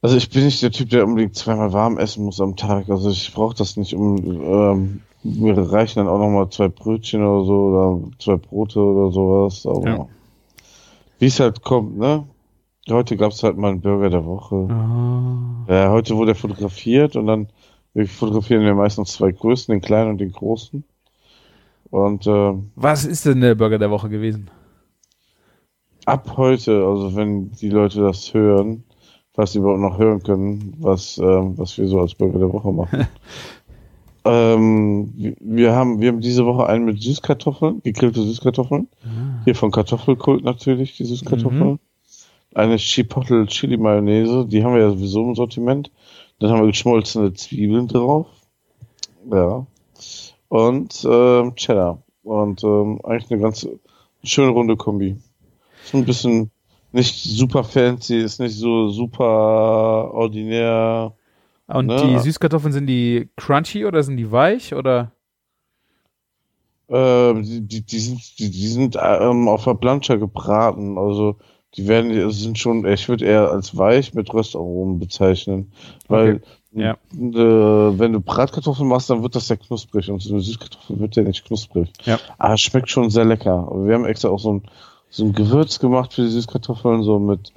Also 0.00 0.16
ich 0.16 0.30
bin 0.30 0.44
nicht 0.44 0.62
der 0.62 0.70
Typ, 0.70 0.90
der 0.90 1.04
unbedingt 1.04 1.34
zweimal 1.34 1.72
warm 1.72 1.98
essen 1.98 2.24
muss 2.24 2.40
am 2.40 2.54
Tag. 2.54 2.88
Also 2.88 3.10
ich 3.10 3.32
brauche 3.34 3.56
das 3.56 3.76
nicht 3.76 3.94
um. 3.94 4.16
Ähm, 4.24 5.02
mir 5.34 5.56
reichen 5.72 5.98
dann 6.00 6.08
auch 6.08 6.18
noch 6.18 6.30
mal 6.30 6.48
zwei 6.50 6.68
Brötchen 6.68 7.24
oder 7.24 7.44
so 7.44 7.52
oder 7.54 8.00
zwei 8.18 8.36
Brote 8.36 8.80
oder 8.80 9.12
sowas. 9.12 9.66
Aber 9.66 9.86
Ja. 9.88 10.08
wie 11.18 11.26
es 11.26 11.40
halt 11.40 11.62
kommt, 11.62 11.98
ne? 11.98 12.24
Heute 12.88 13.16
gab 13.16 13.32
es 13.32 13.42
halt 13.42 13.56
mal 13.56 13.72
einen 13.72 13.80
Burger 13.80 14.10
der 14.10 14.24
Woche. 14.24 14.68
Ah. 14.70 15.72
Ja, 15.72 15.90
heute 15.90 16.16
wurde 16.16 16.32
er 16.32 16.36
fotografiert 16.36 17.16
und 17.16 17.26
dann 17.26 17.48
wir 17.94 18.06
fotografieren 18.06 18.62
wir 18.62 18.74
meistens 18.74 19.14
zwei 19.14 19.32
Größen, 19.32 19.72
den 19.72 19.80
kleinen 19.80 20.10
und 20.10 20.18
den 20.18 20.30
großen. 20.32 20.84
Und 21.90 22.26
ähm, 22.26 22.70
Was 22.76 23.04
ist 23.04 23.24
denn 23.26 23.40
der 23.40 23.54
Burger 23.54 23.78
der 23.78 23.90
Woche 23.90 24.08
gewesen? 24.08 24.50
ab 26.04 26.36
heute, 26.36 26.86
also 26.86 27.16
wenn 27.16 27.50
die 27.52 27.68
Leute 27.68 28.00
das 28.00 28.32
hören, 28.32 28.84
falls 29.34 29.52
sie 29.52 29.58
überhaupt 29.58 29.80
noch 29.80 29.98
hören 29.98 30.22
können, 30.22 30.74
was, 30.78 31.18
ähm, 31.18 31.58
was 31.58 31.76
wir 31.78 31.88
so 31.88 32.00
als 32.00 32.14
Burger 32.14 32.38
der 32.38 32.52
Woche 32.52 32.72
machen. 32.72 33.06
ähm, 34.28 35.36
wir- 35.40 35.74
haben, 35.74 36.00
wir 36.00 36.08
haben 36.08 36.20
diese 36.20 36.46
Woche 36.46 36.66
einen 36.66 36.84
mit 36.84 37.02
Süßkartoffeln, 37.02 37.82
gegrillte 37.82 38.22
Süßkartoffeln. 38.22 38.88
Hier 39.44 39.54
von 39.54 39.70
Kartoffelkult 39.70 40.44
natürlich, 40.44 40.96
die 40.96 41.04
Süßkartoffeln. 41.04 41.78
Eine 42.54 42.76
Chipotle 42.78 43.46
Chili 43.46 43.76
Mayonnaise, 43.76 44.46
die 44.46 44.64
haben 44.64 44.74
wir 44.74 44.80
ja 44.80 44.90
sowieso 44.90 45.22
im 45.24 45.34
Sortiment. 45.34 45.90
Dann 46.38 46.50
haben 46.50 46.60
wir 46.60 46.66
geschmolzene 46.68 47.32
Zwiebeln 47.34 47.88
drauf. 47.88 48.26
Ja. 49.30 49.66
Und 50.48 51.06
ähm, 51.10 51.54
Cheddar. 51.56 52.02
Und 52.22 52.62
ähm, 52.64 53.00
eigentlich 53.04 53.30
eine 53.30 53.40
ganz 53.40 53.68
schöne 54.24 54.50
runde 54.50 54.76
Kombi. 54.76 55.16
Ist 55.84 55.94
ein 55.94 56.04
bisschen 56.04 56.50
nicht 56.92 57.14
super 57.22 57.62
fancy, 57.64 58.16
ist 58.18 58.40
nicht 58.40 58.56
so 58.56 58.88
super 58.88 60.10
ordinär. 60.14 61.12
Und 61.68 61.86
Ne? 61.86 61.96
die 61.96 62.18
Süßkartoffeln 62.20 62.72
sind 62.72 62.86
die 62.86 63.28
crunchy 63.36 63.84
oder 63.86 64.02
sind 64.02 64.16
die 64.16 64.30
weich 64.30 64.74
oder? 64.74 65.12
Ähm, 66.88 67.42
die, 67.42 67.82
die, 67.82 67.98
sind, 67.98 68.38
die, 68.38 68.50
die 68.50 68.68
sind 68.68 68.96
ähm, 69.00 69.48
auf 69.48 69.64
der 69.64 69.74
Plancha 69.74 70.14
gebraten. 70.16 70.98
Also 70.98 71.36
die 71.74 71.88
werden, 71.88 72.30
sind 72.30 72.58
schon, 72.58 72.86
ich 72.86 73.08
würde 73.08 73.24
eher 73.24 73.50
als 73.50 73.76
weich 73.76 74.14
mit 74.14 74.32
Röstaromen 74.32 74.98
bezeichnen. 75.00 75.72
Weil 76.08 76.40
Ja. 76.72 76.92
äh, 77.12 77.98
wenn 77.98 78.12
du 78.12 78.20
Bratkartoffeln 78.20 78.88
machst, 78.88 79.10
dann 79.10 79.22
wird 79.24 79.34
das 79.34 79.48
sehr 79.48 79.56
knusprig 79.56 80.08
und 80.10 80.22
so 80.22 80.32
eine 80.34 80.42
Süßkartoffel 80.42 81.00
wird 81.00 81.16
ja 81.16 81.22
nicht 81.24 81.44
knusprig. 81.44 81.90
Ja. 82.04 82.18
Aber 82.38 82.54
es 82.54 82.60
schmeckt 82.60 82.88
schon 82.90 83.10
sehr 83.10 83.24
lecker. 83.24 83.68
Wir 83.74 83.94
haben 83.94 84.04
extra 84.04 84.28
auch 84.28 84.38
so 84.38 84.52
ein, 84.52 84.62
so 85.10 85.24
ein 85.24 85.32
Gewürz 85.32 85.80
gemacht 85.80 86.14
für 86.14 86.22
die 86.22 86.28
Süßkartoffeln, 86.30 87.02
so 87.02 87.18
mit, 87.18 87.52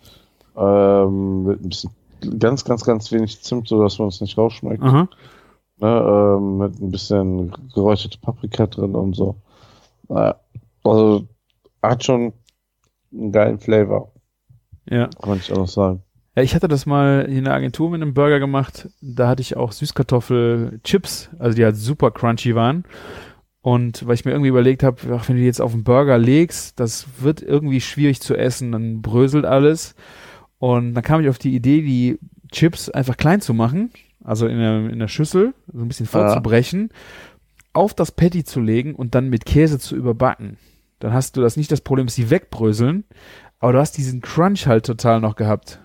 ähm, 0.58 1.44
mit 1.44 1.62
ein 1.64 1.70
bisschen 1.70 1.92
ganz, 2.40 2.64
ganz, 2.66 2.84
ganz 2.84 3.12
wenig 3.12 3.42
Zimt, 3.42 3.68
so 3.68 3.82
dass 3.82 4.00
man 4.00 4.08
es 4.10 4.22
nicht 4.22 4.38
rausschmeckt. 4.38 4.82
Ne, 4.84 5.08
ähm, 5.82 6.58
mit 6.58 6.80
ein 6.82 6.92
bisschen 6.92 7.52
geräucherte 7.74 8.18
Paprika 8.20 8.68
drin 8.68 8.96
und 8.96 9.16
so. 9.16 9.36
Naja, 10.10 10.36
also 10.84 11.26
hat 11.82 12.04
schon 12.04 12.34
einen 13.14 13.32
geilen 13.32 13.60
Flavor, 13.60 14.12
Ja. 14.90 15.08
kann 15.08 15.30
man 15.30 15.38
nicht 15.38 15.52
anders 15.52 15.74
sagen. 15.74 16.04
Ja, 16.36 16.44
ich 16.44 16.54
hatte 16.54 16.68
das 16.68 16.86
mal 16.86 17.22
in 17.30 17.46
der 17.46 17.54
Agentur 17.54 17.90
mit 17.90 18.02
einem 18.02 18.14
Burger 18.14 18.40
gemacht. 18.40 18.90
Da 19.02 19.28
hatte 19.30 19.42
ich 19.42 19.56
auch 19.58 19.72
Süßkartoffelchips, 19.72 21.30
also 21.40 21.56
die 21.56 21.64
halt 21.64 21.78
super 21.78 22.12
crunchy 22.12 22.56
waren. 22.56 22.84
Und 23.62 24.06
weil 24.08 24.16
ich 24.16 24.26
mir 24.26 24.32
irgendwie 24.32 24.50
überlegt 24.50 24.84
habe, 24.84 24.98
wenn 25.04 25.36
du 25.36 25.42
die 25.42 25.46
jetzt 25.46 25.62
auf 25.62 25.74
einen 25.74 25.84
Burger 25.84 26.18
legst, 26.18 26.80
das 26.80 27.08
wird 27.22 27.42
irgendwie 27.42 27.82
schwierig 27.82 28.22
zu 28.22 28.36
essen, 28.36 28.72
dann 28.72 29.02
bröselt 29.02 29.46
alles. 29.46 29.96
Und 30.60 30.94
dann 30.94 31.04
kam 31.04 31.22
ich 31.22 31.30
auf 31.30 31.38
die 31.38 31.56
Idee, 31.56 31.82
die 31.82 32.20
Chips 32.52 32.90
einfach 32.90 33.18
klein 33.18 33.42
zu 33.42 33.54
machen, 33.54 33.92
also 34.24 34.48
in 34.48 34.58
der, 34.58 34.90
in 34.90 35.00
der 35.00 35.08
Schüssel, 35.08 35.54
so 35.72 35.80
ein 35.82 35.88
bisschen 35.88 36.06
vorzubrechen, 36.06 36.90
auf 37.74 37.94
das 37.94 38.12
Patty 38.12 38.44
zu 38.44 38.60
legen 38.60 38.96
und 38.96 39.16
dann 39.16 39.30
mit 39.30 39.46
Käse 39.46 39.80
zu 39.80 39.96
überbacken. 39.96 40.58
Dann 41.00 41.14
hast 41.14 41.38
du 41.38 41.42
das 41.42 41.56
nicht 41.56 41.72
das 41.72 41.82
Problem, 41.82 42.08
dass 42.08 42.16
sie 42.16 42.30
wegbröseln, 42.30 43.06
aber 43.60 43.74
du 43.74 43.80
hast 43.80 43.98
diesen 43.98 44.22
Crunch 44.22 44.68
halt 44.68 44.86
total 44.86 45.22
noch 45.22 45.36
gehabt. 45.36 45.80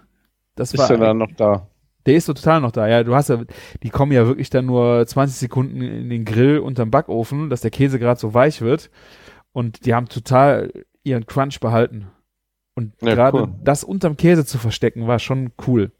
Das 0.56 0.72
Ist 0.72 0.80
war 0.80 0.90
er 0.90 0.98
dann 0.98 1.18
noch 1.18 1.32
da? 1.36 1.68
der 2.06 2.16
ist 2.16 2.26
so 2.26 2.34
total 2.34 2.60
noch 2.60 2.72
da. 2.72 2.86
Ja, 2.86 3.02
du 3.02 3.14
hast 3.14 3.28
ja, 3.28 3.40
die 3.82 3.90
kommen 3.90 4.12
ja 4.12 4.26
wirklich 4.26 4.50
dann 4.50 4.66
nur 4.66 5.06
20 5.06 5.36
Sekunden 5.38 5.80
in 5.80 6.10
den 6.10 6.24
Grill 6.24 6.58
unterm 6.58 6.90
Backofen, 6.90 7.50
dass 7.50 7.62
der 7.62 7.70
Käse 7.70 7.98
gerade 7.98 8.20
so 8.20 8.34
weich 8.34 8.60
wird. 8.60 8.90
Und 9.52 9.86
die 9.86 9.94
haben 9.94 10.08
total 10.08 10.72
ihren 11.02 11.26
Crunch 11.26 11.60
behalten. 11.60 12.08
Und 12.74 12.92
Ja, 13.02 13.14
gerade 13.14 13.42
cool. 13.42 13.54
das 13.62 13.84
unterm 13.84 14.16
Käse 14.16 14.44
zu 14.44 14.58
verstecken, 14.58 15.06
war 15.06 15.18
schon 15.18 15.52
cool. 15.66 15.92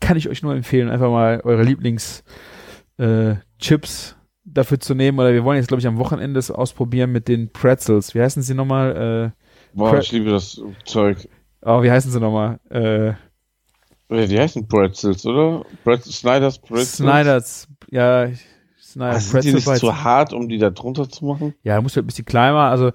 Kann 0.00 0.16
ich 0.16 0.28
euch 0.28 0.42
nur 0.42 0.54
empfehlen, 0.54 0.90
einfach 0.90 1.10
mal 1.10 1.40
eure 1.44 1.62
Lieblings 1.62 2.22
äh, 2.98 3.34
dafür 4.44 4.80
zu 4.80 4.94
nehmen. 4.94 5.18
Oder 5.18 5.32
wir 5.32 5.44
wollen 5.44 5.56
jetzt, 5.58 5.68
glaube 5.68 5.80
ich, 5.80 5.86
am 5.86 5.98
Wochenende 5.98 6.38
es 6.38 6.50
ausprobieren 6.50 7.10
mit 7.12 7.28
den 7.28 7.52
Pretzels. 7.52 8.14
Wie 8.14 8.20
heißen 8.22 8.42
sie 8.42 8.54
nochmal? 8.54 9.32
Boah, 9.74 9.90
Pre- 9.92 10.00
ich 10.00 10.12
liebe 10.12 10.30
das 10.30 10.60
Zeug. 10.84 11.24
Äh, 11.24 11.28
oh, 11.62 11.82
wie 11.82 11.90
heißen 11.90 12.10
sie 12.10 12.20
nochmal? 12.20 12.58
Äh, 12.70 13.08
Ja, 14.14 14.26
die 14.26 14.38
heißen 14.38 14.66
Pretzels, 14.68 15.26
oder? 15.26 15.64
Pretzels, 15.84 16.18
Snyder's 16.18 16.58
Pretzels. 16.58 16.96
Snyder's, 16.96 17.68
ja, 17.90 18.28
Snyder 18.80 19.16
Ah, 19.16 19.20
sind 19.20 19.44
die 19.44 19.52
nicht 19.52 19.66
Bites. 19.66 19.80
zu 19.80 20.02
hart, 20.02 20.32
um 20.32 20.48
die 20.48 20.56
da 20.58 20.70
drunter 20.70 21.08
zu 21.10 21.26
machen? 21.26 21.54
Ja, 21.62 21.80
muss 21.82 21.94
halt 21.94 22.04
ein 22.04 22.06
bisschen 22.06 22.24
kleiner. 22.24 22.60
Also 22.70 22.88
äh, 22.88 22.92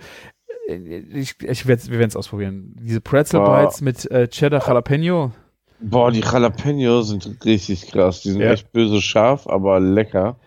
ich, 0.67 1.35
ich 1.41 1.67
werd, 1.67 1.89
wir 1.89 1.99
werden 1.99 2.09
es 2.09 2.15
ausprobieren. 2.15 2.75
Diese 2.79 3.01
Pretzel. 3.01 3.41
Bites 3.41 3.81
mit 3.81 4.09
äh, 4.11 4.27
Cheddar 4.27 4.65
Jalapeno. 4.65 5.31
Boah, 5.79 6.11
die 6.11 6.21
Jalapenos 6.21 7.09
sind 7.09 7.43
richtig 7.45 7.87
krass. 7.91 8.21
Die 8.21 8.31
sind 8.31 8.41
Ja. 8.41 8.51
echt 8.53 8.71
böse 8.71 9.01
scharf, 9.01 9.47
aber 9.47 9.79
lecker. 9.81 10.37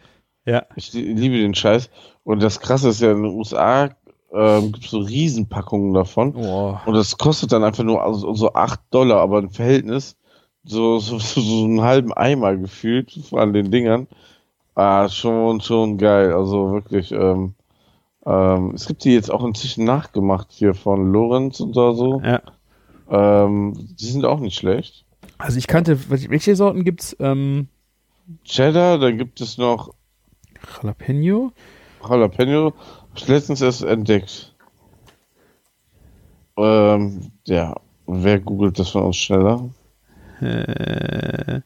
Ja. 0.47 0.65
Ich 0.77 0.93
li- 0.95 1.13
liebe 1.13 1.37
den 1.39 1.55
Scheiß. 1.55 1.91
Und 2.25 2.43
das 2.43 2.61
Krasse 2.61 2.89
ist 2.89 3.03
ja, 3.03 3.13
in 3.13 3.23
den 3.23 3.33
USA 3.33 3.91
ähm, 4.33 4.73
gibt 4.73 4.85
es 4.87 4.91
so 4.91 5.01
Riesenpackungen 5.01 5.93
davon. 5.93 6.35
Oh. 6.37 6.79
Und 6.87 6.95
das 6.95 7.19
kostet 7.19 7.53
dann 7.53 7.65
einfach 7.65 7.85
nur 7.85 8.03
also, 8.03 8.33
so 8.35 8.55
8 8.55 8.81
Dollar, 8.91 9.21
aber 9.21 9.41
im 9.41 9.51
Verhältnis 9.51 10.17
so, 10.65 10.99
so, 10.99 11.19
so, 11.19 11.41
so 11.41 11.65
einen 11.65 11.83
halben 11.83 12.13
Eimer 12.15 12.57
gefühlt 12.57 13.13
an 13.33 13.53
den 13.53 13.71
Dingern. 13.71 14.07
Ah, 14.75 15.09
schon, 15.11 15.61
schon 15.61 15.99
geil. 15.99 16.33
Also 16.33 16.73
wirklich, 16.73 17.13
ähm, 17.13 17.55
ähm, 18.27 18.73
es 18.75 18.87
gibt 18.87 19.05
die 19.05 19.15
jetzt 19.15 19.31
auch 19.31 19.45
inzwischen 19.45 19.85
nachgemacht 19.85 20.49
hier 20.51 20.75
von 20.75 21.13
Lorenz 21.13 21.61
und 21.61 21.77
da 21.77 21.95
so. 21.95 22.21
Ja. 22.23 22.43
Ähm, 23.09 23.75
die 23.99 24.07
sind 24.07 24.25
auch 24.25 24.41
nicht 24.41 24.59
schlecht. 24.59 25.05
Also 25.39 25.59
ich 25.59 25.69
kannte, 25.69 26.11
welche 26.11 26.29
welche 26.31 26.57
Sorten 26.57 26.85
gibt's? 26.85 27.17
Ähm, 27.21 27.69
Cheddar, 28.45 28.99
dann 28.99 29.17
gibt 29.17 29.41
es 29.41 29.59
noch 29.59 29.95
Jalapeno. 30.83 31.53
Jalapeno. 32.03 32.73
Hab 33.11 33.17
ich 33.17 33.29
letztens 33.29 33.61
erst 33.61 33.83
entdeckt. 33.83 34.55
Ähm, 36.57 37.31
ja, 37.45 37.77
wer 38.07 38.41
googelt 38.41 38.79
das 38.79 38.91
von 38.91 39.05
uns 39.05 39.17
schneller? 39.17 39.69
Äh, 40.41 41.61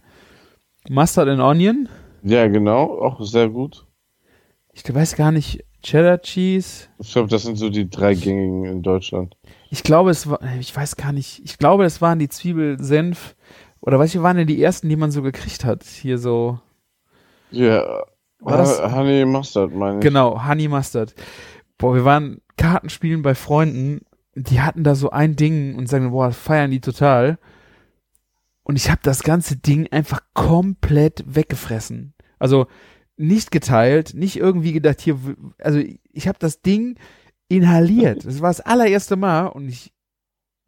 Mustard 0.88 1.28
and 1.28 1.40
Onion. 1.40 1.88
Ja, 2.22 2.48
genau, 2.48 3.00
auch 3.00 3.22
sehr 3.22 3.48
gut. 3.48 3.86
Ich 4.72 4.82
weiß 4.92 5.16
gar 5.16 5.32
nicht. 5.32 5.64
Cheddar 5.82 6.20
Cheese. 6.20 6.88
Ich 6.98 7.12
glaube, 7.12 7.28
das 7.28 7.42
sind 7.42 7.56
so 7.56 7.70
die 7.70 7.88
drei 7.88 8.14
gängigen 8.14 8.64
in 8.64 8.82
Deutschland. 8.82 9.36
Ich 9.70 9.82
glaube, 9.82 10.10
es 10.10 10.28
war, 10.28 10.40
ich 10.58 10.74
weiß 10.74 10.96
gar 10.96 11.12
nicht. 11.12 11.40
Ich 11.44 11.58
glaube, 11.58 11.84
es 11.84 12.00
waren 12.00 12.18
die 12.18 12.28
Zwiebelsenf. 12.28 13.36
Oder 13.80 13.98
welche 13.98 14.22
waren 14.22 14.36
denn 14.36 14.46
die 14.46 14.62
ersten, 14.62 14.88
die 14.88 14.96
man 14.96 15.10
so 15.10 15.22
gekriegt 15.22 15.64
hat? 15.64 15.84
Hier 15.84 16.18
so. 16.18 16.58
Ja, 17.50 18.04
War 18.40 18.58
das? 18.58 18.80
Honey 18.80 19.24
Mustard, 19.24 19.74
meine 19.74 19.98
ich. 19.98 20.02
Genau, 20.02 20.46
Honey 20.46 20.68
Mustard. 20.68 21.14
Boah, 21.78 21.94
wir 21.94 22.04
waren 22.04 22.40
Kartenspielen 22.56 23.22
bei 23.22 23.34
Freunden, 23.34 24.02
die 24.34 24.60
hatten 24.60 24.84
da 24.84 24.94
so 24.94 25.10
ein 25.10 25.34
Ding 25.36 25.74
und 25.76 25.88
sagen, 25.88 26.10
boah, 26.10 26.30
feiern 26.30 26.70
die 26.70 26.80
total. 26.80 27.38
Und 28.62 28.76
ich 28.76 28.90
habe 28.90 29.00
das 29.02 29.22
ganze 29.22 29.56
Ding 29.56 29.88
einfach 29.90 30.20
komplett 30.34 31.24
weggefressen. 31.26 32.14
Also 32.38 32.66
nicht 33.20 33.50
geteilt, 33.50 34.14
nicht 34.14 34.36
irgendwie 34.36 34.72
gedacht, 34.72 35.00
hier, 35.00 35.18
also 35.58 35.78
ich 36.12 36.26
habe 36.26 36.38
das 36.40 36.62
Ding 36.62 36.96
inhaliert. 37.48 38.24
Das 38.24 38.40
war 38.40 38.48
das 38.50 38.60
allererste 38.60 39.16
Mal 39.16 39.46
und 39.46 39.68
ich, 39.68 39.92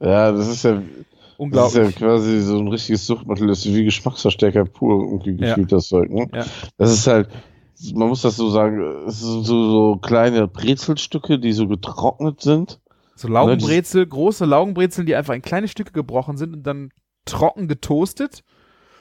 Ja, 0.00 0.32
das 0.32 0.48
ist 0.48 0.64
ja, 0.64 0.74
das 0.74 0.82
ist 0.84 0.94
ja 0.94 1.32
unglaublich. 1.38 1.96
quasi 1.96 2.40
so 2.40 2.58
ein 2.58 2.68
richtiges 2.68 3.06
Suchtmittel, 3.06 3.46
das 3.46 3.64
ist 3.64 3.74
wie 3.74 3.84
Geschmacksverstärker 3.84 4.64
pur 4.66 5.02
irgendwie 5.02 5.32
Ja. 5.44 5.50
gefühlt, 5.54 5.72
das 5.72 5.88
Zeug, 5.88 6.10
ne? 6.10 6.28
Ja. 6.34 6.44
Das 6.76 6.92
ist 6.92 7.06
halt, 7.06 7.28
man 7.94 8.08
muss 8.08 8.22
das 8.22 8.36
so 8.36 8.50
sagen, 8.50 8.80
es 9.06 9.20
sind 9.20 9.44
so, 9.44 9.70
so 9.70 9.96
kleine 9.96 10.46
Brezelstücke, 10.46 11.38
die 11.38 11.52
so 11.52 11.66
getrocknet 11.68 12.40
sind. 12.42 12.80
So 13.14 13.28
Laugenbrezel, 13.28 14.06
große 14.06 14.44
Laugenbrezeln, 14.44 15.06
die 15.06 15.14
einfach 15.14 15.34
in 15.34 15.42
kleine 15.42 15.68
Stücke 15.68 15.92
gebrochen 15.92 16.36
sind 16.36 16.52
und 16.54 16.64
dann 16.64 16.90
trocken 17.24 17.68
getoastet 17.68 18.42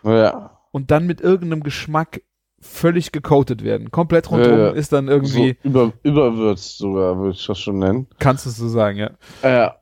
Ja. 0.03 0.59
und 0.71 0.91
dann 0.91 1.05
mit 1.07 1.19
irgendeinem 1.21 1.63
Geschmack 1.63 2.21
völlig 2.62 3.12
gecoatet 3.12 3.64
werden. 3.64 3.91
Komplett 3.91 4.30
rundherum 4.32 4.59
Ja, 4.59 4.66
ja. 4.68 4.72
ist 4.72 4.93
dann 4.93 5.07
irgendwie, 5.07 5.57
So 5.64 5.70
über, 5.70 5.93
überwürzt 6.03 6.78
sogar, 6.78 7.18
würde 7.18 7.32
ich 7.36 7.45
das 7.45 7.59
schon 7.59 7.80
nennen. 7.80 8.07
kannst 8.20 8.45
du 8.45 8.49
es 8.49 8.57
so 8.57 8.70
sagen, 8.70 8.97
ja. 8.97 9.12
Ja. 9.43 9.76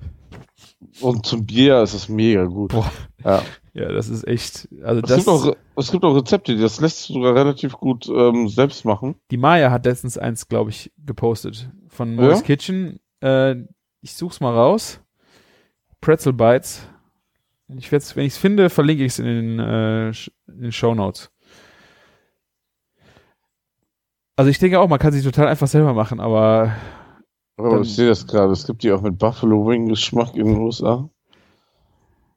Und 1.02 1.26
zum 1.26 1.46
Bier 1.46 1.82
ist 1.84 1.94
es 1.94 2.10
mega 2.10 2.46
gut. 2.46 2.72
Boah. 2.72 2.92
Ja. 3.24 3.42
Ja, 3.74 3.92
das 3.92 4.10
ist 4.10 4.28
echt, 4.28 4.68
also 4.84 5.02
Es 5.02 5.08
das, 5.10 5.18
gibt, 5.18 5.28
auch, 5.30 5.56
es 5.76 5.92
gibt 5.92 6.04
auch 6.04 6.16
Rezepte, 6.16 6.56
die 6.56 6.62
das 6.62 6.82
lässt 6.82 7.04
sich 7.04 7.14
sogar 7.14 7.36
relativ 7.36 7.74
gut 7.74 8.08
ähm, 8.10 8.48
selbst 8.50 8.84
machen. 8.84 9.16
die 9.32 9.38
Maya 9.38 9.72
hat 9.72 9.86
letztens 9.86 10.18
eins, 10.18 10.48
glaube 10.48 10.72
ich, 10.72 10.92
gepostet 11.06 11.70
von 11.88 12.16
Mo's 12.16 12.40
Ja? 12.40 12.42
Kitchen. 12.42 13.00
Äh, 13.22 13.56
ich 14.02 14.14
such's 14.16 14.40
mal 14.42 14.54
raus. 14.54 15.00
Pretzel 16.02 16.34
Bites. 16.34 16.88
Ich 17.78 17.92
werd's, 17.92 18.16
wenn 18.16 18.26
ich 18.26 18.34
es 18.34 18.38
finde, 18.40 18.70
verlinke 18.70 19.04
ich 19.06 19.12
es 19.14 19.20
in 19.20 19.26
den, 19.26 19.60
äh, 19.60 20.10
in 20.10 20.62
den 20.62 20.72
Show 20.72 20.96
Notes. 20.96 21.30
Also 24.40 24.52
ich 24.52 24.58
denke 24.58 24.80
auch, 24.80 24.88
man 24.88 25.00
kann 25.00 25.12
sie 25.12 25.22
total 25.22 25.48
einfach 25.50 25.68
selber 25.68 25.94
machen, 25.94 26.22
aber 26.22 26.74
Dann- 27.58 27.82
ich 27.82 27.94
sehe 27.94 28.08
das 28.08 28.26
gerade. 28.26 28.54
Es 28.54 28.66
gibt 28.66 28.84
die 28.84 28.92
auch 28.94 29.02
mit 29.02 29.18
Buffalo 29.18 29.68
Wing 29.68 29.90
Geschmack 29.90 30.34
in 30.36 30.46
den 30.46 30.58
USA. 30.60 31.10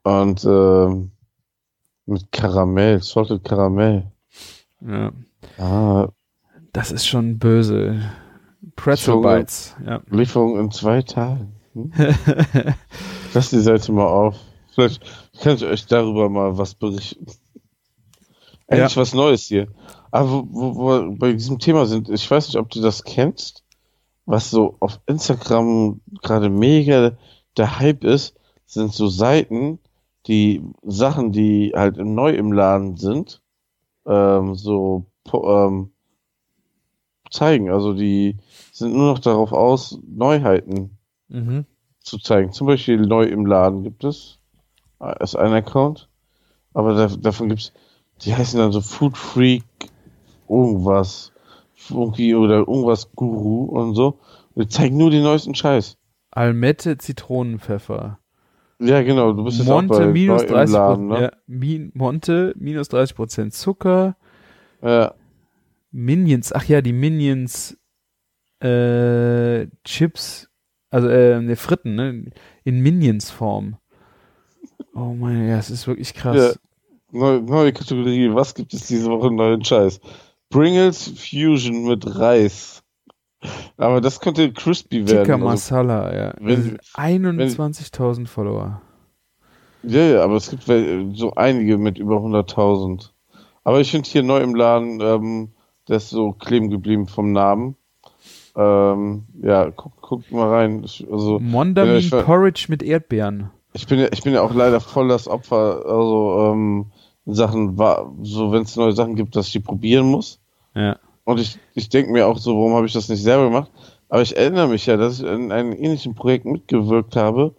Und 0.03 0.45
ähm, 0.45 1.13
mit 2.07 2.33
Karamell, 2.33 3.01
Salted 3.01 3.45
Karamell. 3.45 4.11
ja, 4.81 5.13
Ah, 5.59 6.09
das 6.73 6.91
ist 6.91 7.07
schon 7.07 7.39
böse. 7.39 8.01
Pretzel. 8.75 9.21
Bites, 9.23 9.77
ja. 9.87 10.01
Lieferung 10.11 10.59
in 10.59 10.73
zwei 10.73 11.03
Tagen. 11.03 11.53
Hm? 11.75 11.93
Lass 13.33 13.51
die 13.51 13.61
Seite 13.61 13.93
mal 13.93 14.07
auf. 14.09 14.35
Vielleicht 14.75 15.01
kann 15.41 15.55
ich 15.55 15.65
euch 15.65 15.87
darüber 15.87 16.29
mal 16.29 16.59
was 16.59 16.75
berichten. 16.75 17.27
Endlich 18.67 18.97
was 18.97 19.15
Neues 19.15 19.43
hier. 19.43 19.69
Aber 20.13 20.31
wo, 20.31 20.47
wo, 20.53 20.77
wo 20.77 20.89
wir 20.91 21.19
bei 21.19 21.33
diesem 21.33 21.59
Thema 21.59 21.87
sind, 21.87 22.09
ich 22.11 22.31
weiß 22.31 22.49
nicht, 22.49 22.59
ob 22.59 22.71
du 22.71 22.81
das 22.81 23.03
kennst, 23.03 23.65
was 24.27 24.51
so 24.51 24.77
auf 24.79 25.01
Instagram 25.07 26.01
gerade 26.23 26.49
mega 26.51 27.17
der 27.57 27.79
Hype 27.81 28.05
ist, 28.05 28.37
sind 28.67 28.93
so 28.93 29.09
Seiten, 29.09 29.79
die 30.27 30.63
Sachen, 30.83 31.33
die 31.33 31.73
halt 31.75 31.97
neu 31.97 32.31
im 32.31 32.53
Laden 32.53 32.97
sind, 32.97 33.43
ähm, 34.07 34.55
so 34.55 35.07
ähm, 35.33 35.91
zeigen. 37.31 37.71
Also 37.71 37.95
die 37.95 38.37
sind 38.71 38.95
nur 38.95 39.13
noch 39.13 39.19
darauf 39.19 39.53
aus, 39.53 39.99
Neuheiten 40.07 40.99
mhm. 41.29 41.65
zu 42.01 42.19
zeigen. 42.19 42.53
Zum 42.53 42.67
Beispiel 42.67 43.01
neu 43.01 43.25
im 43.25 43.47
Laden 43.47 43.83
gibt 43.83 44.05
es. 44.05 44.39
äh, 45.01 45.23
Ist 45.23 45.37
ein 45.37 45.53
Account. 45.53 46.09
Aber 46.75 46.95
da, 46.95 47.07
davon 47.09 47.49
gibt's, 47.49 47.73
die 48.23 48.35
heißen 48.35 48.59
dann 48.59 48.73
so 48.73 48.81
Food 48.81 49.17
Freak 49.17 49.65
irgendwas. 50.53 51.33
Irgendwie 51.91 52.35
oder 52.35 52.59
irgendwas 52.59 53.11
Guru 53.13 53.65
und 53.65 53.95
so. 53.95 54.21
Die 54.55 54.69
zeigen 54.69 54.97
nur 54.97 55.11
den 55.11 55.23
neuesten 55.23 55.55
Scheiß. 55.55 55.97
Almette 56.31 56.99
Zitronenpfeffer. 56.99 58.19
Ja, 58.79 59.03
genau. 59.03 59.33
Du 59.33 59.45
bist 59.45 59.59
jetzt 59.59 59.71
auch 59.71 59.83
Monte 59.83 59.99
bei 59.99 60.07
minus 60.07 60.43
neu 60.43 60.49
im 60.49 60.55
30 60.55 60.75
Laden, 60.75 61.11
ja, 61.11 61.21
ne? 61.21 61.33
Min 61.47 61.93
Monte 61.95 62.55
minus 62.57 62.89
30 62.89 63.17
Prozent 63.17 63.55
Zucker. 63.55 64.17
Ja. 64.83 65.15
Minions, 65.93 66.53
ach 66.53 66.65
ja, 66.65 66.81
die 66.81 66.93
Minions 66.93 67.79
äh, 68.61 69.67
Chips, 69.85 70.49
also 70.91 71.09
äh, 71.09 71.41
ne, 71.41 71.57
Fritten, 71.57 71.95
ne? 71.95 72.33
In 72.65 72.81
Minions 72.81 73.31
Form. 73.31 73.77
Oh 74.95 75.15
mein, 75.15 75.49
ja, 75.49 75.59
es 75.59 75.71
ist 75.71 75.87
wirklich 75.87 76.15
krass. 76.15 76.37
Ja. 76.37 77.19
Neue, 77.19 77.43
neue 77.43 77.73
Kategorie. 77.73 78.35
Was 78.35 78.55
gibt 78.55 78.73
es 78.75 78.87
diese 78.87 79.11
Woche 79.11 79.31
neuen 79.31 79.65
Scheiß? 79.65 80.01
Pringles 80.53 81.09
Fusion 81.17 81.85
mit 81.85 82.05
Reis. 82.19 82.83
Aber 83.77 84.01
das 84.01 84.21
könnte 84.21 84.53
crispy 84.53 85.07
werden. 85.09 85.25
Tikka 85.25 85.35
also 85.35 85.45
Masala, 85.45 86.15
ja. 86.15 86.35
wenn- 86.41 86.79
21.000 86.95 88.29
Follower. 88.29 88.81
Ja, 89.83 90.03
ja, 90.03 90.23
aber 90.25 90.37
es 90.37 90.49
gibt 90.51 90.65
so 91.17 91.35
einige 91.35 91.77
mit 91.77 91.99
über 91.99 92.21
100.000. 92.21 93.13
Aber 93.65 93.81
ich 93.81 93.91
finde 93.91 94.09
hier 94.09 94.23
neu 94.23 94.39
im 94.39 94.55
Laden, 94.55 95.01
ähm, 95.01 95.49
der 95.89 95.97
ist 95.97 96.11
so 96.11 96.33
kleben 96.33 96.71
geblieben 96.71 97.09
vom 97.09 97.33
Namen. 97.33 97.77
Ähm, 98.55 99.25
ja, 99.43 99.71
guck, 99.71 99.93
guck 100.01 100.31
mal 100.31 100.49
rein. 100.49 100.83
Ich, 100.85 101.07
also, 101.11 101.39
Mondamin 101.41 101.95
Ja, 101.95 101.99
ich 101.99 102.11
Porridge 102.11 102.67
mit 102.69 102.83
Erdbeeren. 102.83 103.51
ich 103.73 103.87
bin 103.87 103.99
ja, 103.99 104.09
ich 104.13 104.23
bin 104.23 104.35
ja 104.35 104.43
auch 104.43 104.55
leider 104.55 104.81
voll 104.81 105.09
das 105.09 105.27
Opfer, 105.27 105.85
also, 105.87 106.53
ähm, 106.53 106.93
Sachen, 107.25 107.77
so, 108.23 108.53
wenn 108.53 108.63
es 108.63 108.77
neue 108.77 108.93
Sachen 108.93 109.15
gibt, 109.15 109.37
dass 109.37 109.47
ich 109.47 109.53
die 109.53 109.61
probieren 109.61 110.07
muss. 110.07 110.42
Ja. 110.75 110.99
Und 111.25 111.41
ich, 111.41 111.59
ich 111.75 111.89
denke 111.89 112.13
mir 112.13 112.27
auch 112.27 112.39
so, 112.39 112.57
warum 112.57 112.75
habe 112.75 112.87
ich 112.87 112.93
das 112.93 113.09
nicht 113.09 113.23
selber 113.23 113.45
gemacht? 113.45 113.71
Aber 114.09 114.23
ich 114.23 114.37
erinnere 114.37 114.69
mich 114.69 114.87
ja, 114.87 114.97
dass 114.97 115.21
ich 115.21 115.27
in 115.27 115.53
einem 115.53 115.73
ähnlichen 115.73 116.15
Projekt 116.15 116.45
mitgewirkt 116.45 117.17
habe 117.17 117.55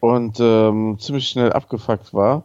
und 0.00 0.38
ähm, 0.40 0.98
ziemlich 1.00 1.28
schnell 1.28 1.52
abgefuckt 1.52 2.14
war, 2.14 2.44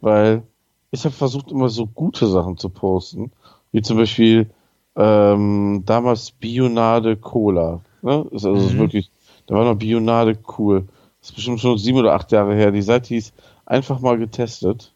weil 0.00 0.42
ich 0.90 1.04
habe 1.04 1.14
versucht, 1.14 1.50
immer 1.52 1.68
so 1.68 1.86
gute 1.86 2.26
Sachen 2.26 2.58
zu 2.58 2.68
posten, 2.70 3.32
wie 3.72 3.82
zum 3.82 3.96
Beispiel 3.98 4.50
ähm, 4.96 5.82
damals 5.86 6.30
Bionade 6.32 7.16
Cola. 7.16 7.80
Ne? 8.02 8.26
Ist 8.32 8.44
also 8.46 8.70
Mhm. 8.74 8.78
wirklich, 8.78 9.10
da 9.46 9.54
war 9.56 9.64
noch 9.64 9.76
Bionade 9.76 10.38
cool. 10.58 10.86
Das 11.20 11.30
ist 11.30 11.36
bestimmt 11.36 11.60
schon 11.60 11.78
sieben 11.78 11.98
oder 11.98 12.14
acht 12.14 12.32
Jahre 12.32 12.54
her. 12.54 12.72
Die 12.72 12.82
Seite 12.82 13.08
hieß 13.08 13.32
einfach 13.66 14.00
mal 14.00 14.18
getestet. 14.18 14.91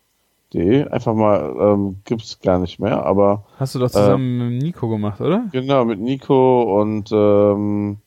De. 0.56 0.88
Einfach 0.88 1.14
mal 1.14 1.54
ähm, 1.60 1.96
gibt's 2.04 2.40
gar 2.40 2.58
nicht 2.58 2.80
mehr, 2.80 3.04
aber 3.04 3.44
Hast 3.58 3.74
du 3.74 3.78
doch 3.78 3.90
zusammen 3.90 4.54
mit 4.54 4.62
Nico 4.62 4.88
gemacht, 4.88 5.20
oder? 5.20 5.44
Genau, 5.52 5.84
mit 5.84 6.00
Nico 6.00 6.80
und 6.80 7.12
ähm, 7.12 7.98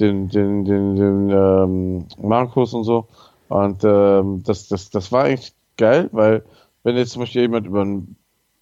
den, 0.00 0.28
den, 0.28 0.64
den, 0.64 0.96
den 0.96 1.30
ähm, 1.30 2.06
Markus 2.20 2.74
und 2.74 2.82
so. 2.82 3.06
Und 3.48 3.84
ähm, 3.84 4.42
das, 4.44 4.66
das, 4.66 4.90
das 4.90 5.12
war 5.12 5.24
eigentlich 5.24 5.52
geil, 5.76 6.08
weil 6.10 6.42
wenn 6.82 6.96
jetzt 6.96 7.12
zum 7.12 7.20
Beispiel 7.20 7.42
jemand 7.42 7.66
über 7.66 7.82
einen 7.82 8.16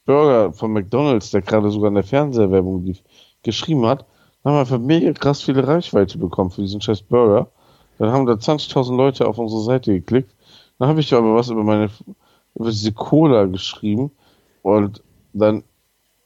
Burger 0.04 0.52
von 0.52 0.72
McDonalds, 0.72 1.30
der 1.30 1.40
gerade 1.40 1.70
sogar 1.70 1.88
in 1.88 1.94
der 1.94 2.04
Fernsehwerbung 2.04 2.84
lief, 2.84 3.02
geschrieben 3.42 3.86
hat, 3.86 4.04
dann 4.42 4.52
haben 4.52 4.56
wir 4.56 4.60
einfach 4.60 4.78
mega 4.78 5.12
krass 5.12 5.42
viele 5.42 5.66
Reichweite 5.66 6.18
bekommen 6.18 6.50
für 6.50 6.62
diesen 6.62 6.80
scheiß 6.82 7.02
Burger. 7.02 7.48
Dann 7.98 8.10
haben 8.12 8.26
da 8.26 8.34
20.000 8.34 8.96
Leute 8.96 9.26
auf 9.26 9.38
unsere 9.38 9.62
Seite 9.62 9.92
geklickt. 9.92 10.34
Dann 10.78 10.88
habe 10.88 11.00
ich 11.00 11.12
aber 11.14 11.34
was 11.34 11.48
über 11.48 11.64
meine, 11.64 11.90
über 12.58 12.70
diese 12.70 12.92
Cola 12.92 13.44
geschrieben 13.46 14.10
und 14.62 15.02
dann 15.32 15.62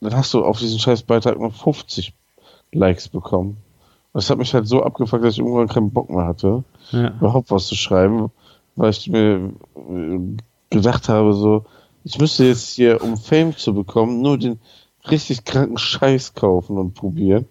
dann 0.00 0.16
hast 0.16 0.34
du 0.34 0.44
auf 0.44 0.58
diesen 0.58 0.80
scheiß 0.80 1.04
Beitrag 1.04 1.38
noch 1.38 1.54
50 1.54 2.12
Likes 2.72 3.08
bekommen. 3.08 3.58
Das 4.12 4.28
hat 4.30 4.38
mich 4.38 4.52
halt 4.52 4.66
so 4.66 4.82
abgefuckt, 4.82 5.24
dass 5.24 5.34
ich 5.34 5.38
irgendwann 5.38 5.68
keinen 5.68 5.92
Bock 5.92 6.10
mehr 6.10 6.26
hatte, 6.26 6.64
Ja. 6.90 7.10
überhaupt 7.20 7.50
was 7.52 7.66
zu 7.68 7.76
schreiben, 7.76 8.30
weil 8.74 8.90
ich 8.90 9.08
mir 9.08 9.52
äh, 9.76 10.18
gedacht 10.70 11.08
habe, 11.08 11.34
so, 11.34 11.64
ich 12.04 12.18
müsste 12.18 12.44
jetzt 12.44 12.70
hier, 12.70 13.00
um 13.02 13.16
Fame 13.16 13.56
zu 13.56 13.74
bekommen, 13.74 14.20
nur 14.22 14.38
den 14.38 14.58
richtig 15.08 15.44
kranken 15.44 15.78
Scheiß 15.78 16.34
kaufen 16.34 16.78
und 16.78 16.94
probieren. 16.94 17.46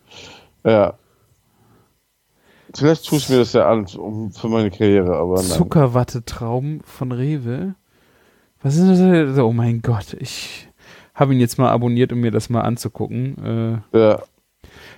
Ja. 0.66 0.96
Vielleicht 2.74 3.06
tue 3.06 3.18
ich 3.18 3.30
mir 3.30 3.38
das 3.40 3.54
ja 3.54 3.70
an, 3.70 3.86
um, 3.98 4.32
für 4.32 4.48
meine 4.50 4.72
Karriere, 4.72 5.16
aber 5.16 5.36
nein. 5.36 5.46
Zuckerwattetrauben 5.46 6.82
von 6.84 7.12
Rewe. 7.12 7.76
Was 8.64 8.76
ist 8.76 9.00
das? 9.02 9.38
Oh 9.40 9.52
mein 9.54 9.82
Gott, 9.82 10.14
ich 10.20 10.68
habe 11.16 11.34
ihn 11.34 11.40
jetzt 11.40 11.58
mal 11.58 11.70
abonniert, 11.70 12.14
um 12.14 12.20
mir 12.20 12.32
das 12.32 12.50
mal 12.50 12.62
anzugucken. 12.62 13.82
Äh, 13.94 13.98
Ja. 13.98 14.22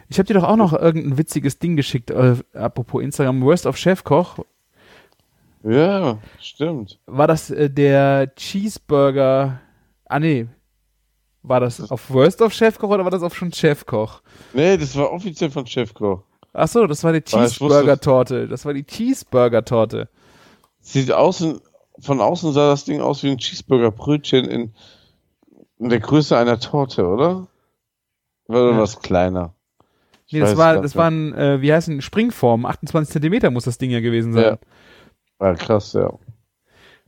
ich 0.10 0.20
habe 0.20 0.28
dir 0.28 0.34
doch 0.36 0.44
auch 0.44 0.56
noch 0.58 0.74
irgendein 0.74 1.18
witziges 1.18 1.60
Ding 1.60 1.76
geschickt, 1.76 2.12
äh, 2.12 2.36
apropos 2.54 3.02
Instagram. 3.04 3.42
Worst 3.42 3.66
of 3.66 3.78
Chefkoch. 3.78 4.40
ja, 5.64 6.18
stimmt. 6.40 7.00
War 7.06 7.28
das 7.28 7.50
äh, 7.50 7.70
der 7.70 8.34
Cheeseburger? 8.36 9.60
Ah 10.06 10.20
nee. 10.20 10.48
War 11.42 11.60
das 11.60 11.92
auf 11.92 12.10
Worst 12.10 12.42
of 12.42 12.54
Chefkoch 12.54 12.90
oder 12.90 13.04
war 13.04 13.12
das 13.12 13.24
auf 13.24 13.36
schon 13.36 13.52
Chefkoch? 13.52 14.22
Nee, 14.54 14.78
das 14.78 14.96
war 14.96 15.12
offiziell 15.12 15.50
von 15.52 15.66
Chefkoch. 15.66 16.24
Ach 16.54 16.68
so, 16.68 16.86
das 16.86 17.04
war 17.04 17.12
die 17.12 17.22
Cheeseburger-Torte. 17.22 18.48
Das 18.48 18.64
war 18.66 18.74
die 18.74 18.84
Cheeseburger-Torte. 18.86 20.08
Sieht 20.80 21.12
außen, 21.12 21.60
von 22.00 22.22
außen 22.22 22.54
sah 22.54 22.70
das 22.70 22.86
Ding 22.86 23.02
aus 23.02 23.24
wie 23.24 23.30
ein 23.32 23.38
Cheeseburger-Brötchen 23.38 24.46
in, 24.46 24.74
in 25.80 25.90
der 25.90 26.00
Größe 26.00 26.38
einer 26.38 26.60
Torte, 26.60 27.08
oder? 27.08 27.48
Oder 28.48 28.72
Ja. 28.72 28.78
was 28.78 29.00
kleiner? 29.02 29.54
Ich 30.26 30.34
Nee, 30.34 30.40
das 30.40 30.58
war, 30.58 30.76
das 30.76 30.84
nicht. 30.84 30.96
war 30.96 31.10
ein, 31.12 31.34
äh, 31.34 31.62
wie 31.62 31.72
heißt 31.74 31.90
ein 31.90 32.02
Springform? 32.02 32.66
28 32.66 33.12
Zentimeter 33.14 33.52
muss 33.52 33.66
das 33.66 33.78
Ding 33.78 33.92
ja 33.92 34.00
gewesen 34.00 34.34
sein. 34.34 34.44
Ja. 34.44 34.58
Ah, 35.40 35.54
krass, 35.54 35.94
ja. 35.94 36.12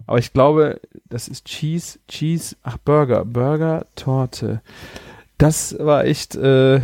Aber 0.08 0.20
ich 0.20 0.34
glaube, 0.34 0.82
das 1.06 1.28
ist 1.28 1.46
Cheese, 1.46 2.00
Cheese, 2.08 2.56
ach 2.62 2.78
Burger, 2.78 3.24
Burger, 3.26 3.86
Torte. 3.96 4.62
Das 5.38 5.76
war 5.80 6.06
echt, 6.06 6.36
äh, 6.36 6.82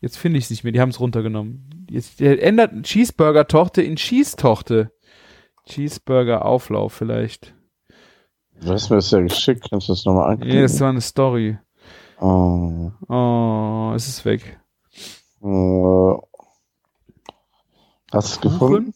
jetzt 0.00 0.16
finde 0.16 0.38
ich 0.38 0.44
es 0.44 0.50
nicht 0.50 0.62
mehr, 0.64 0.72
die 0.72 0.80
haben 0.80 0.90
es 0.90 1.00
runtergenommen. 1.00 1.86
Jetzt 1.90 2.20
der 2.20 2.42
ändert 2.42 2.72
Cheeseburger-Torte 2.84 3.82
in 3.82 3.96
Cheese-Torte. 3.96 4.90
Cheeseburger-Auflauf 5.66 6.92
vielleicht. 6.92 7.54
Du 8.60 8.70
hast 8.72 8.90
mir 8.90 8.96
das 8.96 9.10
ja 9.10 9.20
geschickt, 9.20 9.66
kannst 9.68 9.88
du 9.88 9.92
das 9.92 10.04
nochmal 10.04 10.30
anklicken? 10.32 10.56
Nee, 10.56 10.62
das 10.62 10.78
war 10.80 10.90
eine 10.90 11.00
Story. 11.00 11.58
oh, 12.20 12.92
Oh, 13.08 13.92
es 13.96 14.08
ist 14.08 14.24
weg. 14.24 14.60
äh, 15.42 16.14
hast 18.12 18.12
du 18.12 18.18
es 18.18 18.40
gefunden? 18.40 18.94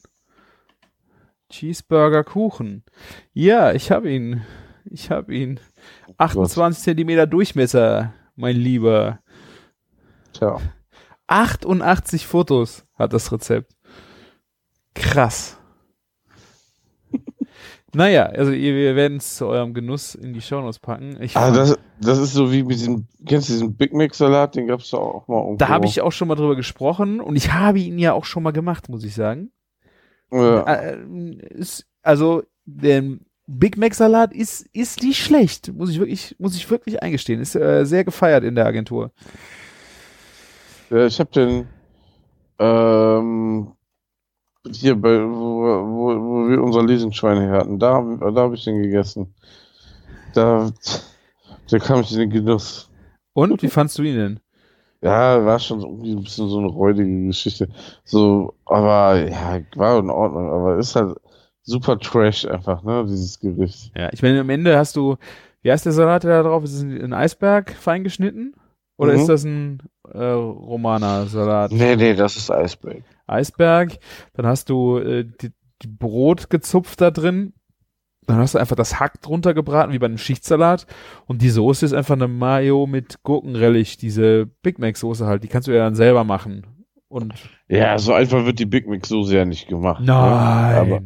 Cheeseburger 1.51 2.25
Kuchen. 2.25 2.85
Ja, 3.33 3.73
ich 3.73 3.91
habe 3.91 4.11
ihn. 4.13 4.43
Ich 4.85 5.11
habe 5.11 5.35
ihn. 5.35 5.61
28 6.19 6.83
Zentimeter 6.83 7.27
Durchmesser, 7.27 8.13
mein 8.37 8.57
Lieber. 8.57 9.19
Tja. 10.33 10.59
88 11.27 12.27
Fotos 12.27 12.87
hat 12.95 13.13
das 13.13 13.33
Rezept. 13.33 13.75
Krass. 14.95 15.58
Naja, 17.99 18.27
also 18.27 18.53
ihr, 18.53 18.77
wir 18.77 18.95
werden 18.95 19.19
es 19.19 19.35
zu 19.35 19.49
eurem 19.49 19.75
Genuss 19.75 20.15
in 20.15 20.33
die 20.33 20.41
Shownotes 20.41 20.79
packen. 20.79 21.21
Ich 21.21 21.37
Ah, 21.37 21.51
das, 21.51 21.77
das 22.01 22.19
ist 22.19 22.33
so 22.33 22.53
wie 22.53 22.63
mit 22.63 22.79
diesem, 22.79 23.09
kennst 23.27 23.49
du 23.49 23.55
diesen 23.55 23.77
Big 23.77 23.93
Mac 23.93 24.15
Salat? 24.15 24.55
Den 24.55 24.69
gab's 24.69 24.91
da 24.91 24.99
auch 24.99 25.27
mal 25.27 25.39
irgendwo. 25.39 25.57
da 25.57 25.67
habe 25.67 25.87
ich 25.87 26.01
auch 26.01 26.13
schon 26.13 26.29
mal 26.29 26.37
drüber 26.37 26.55
gesprochen 26.55 27.21
und 27.21 27.35
ich 27.35 27.53
habe 27.53 27.81
ihn 27.81 27.99
ja 27.99 28.13
auch 28.13 28.25
schon 28.25 28.45
mal 28.45 28.53
gemacht, 28.53 28.89
muss 28.89 29.03
ich 29.03 29.17
sagen. 29.17 29.51
Ja. 30.31 30.63
Äh, 30.63 30.97
also 32.03 32.45
der 32.67 33.03
Big 33.49 33.77
Mac 33.77 33.95
Salat 33.95 34.33
ist 34.33 34.69
ist 34.73 35.03
nicht 35.03 35.19
schlecht, 35.19 35.73
muss 35.75 35.91
ich 35.91 35.99
wirklich 35.99 36.37
muss 36.39 36.55
ich 36.55 36.71
wirklich 36.71 37.03
eingestehen. 37.03 37.41
Ist 37.41 37.57
äh, 37.57 37.85
sehr 37.85 38.05
gefeiert 38.05 38.45
in 38.45 38.55
der 38.55 38.67
Agentur. 38.67 39.11
Ja, 40.91 41.05
ich 41.05 41.19
habe 41.19 41.31
den 41.33 41.67
ähm, 42.61 43.73
hier 44.73 44.95
bei 44.97 45.21
wo, 45.23 45.63
wo, 45.65 46.17
wo 46.17 46.49
wir 46.49 46.63
unser 46.63 46.85
Leasingschwein 46.85 47.41
her 47.41 47.53
hatten, 47.53 47.79
da, 47.79 48.01
da 48.01 48.41
habe 48.43 48.55
ich 48.55 48.65
den 48.65 48.83
gegessen. 48.83 49.35
Da, 50.35 50.71
da 51.71 51.79
kam 51.79 52.01
ich 52.01 52.13
in 52.13 52.19
den 52.21 52.31
Genuss. 52.31 52.91
Und 53.33 53.63
wie 53.63 53.69
fandst 53.69 53.99
du 53.99 54.03
ihn 54.03 54.17
denn? 54.17 54.41
Ja, 55.01 55.45
war 55.45 55.59
schon 55.59 55.81
so 55.81 55.87
irgendwie 55.87 56.13
ein 56.13 56.23
bisschen 56.23 56.49
so 56.49 56.59
eine 56.59 56.67
räudige 56.69 57.27
Geschichte. 57.27 57.69
So, 58.05 58.55
aber 58.65 59.29
ja, 59.29 59.61
war 59.77 59.99
in 60.01 60.11
Ordnung, 60.11 60.51
aber 60.51 60.79
ist 60.79 60.97
halt 60.97 61.17
super 61.63 61.99
trash 61.99 62.47
einfach, 62.47 62.83
ne, 62.83 63.05
dieses 63.07 63.39
Gericht. 63.39 63.93
Ja, 63.97 64.09
ich 64.13 64.23
meine, 64.23 64.41
am 64.41 64.51
Ende 64.51 64.77
hast 64.77 64.97
du, 64.97 65.17
wie 65.63 65.71
heißt 65.71 65.85
der 65.85 65.93
Salat 65.93 66.25
der 66.25 66.43
da 66.43 66.49
drauf? 66.49 66.65
Ist 66.65 66.73
es 66.75 66.83
ein, 66.83 67.01
ein 67.01 67.13
Eisberg 67.13 67.71
fein 67.73 68.03
geschnitten? 68.03 68.55
Oder 68.97 69.13
Mhm. 69.13 69.19
ist 69.21 69.29
das 69.29 69.45
ein 69.45 69.79
äh, 70.13 70.19
Romaner-Salat? 70.19 71.71
Nee, 71.71 71.95
nee, 71.95 72.15
das 72.15 72.37
ist 72.37 72.51
Eisberg. 72.51 73.05
Eisberg, 73.29 73.99
dann 74.35 74.47
hast 74.47 74.71
du 74.71 74.99
äh, 74.99 75.25
die, 75.41 75.51
die 75.83 75.89
Brot 75.89 76.51
gezupft 76.51 77.01
da 77.01 77.11
drin, 77.11 77.53
dann 78.27 78.39
hast 78.39 78.55
du 78.55 78.59
einfach 78.59 78.77
das 78.77 79.01
Hack 79.01 79.23
drunter 79.23 79.55
gebraten, 79.55 79.93
wie 79.93 79.99
bei 79.99 80.07
einem 80.07 80.19
Schichtsalat 80.19 80.87
und 81.27 81.41
die 81.43 81.49
Soße 81.51 81.87
ist 81.87 81.93
einfach 81.95 82.15
eine 82.15 82.29
Mayo 82.29 82.87
mit 82.87 83.23
Gurkenrelish, 83.23 83.97
diese 83.97 84.47
Big 84.63 84.79
Mac 84.79 84.97
Soße 84.97 85.27
halt, 85.27 85.43
die 85.45 85.49
kannst 85.49 85.69
du 85.69 85.73
ja 85.73 85.85
dann 85.85 85.95
selber 85.95 86.25
machen. 86.25 86.67
Und 87.09 87.33
Ja, 87.69 87.99
so 87.99 88.13
einfach 88.13 88.45
wird 88.45 88.59
die 88.59 88.67
Big 88.67 88.87
Mac 88.87 89.07
Soße 89.07 89.35
ja 89.37 89.45
nicht 89.47 89.67
gemacht. 89.69 90.01
ne? 90.01 90.07
nein, 90.07 90.77
Aber, 90.77 91.01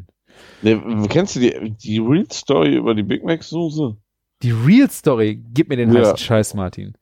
ne, 0.63 1.07
kennst 1.09 1.37
du 1.37 1.41
die, 1.41 1.71
die 1.81 1.99
Real 1.99 2.27
Story 2.33 2.75
über 2.77 2.95
die 2.95 3.05
Big 3.05 3.25
Mac 3.25 3.43
Soße? 3.45 3.97
die 4.43 4.51
Real 4.51 4.91
Story, 4.91 5.41
gib 5.55 5.69
mir 5.69 5.77
den 5.77 5.93
Ja. 5.93 6.01
heißen 6.01 6.17
Scheiß, 6.17 6.55
Martin. 6.55 6.95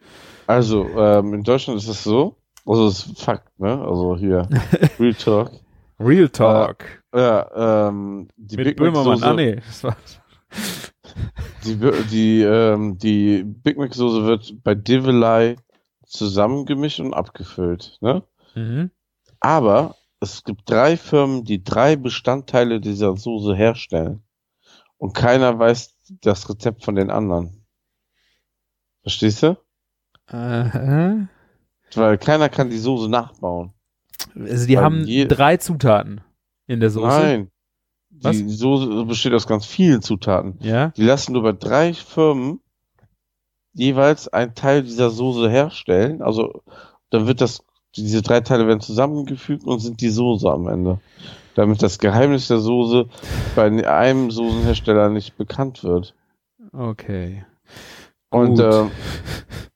Also, 0.47 0.85
ähm, 0.99 1.33
in 1.33 1.43
Deutschland 1.43 1.79
ist 1.81 1.89
es 1.89 2.05
so, 2.05 2.37
also 2.67 2.87
das 2.87 3.07
ist 3.07 3.23
Fakt, 3.23 3.59
ne? 3.59 3.81
Also 3.83 4.17
hier, 4.17 4.49
Real 4.99 5.15
Talk. 5.15 5.53
Real 5.99 6.29
Talk. 6.29 6.85
Ja, 7.15 7.89
ähm, 7.89 8.29
die 8.37 8.57
Mit 8.57 8.67
Big 8.67 8.77
Böhmermann. 8.77 9.23
Ah 9.23 9.35
nee, 9.35 9.57
das 9.57 9.85
war 9.85 9.97
die, 11.65 11.77
die, 12.11 12.43
ähm, 12.43 12.99
die 12.99 13.43
Big 13.45 13.77
Mac 13.77 13.95
Soße 13.95 14.25
wird 14.25 14.63
bei 14.63 14.75
Divelei 14.75 15.57
zusammengemischt 16.07 17.01
und 17.01 17.15
abgefüllt, 17.15 17.99
ne? 18.01 18.23
mhm. 18.55 18.91
Aber 19.41 19.97
es 20.21 20.45
gibt 20.45 20.69
drei 20.69 20.97
Firmen, 20.97 21.45
die 21.45 21.65
drei 21.65 21.97
Bestandteile 21.97 22.81
dieser 22.81 23.17
Soße 23.17 23.55
herstellen. 23.55 24.23
Und 24.99 25.15
keiner 25.15 25.59
weiß 25.59 25.97
das 26.21 26.49
Rezept 26.51 26.85
von 26.85 26.95
den 26.95 27.11
anderen. 27.11 27.65
Verstehst 29.03 29.43
du? 29.43 29.57
Äh, 30.27 31.27
Weil 31.95 32.19
keiner 32.19 32.49
kann 32.49 32.71
die 32.71 32.79
Soße 32.79 33.09
nachbauen. 33.09 33.73
also 34.35 34.67
die 34.67 34.77
Weil 34.77 34.83
haben 34.85 35.05
je- 35.05 35.27
drei 35.27 35.57
Zutaten 35.57 36.21
in 36.67 36.81
der 36.81 36.91
Soße. 36.91 37.07
Nein. 37.07 37.51
Was? 38.11 38.37
Die 38.37 38.49
Soße 38.51 39.05
besteht 39.07 39.33
aus 39.33 39.47
ganz 39.47 39.65
vielen 39.67 40.03
Zutaten. 40.03 40.59
Ja. 40.61 40.89
Die 40.89 41.05
lassen 41.05 41.33
nur 41.33 41.43
bei 41.43 41.53
drei 41.53 41.95
Firmen 41.95 42.61
jeweils 43.73 44.29
einen 44.29 44.55
Teil 44.55 44.83
dieser 44.83 45.11
Soße 45.11 45.49
herstellen. 45.49 46.21
Also 46.23 46.63
dann 47.11 47.27
wird 47.27 47.41
das, 47.41 47.65
diese 47.97 48.21
drei 48.23 48.41
Teile 48.41 48.67
werden 48.67 48.81
zusammengefügt 48.81 49.65
und 49.65 49.79
sind 49.81 50.01
die 50.01 50.09
Soße 50.11 50.51
am 50.51 50.69
Ende. 50.69 51.01
Damit 51.55 51.83
das 51.83 51.99
Geheimnis 51.99 52.49
der 52.49 52.59
Soße 52.59 53.07
bei 53.57 53.65
einem 53.89 54.31
Soßenhersteller 54.31 55.09
nicht 55.09 55.37
bekannt 55.37 55.83
wird. 55.85 56.15
Okay. 56.73 57.45
Und 58.31 58.59
äh, 58.61 58.85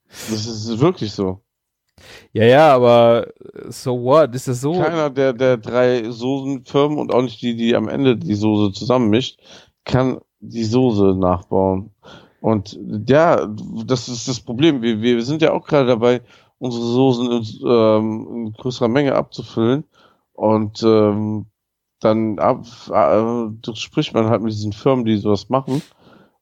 das 0.08 0.46
ist 0.46 0.78
wirklich 0.80 1.12
so. 1.12 1.40
Ja, 2.32 2.44
ja, 2.44 2.74
aber 2.74 3.28
äh, 3.28 3.70
so 3.70 4.02
what? 4.02 4.34
Ist 4.34 4.48
das 4.48 4.61
so? 4.61 4.72
Keiner 4.74 5.11
der, 5.11 5.32
der 5.32 5.57
drei 5.57 6.11
Soßenfirmen 6.11 6.98
und 6.98 7.12
auch 7.12 7.22
nicht 7.22 7.40
die, 7.42 7.57
die 7.57 7.74
am 7.76 7.88
Ende 7.88 8.16
die 8.16 8.34
Soße 8.34 8.72
zusammenmischt, 8.72 9.40
kann 9.84 10.20
die 10.40 10.64
Soße 10.64 11.14
nachbauen. 11.16 11.90
Und 12.40 12.78
ja, 13.09 13.46
das 13.86 14.09
ist 14.09 14.28
das 14.28 14.40
Problem. 14.40 14.82
Wir, 14.82 15.00
wir 15.00 15.22
sind 15.22 15.40
ja 15.40 15.52
auch 15.52 15.66
gerade 15.66 15.86
dabei, 15.86 16.20
unsere 16.59 16.84
Soßen 16.84 17.32
in, 17.32 17.44
ähm, 17.66 18.28
in 18.30 18.52
größerer 18.52 18.88
Menge 18.88 19.14
abzufüllen. 19.14 19.84
Und 20.32 20.82
ähm, 20.82 21.46
dann 22.00 22.38
ab, 22.38 22.66
äh, 22.90 23.74
spricht 23.74 24.12
man 24.12 24.28
halt 24.28 24.42
mit 24.42 24.52
diesen 24.52 24.72
Firmen, 24.72 25.05
die 25.05 25.16
sowas 25.16 25.48
machen. 25.48 25.82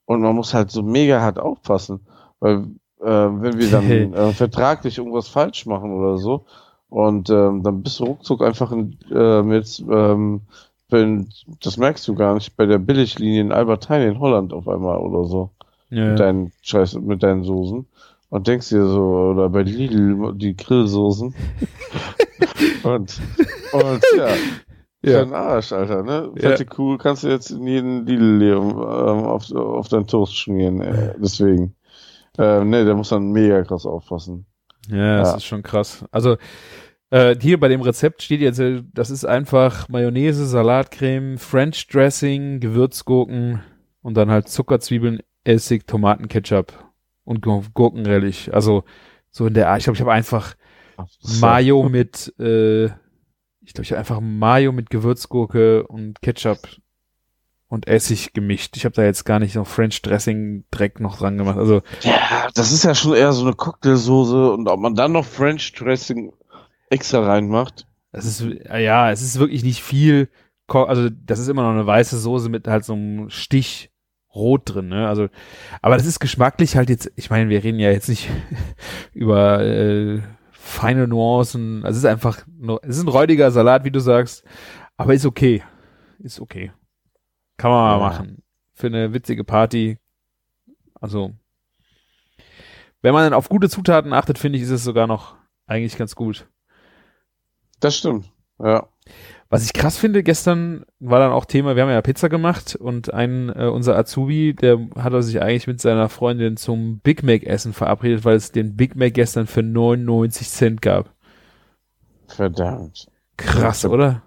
Und 0.05 0.23
man 0.23 0.35
muss 0.35 0.55
halt 0.55 0.71
so 0.71 0.83
mega 0.83 1.21
hart 1.21 1.39
aufpassen. 1.39 2.01
Weil 2.41 2.67
äh, 3.03 3.43
wenn 3.43 3.59
wir 3.59 3.71
dann 3.71 3.91
äh, 4.15 4.33
vertraglich 4.33 4.99
irgendwas 4.99 5.29
falsch 5.29 5.67
machen 5.67 5.93
oder 5.93 6.19
so, 6.19 6.45
und 6.93 7.31
ähm, 7.31 7.63
dann 7.63 7.83
bist 7.83 8.01
du 8.01 8.05
ruckzuck 8.05 8.43
einfach 8.43 8.71
in, 8.71 8.99
ähm, 9.15 9.51
jetzt, 9.51 9.81
ähm, 9.81 10.43
wenn, 10.91 11.31
das 11.63 11.79
merkst 11.79 12.07
du 12.07 12.15
gar 12.15 12.35
nicht, 12.35 12.55
bei 12.55 12.67
der 12.67 12.77
Billiglinie 12.77 13.41
in 13.41 13.51
Albertine 13.51 14.09
in 14.09 14.21
Holland 14.21 14.53
auf 14.53 14.69
einmal 14.69 14.99
oder 14.99 15.25
so 15.25 15.49
ja. 15.89 16.11
mit 16.11 16.21
deinen 16.21 16.53
Scheiß, 16.61 16.97
mit 16.97 17.23
deinen 17.23 17.45
Soßen 17.45 17.87
und 18.29 18.47
denkst 18.47 18.69
dir 18.69 18.87
so, 18.87 19.03
oder 19.33 19.49
bei 19.49 19.63
Lidl 19.63 20.35
die 20.35 20.55
Grillsoßen 20.55 21.35
und, 22.83 23.21
und 23.73 24.03
ja, 24.19 24.29
Ja. 25.03 25.25
den 25.25 25.33
Arsch, 25.33 25.73
Alter, 25.73 26.03
ne? 26.03 26.31
Ja. 26.37 26.51
Fette 26.51 26.67
Kuh 26.67 26.99
kannst 26.99 27.25
du 27.25 27.29
jetzt 27.29 27.51
in 27.51 27.67
jeden 27.67 28.05
Lidl 28.05 28.43
ähm, 28.43 29.25
auf, 29.25 29.51
auf 29.51 29.89
deinen 29.89 30.07
Toast 30.07 30.37
schmieren, 30.37 30.83
äh, 30.83 31.15
deswegen. 31.19 31.75
Äh, 32.39 32.65
ne, 32.65 32.85
der 32.85 32.95
muss 32.95 33.11
dann 33.11 33.31
mega 33.33 33.63
krass 33.63 33.85
aufpassen. 33.87 34.47
Ja, 34.89 35.19
das 35.19 35.31
Ja. 35.31 35.37
ist 35.37 35.45
schon 35.45 35.63
krass. 35.63 36.05
Also 36.11 36.37
äh, 37.11 37.37
hier 37.41 37.61
bei 37.61 37.69
dem 37.69 37.83
Rezept 37.83 38.23
steht 38.23 38.41
jetzt, 38.41 38.59
äh, 38.59 38.83
das 38.95 39.11
ist 39.11 39.25
einfach 39.25 39.89
Mayonnaise, 39.89 40.47
Salatcreme, 40.47 41.37
French 41.39 41.87
Dressing, 41.89 42.59
Gewürzgurken 42.61 43.63
und 44.01 44.17
dann 44.17 44.31
halt 44.31 44.49
Zucker, 44.49 44.81
Zwiebeln, 44.81 45.21
Essig, 45.45 45.87
Tomatenketchup 45.87 46.73
und 47.25 47.43
Gur- 47.43 47.65
Gurkenrelish. 47.75 48.49
Also 48.51 48.85
so 49.31 49.47
in 49.47 49.55
der 49.55 49.69
Art. 49.69 49.79
Ich 49.79 49.85
glaube, 49.85 49.97
ich 49.97 50.01
habe 50.01 50.13
einfach 50.13 50.55
Mayo 51.41 51.89
mit, 51.89 52.33
äh, 52.39 52.87
ich 53.65 53.75
glaube, 53.75 53.83
ich 53.83 53.91
habe 53.93 53.99
einfach 54.01 54.21
Mayo 54.21 54.73
mit 54.73 54.91
Gewürzgurke 54.91 55.87
und 55.87 56.21
Ketchup 56.23 56.59
und 57.73 57.89
Essig 57.89 58.35
gemischt. 58.35 58.77
Ich 58.77 58.85
habe 58.85 58.95
da 58.95 59.03
jetzt 59.03 59.25
gar 59.25 59.39
nicht 59.39 59.55
noch 59.55 59.67
French 59.67 60.03
Dressing 60.03 60.65
Dreck 60.71 61.01
noch 61.01 61.17
dran 61.17 61.39
gemacht. 61.39 61.57
Also 61.57 61.81
Ja, 62.03 62.49
das 62.55 62.71
ist 62.71 62.85
ja 62.85 62.95
schon 62.95 63.15
eher 63.15 63.33
so 63.33 63.47
eine 63.47 63.55
Cocktailsoße 63.55 64.53
und 64.53 64.69
ob 64.69 64.79
man 64.79 64.95
dann 64.95 65.13
noch 65.13 65.25
French 65.25 65.73
Dressing 65.73 66.35
extra 66.91 67.25
reinmacht. 67.25 67.87
es 68.13 68.27
ist 68.27 68.47
ja, 68.69 69.11
es 69.11 69.23
ist 69.23 69.39
wirklich 69.39 69.65
nicht 69.65 69.83
viel. 69.83 70.29
Also 70.69 71.09
das 71.25 71.39
ist 71.39 71.49
immer 71.49 71.63
noch 71.63 71.71
eine 71.71 71.87
weiße 71.87 72.19
Soße 72.19 72.51
mit 72.51 72.69
halt 72.69 72.85
so 72.85 72.93
einem 72.93 73.31
Stich 73.31 73.91
Rot 74.35 74.75
drin. 74.75 74.89
Ne? 74.89 75.09
Also, 75.09 75.29
aber 75.81 75.97
das 75.97 76.05
ist 76.05 76.21
geschmacklich 76.21 76.77
halt 76.77 76.91
jetzt. 76.91 77.11
Ich 77.17 77.31
meine, 77.31 77.49
wir 77.49 77.65
reden 77.65 77.79
ja 77.79 77.91
jetzt 77.91 78.11
nicht 78.11 78.29
über 79.15 79.63
äh, 79.63 80.21
feine 80.51 81.09
Nuancen. 81.09 81.87
Also 81.87 81.97
es 81.97 82.05
ist 82.05 82.11
einfach, 82.11 82.45
nur, 82.55 82.81
es 82.85 82.99
ist 82.99 83.05
ein 83.05 83.09
räudiger 83.09 83.51
Salat, 83.51 83.85
wie 83.85 83.91
du 83.91 84.01
sagst, 84.01 84.45
aber 84.99 85.15
ist 85.15 85.25
okay, 85.25 85.63
ist 86.19 86.39
okay. 86.39 86.71
Kann 87.63 87.71
man 87.71 87.81
mal 87.81 87.93
Ja. 87.93 88.09
machen 88.11 88.43
für 88.75 88.89
eine 88.89 89.15
witzige 89.15 89.45
Party. 89.45 89.99
Also 91.01 91.33
wenn 93.03 93.15
man 93.15 93.23
dann 93.23 93.35
auf 93.35 93.49
gute 93.49 93.69
Zutaten 93.69 94.13
achtet, 94.13 94.37
finde 94.37 94.59
ich, 94.59 94.65
ist 94.65 94.71
es 94.71 94.83
sogar 94.83 95.07
noch 95.07 95.37
eigentlich 95.67 95.97
ganz 95.97 96.17
gut. 96.17 96.49
Das 97.79 97.97
stimmt. 97.97 98.33
Ja. 98.59 98.89
Was 99.49 99.65
ich 99.65 99.75
krass 99.75 99.97
finde, 99.97 100.25
gestern 100.25 100.85
war 100.99 101.21
dann 101.21 101.31
auch 101.31 101.45
Thema, 101.45 101.77
wir 101.77 101.85
haben 101.85 101.91
ja 101.91 102.03
Pizza 102.03 102.29
gemacht 102.29 102.75
und 102.75 103.15
ein, 103.15 103.49
äh, 103.51 103.69
unser 103.69 103.97
Azubi, 103.97 104.55
der 104.55 104.81
hat 104.97 105.13
er 105.13 105.23
sich 105.23 105.41
eigentlich 105.41 105.69
mit 105.69 105.81
seiner 105.81 106.09
Freundin 106.09 106.57
zum 106.57 106.99
Big 106.99 107.23
Mac 107.23 107.45
Essen 107.45 107.73
verabredet, 107.73 108.25
weil 108.25 108.35
es 108.35 108.51
den 108.51 108.77
Big 108.77 108.97
Mac 108.97 109.15
gestern 109.15 109.47
für 109.47 109.63
99 109.63 110.49
Cent 110.49 110.83
gab. 110.83 111.15
Verdammt. 112.27 113.07
Krass, 113.37 113.85
oder? 113.85 114.23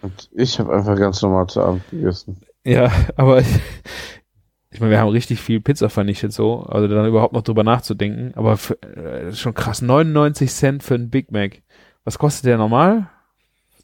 Und 0.00 0.30
ich 0.32 0.60
habe 0.60 0.72
einfach 0.72 0.96
ganz 0.96 1.20
normal 1.22 1.48
zu 1.48 1.60
Abend 1.60 1.82
gegessen. 1.90 2.40
Ja, 2.68 2.92
aber 3.16 3.40
ich 4.70 4.80
meine, 4.80 4.90
wir 4.92 5.00
haben 5.00 5.08
richtig 5.08 5.40
viel 5.40 5.60
Pizza 5.60 5.88
vernichtet 5.88 6.32
so, 6.32 6.60
also 6.64 6.86
dann 6.88 7.06
überhaupt 7.06 7.32
noch 7.32 7.42
drüber 7.42 7.64
nachzudenken, 7.64 8.32
aber 8.34 8.56
für, 8.56 8.80
äh, 8.82 9.32
schon 9.34 9.54
krass, 9.54 9.80
99 9.82 10.50
Cent 10.52 10.82
für 10.82 10.94
einen 10.94 11.08
Big 11.10 11.32
Mac. 11.32 11.62
Was 12.04 12.18
kostet 12.18 12.44
der 12.46 12.58
normal? 12.58 13.08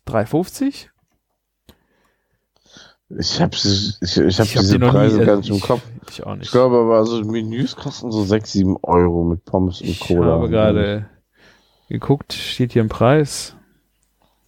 3,50? 0.06 0.88
Ich 3.18 3.40
habe 3.40 3.54
ich, 3.54 3.96
ich 4.02 4.16
hab 4.18 4.24
Ich 4.26 4.38
hab 4.40 4.46
diese 4.62 4.78
nie- 4.78 4.88
Preise 4.88 5.16
also 5.18 5.24
gar 5.26 5.36
nicht 5.36 5.50
im 5.50 5.56
ich- 5.56 5.62
Kopf. 5.62 5.82
Ich 6.10 6.22
auch 6.26 6.34
nicht. 6.34 6.46
Ich 6.46 6.50
glaube 6.52 6.76
aber, 6.78 6.96
also 6.98 7.22
Menüs 7.22 7.76
kosten 7.76 8.10
so 8.10 8.24
6, 8.24 8.52
7 8.52 8.76
Euro 8.82 9.24
mit 9.24 9.44
Pommes 9.44 9.80
und 9.80 9.88
Ich 9.88 10.00
Cola. 10.00 10.26
habe 10.32 10.48
gerade 10.48 11.08
geguckt, 11.88 12.32
steht 12.32 12.72
hier 12.72 12.82
ein 12.82 12.88
Preis? 12.88 13.56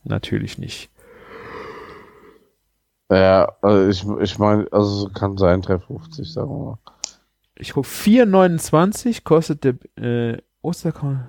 Natürlich 0.05 0.59
nicht. 0.59 0.91
Ja, 3.11 3.53
also 3.63 3.89
ich, 3.89 4.23
ich 4.23 4.39
meine, 4.39 4.67
also 4.73 5.09
kann 5.11 5.37
sein 5.37 5.63
3,50, 5.63 6.33
sagen 6.33 6.51
wir 6.51 6.65
mal. 6.65 6.79
Ich 7.59 7.73
guck, 7.73 7.87
4,29 7.87 9.23
kostet 9.25 9.65
der 9.65 9.75
äh, 9.97 10.39
Osterkorn. 10.61 11.29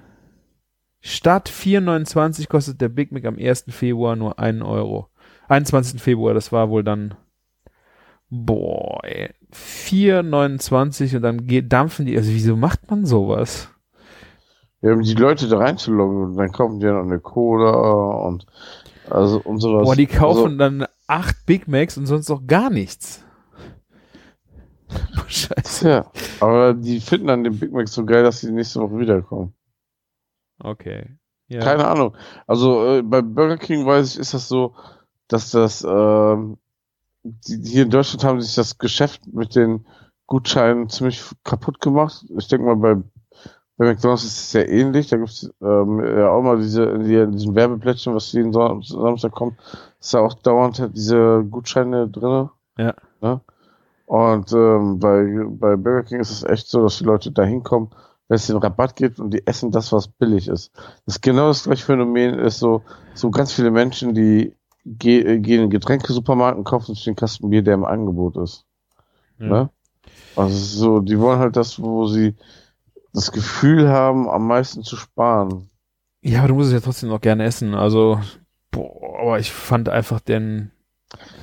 Statt 0.99 1.49
4,29 1.49 2.49
kostet 2.49 2.81
der 2.81 2.89
Big 2.89 3.11
Mac 3.11 3.25
am 3.25 3.37
1. 3.37 3.65
Februar 3.69 4.15
nur 4.15 4.39
1 4.39 4.61
Euro. 4.63 5.09
21. 5.47 6.01
Februar, 6.01 6.33
das 6.33 6.51
war 6.51 6.69
wohl 6.69 6.83
dann. 6.83 7.15
Boah, 8.29 8.99
ey. 9.03 9.29
4,29 9.53 11.15
und 11.15 11.21
dann 11.21 11.47
geht, 11.47 11.71
dampfen 11.71 12.05
die. 12.05 12.17
Also, 12.17 12.31
wieso 12.31 12.57
macht 12.57 12.89
man 12.89 13.05
sowas? 13.05 13.69
Ja, 14.81 14.93
um 14.93 15.01
die 15.01 15.13
Leute 15.13 15.47
da 15.47 15.59
reinzuloggen 15.59 16.23
und 16.23 16.37
dann 16.37 16.51
kaufen 16.51 16.79
die 16.79 16.85
ja 16.85 16.93
noch 16.93 17.03
eine 17.03 17.19
Cola 17.19 18.27
und 18.27 18.45
also 19.09 19.39
und 19.43 19.59
sowas. 19.59 19.85
Boah, 19.85 19.95
die 19.95 20.07
kaufen 20.07 20.45
Also, 20.45 20.57
dann 20.57 20.85
acht 21.07 21.45
Big 21.45 21.67
Macs 21.67 21.97
und 21.97 22.05
sonst 22.05 22.29
auch 22.29 22.45
gar 22.45 22.69
nichts. 22.69 23.23
Scheiße. 25.27 25.89
ja, 25.89 26.11
aber 26.39 26.73
die 26.73 26.99
finden 26.99 27.27
dann 27.27 27.43
den 27.43 27.59
Big 27.59 27.71
Mac 27.71 27.87
so 27.87 28.05
geil, 28.05 28.23
dass 28.23 28.41
die 28.41 28.51
nächste 28.51 28.79
Woche 28.79 28.99
wiederkommen. 28.99 29.53
Okay. 30.59 31.17
Ja. 31.47 31.61
Keine 31.61 31.87
Ahnung. 31.87 32.15
Also 32.45 32.97
äh, 32.97 33.01
bei 33.01 33.21
Burger 33.21 33.57
King 33.57 33.85
weiß 33.85 34.13
ich, 34.13 34.19
ist 34.19 34.33
das 34.33 34.47
so, 34.47 34.75
dass 35.27 35.51
das 35.51 35.85
ähm, 35.87 36.57
die, 37.23 37.61
die 37.61 37.71
hier 37.71 37.83
in 37.83 37.89
Deutschland 37.89 38.23
haben 38.23 38.41
sich 38.41 38.55
das 38.55 38.77
Geschäft 38.77 39.27
mit 39.27 39.55
den 39.55 39.85
Gutscheinen 40.25 40.89
ziemlich 40.89 41.23
kaputt 41.43 41.81
gemacht. 41.81 42.25
Ich 42.37 42.47
denke 42.47 42.65
mal, 42.65 42.75
bei, 42.75 43.01
bei 43.77 43.85
McDonalds 43.85 44.23
ist 44.23 44.37
es 44.37 44.51
sehr 44.51 44.69
ähnlich. 44.69 45.07
Da 45.07 45.17
gibt 45.17 45.29
es 45.29 45.53
ähm, 45.61 46.03
ja 46.03 46.29
auch 46.29 46.41
mal 46.41 46.57
diese, 46.57 46.97
die, 46.99 47.25
diesen 47.31 47.55
Werbeplättchen, 47.55 48.15
was 48.15 48.31
jeden 48.33 48.51
Son- 48.51 48.81
Samstag 48.81 49.31
kommt, 49.31 49.57
ist 49.99 50.13
da 50.13 50.19
auch 50.19 50.33
dauernd 50.33 50.79
halt 50.79 50.95
diese 50.97 51.45
Gutscheine 51.49 52.09
drinne. 52.09 52.49
Ja. 52.77 52.93
Ne? 53.21 53.41
Und 54.05 54.51
ähm, 54.53 54.99
bei, 54.99 55.45
bei 55.49 55.75
Burger 55.75 56.03
King 56.03 56.19
ist 56.19 56.31
es 56.31 56.43
echt 56.43 56.67
so, 56.67 56.81
dass 56.81 56.97
die 56.97 57.03
Leute 57.03 57.31
da 57.31 57.43
hinkommen, 57.43 57.89
wenn 58.27 58.35
es 58.35 58.47
den 58.47 58.57
Rabatt 58.57 58.95
gibt 58.95 59.19
und 59.19 59.31
die 59.31 59.45
essen 59.45 59.71
das, 59.71 59.91
was 59.91 60.07
billig 60.07 60.47
ist. 60.47 60.71
Das 61.05 61.15
ist 61.15 61.21
genau 61.21 61.47
das 61.47 61.65
gleiche 61.65 61.85
Phänomen 61.85 62.39
ist 62.39 62.59
so, 62.59 62.81
so 63.13 63.29
ganz 63.29 63.51
viele 63.51 63.69
Menschen, 63.69 64.13
die 64.13 64.55
ge 64.85 65.19
äh, 65.19 65.39
gehen 65.39 65.63
in 65.65 65.69
Getränkesupermarkt 65.69 66.57
und 66.57 66.63
kaufen 66.63 66.95
sich 66.95 67.03
den 67.03 67.15
Kasten 67.15 67.49
Bier, 67.49 67.61
der 67.61 67.73
im 67.73 67.85
Angebot 67.85 68.37
ist. 68.37 68.65
Ja. 69.39 69.45
Ne? 69.45 69.69
Also 70.35 70.57
so, 70.57 70.99
die 70.99 71.19
wollen 71.19 71.39
halt 71.39 71.57
das, 71.57 71.81
wo 71.81 72.07
sie 72.07 72.35
das 73.17 73.31
Gefühl 73.31 73.89
haben, 73.89 74.29
am 74.29 74.45
meisten 74.45 74.83
zu 74.83 74.95
sparen. 74.95 75.71
Ja, 76.21 76.39
aber 76.39 76.49
du 76.49 76.53
musst 76.53 76.67
es 76.67 76.73
ja 76.73 76.79
trotzdem 76.79 77.09
noch 77.09 77.19
gerne 77.19 77.45
essen. 77.45 77.73
Also, 77.73 78.21
boah, 78.69 79.19
aber 79.19 79.39
ich 79.39 79.51
fand 79.51 79.89
einfach 79.89 80.19
den. 80.19 80.71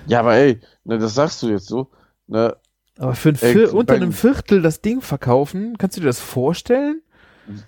Ja, 0.07 0.21
aber 0.21 0.35
ey, 0.35 0.61
ne, 0.85 0.99
das 0.99 1.15
sagst 1.15 1.43
du 1.43 1.49
jetzt 1.49 1.67
so. 1.67 1.91
Ne, 2.29 2.57
Aber 2.99 3.15
für 3.15 3.31
ein 3.31 3.39
Ey, 3.41 3.67
unter 3.67 3.95
einem 3.95 4.13
Viertel 4.13 4.63
das 4.63 4.83
Ding 4.83 5.01
verkaufen, 5.01 5.77
kannst 5.77 5.97
du 5.97 6.01
dir 6.01 6.07
das 6.07 6.21
vorstellen? 6.21 7.03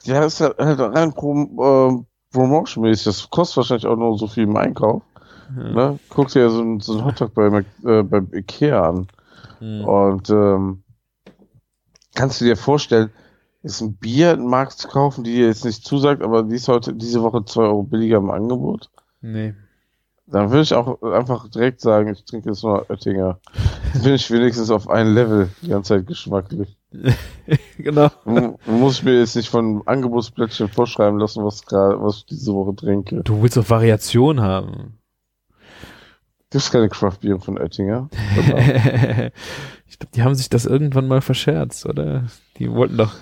ja, 0.05 0.21
das 0.21 0.35
ist 0.35 0.41
halt, 0.41 0.59
halt 0.59 0.81
rein 0.81 1.13
pro, 1.13 1.35
äh, 1.35 2.05
promotionmäßig. 2.33 3.05
Das 3.05 3.29
kostet 3.29 3.57
wahrscheinlich 3.59 3.87
auch 3.87 3.97
nur 3.97 4.17
so 4.19 4.29
viel 4.29 4.45
im 4.45 4.57
Einkauf. 4.57 5.03
Ja. 5.57 5.71
Ne? 5.73 5.99
Guck 6.11 6.29
dir 6.29 6.49
so 6.49 6.63
ein, 6.63 6.81
so 6.81 6.99
ein 6.99 7.05
Hotdog 7.05 7.35
bei, 7.35 7.65
äh, 7.85 8.03
bei 8.03 8.23
Ikea 8.33 8.89
an. 8.89 9.09
Hm. 9.59 9.85
Und 9.85 10.31
ähm, 10.31 10.85
kannst 12.15 12.41
du 12.41 12.45
dir 12.45 12.57
vorstellen, 12.57 13.11
ist 13.67 13.81
ein 13.81 13.95
Bier 13.97 14.37
den 14.37 14.47
Markt 14.47 14.73
zu 14.75 14.89
kaufen, 14.89 15.25
die 15.25 15.35
dir 15.35 15.47
jetzt 15.47 15.65
nicht 15.65 15.85
zusagt, 15.85 16.23
aber 16.23 16.43
die 16.45 16.55
ist 16.57 16.69
heute 16.69 16.95
diese 16.95 17.23
Woche 17.23 17.45
2 17.45 17.63
Euro 17.63 17.83
billiger 17.83 18.19
im 18.19 18.31
Angebot? 18.31 18.91
Nee. 19.21 19.55
Dann 20.29 20.51
würde 20.51 20.63
ich 20.63 20.75
auch 20.75 21.01
einfach 21.03 21.49
direkt 21.51 21.81
sagen, 21.81 22.11
ich 22.13 22.25
trinke 22.25 22.49
jetzt 22.49 22.65
nur 22.65 22.91
Oettinger. 22.91 23.39
Dann 23.93 24.03
bin 24.03 24.15
ich 24.15 24.29
wenigstens 24.31 24.71
auf 24.71 24.89
ein 24.89 25.15
Level 25.15 25.51
die 25.63 25.69
ganze 25.69 25.95
Zeit 25.95 26.07
geschmacklich. 26.09 26.77
genau. 27.79 28.09
M- 28.25 28.57
Muss 28.67 28.99
ich 28.99 29.05
mir 29.05 29.21
jetzt 29.21 29.37
nicht 29.37 29.49
von 29.49 29.83
Angebotsplättchen 29.87 30.69
vorschreiben 30.69 31.19
lassen, 31.21 31.45
was 31.45 31.65
gerade, 31.65 32.03
was 32.03 32.17
ich 32.19 32.27
diese 32.27 32.53
Woche 32.55 32.75
trinke. 32.75 33.23
Du 33.23 33.41
willst 33.41 33.57
doch 33.57 33.71
Variation 33.71 34.41
haben. 34.41 34.96
Gibt's 36.57 36.71
keine 36.71 36.89
Craft-Bier 36.89 37.39
von 37.39 37.59
Oettinger? 37.59 38.09
ich 39.87 39.99
glaube, 39.99 40.13
die 40.15 40.23
haben 40.23 40.35
sich 40.35 40.49
das 40.49 40.65
irgendwann 40.67 41.07
mal 41.09 41.21
verscherzt, 41.21 41.87
oder? 41.87 42.25
Die 42.59 42.71
wollten 42.71 42.97
doch. 42.97 43.15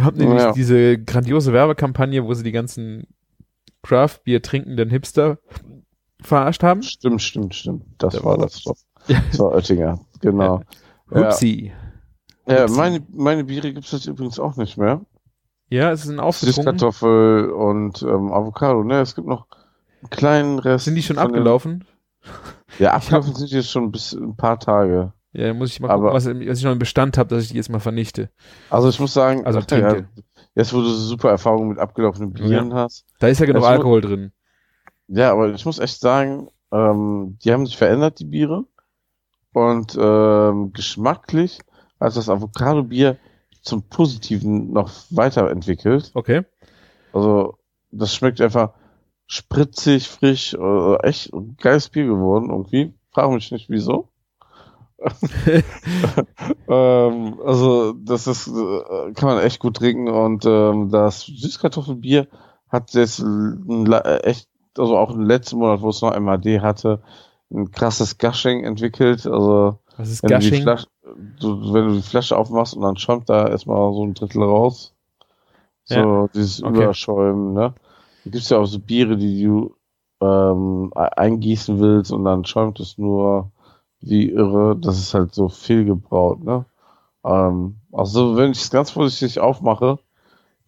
Haben 0.00 0.16
nämlich 0.16 0.40
Ja. 0.40 0.52
diese 0.52 0.98
grandiose 0.98 1.52
Werbekampagne, 1.52 2.24
wo 2.24 2.32
sie 2.34 2.44
die 2.44 2.52
ganzen 2.52 3.06
Craft-Bier 3.82 4.40
trinkenden 4.42 4.88
Hipster 4.90 5.38
verarscht 6.20 6.62
haben. 6.62 6.82
Stimmt, 6.82 7.20
stimmt, 7.20 7.54
stimmt. 7.54 7.84
Das 7.98 8.14
Da 8.14 8.24
war 8.24 8.38
das 8.38 8.62
doch. 8.62 8.76
Das 9.08 9.38
war 9.38 9.52
Oettinger, 9.52 10.00
genau. 10.20 10.62
Ja. 11.14 11.28
Upsi. 11.28 11.72
Ja, 12.46 12.62
Upsi. 12.64 12.74
meine, 12.76 13.06
meine 13.12 13.44
Biere 13.44 13.74
gibt's 13.74 13.92
jetzt 13.92 14.06
übrigens 14.06 14.40
auch 14.40 14.56
nicht 14.56 14.78
mehr. 14.78 15.02
Ja, 15.68 15.90
es 15.92 16.04
ist 16.04 16.10
ein 16.10 16.20
aufgetrunken. 16.20 16.78
Süßkartoffel 16.78 17.50
und 17.50 18.02
ähm, 18.02 18.32
Avocado, 18.32 18.82
ne? 18.82 19.00
Es 19.02 19.14
gibt 19.14 19.26
noch 19.28 19.46
kleinen 20.10 20.58
Rest. 20.58 20.84
Sind 20.84 20.94
die 20.94 21.02
schon 21.02 21.16
den- 21.16 21.24
abgelaufen? 21.26 21.84
Ja, 22.78 22.92
abgelaufen 22.94 23.34
sind 23.34 23.50
die 23.50 23.56
jetzt 23.56 23.70
schon 23.70 23.90
bis 23.92 24.12
ein 24.12 24.36
paar 24.36 24.58
Tage. 24.58 25.12
Ja, 25.32 25.48
dann 25.48 25.58
muss 25.58 25.70
ich 25.70 25.80
mal 25.80 25.90
Aber- 25.90 26.10
gucken, 26.10 26.16
was, 26.16 26.48
was 26.48 26.58
ich 26.58 26.64
noch 26.64 26.72
im 26.72 26.78
Bestand 26.78 27.16
habe, 27.18 27.34
dass 27.34 27.44
ich 27.44 27.50
die 27.50 27.56
jetzt 27.56 27.70
mal 27.70 27.80
vernichte. 27.80 28.30
Also 28.70 28.88
ich 28.88 29.00
muss 29.00 29.14
sagen, 29.14 29.44
Also 29.46 29.60
ja, 29.70 29.96
jetzt 30.54 30.72
wo 30.74 30.78
du 30.80 30.88
so 30.88 30.94
super 30.96 31.30
Erfahrungen 31.30 31.70
mit 31.70 31.78
abgelaufenen 31.78 32.32
Bieren 32.32 32.74
hast. 32.74 33.06
Da 33.18 33.28
ist 33.28 33.38
ja 33.40 33.46
genug 33.46 33.64
Alkohol 33.64 34.00
drin. 34.02 34.32
Ja, 35.08 35.32
aber 35.32 35.50
ich 35.52 35.64
muss 35.64 35.78
echt 35.78 36.00
sagen, 36.00 36.48
ähm, 36.70 37.38
die 37.44 37.52
haben 37.52 37.66
sich 37.66 37.76
verändert, 37.76 38.18
die 38.18 38.24
Biere. 38.26 38.64
Und 39.52 39.96
ähm, 40.00 40.72
geschmacklich 40.72 41.58
hat 42.00 42.16
das 42.16 42.28
Avocado-Bier 42.28 43.16
zum 43.62 43.82
Positiven 43.88 44.72
noch 44.72 44.90
weiterentwickelt. 45.10 46.10
Okay. 46.14 46.42
Also, 47.12 47.58
das 47.90 48.14
schmeckt 48.14 48.40
einfach 48.40 48.72
spritzig, 49.32 50.10
frisch, 50.10 50.52
äh, 50.52 50.96
echt 51.02 51.32
ein 51.32 51.56
geiles 51.58 51.88
Bier 51.88 52.04
geworden 52.04 52.50
irgendwie. 52.50 52.92
Frag 53.12 53.30
mich 53.30 53.50
nicht 53.50 53.70
wieso. 53.70 54.08
ähm, 56.68 57.40
also, 57.42 57.94
das 57.94 58.26
ist, 58.26 58.48
äh, 58.48 59.12
kann 59.14 59.30
man 59.30 59.38
echt 59.38 59.58
gut 59.58 59.78
trinken 59.78 60.08
und 60.08 60.44
ähm, 60.44 60.90
das 60.90 61.22
Süßkartoffelbier 61.22 62.28
hat 62.68 62.92
jetzt 62.92 63.20
äh, 63.20 64.16
echt, 64.18 64.48
also 64.76 64.98
auch 64.98 65.14
im 65.14 65.22
letzten 65.22 65.56
Monat, 65.56 65.80
wo 65.80 65.88
es 65.88 66.02
noch 66.02 66.18
MAD 66.20 66.60
hatte, 66.60 67.02
ein 67.50 67.70
krasses 67.70 68.18
Gushing 68.18 68.64
entwickelt. 68.64 69.26
Also 69.26 69.78
Was 69.96 70.10
ist 70.10 70.22
wenn 70.22 70.28
du, 70.28 70.38
die 70.40 70.50
Gushing? 70.50 70.62
Flasche, 70.62 70.86
du, 71.40 71.72
wenn 71.72 71.88
du 71.88 71.94
die 71.94 72.02
Flasche 72.02 72.36
aufmachst 72.36 72.76
und 72.76 72.82
dann 72.82 72.98
schäumt 72.98 73.30
da 73.30 73.48
erstmal 73.48 73.94
so 73.94 74.04
ein 74.04 74.12
Drittel 74.12 74.42
raus. 74.42 74.94
So 75.84 76.28
dieses 76.34 76.62
okay. 76.62 76.82
Überschäumen, 76.82 77.54
ne? 77.54 77.74
Da 78.24 78.30
gibt's 78.30 78.48
ja 78.50 78.58
auch 78.58 78.66
so 78.66 78.78
Biere, 78.78 79.16
die 79.16 79.42
du 79.44 79.74
ähm, 80.20 80.92
e- 80.94 80.98
eingießen 80.98 81.78
willst 81.80 82.12
und 82.12 82.24
dann 82.24 82.44
schäumt 82.44 82.78
es 82.80 82.98
nur 82.98 83.50
wie 84.00 84.30
irre. 84.30 84.76
Das 84.76 84.98
ist 84.98 85.14
halt 85.14 85.34
so 85.34 85.48
viel 85.48 85.84
gebraut, 85.84 86.42
ne? 86.44 86.64
Ähm, 87.24 87.76
also 87.92 88.36
wenn 88.36 88.52
ich 88.52 88.60
es 88.62 88.70
ganz 88.70 88.90
vorsichtig 88.90 89.40
aufmache, 89.40 89.98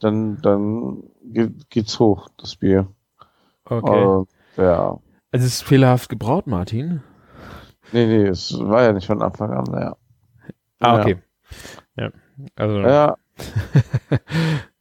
dann, 0.01 0.41
dann 0.43 1.03
geht, 1.23 1.71
geht's 1.71 1.99
hoch, 1.99 2.29
das 2.37 2.57
Bier. 2.57 2.87
Okay. 3.65 4.05
Äh, 4.59 4.63
ja. 4.63 4.99
Es 5.31 5.45
ist 5.45 5.63
fehlerhaft 5.63 6.09
gebraut, 6.09 6.47
Martin. 6.47 7.03
Nee, 7.93 8.07
nee, 8.07 8.27
es 8.27 8.57
war 8.59 8.83
ja 8.83 8.93
nicht 8.93 9.07
von 9.07 9.23
Anfang 9.23 9.53
an, 9.53 9.67
ja. 9.73 9.97
Ah, 10.81 10.95
Ja. 10.95 11.01
okay. 11.01 11.19
Ja. 11.97 12.11
Also, 12.57 12.79
Ja, 12.81 13.17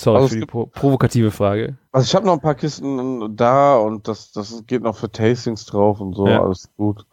sorry 0.00 0.16
Also 0.22 0.28
für 0.34 0.40
die 0.40 0.46
pro 0.46 0.66
provokative 0.66 1.30
Frage. 1.30 1.76
also 1.92 2.04
ich 2.06 2.14
habe 2.14 2.26
noch 2.26 2.34
ein 2.34 2.40
paar 2.40 2.54
Kisten 2.54 3.36
da 3.36 3.76
und 3.76 4.08
das, 4.08 4.32
das 4.32 4.64
geht 4.66 4.82
noch 4.82 4.96
für 4.96 5.10
Tastings 5.10 5.66
drauf 5.66 6.00
und 6.00 6.14
so, 6.14 6.26
Ja. 6.26 6.42
alles 6.42 6.68
gut. 6.76 7.06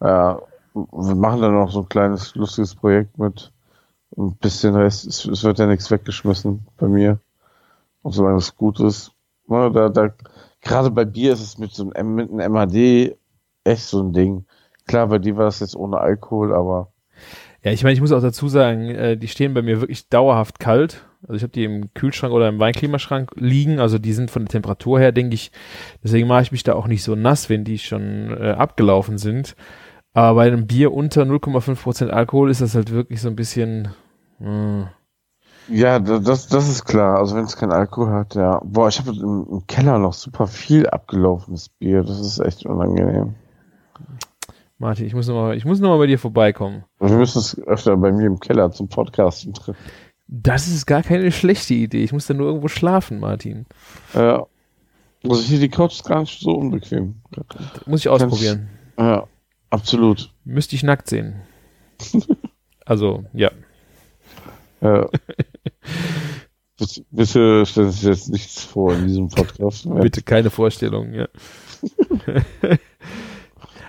Ja, 0.00 0.40
wir 0.74 1.14
machen 1.14 1.42
dann 1.42 1.54
noch 1.54 1.70
so 1.70 1.80
ein 1.80 1.88
kleines, 1.88 2.34
lustiges 2.34 2.74
Projekt 2.74 3.18
mit 3.18 3.52
ein 4.16 4.34
bisschen 4.36 4.74
Rest. 4.74 5.06
Es, 5.06 5.24
es 5.24 5.44
wird 5.44 5.58
ja 5.58 5.66
nichts 5.66 5.90
weggeschmissen 5.90 6.66
bei 6.78 6.86
mir. 6.88 7.18
Und 8.02 8.12
solange 8.12 8.38
es 8.38 8.56
gut 8.56 8.80
ist. 8.80 9.12
Ne, 9.46 9.70
da, 9.72 9.88
da, 9.88 10.10
gerade 10.60 10.90
bei 10.90 11.04
Bier 11.04 11.32
ist 11.32 11.42
es 11.42 11.58
mit 11.58 11.72
so 11.72 11.90
einem, 11.92 12.14
mit 12.14 12.30
einem 12.30 12.52
MAD 12.52 13.16
echt 13.64 13.82
so 13.82 14.00
ein 14.02 14.12
Ding. 14.12 14.46
Klar, 14.86 15.08
bei 15.08 15.18
dir 15.18 15.36
war 15.36 15.44
das 15.44 15.60
jetzt 15.60 15.76
ohne 15.76 15.98
Alkohol, 15.98 16.54
aber 16.54 16.92
Ja, 17.62 17.72
ich 17.72 17.82
meine, 17.82 17.92
ich 17.94 18.00
muss 18.00 18.12
auch 18.12 18.22
dazu 18.22 18.48
sagen, 18.48 18.88
äh, 18.88 19.16
die 19.16 19.28
stehen 19.28 19.52
bei 19.54 19.62
mir 19.62 19.80
wirklich 19.80 20.08
dauerhaft 20.08 20.58
kalt. 20.60 21.04
Also 21.22 21.34
ich 21.34 21.42
habe 21.42 21.52
die 21.52 21.64
im 21.64 21.92
Kühlschrank 21.94 22.32
oder 22.32 22.48
im 22.48 22.58
Weinklimaschrank 22.58 23.32
liegen. 23.36 23.78
Also 23.78 23.98
die 23.98 24.12
sind 24.12 24.30
von 24.30 24.42
der 24.44 24.50
Temperatur 24.50 24.98
her, 24.98 25.12
denke 25.12 25.34
ich, 25.34 25.52
deswegen 26.02 26.26
mache 26.28 26.42
ich 26.42 26.52
mich 26.52 26.62
da 26.62 26.74
auch 26.74 26.86
nicht 26.86 27.02
so 27.02 27.14
nass, 27.14 27.48
wenn 27.50 27.64
die 27.64 27.78
schon 27.78 28.30
äh, 28.40 28.50
abgelaufen 28.52 29.18
sind. 29.18 29.54
Aber 30.12 30.36
bei 30.36 30.46
einem 30.46 30.66
Bier 30.66 30.92
unter 30.92 31.22
0,5% 31.22 32.08
Alkohol 32.08 32.50
ist 32.50 32.60
das 32.60 32.74
halt 32.74 32.90
wirklich 32.90 33.20
so 33.20 33.28
ein 33.28 33.36
bisschen. 33.36 33.88
Mh. 34.38 34.90
Ja, 35.68 36.00
da- 36.00 36.18
das, 36.18 36.48
das 36.48 36.68
ist 36.68 36.84
klar. 36.84 37.18
Also 37.18 37.36
wenn 37.36 37.44
es 37.44 37.56
keinen 37.56 37.70
Alkohol 37.72 38.10
hat, 38.12 38.34
ja. 38.34 38.60
Boah, 38.64 38.88
ich 38.88 38.98
habe 38.98 39.10
im, 39.10 39.46
im 39.48 39.66
Keller 39.68 39.98
noch 39.98 40.14
super 40.14 40.46
viel 40.48 40.88
abgelaufenes 40.88 41.68
Bier. 41.68 42.02
Das 42.02 42.18
ist 42.18 42.40
echt 42.40 42.66
unangenehm. 42.66 43.34
Martin, 44.78 45.04
ich 45.06 45.14
muss 45.14 45.28
nochmal, 45.28 45.56
ich 45.56 45.64
muss 45.64 45.78
noch 45.78 45.90
mal 45.90 45.98
bei 45.98 46.06
dir 46.06 46.18
vorbeikommen. 46.18 46.84
Wir 46.98 47.14
müssen 47.16 47.38
es 47.38 47.56
öfter 47.66 47.96
bei 47.98 48.10
mir 48.10 48.26
im 48.26 48.40
Keller 48.40 48.70
zum 48.72 48.88
Podcasten 48.88 49.52
treffen. 49.52 49.76
Das 50.32 50.68
ist 50.68 50.86
gar 50.86 51.02
keine 51.02 51.32
schlechte 51.32 51.74
Idee. 51.74 52.04
Ich 52.04 52.12
muss 52.12 52.26
da 52.28 52.34
nur 52.34 52.46
irgendwo 52.46 52.68
schlafen, 52.68 53.18
Martin. 53.18 53.66
Ja. 54.14 54.46
Also 55.24 55.42
hier 55.42 55.58
die 55.58 55.68
Couch 55.68 55.94
ist 55.94 56.04
gar 56.04 56.20
nicht 56.20 56.40
so 56.40 56.52
unbequem. 56.52 57.16
Muss 57.86 58.00
ich 58.00 58.08
ausprobieren. 58.08 58.68
Ja, 58.96 59.26
absolut. 59.70 60.32
Müsste 60.44 60.76
ich 60.76 60.82
nackt 60.82 61.08
sehen. 61.08 61.42
Also, 62.86 63.24
ja. 63.34 63.52
Ja. 64.80 65.06
bitte, 67.12 67.64
stellen 67.64 67.90
Sie 67.92 68.08
jetzt 68.08 68.30
nichts 68.30 68.64
vor 68.64 68.94
in 68.94 69.06
diesem 69.06 69.28
Podcast. 69.28 69.86
Bitte 70.00 70.22
keine 70.22 70.50
Vorstellung, 70.50 71.12
ja. 71.12 71.28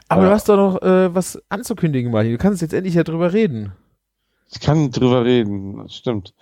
Aber 0.07 0.21
Ja. 0.23 0.27
du 0.27 0.33
hast 0.35 0.49
doch 0.49 0.57
noch 0.57 0.81
äh, 0.83 1.15
was 1.15 1.41
anzukündigen, 1.49 2.11
Martin. 2.11 2.33
Du 2.33 2.37
kannst 2.37 2.61
jetzt 2.61 2.73
endlich 2.75 2.93
ja 2.93 3.03
drüber 3.03 3.33
reden. 3.33 3.71
Ich 4.51 4.59
kann 4.59 4.91
drüber 4.91 5.23
reden, 5.25 5.77
das 5.83 5.95
stimmt. 5.95 6.33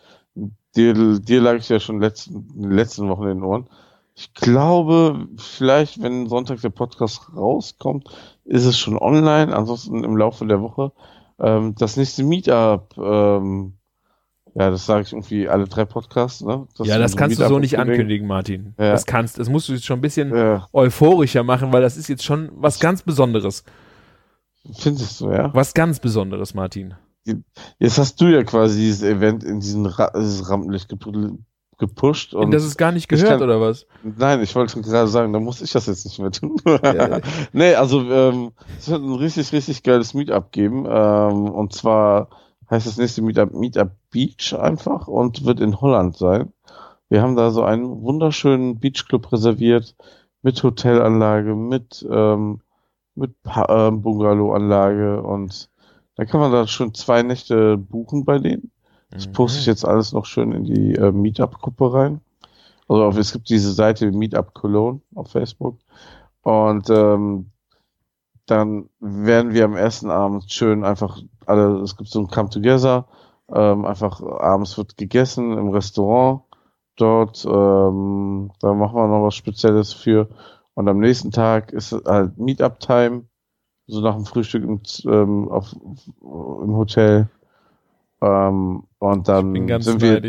Dir, 0.75 1.19
dir 1.19 1.41
lag 1.41 1.55
ich 1.55 1.69
ja 1.69 1.79
schon 1.79 1.99
letzten, 1.99 2.47
in 2.55 2.61
den 2.63 2.71
letzten 2.71 3.07
Wochen 3.09 3.23
in 3.23 3.37
den 3.39 3.43
Ohren. 3.43 3.67
Ich 4.15 4.33
glaube, 4.33 5.27
vielleicht, 5.37 6.01
wenn 6.01 6.27
Sonntag 6.27 6.59
der 6.61 6.69
Podcast 6.69 7.29
rauskommt, 7.35 8.09
ist 8.43 8.65
es 8.65 8.77
schon 8.77 8.97
online, 8.97 9.55
ansonsten 9.55 10.03
im 10.03 10.17
Laufe 10.17 10.45
der 10.45 10.61
Woche. 10.61 10.91
Ähm, 11.39 11.75
das 11.77 11.95
nächste 11.95 12.23
Meetup, 12.23 12.97
ähm, 12.97 13.73
ja, 14.55 14.69
das 14.71 14.85
sage 14.85 15.03
ich 15.03 15.13
irgendwie 15.13 15.47
alle 15.47 15.65
drei 15.67 15.85
Podcasts, 15.85 16.41
ne? 16.41 16.67
ja, 16.79 16.97
das 16.97 17.15
kannst 17.15 17.37
du 17.37 17.43
Meetup 17.43 17.55
so 17.55 17.59
nicht 17.59 17.77
ankündigen. 17.79 18.27
ankündigen, 18.27 18.27
Martin. 18.27 18.73
Ja. 18.77 18.91
Das 18.91 19.05
kannst, 19.05 19.39
das 19.39 19.47
musst 19.47 19.69
du 19.69 19.73
jetzt 19.73 19.85
schon 19.85 19.99
ein 19.99 20.01
bisschen 20.01 20.35
Ja, 20.35 20.67
euphorischer 20.73 21.43
machen, 21.43 21.71
weil 21.71 21.81
das 21.81 21.95
ist 21.95 22.09
jetzt 22.09 22.25
schon 22.25 22.49
was 22.55 22.79
ganz 22.79 23.03
Besonderes. 23.03 23.63
findest 24.77 25.21
du, 25.21 25.31
ja? 25.31 25.53
Was 25.53 25.73
ganz 25.73 25.99
Besonderes, 25.99 26.53
Martin. 26.53 26.95
Jetzt 27.77 27.97
hast 27.97 28.19
du 28.21 28.25
ja 28.25 28.43
quasi 28.43 28.79
dieses 28.79 29.03
Event 29.03 29.43
in 29.43 29.59
diesen 29.59 29.85
Ra 29.85 30.11
dieses 30.15 30.49
Rampenlicht 30.49 30.89
gep 30.89 31.05
gepusht 31.77 32.33
und 32.33 32.51
das 32.51 32.65
ist 32.65 32.77
gar 32.77 32.91
nicht 32.91 33.03
ich 33.03 33.07
gehört, 33.07 33.39
kann- 33.39 33.41
oder 33.43 33.61
was? 33.61 33.85
Nein, 34.03 34.41
ich 34.41 34.53
wollte 34.53 34.81
gerade 34.81 35.07
sagen, 35.07 35.31
da 35.31 35.39
muss 35.39 35.61
ich 35.61 35.71
das 35.71 35.85
jetzt 35.85 36.03
nicht 36.05 36.19
mehr 36.19 36.31
tun. 36.31 36.57
Ja. 36.83 37.19
nee, 37.53 37.73
also 37.75 38.01
ähm, 38.01 38.51
es 38.77 38.89
wird 38.89 39.01
ein 39.01 39.13
richtig, 39.13 39.53
richtig 39.53 39.83
geiles 39.83 40.13
Meetup 40.13 40.51
geben. 40.51 40.85
Ähm, 40.89 41.49
und 41.49 41.71
zwar 41.73 42.29
heißt 42.69 42.85
das 42.85 42.97
nächste 42.97 43.21
Meetup 43.21 43.53
Meetup 43.53 43.91
Beach 44.11 44.53
einfach 44.59 45.07
und 45.07 45.45
wird 45.45 45.61
in 45.61 45.79
Holland 45.79 46.17
sein. 46.17 46.51
Wir 47.07 47.21
haben 47.21 47.37
da 47.37 47.49
so 47.51 47.63
einen 47.63 48.01
wunderschönen 48.01 48.79
Beachclub 48.79 49.31
reserviert 49.31 49.95
mit 50.41 50.61
Hotelanlage, 50.61 51.55
mit, 51.55 52.05
ähm, 52.11 52.59
mit 53.15 53.41
Pa- 53.41 53.87
ähm, 53.87 54.01
Bungalow-Anlage 54.01 55.21
und 55.23 55.68
da 56.19 56.25
kann 56.25 56.41
man 56.41 56.51
da 56.51 56.67
schon 56.67 56.93
zwei 56.93 57.23
Nächte 57.23 57.77
buchen 57.77 58.25
bei 58.25 58.39
denen. 58.39 58.71
Das 59.09 59.25
Mhm. 59.25 59.31
poste 59.31 59.59
ich 59.61 59.65
jetzt 59.67 59.85
alles 59.85 60.11
noch 60.11 60.25
schön 60.25 60.51
in 60.51 60.65
die 60.65 60.95
äh, 60.95 61.13
Meetup-Gruppe 61.13 61.93
rein. 61.93 62.19
Also 62.89 63.05
auf, 63.05 63.15
es 63.15 63.31
gibt 63.31 63.47
diese 63.49 63.71
Seite 63.71 64.11
Meetup 64.11 64.53
Cologne 64.53 64.99
auf 65.15 65.31
Facebook. 65.31 65.77
Und 66.41 66.89
ähm, 66.89 67.51
dann 68.47 68.89
werden 68.99 69.53
wir 69.53 69.63
am 69.63 69.77
ersten 69.77 70.09
Abend 70.09 70.51
schön 70.51 70.83
einfach 70.83 71.21
alle, 71.45 71.79
es 71.83 71.95
gibt 71.95 72.09
so 72.09 72.19
ein 72.19 72.27
Come 72.27 72.49
Together, 72.49 73.07
ähm, 73.53 73.85
einfach 73.85 74.21
abends 74.21 74.77
wird 74.77 74.97
gegessen 74.97 75.57
im 75.57 75.69
Restaurant 75.69 76.41
dort, 76.97 77.45
ähm, 77.45 78.51
da 78.59 78.73
machen 78.73 78.95
wir 78.95 79.07
noch 79.07 79.23
was 79.25 79.35
Spezielles 79.35 79.93
für. 79.93 80.27
Und 80.73 80.89
am 80.89 80.99
nächsten 80.99 81.31
Tag 81.31 81.71
ist 81.71 81.93
halt 82.05 82.37
Meetup-Time, 82.37 83.23
so 83.89 84.01
nach 84.01 84.15
dem 84.15 84.25
Frühstück 84.25 84.63
im, 84.63 84.79
ähm, 85.05 85.49
auf, 85.49 85.75
im 86.21 86.75
Hotel. 86.75 87.27
Ähm, 88.21 88.83
und 88.99 89.27
dann 89.27 89.47
Ich 89.47 89.53
bin 89.53 89.67
ganz 89.67 89.85
sind 89.85 90.01
wir 90.01 90.21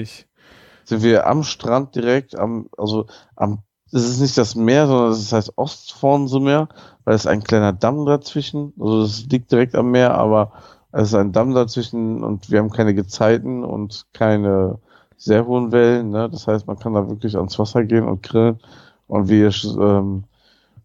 sind 0.85 1.03
wir 1.03 1.27
am 1.27 1.45
Strand 1.45 1.95
direkt, 1.95 2.37
am, 2.37 2.69
also 2.77 3.07
am, 3.37 3.59
es 3.93 4.05
ist 4.05 4.21
nicht 4.21 4.37
das 4.37 4.57
Meer, 4.57 4.87
sondern 4.87 5.13
es 5.13 5.33
heißt 5.33 5.57
Ostfrauenseemeer, 5.57 6.69
weil 7.05 7.15
es 7.15 7.23
ist 7.23 7.27
ein 7.27 7.45
kleiner 7.45 7.73
Damm 7.73 8.07
dazwischen, 8.07 8.73
also 8.79 9.03
es 9.03 9.27
liegt 9.27 9.53
direkt 9.53 9.77
am 9.77 9.91
Meer, 9.93 10.15
aber 10.15 10.53
es 10.93 11.09
ist 11.09 11.15
ein 11.15 11.33
Damm 11.33 11.55
dazwischen 11.55 12.25
und 12.25 12.51
wir 12.51 12.59
haben 12.59 12.71
keine 12.71 12.95
Gezeiten 12.95 13.65
und 13.65 14.07
keine 14.13 14.79
sehr 15.17 15.47
hohen 15.47 15.71
Wellen, 15.71 16.11
ne? 16.11 16.29
das 16.29 16.47
heißt, 16.47 16.67
man 16.67 16.79
kann 16.79 16.95
da 16.95 17.09
wirklich 17.09 17.37
ans 17.37 17.59
Wasser 17.59 17.85
gehen 17.85 18.09
und 18.09 18.23
grillen 18.23 18.59
und 19.07 19.29
wir 19.29 19.53
ähm, 19.65 20.25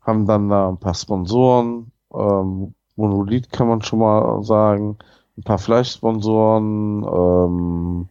haben 0.02 0.28
dann 0.28 0.50
da 0.50 0.70
ein 0.70 0.78
paar 0.78 0.94
Sponsoren, 0.94 1.92
ähm, 2.18 2.74
Monolith 2.96 3.52
kann 3.52 3.68
man 3.68 3.82
schon 3.82 4.00
mal 4.00 4.44
sagen, 4.44 4.98
ein 5.38 5.44
paar 5.44 5.58
Fleischsponsoren, 5.60 7.04
ähm, 7.04 8.10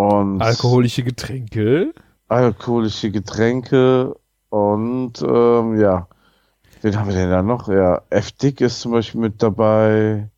und 0.00 0.40
Alkoholische 0.40 1.02
Getränke. 1.02 1.92
alkoholische 2.28 3.10
Getränke 3.10 4.16
und 4.48 5.20
ähm, 5.20 5.78
ja, 5.78 6.08
wen 6.80 6.98
haben 6.98 7.08
wir 7.08 7.14
denn 7.14 7.30
da 7.30 7.42
noch? 7.42 7.68
Ja, 7.68 8.02
F-Dick 8.08 8.62
ist 8.62 8.80
zum 8.80 8.92
Beispiel 8.92 9.20
mit 9.20 9.42
dabei. 9.42 10.30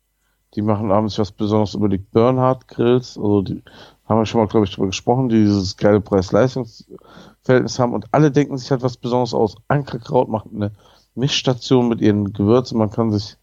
Die 0.55 0.61
machen 0.61 0.91
abends 0.91 1.17
was 1.17 1.31
Besonderes 1.31 1.75
über 1.75 1.87
die 1.87 1.97
Bernhard 1.97 2.67
Grills. 2.67 3.17
Also 3.17 3.41
die 3.41 3.63
haben 4.05 4.19
wir 4.19 4.25
schon 4.25 4.41
mal, 4.41 4.47
glaube 4.47 4.65
ich, 4.65 4.75
drüber 4.75 4.87
gesprochen, 4.87 5.29
die 5.29 5.39
dieses 5.39 5.77
geile 5.77 6.01
Preis-Leistungs-Verhältnis 6.01 7.79
haben 7.79 7.93
und 7.93 8.07
alle 8.11 8.31
denken 8.31 8.57
sich 8.57 8.69
halt 8.69 8.83
was 8.83 8.97
Besonderes 8.97 9.33
aus. 9.33 9.55
Ankerkraut 9.69 10.27
macht 10.27 10.47
eine 10.53 10.73
Mischstation 11.15 11.89
mit 11.89 12.01
ihren 12.01 12.33
Gewürzen. 12.33 12.77
Man 12.77 12.89
kann 12.89 13.11
sich 13.11 13.37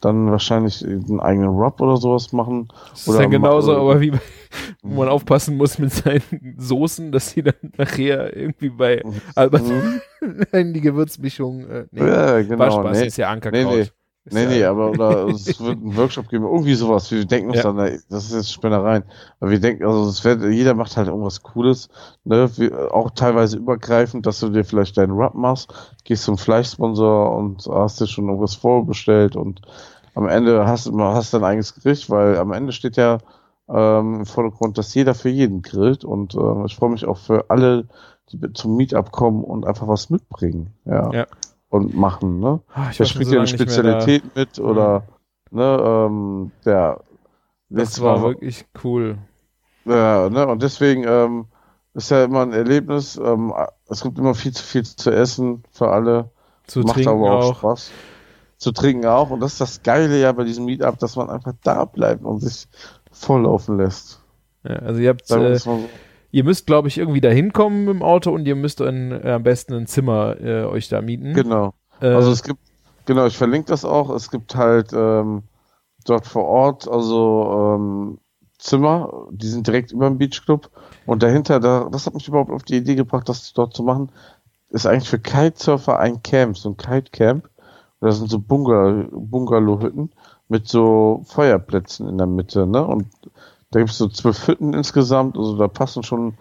dann 0.00 0.30
wahrscheinlich 0.30 0.84
einen 0.84 1.20
eigenen 1.20 1.48
Rub 1.48 1.80
oder 1.80 1.96
sowas 1.96 2.32
machen. 2.32 2.68
Das 2.90 3.00
ist 3.02 3.08
Oder 3.08 3.22
ja 3.22 3.28
genauso, 3.28 3.72
ma- 3.72 3.78
aber 3.78 4.00
wie 4.00 4.10
bei, 4.10 4.20
wo 4.82 5.00
man 5.00 5.08
aufpassen 5.08 5.56
muss 5.56 5.78
mit 5.78 5.90
seinen 5.92 6.54
Soßen, 6.58 7.10
dass 7.12 7.30
sie 7.30 7.42
dann 7.42 7.54
nachher 7.78 8.36
irgendwie 8.36 8.68
bei 8.68 9.02
Albert 9.34 9.62
Mhm. 9.64 10.00
in 10.52 10.74
die 10.74 10.82
Gewürzmischung. 10.82 11.66
Äh, 11.68 11.86
nee, 11.90 12.06
Ja, 12.06 12.42
genau. 12.42 12.58
war 12.58 12.70
Spaß, 12.72 13.00
nee. 13.00 13.06
ist 13.06 13.16
ja 13.16 13.30
Ankerkraut. 13.30 13.74
nee. 13.74 13.80
Nee, 13.82 13.88
ja- 14.34 14.48
nee, 14.48 14.64
aber 14.64 14.90
oder 14.92 15.26
es 15.28 15.46
wird 15.60 15.78
einen 15.78 15.96
Workshop 15.96 16.28
geben, 16.28 16.44
irgendwie 16.44 16.74
sowas. 16.74 17.10
Wir 17.10 17.24
denken 17.24 17.50
uns 17.50 17.58
Ja. 17.62 17.72
dann, 17.72 17.76
das 18.08 18.24
ist 18.26 18.34
jetzt 18.34 18.52
Spinnereien. 18.52 19.04
Aber 19.40 19.50
wir 19.50 19.60
denken, 19.60 19.84
also 19.84 20.08
es 20.08 20.24
wird, 20.24 20.42
jeder 20.42 20.74
macht 20.74 20.96
halt 20.96 21.08
irgendwas 21.08 21.42
Cooles, 21.42 21.88
ne? 22.24 22.50
Wir, 22.56 22.94
auch 22.94 23.10
teilweise 23.10 23.56
übergreifend, 23.56 24.26
dass 24.26 24.40
du 24.40 24.48
dir 24.48 24.64
vielleicht 24.64 24.96
deinen 24.98 25.12
Rub 25.12 25.34
machst, 25.34 25.72
gehst 26.04 26.24
zum 26.24 26.38
Fleischsponsor 26.38 27.36
und 27.36 27.66
hast 27.66 28.00
dir 28.00 28.06
schon 28.06 28.26
irgendwas 28.28 28.54
vorbestellt 28.54 29.36
und 29.36 29.62
am 30.14 30.26
Ende 30.28 30.66
hast 30.66 30.86
du 30.86 30.98
hast 31.02 31.34
dein 31.34 31.44
eigenes 31.44 31.74
Gericht, 31.74 32.08
weil 32.08 32.38
am 32.38 32.52
Ende 32.52 32.72
steht 32.72 32.96
ja 32.96 33.18
ähm, 33.68 34.20
im 34.20 34.26
Vordergrund, 34.26 34.78
dass 34.78 34.94
jeder 34.94 35.14
für 35.14 35.28
jeden 35.28 35.60
grillt 35.62 36.04
und 36.04 36.34
ähm, 36.34 36.64
ich 36.66 36.74
freue 36.76 36.90
mich 36.90 37.04
auch 37.04 37.18
für 37.18 37.50
alle, 37.50 37.86
die 38.32 38.52
zum 38.54 38.76
Meetup 38.76 39.12
kommen 39.12 39.44
und 39.44 39.66
einfach 39.66 39.86
was 39.88 40.08
mitbringen, 40.10 40.70
ja. 40.84 41.10
Ja. 41.12 41.26
Und 41.68 41.94
machen, 41.94 42.38
ne? 42.40 42.60
Ah, 42.72 42.90
ich 42.90 42.96
Der 42.98 43.04
spielt 43.06 43.26
so 43.28 43.34
ja 43.34 43.40
eine. 43.40 43.48
Spezialität 43.48 44.36
mit 44.36 44.58
oder 44.58 45.02
ne, 45.50 46.06
ähm, 46.08 46.52
der 46.64 47.00
Das 47.68 48.00
war 48.00 48.22
wirklich 48.22 48.66
cool. 48.84 49.18
ja, 49.84 50.28
ne, 50.30 50.46
und 50.46 50.62
deswegen 50.62 51.04
ähm, 51.04 51.46
ist 51.94 52.10
ja 52.10 52.24
immer 52.24 52.42
ein 52.42 52.52
Erlebnis. 52.52 53.16
Ähm, 53.16 53.52
es 53.88 54.02
gibt 54.02 54.18
immer 54.18 54.34
viel 54.34 54.52
zu 54.52 54.62
viel 54.62 54.84
zu 54.84 55.10
essen 55.10 55.64
für 55.72 55.90
alle. 55.90 56.30
Zu 56.66 56.80
Macht 56.80 56.94
trinken 56.94 57.10
aber 57.10 57.32
auch, 57.32 57.50
auch. 57.50 57.56
Spaß. 57.58 57.90
Zu 58.58 58.72
trinken 58.72 59.06
auch. 59.06 59.30
Und 59.30 59.40
das 59.40 59.52
ist 59.52 59.60
das 59.60 59.82
Geile 59.82 60.18
ja 60.20 60.32
bei 60.32 60.44
diesem 60.44 60.64
Meetup, 60.66 60.98
dass 60.98 61.16
man 61.16 61.30
einfach 61.30 61.52
da 61.62 61.84
bleibt 61.84 62.24
und 62.24 62.40
sich 62.40 62.68
volllaufen 63.12 63.76
lässt. 63.78 64.22
Ja, 64.64 64.76
also 64.76 65.00
ihr 65.00 65.10
habt, 65.10 65.30
äh, 65.30 65.56
so. 65.56 65.88
Ihr 66.30 66.44
müsst, 66.44 66.66
glaube 66.66 66.88
ich, 66.88 66.98
irgendwie 66.98 67.20
da 67.20 67.28
hinkommen 67.28 67.84
mit 67.84 67.94
dem 67.94 68.02
Auto 68.02 68.30
und 68.30 68.46
ihr 68.46 68.56
müsst 68.56 68.80
ein, 68.82 69.12
äh, 69.12 69.32
am 69.32 69.42
besten 69.42 69.74
ein 69.74 69.86
Zimmer 69.86 70.40
äh, 70.40 70.64
euch 70.64 70.88
da 70.88 71.00
mieten. 71.00 71.34
Genau. 71.34 71.74
Äh, 72.00 72.08
Also 72.08 72.30
es 72.30 72.42
gibt, 72.42 72.60
genau, 73.04 73.26
ich 73.26 73.36
verlinke 73.36 73.68
das 73.68 73.84
auch. 73.84 74.10
Es 74.10 74.30
gibt 74.30 74.54
halt 74.54 74.92
ähm, 74.92 75.42
dort 76.04 76.26
vor 76.26 76.44
Ort, 76.44 76.88
also 76.88 77.76
ähm, 77.76 78.18
Zimmer, 78.58 79.26
die 79.30 79.48
sind 79.48 79.66
direkt 79.66 79.92
über 79.92 80.08
dem 80.08 80.18
Beachclub. 80.18 80.70
Und 81.04 81.22
dahinter, 81.22 81.60
da, 81.60 81.88
das 81.90 82.06
hat 82.06 82.14
mich 82.14 82.26
überhaupt 82.28 82.50
auf 82.50 82.62
die 82.62 82.76
Idee 82.76 82.94
gebracht, 82.94 83.28
das 83.28 83.52
dort 83.52 83.74
zu 83.74 83.82
machen, 83.82 84.10
ist 84.70 84.86
eigentlich 84.86 85.08
für 85.08 85.18
Kitesurfer 85.18 85.98
ein 85.98 86.22
Camp, 86.22 86.56
so 86.56 86.70
ein 86.70 86.76
Kite-Camp. 86.76 87.48
Da 88.00 88.12
sind 88.12 88.30
so 88.30 88.38
Bungal 88.38 89.08
Bungalow-Hütten 89.10 90.10
mit 90.48 90.68
so 90.68 91.22
Feuerplätzen 91.26 92.08
in 92.08 92.18
der 92.18 92.26
Mitte, 92.26 92.66
ne? 92.66 92.84
Und 92.84 93.06
da 93.70 93.80
gibt 93.80 93.90
es 93.90 93.98
so 93.98 94.08
zwölf 94.08 94.46
Hütten 94.46 94.74
insgesamt, 94.74 95.36
also 95.36 95.56
da 95.56 95.68
passen 95.68 96.02
schon, 96.02 96.34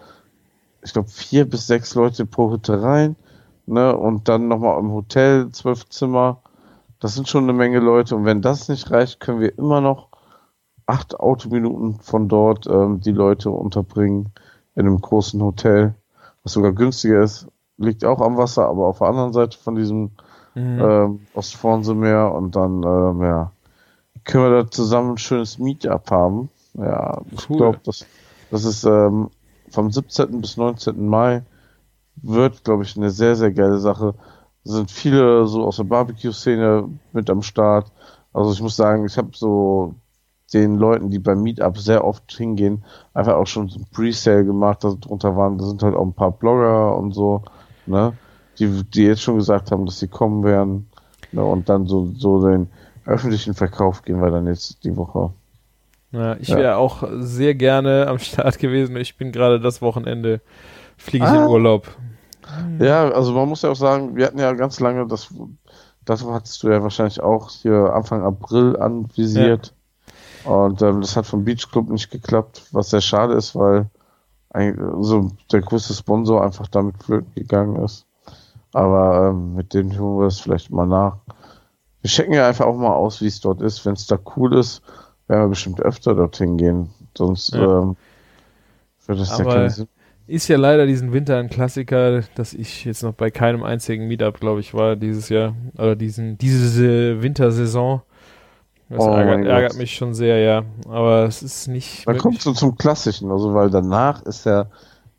ich 0.83 0.93
glaube, 0.93 1.09
vier 1.09 1.49
bis 1.49 1.67
sechs 1.67 1.95
Leute 1.95 2.25
pro 2.25 2.51
Hütte 2.51 2.81
rein 2.81 3.15
ne, 3.65 3.95
und 3.95 4.27
dann 4.29 4.47
nochmal 4.47 4.79
im 4.79 4.91
Hotel 4.91 5.51
zwölf 5.51 5.87
Zimmer. 5.89 6.41
Das 6.99 7.15
sind 7.15 7.27
schon 7.27 7.43
eine 7.43 7.53
Menge 7.53 7.79
Leute. 7.79 8.15
Und 8.15 8.25
wenn 8.25 8.41
das 8.41 8.69
nicht 8.69 8.91
reicht, 8.91 9.19
können 9.19 9.39
wir 9.39 9.57
immer 9.57 9.81
noch 9.81 10.09
acht 10.85 11.19
Autominuten 11.19 11.99
von 11.99 12.27
dort 12.27 12.67
ähm, 12.67 13.01
die 13.01 13.11
Leute 13.11 13.49
unterbringen 13.49 14.31
in 14.75 14.85
einem 14.85 15.01
großen 15.01 15.41
Hotel, 15.41 15.95
was 16.43 16.53
sogar 16.53 16.73
günstiger 16.73 17.21
ist. 17.23 17.47
Liegt 17.77 18.05
auch 18.05 18.21
am 18.21 18.37
Wasser, 18.37 18.67
aber 18.67 18.87
auf 18.87 18.99
der 18.99 19.07
anderen 19.07 19.33
Seite 19.33 19.57
von 19.57 19.75
diesem 19.75 20.11
mhm. 20.53 20.79
ähm, 20.79 21.19
Ostfrauenseemeer 21.33 22.31
und 22.33 22.55
dann 22.55 22.83
ähm, 22.83 23.21
ja, 23.21 23.51
können 24.23 24.43
wir 24.45 24.63
da 24.63 24.71
zusammen 24.71 25.11
ein 25.11 25.17
schönes 25.17 25.59
Meetup 25.59 26.09
haben. 26.11 26.49
Ja, 26.77 27.21
ich 27.31 27.49
Cool. 27.49 27.57
glaube, 27.57 27.79
das, 27.83 28.05
das 28.51 28.65
ist 28.65 28.83
ähm, 28.83 29.29
vom 29.69 29.91
17. 29.91 30.41
bis 30.41 30.57
19. 30.57 31.07
Mai 31.07 31.43
wird, 32.17 32.63
glaube 32.63 32.83
ich, 32.83 32.95
eine 32.97 33.09
sehr, 33.11 33.35
sehr 33.35 33.51
geile 33.51 33.79
Sache. 33.79 34.13
Sind 34.63 34.89
viele 34.91 35.47
so 35.47 35.65
aus 35.65 35.77
der 35.77 35.83
Barbecue-Szene 35.83 36.89
mit 37.13 37.29
am 37.29 37.41
Start. 37.41 37.91
Also 38.33 38.51
ich 38.51 38.61
muss 38.61 38.75
sagen, 38.75 39.05
ich 39.05 39.17
habe 39.17 39.29
so 39.33 39.95
den 40.53 40.75
Leuten, 40.77 41.09
die 41.09 41.19
beim 41.19 41.41
Meetup 41.41 41.77
sehr 41.77 42.03
oft 42.05 42.31
hingehen, 42.31 42.83
einfach 43.13 43.35
auch 43.35 43.47
schon 43.47 43.67
so 43.67 43.79
ein 43.79 43.87
Pre-Sale 43.91 44.45
gemacht, 44.45 44.83
da 44.83 44.93
drunter 44.93 45.35
waren, 45.35 45.57
da 45.57 45.65
sind 45.65 45.81
halt 45.81 45.95
auch 45.95 46.05
ein 46.05 46.13
paar 46.13 46.31
Blogger 46.31 46.95
und 46.97 47.13
so, 47.13 47.41
ne, 47.87 48.13
die, 48.59 48.83
die 48.83 49.03
jetzt 49.03 49.21
schon 49.21 49.37
gesagt 49.37 49.71
haben, 49.71 49.85
dass 49.85 49.99
sie 49.99 50.07
kommen 50.07 50.43
werden, 50.43 50.87
ne, 51.31 51.43
und 51.43 51.67
dann 51.67 51.87
so, 51.87 52.11
so 52.15 52.47
den 52.47 52.67
öffentlichen 53.05 53.53
Verkauf 53.53 54.03
gehen 54.03 54.21
wir 54.21 54.29
dann 54.31 54.47
jetzt 54.47 54.83
die 54.83 54.95
Woche. 54.95 55.31
Ja, 56.15 56.35
ich 56.39 56.49
ja. 56.49 56.57
wäre 56.57 56.77
auch 56.77 57.03
sehr 57.19 57.55
gerne 57.55 58.07
am 58.07 58.19
Start 58.19 58.59
gewesen. 58.59 58.95
Ich 58.97 59.17
bin 59.17 59.31
gerade 59.31 59.59
das 59.59 59.81
Wochenende, 59.81 60.41
fliege 60.97 61.25
ich 61.25 61.31
Ah. 61.31 61.43
in 61.43 61.49
Urlaub. 61.49 61.87
Ja, 62.79 63.09
also 63.09 63.33
man 63.33 63.49
muss 63.49 63.63
ja 63.63 63.71
auch 63.71 63.75
sagen, 63.75 64.15
wir 64.15 64.27
hatten 64.27 64.39
ja 64.39 64.53
ganz 64.53 64.79
lange, 64.79 65.07
das, 65.07 65.33
das 66.05 66.23
hattest 66.25 66.61
du 66.61 66.69
ja 66.69 66.81
wahrscheinlich 66.83 67.19
auch 67.21 67.49
hier 67.49 67.91
Anfang 67.93 68.23
April 68.23 68.77
anvisiert. 68.77 69.73
Und 70.43 70.81
ähm, 70.83 71.01
das 71.01 71.17
hat 71.17 71.25
vom 71.25 71.43
Beach 71.43 71.71
Club 71.71 71.89
nicht 71.89 72.11
geklappt, 72.11 72.63
was 72.71 72.91
sehr 72.91 73.01
schade 73.01 73.33
ist, 73.33 73.55
weil 73.55 73.87
eigentlich 74.51 74.79
so 74.99 75.31
der 75.51 75.61
größte 75.61 75.93
Sponsor 75.95 76.43
einfach 76.43 76.67
damit 76.67 77.01
flöten 77.03 77.33
gegangen 77.33 77.83
ist. 77.83 78.05
Aber 78.73 79.29
ähm, 79.29 79.55
mit 79.55 79.73
dem 79.73 79.91
tun 79.91 80.19
wir 80.19 80.27
es 80.27 80.39
vielleicht 80.39 80.69
mal 80.69 80.85
nach. 80.85 81.17
Wir 82.01 82.09
checken 82.11 82.33
ja 82.33 82.47
einfach 82.47 82.65
auch 82.67 82.77
mal 82.77 82.93
aus, 82.93 83.21
wie 83.21 83.27
es 83.27 83.41
dort 83.41 83.61
ist. 83.61 83.83
Wenn 83.85 83.93
es 83.93 84.05
da 84.05 84.19
cool 84.35 84.53
ist, 84.55 84.83
werden 85.27 85.43
wir 85.45 85.49
bestimmt 85.49 85.81
öfter 85.81 86.15
dorthin 86.15 86.57
gehen. 86.57 86.89
Sonst 87.17 87.53
Ja. 87.53 87.81
ähm, 87.81 87.95
wird 89.07 89.19
das 89.19 89.29
ja 89.37 89.45
Aber- 89.45 89.53
keinen 89.55 89.69
Sinn. 89.69 89.87
Ist 90.27 90.47
ja 90.47 90.57
leider 90.57 90.87
diesen 90.87 91.13
Winter 91.13 91.37
ein 91.37 91.49
Klassiker, 91.51 92.21
dass 92.33 92.53
ich 92.53 92.83
jetzt 92.85 93.03
noch 93.03 93.13
bei 93.13 93.29
keinem 93.29 93.61
einzigen 93.61 94.07
Meetup, 94.07 94.39
glaube 94.39 94.59
ich, 94.59 94.73
war 94.73 94.95
dieses 94.95 95.29
Jahr. 95.29 95.53
Oder 95.77 95.95
diesen, 95.95 96.39
diese 96.39 97.21
Wintersaison. 97.21 98.01
Das 98.89 99.03
Oh 99.03 99.11
ärgert, 99.15 99.45
ärgert 99.45 99.77
mich 99.77 99.95
schon 99.95 100.15
sehr, 100.15 100.39
ja. 100.39 100.63
Aber 100.89 101.25
es 101.25 101.43
ist 101.43 101.67
nicht. 101.67 102.07
Dann 102.07 102.17
kommt 102.17 102.41
so 102.41 102.53
zum 102.53 102.75
Klassischen, 102.75 103.31
also 103.31 103.53
weil 103.53 103.69
danach 103.69 104.23
ist 104.23 104.45
ja, 104.47 104.65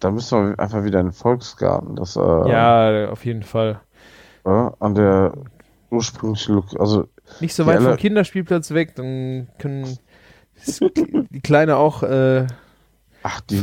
da 0.01 0.11
müssen 0.11 0.51
wir 0.51 0.59
einfach 0.59 0.83
wieder 0.83 0.99
in 0.99 1.07
den 1.07 1.13
Volksgarten, 1.13 1.95
das 1.95 2.17
äh, 2.17 2.21
Ja, 2.21 3.09
auf 3.11 3.25
jeden 3.25 3.45
Fall. 3.45 3.81
äh, 4.45 4.71
an 4.81 4.95
der 4.97 5.35
ursprünglichen 5.91 6.57
Look, 6.57 6.79
also 6.81 7.07
Nicht 7.41 7.55
so 7.55 7.67
weit 7.67 7.79
vom 7.79 7.87
alle- 7.89 7.97
Kinderspielplatz 7.97 8.71
weg, 8.73 8.95
dann 8.95 9.49
können 9.59 9.99
die 11.31 11.41
Kleine 11.41 11.77
auch 11.77 12.03
äh, 12.03 12.47
ach, 13.23 13.41
die, 13.43 13.61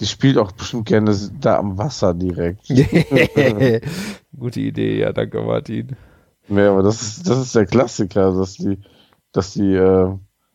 die 0.00 0.06
spielt 0.06 0.38
auch 0.38 0.52
bestimmt 0.52 0.86
gerne 0.86 1.14
da 1.40 1.58
am 1.58 1.78
Wasser 1.78 2.14
direkt. 2.14 2.66
Gute 4.38 4.60
Idee, 4.60 4.98
ja, 4.98 5.12
danke 5.12 5.40
Martin. 5.42 5.96
nee, 6.48 6.62
aber 6.62 6.82
das 6.82 7.02
ist, 7.02 7.28
das 7.28 7.38
ist 7.38 7.54
der 7.54 7.66
Klassiker, 7.66 8.32
dass 8.32 8.54
die, 8.54 8.78
dass 9.32 9.52
die 9.52 9.74
äh, 9.74 10.12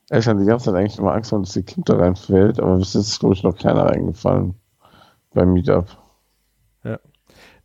Eltern 0.10 0.40
die 0.40 0.46
ganze 0.46 0.66
Zeit 0.66 0.76
eigentlich 0.76 1.00
immer 1.00 1.14
Angst 1.14 1.32
haben, 1.32 1.44
dass 1.44 1.56
ihr 1.56 1.64
Kind 1.64 1.88
da 1.90 1.96
reinfällt, 1.96 2.60
aber 2.60 2.78
bis 2.78 2.94
jetzt 2.94 3.08
ist, 3.08 3.20
glaube 3.20 3.36
ich, 3.36 3.44
noch 3.44 3.58
keiner 3.58 3.86
eingefallen 3.88 4.56
beim 5.34 5.54
Meetup. 5.54 5.98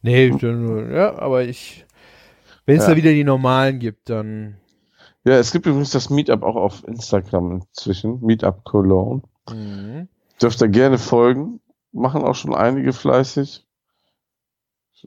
Nee, 0.03 0.31
dann, 0.31 0.91
ja, 0.95 1.19
aber 1.19 1.43
ich. 1.45 1.85
Wenn 2.71 2.79
es 2.79 2.85
Ja. 2.85 2.91
da 2.91 2.97
wieder 2.97 3.11
die 3.11 3.25
normalen 3.25 3.81
gibt, 3.81 4.09
dann. 4.11 4.57
Ja, 5.25 5.35
es 5.35 5.51
gibt 5.51 5.67
übrigens 5.67 5.91
das 5.91 6.09
Meetup 6.09 6.45
auch 6.45 6.55
auf 6.55 6.87
Instagram 6.87 7.51
inzwischen, 7.51 8.21
Meetup 8.21 8.63
Cologne. 8.63 9.23
Mhm. 9.51 10.07
Dürft 10.41 10.63
ihr 10.63 10.69
gerne 10.69 10.97
folgen. 10.97 11.61
Machen 11.91 12.23
auch 12.23 12.37
schon 12.37 12.55
einige 12.55 12.93
fleißig. 12.93 13.67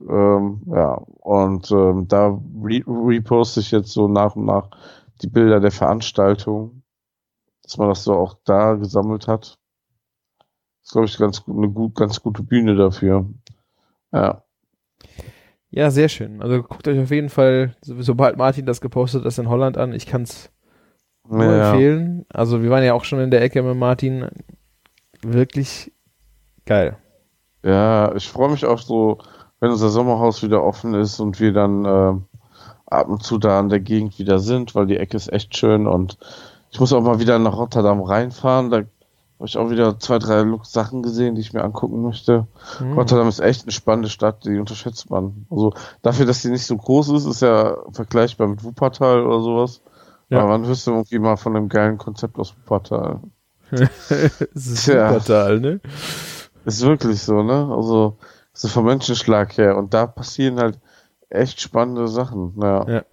Ähm, 0.01 0.61
ja, 0.65 0.95
und 1.21 1.71
ähm, 1.71 2.09
da 2.09 2.37
re 2.61 2.83
reposte 2.85 3.61
ich 3.61 3.71
jetzt 3.71 3.93
so 3.93 4.09
nach 4.09 4.35
und 4.35 4.43
nach 4.43 4.69
die 5.21 5.27
Bilder 5.27 5.61
der 5.61 5.71
Veranstaltung, 5.71 6.83
dass 7.61 7.77
man 7.77 7.87
das 7.87 8.03
so 8.03 8.13
auch 8.13 8.35
da 8.43 8.73
gesammelt 8.73 9.29
hat. 9.29 9.57
ist, 10.83 10.91
glaube 10.91 11.05
ich, 11.05 11.17
ganz 11.17 11.45
gut, 11.45 11.55
eine 11.57 11.69
gut, 11.69 11.95
ganz 11.95 12.21
gute 12.21 12.43
Bühne 12.43 12.75
dafür. 12.75 13.29
Ja. 14.11 14.42
Ja, 15.75 15.89
sehr 15.89 16.07
schön. 16.07 16.39
Also 16.39 16.61
guckt 16.61 16.87
euch 16.87 16.99
auf 16.99 17.09
jeden 17.09 17.29
Fall, 17.29 17.75
so- 17.81 17.99
sobald 17.99 18.37
Martin 18.37 18.67
das 18.67 18.79
gepostet 18.79 19.25
hat, 19.25 19.37
in 19.39 19.49
Holland 19.49 19.75
an. 19.75 19.91
Ich 19.93 20.05
kann 20.05 20.21
es 20.21 20.51
nur 21.27 21.43
ja. 21.45 21.71
empfehlen. 21.71 22.25
Also 22.29 22.61
wir 22.61 22.69
waren 22.69 22.83
ja 22.83 22.93
auch 22.93 23.05
schon 23.05 23.19
in 23.19 23.31
der 23.31 23.41
Ecke 23.41 23.63
mit 23.63 23.75
Martin. 23.75 24.27
Wirklich 25.23 25.91
geil. 26.65 26.97
Ja, 27.63 28.13
ich 28.13 28.27
freue 28.29 28.51
mich 28.51 28.65
auch 28.65 28.77
so, 28.79 29.17
wenn 29.59 29.71
unser 29.71 29.89
Sommerhaus 29.89 30.43
wieder 30.43 30.63
offen 30.63 30.93
ist 30.93 31.19
und 31.19 31.39
wir 31.39 31.53
dann 31.53 31.85
äh, 31.85 32.13
ab 32.85 33.07
und 33.09 33.23
zu 33.23 33.39
da 33.39 33.59
in 33.59 33.69
der 33.69 33.79
Gegend 33.79 34.19
wieder 34.19 34.37
sind, 34.37 34.75
weil 34.75 34.85
die 34.85 34.97
Ecke 34.97 35.17
ist 35.17 35.31
echt 35.31 35.57
schön 35.57 35.87
und 35.87 36.17
ich 36.69 36.79
muss 36.79 36.93
auch 36.93 37.01
mal 37.01 37.19
wieder 37.19 37.39
nach 37.39 37.57
Rotterdam 37.57 38.01
reinfahren. 38.01 38.69
Da 38.69 38.81
habe 39.39 39.47
ich 39.47 39.57
auch 39.57 39.69
wieder 39.69 39.99
zwei, 39.99 40.19
drei 40.19 40.45
Sachen 40.63 41.03
gesehen, 41.03 41.35
die 41.35 41.41
ich 41.41 41.53
mir 41.53 41.63
angucken 41.63 42.01
möchte. 42.01 42.47
Mhm. 42.79 42.93
Rotterdam 42.93 43.27
ist 43.27 43.39
echt 43.39 43.63
eine 43.63 43.71
spannende 43.71 44.09
Stadt, 44.09 44.45
die 44.45 44.57
unterschätzt 44.57 45.09
man. 45.09 45.45
Also 45.49 45.73
dafür, 46.01 46.25
dass 46.25 46.41
die 46.41 46.49
nicht 46.49 46.65
so 46.65 46.77
groß 46.77 47.09
ist, 47.09 47.25
ist 47.25 47.41
ja 47.41 47.77
vergleichbar 47.91 48.47
mit 48.47 48.63
Wuppertal 48.63 49.25
oder 49.25 49.41
sowas. 49.41 49.81
Ja. 50.29 50.39
Aber 50.39 50.49
man 50.49 50.63
du 50.63 50.91
irgendwie 50.91 51.19
mal 51.19 51.35
von 51.35 51.55
einem 51.55 51.69
geilen 51.69 51.97
Konzept 51.97 52.39
aus 52.39 52.55
Wuppertal. 52.55 53.19
Es 53.71 54.67
ist 54.67 54.85
Tja. 54.85 55.09
Wuppertal, 55.09 55.59
ne? 55.59 55.81
Ist 56.65 56.81
wirklich 56.81 57.21
so, 57.21 57.43
ne? 57.43 57.69
Also, 57.75 58.17
so 58.53 58.67
vom 58.67 58.85
Menschenschlag 58.85 59.57
her. 59.57 59.75
Und 59.77 59.93
da 59.93 60.07
passieren 60.07 60.59
halt 60.59 60.79
echt 61.29 61.59
spannende 61.59 62.07
Sachen. 62.07 62.53
Ja. 62.61 62.87
Ja. 62.87 63.03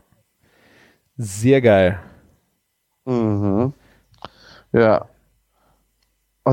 Sehr 1.16 1.60
geil. 1.60 1.98
Mhm. 3.04 3.72
Ja. 4.72 5.09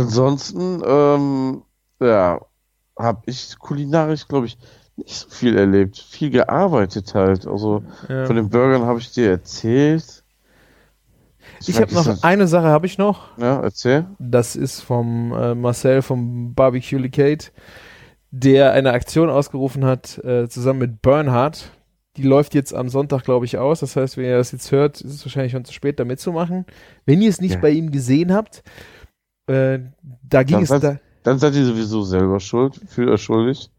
Ansonsten, 0.01 0.81
ähm, 0.85 1.61
ja, 1.99 2.39
habe 2.97 3.21
ich 3.25 3.57
kulinarisch, 3.59 4.27
glaube 4.27 4.45
ich, 4.47 4.57
nicht 4.95 5.13
so 5.15 5.29
viel 5.29 5.57
erlebt. 5.57 5.97
Viel 5.97 6.29
gearbeitet 6.31 7.13
halt. 7.13 7.45
Also 7.47 7.83
Ja. 8.09 8.25
von 8.25 8.35
den 8.35 8.49
Burgern 8.49 8.83
habe 8.83 8.99
ich 8.99 9.11
dir 9.11 9.29
erzählt. 9.31 10.23
Ich 11.59 11.67
habe 11.69 11.87
vergiss 11.87 11.95
noch 11.95 12.05
das- 12.05 12.23
eine 12.23 12.47
Sache, 12.47 12.67
habe 12.67 12.85
ich 12.85 12.97
noch. 12.97 13.37
Ja, 13.37 13.59
erzähl. 13.61 14.05
Das 14.19 14.55
ist 14.55 14.81
vom 14.81 15.31
äh, 15.33 15.55
Marcel 15.55 16.01
vom 16.01 16.53
Barbecue 16.53 16.97
Licate, 16.99 17.51
der 18.31 18.73
eine 18.73 18.91
Aktion 18.91 19.29
ausgerufen 19.29 19.85
hat, 19.85 20.17
äh, 20.23 20.47
zusammen 20.49 20.79
mit 20.79 21.01
Bernhard. 21.01 21.71
Die 22.17 22.23
läuft 22.23 22.55
jetzt 22.55 22.73
am 22.73 22.89
Sonntag, 22.89 23.23
glaube 23.23 23.45
ich, 23.45 23.57
aus. 23.59 23.79
Das 23.81 23.95
heißt, 23.95 24.17
wenn 24.17 24.25
ihr 24.25 24.37
das 24.37 24.51
jetzt 24.51 24.71
hört, 24.71 25.01
ist 25.01 25.13
es 25.13 25.25
wahrscheinlich 25.25 25.51
schon 25.51 25.65
zu 25.65 25.73
spät, 25.73 25.99
da 25.99 26.05
mitzumachen. 26.05 26.65
Wenn 27.05 27.21
ihr 27.21 27.29
es 27.29 27.39
nicht 27.39 27.55
Ja. 27.55 27.59
bei 27.61 27.69
ihm 27.69 27.91
gesehen 27.91 28.33
habt, 28.33 28.63
äh, 29.47 29.79
da 30.29 30.43
ging 30.43 30.55
Dann 30.55 30.63
es 30.63 30.69
seid- 30.69 30.83
da. 30.83 30.97
Dann 31.23 31.39
seid 31.39 31.55
ihr 31.55 31.65
sowieso 31.65 32.03
selber 32.03 32.39
schuld, 32.39 32.79
fühlt 32.87 33.09
euch 33.09 33.21
schuldig. 33.21 33.69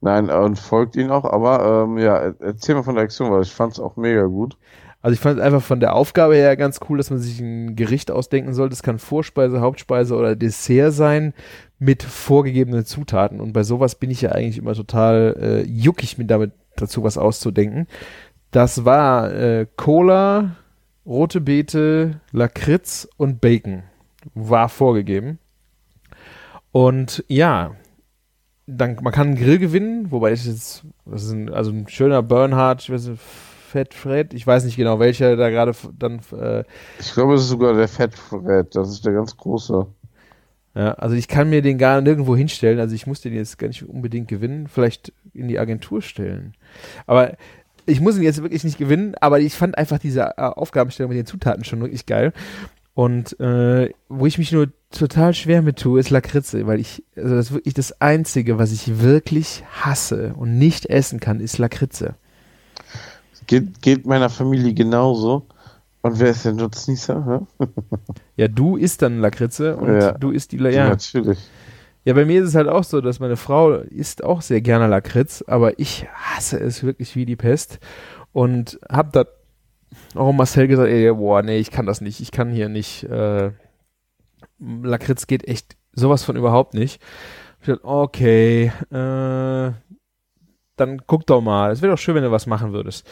Nein, 0.00 0.28
äh, 0.28 0.34
und 0.34 0.58
folgt 0.58 0.96
ihn 0.96 1.10
auch, 1.10 1.24
aber 1.24 1.84
ähm, 1.84 1.98
ja, 1.98 2.16
er- 2.16 2.34
erzähl 2.40 2.74
mal 2.74 2.82
von 2.84 2.94
der 2.94 3.04
Aktion, 3.04 3.30
weil 3.32 3.42
ich 3.42 3.52
fand 3.52 3.72
es 3.72 3.80
auch 3.80 3.96
mega 3.96 4.24
gut. 4.26 4.56
Also 5.02 5.14
ich 5.14 5.20
fand 5.20 5.38
einfach 5.40 5.60
von 5.62 5.80
der 5.80 5.94
Aufgabe 5.94 6.34
her 6.36 6.56
ganz 6.56 6.80
cool, 6.88 6.96
dass 6.98 7.10
man 7.10 7.18
sich 7.18 7.38
ein 7.40 7.76
Gericht 7.76 8.10
ausdenken 8.10 8.54
soll. 8.54 8.68
Das 8.70 8.82
kann 8.82 8.98
Vorspeise, 8.98 9.60
Hauptspeise 9.60 10.14
oder 10.16 10.34
Dessert 10.36 10.92
sein 10.94 11.34
mit 11.78 12.02
vorgegebenen 12.02 12.86
Zutaten. 12.86 13.40
Und 13.40 13.52
bei 13.52 13.64
sowas 13.64 13.96
bin 13.96 14.10
ich 14.10 14.22
ja 14.22 14.32
eigentlich 14.32 14.56
immer 14.56 14.72
total 14.74 15.36
äh, 15.38 15.68
juckig, 15.68 16.16
mir 16.16 16.24
damit 16.24 16.52
dazu 16.76 17.02
was 17.02 17.18
auszudenken. 17.18 17.86
Das 18.50 18.84
war 18.86 19.30
äh, 19.34 19.66
Cola, 19.76 20.56
rote 21.04 21.40
Beete, 21.42 22.20
Lakritz 22.32 23.06
und 23.18 23.40
Bacon. 23.42 23.82
War 24.34 24.68
vorgegeben. 24.68 25.38
Und 26.72 27.24
ja, 27.28 27.76
dann, 28.66 28.96
man 29.02 29.12
kann 29.12 29.28
einen 29.28 29.36
Grill 29.36 29.58
gewinnen, 29.58 30.10
wobei 30.10 30.32
ich 30.32 30.46
jetzt, 30.46 30.84
das 31.04 31.24
ist 31.24 31.32
ein, 31.32 31.52
also 31.52 31.70
ein 31.70 31.86
schöner 31.88 32.22
Bernhard, 32.22 32.82
ich 32.82 32.90
weiß 32.90 33.08
nicht, 33.08 33.20
Fett 33.20 33.92
Fred, 33.92 34.34
ich 34.34 34.46
weiß 34.46 34.64
nicht 34.64 34.76
genau, 34.76 34.98
welcher 35.00 35.36
da 35.36 35.50
gerade 35.50 35.72
dann, 35.98 36.20
äh, 36.32 36.64
Ich 36.98 37.12
glaube, 37.12 37.34
es 37.34 37.42
ist 37.42 37.48
sogar 37.48 37.74
der 37.74 37.88
Fettfred, 37.88 38.74
das 38.74 38.90
ist 38.90 39.04
der 39.04 39.12
ganz 39.12 39.36
große. 39.36 39.86
ja, 40.76 40.92
also 40.94 41.16
ich 41.16 41.28
kann 41.28 41.50
mir 41.50 41.60
den 41.60 41.76
gar 41.76 42.00
nirgendwo 42.00 42.36
hinstellen, 42.36 42.78
also 42.78 42.94
ich 42.94 43.06
muss 43.06 43.20
den 43.20 43.34
jetzt 43.34 43.58
gar 43.58 43.68
nicht 43.68 43.86
unbedingt 43.88 44.28
gewinnen, 44.28 44.68
vielleicht 44.68 45.12
in 45.32 45.48
die 45.48 45.58
Agentur 45.58 46.02
stellen. 46.02 46.54
Aber 47.06 47.32
ich 47.86 48.00
muss 48.00 48.16
ihn 48.16 48.22
jetzt 48.22 48.42
wirklich 48.42 48.64
nicht 48.64 48.78
gewinnen, 48.78 49.14
aber 49.20 49.40
ich 49.40 49.54
fand 49.54 49.76
einfach 49.76 49.98
diese 49.98 50.22
äh, 50.36 50.42
Aufgabenstellung 50.42 51.10
mit 51.10 51.18
den 51.18 51.26
Zutaten 51.26 51.64
schon 51.64 51.80
wirklich 51.80 52.06
geil. 52.06 52.32
Und 52.94 53.38
äh, 53.40 53.90
wo 54.08 54.26
ich 54.26 54.38
mich 54.38 54.52
nur 54.52 54.68
total 54.92 55.34
schwer 55.34 55.62
mit 55.62 55.78
tue, 55.80 55.98
ist 55.98 56.10
Lakritze, 56.10 56.66
weil 56.66 56.78
ich, 56.78 57.02
also 57.16 57.34
das 57.34 57.46
ist 57.46 57.52
wirklich 57.52 57.74
das 57.74 58.00
Einzige, 58.00 58.58
was 58.58 58.70
ich 58.70 59.00
wirklich 59.00 59.64
hasse 59.80 60.34
und 60.36 60.58
nicht 60.58 60.86
essen 60.86 61.18
kann, 61.18 61.40
ist 61.40 61.58
Lakritze. 61.58 62.14
Geht, 63.46 63.82
geht 63.82 64.06
meiner 64.06 64.30
Familie 64.30 64.72
genauso. 64.72 65.44
Und 66.02 66.18
wer 66.20 66.30
ist 66.30 66.44
der 66.44 66.52
Nutznießer? 66.52 67.46
Ja, 68.36 68.48
du 68.48 68.76
isst 68.76 69.00
dann 69.02 69.20
Lakritze 69.20 69.76
und 69.76 69.94
Ja. 69.94 70.12
du 70.12 70.30
isst 70.30 70.52
die, 70.52 70.58
La 70.58 70.70
ja. 70.70 70.88
Natürlich. 70.88 71.38
Ja, 72.04 72.14
bei 72.14 72.24
mir 72.24 72.42
ist 72.42 72.48
es 72.48 72.54
halt 72.54 72.68
auch 72.68 72.84
so, 72.84 73.00
dass 73.00 73.20
meine 73.20 73.36
Frau 73.36 73.72
isst 73.76 74.22
auch 74.24 74.42
sehr 74.42 74.60
gerne 74.60 74.88
Lakritz, 74.88 75.42
aber 75.46 75.78
ich 75.78 76.06
hasse 76.12 76.58
es 76.58 76.82
wirklich 76.82 77.16
wie 77.16 77.24
die 77.26 77.36
Pest 77.36 77.78
und 78.32 78.78
hab 78.88 79.12
da 79.12 79.24
auch 80.14 80.32
Marcel 80.32 80.68
gesagt, 80.68 80.88
ey, 80.88 81.12
boah, 81.12 81.42
nee, 81.42 81.58
ich 81.58 81.70
kann 81.70 81.86
das 81.86 82.00
nicht, 82.00 82.20
ich 82.20 82.30
kann 82.30 82.50
hier 82.50 82.68
nicht, 82.68 83.04
äh, 83.04 83.50
Lakritz 84.58 85.26
geht 85.26 85.46
echt 85.48 85.76
sowas 85.92 86.24
von 86.24 86.36
überhaupt 86.36 86.74
nicht. 86.74 87.00
Ich 87.60 87.66
dachte, 87.68 87.84
okay, 87.84 88.72
äh, 88.90 89.72
dann 90.76 91.02
guck 91.06 91.26
doch 91.26 91.40
mal, 91.40 91.70
es 91.70 91.82
wäre 91.82 91.92
doch 91.92 91.98
schön, 91.98 92.14
wenn 92.14 92.24
du 92.24 92.30
was 92.30 92.46
machen 92.46 92.72
würdest. 92.72 93.06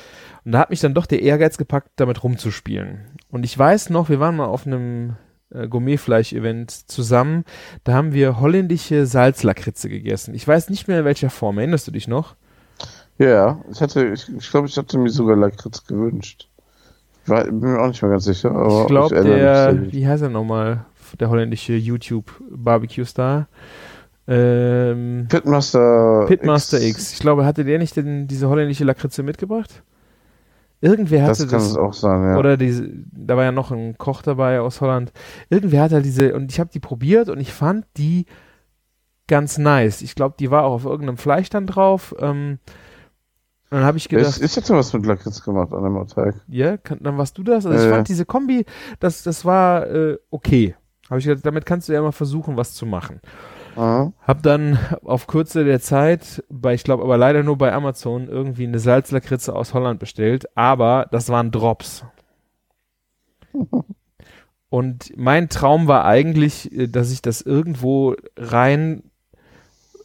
Und 0.45 0.53
da 0.53 0.59
hat 0.59 0.71
mich 0.71 0.81
dann 0.81 0.95
doch 0.95 1.07
der 1.07 1.23
Ehrgeiz 1.23 1.59
gepackt, 1.59 1.91
damit 1.97 2.23
rumzuspielen. 2.25 3.07
Und 3.31 3.45
ich 3.45 3.57
weiß 3.57 3.91
noch, 3.91 4.09
wir 4.09 4.21
waren 4.21 4.37
mal 4.37 4.47
auf 4.47 4.67
einem 4.67 5.17
äh, 5.51 5.69
Gourmetfleisch-Event 5.69 6.71
zusammen, 6.71 7.45
da 7.85 7.95
haben 7.95 8.13
wir 8.13 8.41
holländische 8.41 9.07
Salzlakritze 9.07 9.89
gegessen. 9.89 10.35
Ich 10.35 10.47
weiß 10.47 10.71
nicht 10.71 10.89
mehr 10.89 11.01
in 11.01 11.05
welcher 11.05 11.31
Form. 11.31 11.59
Erinnerst 11.59 11.87
du 11.87 11.93
dich 11.93 12.09
noch? 12.09 12.37
Ja, 13.19 13.63
ich 13.71 13.81
hatte, 13.81 14.09
ich, 14.09 14.29
ich 14.29 14.51
glaube, 14.51 14.67
ich 14.67 14.77
hatte 14.77 14.99
mir 14.99 15.11
sogar 15.11 15.37
Lakritz 15.37 15.85
gewünscht. 15.87 16.49
Ich 17.25 17.29
war, 17.29 17.45
bin 17.45 17.61
mir 17.61 17.81
auch 17.81 17.89
nicht 17.89 18.03
mehr 18.03 18.11
ganz 18.11 18.25
sicher, 18.25 18.51
aber 18.51 18.83
ich 18.83 18.87
glaube, 18.89 19.15
mich 19.15 19.25
der, 19.25 19.75
gut. 19.75 19.93
wie 19.93 20.07
heißt 20.07 20.23
er 20.23 20.29
nochmal? 20.29 20.85
Der 21.21 21.29
holländische 21.29 21.75
YouTube-Barbecue-Star. 21.75 23.47
Ähm, 24.27 25.27
Pitmaster 25.29 26.25
Pitmaster 26.27 26.81
X. 26.81 27.13
Ich 27.13 27.19
glaube, 27.19 27.45
hatte 27.45 27.65
der 27.65 27.79
nicht 27.79 27.97
denn 27.97 28.29
diese 28.29 28.49
holländische 28.49 28.85
Lakritze 28.85 29.23
mitgebracht? 29.23 29.83
Irgendwer 30.81 31.27
Das 31.29 31.39
hatte 31.41 31.51
kann 31.51 31.61
das. 31.61 31.77
auch 31.77 31.93
sein, 31.93 32.23
ja. 32.25 32.39
Oder 32.39 32.57
diese, 32.57 32.89
da 33.13 33.37
war 33.37 33.45
ja 33.45 33.53
noch 33.53 33.71
ein 33.71 33.97
Koch 33.99 34.23
dabei 34.23 34.61
aus 34.61 34.81
Holland. 34.81 35.13
Irgendwer 35.49 35.83
hat 35.83 35.93
halt 35.93 36.05
diese, 36.05 36.35
und 36.35 36.51
ich 36.51 36.59
habe 36.59 36.71
die 36.73 36.81
probiert 36.81 37.29
und 37.29 37.41
ich 37.41 37.53
fand 37.53 37.85
die 37.97 38.27
ganz 39.29 39.59
nice. 39.59 40.03
Ich 40.03 40.15
glaube, 40.15 40.35
die 40.39 40.51
war 40.51 40.65
auch 40.65 40.73
auf 40.75 40.85
irgendeinem 40.85 41.19
Fleisch 41.19 41.51
dann 41.51 41.67
drauf. 41.67 42.15
Ähm, 42.19 42.59
und 43.73 43.79
dann 43.79 43.87
habe 43.87 43.97
ich 43.97 44.11
gedacht, 44.11 44.37
ich, 44.37 44.43
ich 44.43 44.55
hätte 44.55 44.75
was 44.75 44.93
mit 44.93 45.07
Lakritz 45.07 45.43
gemacht 45.43 45.73
an 45.73 45.83
dem 45.83 46.07
Teig. 46.07 46.35
ja, 46.47 46.77
kann, 46.77 46.99
dann 47.01 47.17
warst 47.17 47.39
du 47.39 47.43
das. 47.43 47.65
Also 47.65 47.79
ich 47.79 47.85
Ja, 47.85 47.89
fand 47.89 48.07
ja. 48.07 48.13
diese 48.13 48.27
Kombi, 48.27 48.67
das, 49.01 49.23
das 49.23 49.47
war 49.47 49.87
äh, 49.87 50.19
okay. 50.29 50.77
Habe 51.09 51.21
ich 51.21 51.25
gedacht, 51.25 51.47
damit 51.47 51.65
kannst 51.65 51.89
du 51.89 51.95
ja 51.95 52.03
mal 52.03 52.13
versuchen, 52.13 52.59
was 52.59 52.75
zu 52.75 52.85
machen. 52.85 53.23
Aha. 53.75 54.13
Hab 54.21 54.43
dann 54.43 54.79
auf 55.05 55.27
Kürze 55.27 55.65
der 55.65 55.81
Zeit, 55.81 56.45
bei, 56.51 56.75
ich 56.75 56.85
glaube 56.85 57.03
aber 57.03 57.17
leider 57.17 57.43
nur 57.43 57.57
bei 57.57 57.73
Amazon, 57.73 58.29
irgendwie 58.29 58.67
eine 58.67 58.79
Salzlakritze 58.79 59.57
aus 59.57 59.73
Holland 59.73 59.99
bestellt, 60.01 60.55
aber 60.55 61.07
das 61.11 61.31
waren 61.31 61.51
Drops. 61.51 62.05
Und 64.69 65.17
mein 65.17 65.49
Traum 65.49 65.89
war 65.89 66.05
eigentlich, 66.05 66.71
äh, 66.73 66.89
dass 66.89 67.11
ich 67.11 67.23
das 67.23 67.41
irgendwo 67.41 68.17
rein 68.37 69.12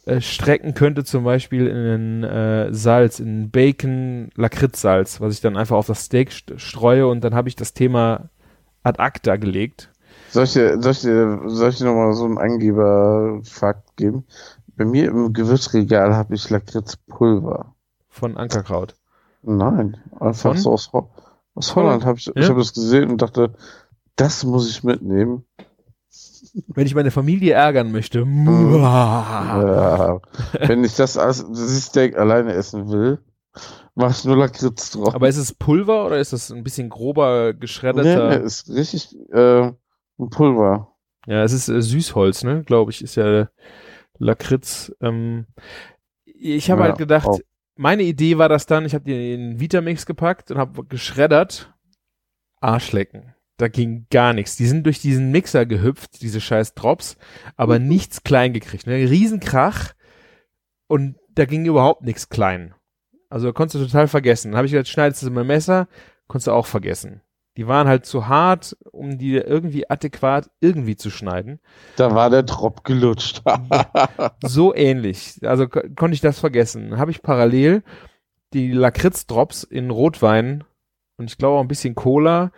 äh, 0.08 0.20
strecken 0.20 0.74
könnte, 0.74 1.04
zum 1.04 1.24
Beispiel 1.24 1.66
in 1.66 2.24
äh, 2.24 2.72
Salz, 2.72 3.20
in 3.20 3.50
Bacon, 3.50 4.30
Lakritzsalz, 4.34 5.20
was 5.20 5.34
ich 5.34 5.40
dann 5.40 5.56
einfach 5.56 5.76
auf 5.76 5.86
das 5.86 6.04
Steak 6.04 6.32
st 6.32 6.54
streue 6.56 7.06
und 7.06 7.22
dann 7.22 7.34
habe 7.34 7.48
ich 7.48 7.56
das 7.56 7.74
Thema 7.74 8.30
ad 8.82 9.00
acta 9.00 9.36
gelegt. 9.36 9.90
Soll 10.30 10.44
ich 10.44 10.52
dir, 10.54 10.80
soll 10.82 10.92
ich 10.92 11.00
dir, 11.00 11.40
soll 11.46 11.70
ich 11.70 11.78
dir 11.78 11.84
nochmal 11.84 12.12
so 12.14 12.24
einen 12.24 12.38
Angeber-Fakt 12.38 13.96
geben? 13.96 14.24
Bei 14.76 14.84
mir 14.84 15.08
im 15.08 15.32
Gewürzregal 15.32 16.14
habe 16.14 16.34
ich 16.34 16.48
Lakritzpulver. 16.50 17.74
Von 18.08 18.36
Ankerkraut. 18.36 18.94
Nein, 19.42 19.96
einfach 20.18 20.52
Von? 20.52 20.56
so 20.58 20.72
aus, 20.72 20.92
Ho 20.92 21.10
aus 21.54 21.74
Holland 21.76 22.04
habe 22.04 22.18
ich, 22.18 22.26
Ja? 22.26 22.32
ich 22.36 22.48
habe 22.48 22.58
das 22.60 22.72
gesehen 22.72 23.10
und 23.10 23.22
dachte, 23.22 23.54
das 24.16 24.44
muss 24.44 24.68
ich 24.68 24.84
mitnehmen. 24.84 25.44
Wenn 26.68 26.86
ich 26.86 26.94
meine 26.94 27.10
Familie 27.10 27.54
ärgern 27.54 27.92
möchte. 27.92 28.20
Ja, 28.20 30.20
wenn 30.66 30.84
ich 30.84 30.96
das 30.96 31.16
als 31.16 31.44
Steak 31.84 32.16
alleine 32.16 32.52
essen 32.54 32.90
will, 32.90 33.18
mach 33.94 34.10
ich 34.10 34.24
nur 34.24 34.36
Lakritz 34.36 34.92
drauf. 34.92 35.14
Aber 35.14 35.28
ist 35.28 35.36
es 35.36 35.54
Pulver 35.54 36.06
oder 36.06 36.18
ist 36.18 36.32
das 36.32 36.50
ein 36.50 36.64
bisschen 36.64 36.88
grober 36.88 37.52
nee, 37.52 37.60
geschredderter? 37.60 38.38
nee, 38.38 38.44
ist 38.44 38.68
richtig 38.70 39.14
äh, 39.32 39.72
Pulver. 40.30 40.92
Ja, 41.26 41.44
es 41.44 41.52
ist 41.52 41.68
äh, 41.68 41.82
Süßholz, 41.82 42.42
ne? 42.44 42.62
Glaube 42.64 42.90
ich, 42.90 43.02
ist 43.02 43.16
ja 43.16 43.48
Lakritz. 44.18 44.92
Ähm, 45.00 45.46
ich 46.24 46.70
habe 46.70 46.80
Ja, 46.80 46.88
halt 46.88 46.98
gedacht, 46.98 47.26
auch. 47.26 47.38
meine 47.76 48.02
Idee 48.02 48.38
war 48.38 48.48
das 48.48 48.66
dann, 48.66 48.86
ich 48.86 48.94
habe 48.94 49.10
in 49.10 49.50
den 49.52 49.60
Vitamix 49.60 50.06
gepackt 50.06 50.50
und 50.50 50.58
habe 50.58 50.84
geschreddert. 50.84 51.72
Arschlecken. 52.60 53.34
Da 53.58 53.68
ging 53.68 54.06
gar 54.10 54.32
nichts. 54.32 54.56
Die 54.56 54.66
sind 54.66 54.84
durch 54.86 55.00
diesen 55.00 55.30
Mixer 55.30 55.66
gehüpft, 55.66 56.22
diese 56.22 56.40
scheiß 56.40 56.74
Drops, 56.74 57.16
aber 57.56 57.78
nichts 57.78 58.22
klein 58.22 58.52
gekriegt. 58.52 58.86
Ne? 58.86 58.94
Riesenkrach 59.10 59.92
und 60.86 61.16
da 61.34 61.44
ging 61.44 61.66
überhaupt 61.66 62.02
nichts 62.02 62.28
klein. 62.28 62.74
Also 63.28 63.52
konntest 63.52 63.74
du 63.82 63.86
total 63.86 64.08
vergessen. 64.08 64.52
Dann 64.52 64.56
habe 64.58 64.66
ich 64.66 64.72
gesagt, 64.72 64.88
schneidest 64.88 65.22
du 65.22 65.26
mit 65.30 65.38
dem 65.40 65.48
Messer, 65.48 65.88
konntest 66.28 66.46
du 66.46 66.52
auch 66.52 66.66
vergessen. 66.66 67.20
Die 67.56 67.66
waren 67.66 67.88
halt 67.88 68.06
zu 68.06 68.28
hart, 68.28 68.76
um 68.92 69.18
die 69.18 69.34
irgendwie 69.34 69.90
adäquat 69.90 70.48
irgendwie 70.60 70.94
zu 70.96 71.10
schneiden. 71.10 71.58
Da 71.96 72.14
war 72.14 72.30
der 72.30 72.44
Drop 72.44 72.84
gelutscht. 72.84 73.42
So 74.44 74.72
ähnlich. 74.74 75.40
Also 75.42 75.66
ko- 75.68 75.82
konnte 75.96 76.14
ich 76.14 76.20
das 76.20 76.38
vergessen. 76.38 76.90
Dann 76.90 76.98
habe 77.00 77.10
ich 77.10 77.22
parallel 77.22 77.82
die 78.54 78.70
Lakritz-Drops 78.70 79.64
in 79.64 79.90
Rotwein 79.90 80.62
und 81.16 81.28
ich 81.30 81.36
glaube 81.36 81.56
auch 81.58 81.62
ein 81.62 81.68
bisschen 81.68 81.96
Cola 81.96 82.52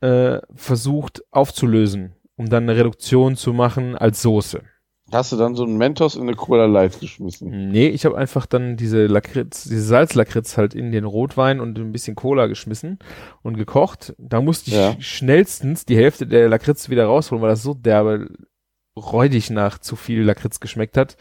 äh, 0.00 0.38
versucht 0.54 1.22
aufzulösen, 1.30 2.14
um 2.36 2.48
dann 2.48 2.64
eine 2.64 2.76
Reduktion 2.76 3.36
zu 3.36 3.52
machen 3.52 3.96
als 3.96 4.22
Soße. 4.22 4.62
Hast 5.12 5.32
du 5.32 5.36
dann 5.36 5.56
so 5.56 5.64
einen 5.64 5.76
Mentos 5.76 6.14
in 6.14 6.22
eine 6.22 6.34
Cola 6.34 6.66
Light 6.66 7.00
geschmissen? 7.00 7.70
Nee, 7.72 7.88
ich 7.88 8.04
habe 8.04 8.16
einfach 8.16 8.46
dann 8.46 8.76
diese 8.76 9.06
Lakritz, 9.06 9.64
diese 9.64 9.82
Salzlakritz 9.82 10.56
halt 10.56 10.72
in 10.72 10.92
den 10.92 11.04
Rotwein 11.04 11.58
und 11.58 11.76
ein 11.78 11.90
bisschen 11.90 12.14
Cola 12.14 12.46
geschmissen 12.46 13.00
und 13.42 13.56
gekocht. 13.56 14.14
Da 14.18 14.40
musste 14.40 14.70
ich 14.70 14.76
Ja. 14.76 14.94
schnellstens 15.00 15.84
die 15.84 15.96
Hälfte 15.96 16.28
der 16.28 16.48
Lakritz 16.48 16.90
wieder 16.90 17.06
rausholen, 17.06 17.42
weil 17.42 17.50
das 17.50 17.62
so 17.64 17.74
derbe 17.74 18.28
räudig 18.96 19.50
nach 19.50 19.78
zu 19.78 19.96
viel 19.96 20.22
Lakritz 20.22 20.60
geschmeckt 20.60 20.96
hat. 20.96 21.16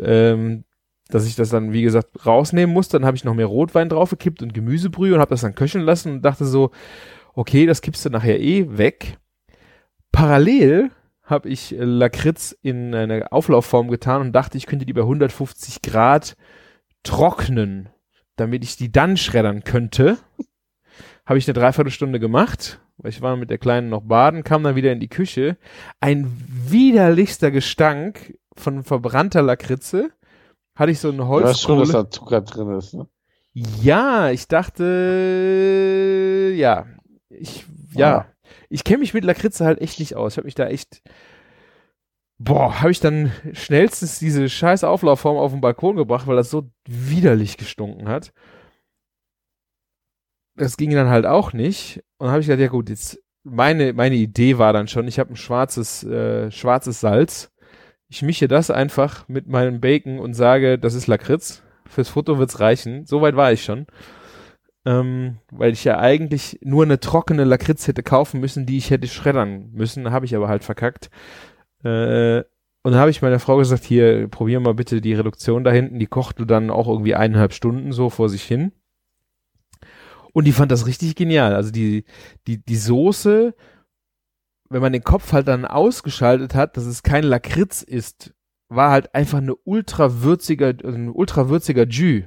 Ähm, 0.00 0.64
dass 1.08 1.26
ich 1.26 1.36
das 1.36 1.50
dann, 1.50 1.72
wie 1.72 1.82
gesagt, 1.82 2.24
rausnehmen 2.24 2.72
musste. 2.72 2.98
Dann 2.98 3.06
habe 3.06 3.16
ich 3.16 3.24
noch 3.24 3.34
mehr 3.34 3.46
Rotwein 3.46 3.88
draufgekippt 3.88 4.42
und 4.42 4.54
Gemüsebrühe 4.54 5.14
und 5.14 5.20
habe 5.20 5.30
das 5.30 5.42
dann 5.42 5.54
köcheln 5.54 5.84
lassen 5.84 6.12
und 6.12 6.22
dachte 6.22 6.44
so, 6.46 6.70
okay, 7.34 7.66
das 7.66 7.82
kippst 7.82 8.04
du 8.04 8.10
nachher 8.10 8.40
eh 8.40 8.76
weg. 8.76 9.18
Parallel 10.12 10.90
habe 11.24 11.48
ich 11.48 11.76
äh, 11.76 11.84
Lakritz 11.84 12.56
in 12.62 12.94
eine 12.94 13.32
Auflaufform 13.32 13.88
getan 13.88 14.20
und 14.20 14.32
dachte, 14.32 14.58
ich 14.58 14.66
könnte 14.66 14.86
die 14.86 14.92
bei 14.92 15.00
150 15.00 15.82
Grad 15.82 16.36
trocknen, 17.02 17.88
damit 18.36 18.62
ich 18.64 18.76
die 18.76 18.92
dann 18.92 19.16
schreddern 19.16 19.64
könnte. 19.64 20.18
Habe 21.26 21.38
ich 21.38 21.48
eine 21.48 21.54
Dreiviertelstunde 21.54 22.20
gemacht, 22.20 22.80
weil 22.98 23.10
ich 23.10 23.22
war 23.22 23.34
mit 23.36 23.48
der 23.48 23.56
Kleinen 23.56 23.88
noch 23.88 24.02
baden, 24.02 24.44
kam 24.44 24.62
dann 24.62 24.76
wieder 24.76 24.92
in 24.92 25.00
die 25.00 25.08
Küche. 25.08 25.56
Ein 25.98 26.30
widerlichster 26.46 27.50
Gestank 27.50 28.36
von 28.54 28.84
verbrannter 28.84 29.40
Lakritze. 29.40 30.10
Hatte 30.76 30.92
ich 30.92 31.00
so 31.00 31.08
eine 31.08 31.22
Du 31.22 31.28
weißt 31.30 31.62
schon, 31.62 31.78
dass 31.78 31.90
da 31.90 32.10
Zucker 32.10 32.42
drin 32.42 32.76
ist, 32.76 32.92
ne? 32.92 33.06
Ja, 33.54 34.30
ich 34.30 34.48
dachte, 34.48 34.82
ja, 36.56 36.86
ich, 37.38 37.64
ja, 37.94 38.18
Ah. 38.18 38.26
ich 38.68 38.84
kenne 38.84 38.98
mich 38.98 39.14
mit 39.14 39.24
Lakritze 39.24 39.64
halt 39.64 39.80
echt 39.80 39.98
nicht 39.98 40.16
aus. 40.16 40.34
Ich 40.34 40.36
habe 40.38 40.46
mich 40.46 40.54
da 40.54 40.66
echt, 40.66 41.02
boah, 42.38 42.80
habe 42.80 42.90
ich 42.90 43.00
dann 43.00 43.32
schnellstens 43.52 44.18
diese 44.18 44.48
scheiß 44.48 44.84
Auflaufform 44.84 45.36
auf 45.36 45.52
den 45.52 45.60
Balkon 45.60 45.96
gebracht, 45.96 46.26
weil 46.26 46.36
das 46.36 46.50
so 46.50 46.70
widerlich 46.86 47.56
gestunken 47.56 48.08
hat. 48.08 48.32
Das 50.56 50.76
ging 50.76 50.90
dann 50.92 51.08
halt 51.08 51.26
auch 51.26 51.52
nicht. 51.52 51.98
Und 52.18 52.26
dann 52.26 52.30
habe 52.32 52.40
ich 52.40 52.46
gedacht, 52.46 52.60
ja 52.60 52.68
gut, 52.68 52.88
jetzt 52.88 53.18
meine 53.42 53.92
meine 53.92 54.14
Idee 54.14 54.56
war 54.58 54.72
dann 54.72 54.88
schon, 54.88 55.08
ich 55.08 55.18
habe 55.18 55.32
ein 55.32 55.36
schwarzes 55.36 56.02
äh, 56.04 56.50
schwarzes 56.50 57.00
Salz. 57.00 57.50
Ich 58.08 58.22
mische 58.22 58.46
das 58.48 58.70
einfach 58.70 59.26
mit 59.28 59.48
meinem 59.48 59.80
Bacon 59.80 60.18
und 60.20 60.34
sage, 60.34 60.78
das 60.78 60.94
ist 60.94 61.06
Lakritz. 61.08 61.62
Fürs 61.86 62.08
Foto 62.08 62.38
wird's 62.38 62.60
reichen. 62.60 63.04
Soweit 63.06 63.36
war 63.36 63.52
ich 63.52 63.64
schon. 63.64 63.86
Ähm, 64.86 65.38
weil 65.50 65.72
ich 65.72 65.84
ja 65.84 65.98
eigentlich 65.98 66.58
nur 66.62 66.84
eine 66.84 67.00
trockene 67.00 67.44
Lakritz 67.44 67.86
hätte 67.86 68.02
kaufen 68.02 68.40
müssen, 68.40 68.66
die 68.66 68.76
ich 68.76 68.90
hätte 68.90 69.08
schreddern 69.08 69.70
müssen. 69.72 70.10
Habe 70.10 70.26
ich 70.26 70.36
aber 70.36 70.48
halt 70.48 70.64
verkackt. 70.64 71.10
Äh, 71.82 72.42
und 72.82 72.92
dann 72.92 73.00
habe 73.00 73.10
ich 73.10 73.22
meiner 73.22 73.40
Frau 73.40 73.56
gesagt, 73.56 73.84
hier, 73.84 74.28
probier 74.28 74.60
mal 74.60 74.74
bitte 74.74 75.00
die 75.00 75.14
Reduktion 75.14 75.64
da 75.64 75.70
hinten. 75.70 75.98
Die 75.98 76.06
kochte 76.06 76.44
dann 76.44 76.70
auch 76.70 76.86
irgendwie 76.86 77.14
eineinhalb 77.14 77.54
Stunden 77.54 77.92
so 77.92 78.10
vor 78.10 78.28
sich 78.28 78.42
hin. 78.42 78.72
Und 80.34 80.44
die 80.44 80.52
fand 80.52 80.70
das 80.70 80.86
richtig 80.86 81.14
genial. 81.14 81.54
Also 81.54 81.70
die, 81.70 82.04
die, 82.46 82.62
die 82.62 82.76
Soße, 82.76 83.54
wenn 84.68 84.82
man 84.82 84.92
den 84.92 85.04
Kopf 85.04 85.32
halt 85.32 85.48
dann 85.48 85.64
ausgeschaltet 85.64 86.54
hat, 86.54 86.76
dass 86.76 86.84
es 86.84 87.02
kein 87.02 87.24
Lakritz 87.24 87.82
ist, 87.82 88.34
war 88.68 88.90
halt 88.90 89.14
einfach 89.14 89.38
eine 89.38 89.54
ultra 89.54 90.22
würziger, 90.22 90.74
ein 90.84 91.08
ultra 91.08 91.48
würziger 91.48 91.86
Jus. 91.86 92.24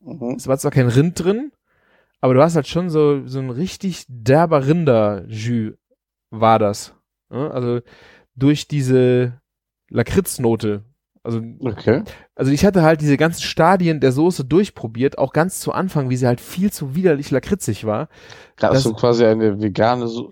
Mhm. 0.00 0.34
Es 0.36 0.48
war 0.48 0.58
zwar 0.58 0.70
kein 0.70 0.88
Rind 0.88 1.22
drin, 1.22 1.52
aber 2.24 2.32
du 2.32 2.42
hast 2.42 2.56
halt 2.56 2.66
schon 2.66 2.88
so, 2.88 3.26
so 3.26 3.38
ein 3.38 3.50
richtig 3.50 4.06
derber 4.08 4.66
Rinder-Jus 4.66 5.74
war 6.30 6.58
das. 6.58 6.94
Ja, 7.30 7.50
Also 7.50 7.80
durch 8.34 8.66
diese 8.66 9.40
Lakritznote. 9.90 10.84
Also, 11.22 11.42
Okay. 11.60 12.02
also 12.34 12.50
ich 12.50 12.64
hatte 12.64 12.80
halt 12.82 13.02
diese 13.02 13.18
ganzen 13.18 13.42
Stadien 13.42 14.00
der 14.00 14.10
Soße 14.12 14.46
durchprobiert, 14.46 15.18
auch 15.18 15.34
ganz 15.34 15.60
zu 15.60 15.72
Anfang, 15.72 16.08
wie 16.08 16.16
sie 16.16 16.26
halt 16.26 16.40
viel 16.40 16.72
zu 16.72 16.94
widerlich 16.94 17.30
lakritzig 17.30 17.84
war. 17.84 18.08
Hast 18.60 18.74
Das- 18.74 18.82
du 18.84 18.94
quasi 18.94 19.26
eine 19.26 19.60
vegane, 19.60 20.08
So- 20.08 20.30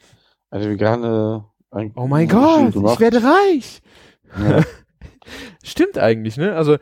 eine 0.50 0.70
vegane, 0.70 1.44
ein- 1.70 1.92
Oh 1.94 2.06
mein 2.06 2.26
Gott, 2.26 2.74
ich 2.74 3.00
werde 3.00 3.22
reich. 3.22 3.82
Ja. 4.38 4.62
Stimmt 5.62 5.98
eigentlich, 5.98 6.38
ne? 6.38 6.54
Also 6.56 6.78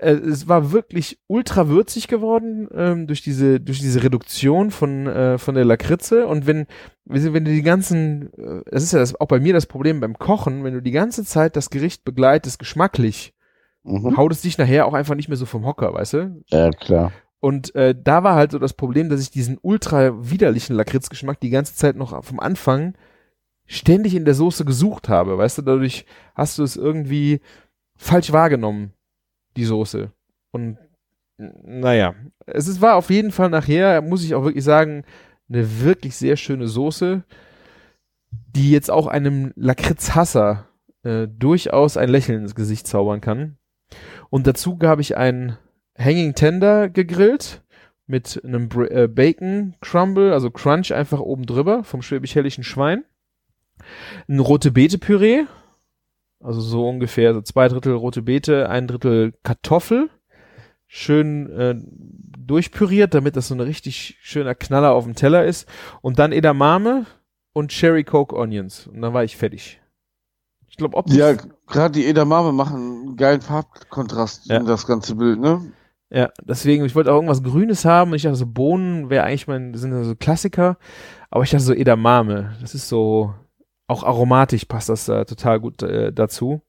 äh, 0.00 0.12
es 0.12 0.48
war 0.48 0.72
wirklich 0.72 1.18
ultra 1.26 1.68
würzig 1.68 2.08
geworden 2.08 2.68
ähm, 2.74 3.06
durch 3.06 3.22
diese 3.22 3.60
durch 3.60 3.80
diese 3.80 4.02
Reduktion 4.02 4.70
von 4.70 5.06
äh, 5.06 5.38
von 5.38 5.54
der 5.54 5.64
Lakritze 5.64 6.26
und 6.26 6.46
wenn 6.46 6.66
wenn 7.04 7.44
du 7.44 7.50
die 7.50 7.62
ganzen 7.62 8.32
äh, 8.34 8.62
das 8.70 8.82
ist 8.82 8.92
ja 8.92 8.98
das, 8.98 9.18
auch 9.20 9.28
bei 9.28 9.40
mir 9.40 9.52
das 9.52 9.66
Problem 9.66 10.00
beim 10.00 10.18
Kochen, 10.18 10.64
wenn 10.64 10.74
du 10.74 10.82
die 10.82 10.92
ganze 10.92 11.24
Zeit 11.24 11.56
das 11.56 11.70
Gericht 11.70 12.04
begleitest 12.04 12.58
geschmacklich, 12.58 13.34
Mhm. 13.84 14.16
haut 14.16 14.32
es 14.32 14.42
dich 14.42 14.58
nachher 14.58 14.86
auch 14.86 14.92
einfach 14.92 15.14
nicht 15.14 15.28
mehr 15.28 15.36
so 15.38 15.46
vom 15.46 15.64
Hocker, 15.64 15.94
weißt 15.94 16.12
du? 16.14 16.42
Ja, 16.48 16.70
klar. 16.70 17.12
Und 17.40 17.74
äh, 17.74 17.94
da 17.96 18.24
war 18.24 18.34
halt 18.34 18.50
so 18.50 18.58
das 18.58 18.74
Problem, 18.74 19.08
dass 19.08 19.20
ich 19.20 19.30
diesen 19.30 19.58
ultra 19.62 20.28
widerlichen 20.30 20.76
Lakritzgeschmack 20.76 21.40
die 21.40 21.50
ganze 21.50 21.74
Zeit 21.74 21.96
noch 21.96 22.24
vom 22.24 22.40
Anfang 22.40 22.94
ständig 23.64 24.14
in 24.14 24.24
der 24.24 24.34
Soße 24.34 24.64
gesucht 24.64 25.08
habe. 25.08 25.38
Weißt 25.38 25.58
du, 25.58 25.62
dadurch 25.62 26.04
hast 26.34 26.58
du 26.58 26.64
es 26.64 26.76
irgendwie 26.76 27.40
falsch 27.96 28.32
wahrgenommen, 28.32 28.92
die 29.58 29.64
Soße. 29.64 30.12
Und 30.52 30.78
naja, 31.36 32.14
es 32.46 32.66
ist, 32.66 32.80
war 32.80 32.96
auf 32.96 33.10
jeden 33.10 33.30
Fall 33.30 33.50
nachher, 33.50 34.02
muss 34.02 34.24
ich 34.24 34.34
auch 34.34 34.44
wirklich 34.44 34.64
sagen, 34.64 35.04
eine 35.48 35.82
wirklich 35.82 36.16
sehr 36.16 36.36
schöne 36.36 36.68
Soße, 36.68 37.22
die 38.30 38.70
jetzt 38.70 38.90
auch 38.90 39.06
einem 39.06 39.52
Lakritzhasser 39.56 40.66
äh, 41.04 41.28
durchaus 41.28 41.96
ein 41.96 42.08
Lächeln 42.08 42.42
ins 42.42 42.54
Gesicht 42.54 42.86
zaubern 42.86 43.20
kann. 43.20 43.56
Und 44.30 44.46
dazu 44.46 44.78
habe 44.82 45.00
ich 45.00 45.16
einen 45.16 45.56
Hanging 45.98 46.34
Tender 46.34 46.88
gegrillt 46.88 47.62
mit 48.06 48.42
einem 48.44 48.68
Br 48.68 48.90
äh, 48.90 49.08
Bacon 49.08 49.76
Crumble, 49.80 50.32
also 50.32 50.50
Crunch 50.50 50.92
einfach 50.92 51.20
oben 51.20 51.46
drüber 51.46 51.84
vom 51.84 52.02
schwäbisch-hellischen 52.02 52.64
Schwein. 52.64 53.04
Ein 54.28 54.40
rote 54.40 54.70
Beete 54.70 54.98
Püree, 54.98 55.44
also 56.40 56.60
so 56.60 56.88
ungefähr 56.88 57.34
so 57.34 57.42
zwei 57.42 57.68
Drittel 57.68 57.94
rote 57.94 58.22
Beete, 58.22 58.68
ein 58.68 58.86
Drittel 58.86 59.32
Kartoffel, 59.42 60.10
schön 60.86 61.50
äh, 61.50 61.74
durchpüriert, 62.38 63.14
damit 63.14 63.36
das 63.36 63.48
so 63.48 63.54
ein 63.54 63.60
richtig 63.60 64.16
schöner 64.22 64.54
Knaller 64.54 64.92
auf 64.92 65.04
dem 65.04 65.14
Teller 65.14 65.44
ist 65.44 65.68
und 66.00 66.18
dann 66.18 66.32
Edamame 66.32 67.06
und 67.52 67.70
Cherry 67.72 68.04
Coke 68.04 68.36
Onions 68.36 68.86
und 68.86 69.02
dann 69.02 69.12
war 69.12 69.24
ich 69.24 69.36
fertig. 69.36 69.80
Ich 70.68 70.76
glaube, 70.76 70.96
ob 70.96 71.10
Ja, 71.10 71.34
gerade 71.66 71.92
die 71.92 72.06
Edamame 72.06 72.52
machen 72.52 72.76
einen 73.08 73.16
geilen 73.16 73.40
Farbkontrast 73.40 74.46
Ja. 74.46 74.58
in 74.58 74.66
das 74.66 74.86
ganze 74.86 75.16
Bild, 75.16 75.40
ne? 75.40 75.72
Ja, 76.10 76.30
deswegen, 76.42 76.86
ich 76.86 76.94
wollte 76.94 77.10
auch 77.10 77.16
irgendwas 77.16 77.42
Grünes 77.42 77.84
haben 77.84 78.10
und 78.12 78.16
ich 78.16 78.22
dachte 78.22 78.36
so, 78.36 78.46
Bohnen 78.46 79.10
wäre 79.10 79.24
eigentlich 79.24 79.46
mein, 79.46 79.74
sind 79.74 80.04
so 80.04 80.14
Klassiker, 80.14 80.78
aber 81.30 81.42
ich 81.44 81.50
dachte 81.50 81.64
so 81.64 81.74
Edamame, 81.74 82.56
das 82.62 82.74
ist 82.74 82.88
so, 82.88 83.34
auch 83.88 84.04
aromatisch 84.04 84.66
passt 84.66 84.88
das 84.88 85.08
äh, 85.08 85.24
total 85.24 85.58
gut 85.58 85.82
äh, 85.82 86.12
dazu. 86.12 86.62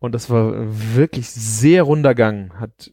Und 0.00 0.14
das 0.14 0.30
war 0.30 0.54
wirklich 0.56 1.30
sehr 1.30 1.82
runder 1.84 2.14
Gang, 2.14 2.58
hat 2.58 2.90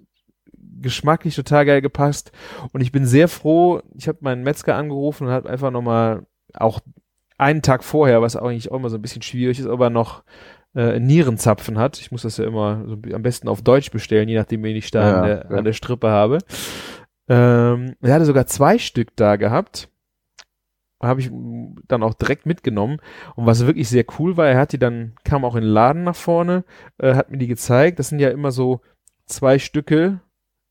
geschmacklich 0.79 1.35
total 1.35 1.65
geil 1.65 1.81
gepasst 1.81 2.31
und 2.71 2.81
ich 2.81 2.91
bin 2.91 3.05
sehr 3.05 3.27
froh, 3.27 3.81
ich 3.95 4.07
habe 4.07 4.19
meinen 4.21 4.43
Metzger 4.43 4.75
angerufen 4.75 5.25
und 5.25 5.33
hat 5.33 5.47
einfach 5.47 5.71
nochmal 5.71 6.27
auch 6.53 6.81
einen 7.37 7.61
Tag 7.61 7.83
vorher, 7.83 8.21
was 8.21 8.35
eigentlich 8.35 8.71
auch 8.71 8.75
immer 8.75 8.89
so 8.89 8.97
ein 8.97 9.01
bisschen 9.01 9.21
schwierig 9.21 9.59
ist, 9.59 9.67
aber 9.67 9.89
noch 9.89 10.23
äh, 10.75 10.99
Nierenzapfen 10.99 11.77
hat. 11.77 11.99
Ich 11.99 12.11
muss 12.11 12.23
das 12.23 12.37
ja 12.37 12.45
immer 12.45 12.83
so 12.87 12.97
am 13.13 13.23
besten 13.23 13.47
auf 13.47 13.61
Deutsch 13.61 13.89
bestellen, 13.91 14.29
je 14.29 14.37
nachdem, 14.37 14.63
wen 14.63 14.75
ich 14.75 14.91
da 14.91 15.09
Ja, 15.09 15.15
an, 15.17 15.23
der, 15.25 15.47
ja. 15.49 15.57
an 15.57 15.63
der 15.65 15.73
Strippe 15.73 16.09
habe. 16.09 16.39
Ähm, 17.27 17.95
er 18.01 18.13
hatte 18.13 18.25
sogar 18.25 18.47
zwei 18.47 18.77
Stück 18.77 19.15
da 19.15 19.35
gehabt. 19.35 19.89
Habe 21.01 21.19
ich 21.19 21.29
dann 21.87 22.01
auch 22.03 22.15
direkt 22.15 22.45
mitgenommen. 22.45 22.99
Und 23.35 23.45
was 23.45 23.65
wirklich 23.65 23.87
sehr 23.87 24.05
cool 24.17 24.35
war, 24.35 24.47
er 24.47 24.57
hat 24.57 24.73
die 24.73 24.79
dann, 24.79 25.13
kam 25.23 25.45
auch 25.45 25.55
in 25.55 25.61
den 25.61 25.69
Laden 25.69 26.03
nach 26.03 26.15
vorne, 26.15 26.63
äh, 26.97 27.13
hat 27.13 27.29
mir 27.29 27.37
die 27.37 27.47
gezeigt. 27.47 27.99
Das 27.99 28.09
sind 28.09 28.19
ja 28.19 28.29
immer 28.29 28.51
so 28.51 28.81
zwei 29.25 29.59
Stücke 29.59 30.21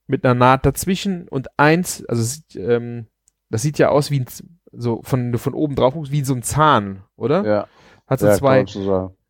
mit 0.07 0.25
einer 0.25 0.35
Naht 0.35 0.67
dazwischen 0.67 1.29
und 1.29 1.49
eins, 1.59 2.05
also 2.07 2.23
es 2.23 2.35
sieht, 2.35 2.57
ähm, 2.57 3.07
das 3.51 3.63
sieht 3.63 3.79
ja 3.79 3.91
aus 3.91 4.11
wie 4.11 4.21
ein, 4.21 4.27
so 4.73 5.01
von, 5.03 5.37
von 5.39 5.55
oben 5.55 5.75
drauf 5.75 5.95
guckst, 5.95 6.13
wie 6.13 6.25
so 6.25 6.35
ein 6.35 6.43
Zahn, 6.43 7.03
oder? 7.17 7.45
Ja. 7.45 7.67
Hat 8.07 8.21
so 8.21 8.27
ja, 8.27 8.35
zwei, 8.35 8.65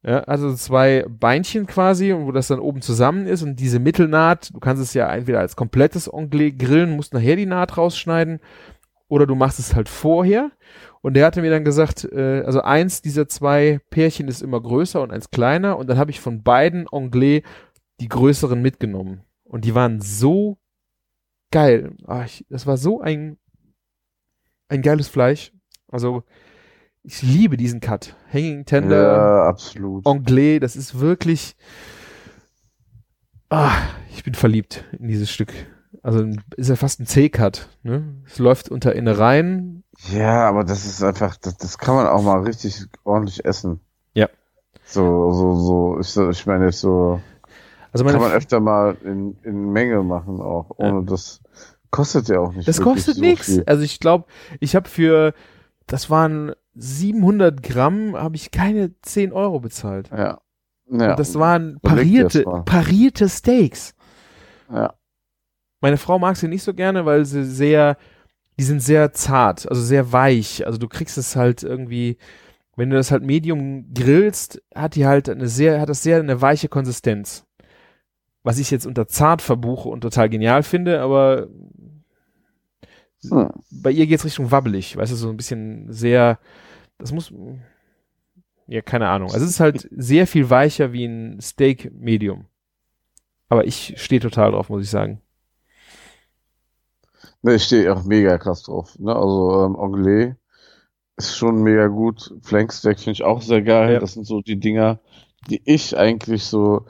ja, 0.02 0.20
also 0.24 0.54
zwei 0.54 1.04
Beinchen 1.08 1.66
quasi, 1.66 2.14
wo 2.14 2.30
das 2.30 2.48
dann 2.48 2.60
oben 2.60 2.82
zusammen 2.82 3.26
ist 3.26 3.42
und 3.42 3.56
diese 3.56 3.78
Mittelnaht, 3.78 4.54
du 4.54 4.60
kannst 4.60 4.82
es 4.82 4.94
ja 4.94 5.12
entweder 5.12 5.40
als 5.40 5.56
komplettes 5.56 6.12
Onglet 6.12 6.58
grillen, 6.58 6.94
musst 6.94 7.14
nachher 7.14 7.36
die 7.36 7.46
Naht 7.46 7.76
rausschneiden 7.76 8.40
oder 9.08 9.26
du 9.26 9.34
machst 9.34 9.58
es 9.58 9.74
halt 9.74 9.88
vorher. 9.88 10.50
Und 11.02 11.14
der 11.14 11.26
hatte 11.26 11.40
mir 11.40 11.50
dann 11.50 11.64
gesagt, 11.64 12.04
äh, 12.04 12.42
also 12.44 12.62
eins 12.62 13.02
dieser 13.02 13.28
zwei 13.28 13.80
Pärchen 13.90 14.28
ist 14.28 14.42
immer 14.42 14.60
größer 14.60 15.00
und 15.00 15.12
eins 15.12 15.30
kleiner 15.30 15.78
und 15.78 15.88
dann 15.88 15.98
habe 15.98 16.10
ich 16.10 16.20
von 16.20 16.42
beiden 16.42 16.86
Onglet 16.90 17.44
die 18.00 18.08
größeren 18.08 18.60
mitgenommen. 18.60 19.22
Und 19.44 19.64
die 19.64 19.74
waren 19.74 20.00
so 20.00 20.58
geil. 21.52 21.94
Ah, 22.06 22.24
ich, 22.24 22.44
das 22.50 22.66
war 22.66 22.76
so 22.76 23.00
ein, 23.00 23.38
ein 24.68 24.82
geiles 24.82 25.08
Fleisch. 25.08 25.52
Also 25.88 26.24
ich 27.02 27.22
liebe 27.22 27.56
diesen 27.56 27.80
Cut. 27.80 28.16
Hanging 28.32 28.64
Tender. 28.64 29.02
Ja, 29.02 29.48
absolut. 29.48 30.04
Anglais, 30.06 30.58
das 30.58 30.74
ist 30.74 30.98
wirklich, 30.98 31.54
Ah, 33.48 33.76
ich 34.10 34.24
bin 34.24 34.34
verliebt 34.34 34.84
in 34.98 35.06
dieses 35.06 35.30
Stück. 35.30 35.52
Also 36.02 36.26
ist 36.56 36.68
ja 36.68 36.76
fast 36.76 37.00
ein 37.00 37.06
C-Cut. 37.06 37.68
Ne? 37.82 38.22
Es 38.26 38.38
läuft 38.38 38.70
unter 38.70 38.94
Innereien. 38.94 39.84
Ja, 40.12 40.48
aber 40.48 40.64
das 40.64 40.84
ist 40.86 41.02
einfach, 41.02 41.36
das, 41.36 41.56
das 41.56 41.78
kann 41.78 41.94
man 41.94 42.06
auch 42.06 42.22
mal 42.22 42.40
richtig 42.42 42.84
ordentlich 43.04 43.44
essen. 43.44 43.80
Ja. 44.14 44.28
So, 44.84 45.32
so, 45.32 45.54
so, 45.56 46.00
ich, 46.00 46.38
ich 46.38 46.46
meine 46.46 46.70
so, 46.72 47.20
Also 47.92 48.04
kann 48.04 48.14
meine, 48.14 48.24
man 48.28 48.32
öfter 48.32 48.60
mal 48.60 48.96
in, 49.04 49.36
in 49.42 49.72
Menge 49.72 50.02
machen 50.02 50.40
auch, 50.40 50.70
ohne 50.76 51.04
das 51.04 51.40
kostet 51.90 52.28
ja 52.28 52.40
auch 52.40 52.52
nicht 52.52 52.68
das 52.68 52.80
kostet 52.80 53.16
so 53.16 53.20
nichts. 53.20 53.46
viel. 53.46 53.64
Also 53.66 53.82
ich 53.82 54.00
glaube, 54.00 54.26
ich 54.60 54.76
habe 54.76 54.88
für, 54.88 55.32
das 55.86 56.10
waren 56.10 56.52
700 56.74 57.62
Gramm, 57.62 58.14
habe 58.16 58.36
ich 58.36 58.50
keine 58.50 58.92
10 59.00 59.32
Euro 59.32 59.60
bezahlt. 59.60 60.10
Ja. 60.10 60.18
ja. 60.90 61.10
Und 61.10 61.18
das 61.18 61.34
waren 61.36 61.78
parierte, 61.80 62.44
parierte 62.64 63.28
Steaks. 63.28 63.94
ja. 64.70 64.94
Meine 65.80 65.98
Frau 65.98 66.18
mag 66.18 66.36
sie 66.36 66.48
nicht 66.48 66.62
so 66.62 66.74
gerne, 66.74 67.04
weil 67.04 67.24
sie 67.24 67.44
sehr, 67.44 67.96
die 68.58 68.64
sind 68.64 68.80
sehr 68.80 69.12
zart, 69.12 69.68
also 69.68 69.82
sehr 69.82 70.12
weich. 70.12 70.66
Also 70.66 70.78
du 70.78 70.88
kriegst 70.88 71.18
es 71.18 71.36
halt 71.36 71.62
irgendwie, 71.62 72.16
wenn 72.76 72.90
du 72.90 72.96
das 72.96 73.10
halt 73.10 73.22
Medium 73.22 73.92
grillst, 73.92 74.62
hat 74.74 74.94
die 74.94 75.06
halt 75.06 75.28
eine 75.28 75.48
sehr, 75.48 75.80
hat 75.80 75.88
das 75.88 76.02
sehr 76.02 76.18
eine 76.18 76.40
weiche 76.40 76.68
Konsistenz. 76.68 77.44
Was 78.42 78.58
ich 78.58 78.70
jetzt 78.70 78.86
unter 78.86 79.08
zart 79.08 79.42
verbuche 79.42 79.88
und 79.88 80.02
total 80.02 80.28
genial 80.28 80.62
finde, 80.62 81.00
aber 81.00 81.48
Hm. 83.30 83.50
bei 83.70 83.90
ihr 83.90 84.06
geht's 84.06 84.24
Richtung 84.24 84.50
wabbelig, 84.50 84.96
weißt 84.96 85.12
du, 85.12 85.16
so 85.16 85.30
ein 85.30 85.36
bisschen 85.36 85.92
sehr, 85.92 86.38
das 86.98 87.12
muss, 87.12 87.32
ja, 88.66 88.82
keine 88.82 89.08
Ahnung. 89.08 89.30
Also 89.30 89.44
es 89.44 89.52
ist 89.52 89.60
halt 89.60 89.88
sehr 89.90 90.26
viel 90.26 90.50
weicher 90.50 90.92
wie 90.92 91.06
ein 91.06 91.40
Steak 91.40 91.92
Medium. 91.92 92.46
Aber 93.48 93.66
ich 93.66 93.94
stehe 93.96 94.20
total 94.20 94.52
drauf, 94.52 94.68
muss 94.68 94.82
ich 94.82 94.90
sagen. 94.90 95.20
Ne, 97.46 97.54
ich 97.54 97.62
stehe 97.62 97.94
auch 97.94 98.02
mega 98.02 98.38
krass 98.38 98.64
drauf. 98.64 98.98
Ne? 98.98 99.14
Also 99.14 99.64
ähm, 99.64 99.76
Anglais 99.76 100.34
ist 101.16 101.36
schon 101.36 101.62
mega 101.62 101.86
gut. 101.86 102.34
Flanksteak 102.42 102.98
finde 102.98 103.12
ich 103.12 103.22
auch 103.22 103.40
sehr 103.40 103.62
geil. 103.62 103.92
Ja. 103.92 104.00
Das 104.00 104.14
sind 104.14 104.26
so 104.26 104.40
die 104.40 104.58
Dinger, 104.58 104.98
die 105.48 105.62
ich 105.64 105.96
eigentlich 105.96 106.44
so 106.44 106.86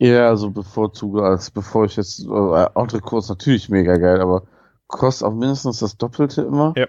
eher 0.00 0.36
so 0.36 0.50
bevorzuge, 0.50 1.22
als 1.22 1.52
bevor 1.52 1.84
ich 1.84 1.94
jetzt 1.94 2.24
äh, 2.24 2.28
Entrecôte 2.28 3.18
ist 3.18 3.28
natürlich 3.28 3.68
mega 3.68 3.98
geil, 3.98 4.20
aber 4.20 4.48
kostet 4.88 5.28
auch 5.28 5.32
mindestens 5.32 5.78
das 5.78 5.96
Doppelte 5.96 6.42
immer. 6.42 6.74
Ja. 6.76 6.88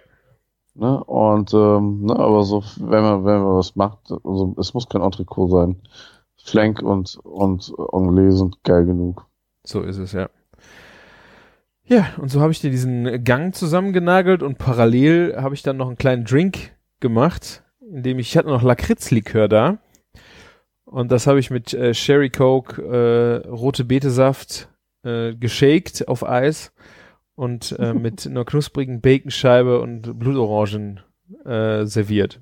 Ne? 0.74 1.04
Und 1.04 1.54
ähm, 1.54 2.06
ne, 2.06 2.16
aber 2.16 2.44
so, 2.44 2.64
wenn 2.78 3.04
man, 3.04 3.24
wenn 3.24 3.44
man 3.44 3.58
was 3.58 3.76
macht, 3.76 4.00
also 4.10 4.56
es 4.58 4.74
muss 4.74 4.90
kein 4.90 5.04
Entrecôte 5.04 5.52
sein. 5.52 5.82
Flank 6.44 6.82
und, 6.82 7.18
und 7.18 7.72
Anglais 7.94 8.32
sind 8.32 8.64
geil 8.64 8.86
genug. 8.86 9.28
So 9.64 9.82
ist 9.82 10.00
es, 10.00 10.12
ja. 10.14 10.28
Ja, 11.92 12.08
und 12.20 12.30
so 12.30 12.40
habe 12.40 12.54
ich 12.54 12.62
dir 12.62 12.72
diesen 12.72 13.26
Gang 13.26 13.54
zusammengenagelt 13.54 14.44
und 14.44 14.58
parallel 14.58 15.36
habe 15.36 15.56
ich 15.56 15.62
dann 15.62 15.76
noch 15.76 15.88
einen 15.88 15.98
kleinen 15.98 16.24
Drink 16.24 16.72
gemacht, 17.02 17.64
in 17.82 18.02
dem 18.02 18.18
ich, 18.18 18.30
ich 18.30 18.38
hatte 18.38 18.48
noch 18.48 18.64
Lakritzlikör 18.64 19.50
da. 19.50 19.80
Und 20.86 21.12
das 21.12 21.28
habe 21.28 21.42
ich 21.42 21.50
mit 21.50 21.74
äh, 21.74 21.94
Sherry 21.94 22.30
Coke, 22.30 22.82
äh, 22.82 23.46
rote 23.46 23.84
Betesaft 23.84 24.70
äh, 25.04 25.36
geshaked 25.36 26.08
auf 26.08 26.26
Eis 26.26 26.72
und 27.36 27.78
äh, 27.78 27.94
mit 27.94 28.26
einer 28.26 28.46
knusprigen 28.46 29.02
Baconscheibe 29.02 29.82
und 29.82 30.18
Blutorangen 30.18 31.02
äh, 31.44 31.84
serviert. 31.86 32.40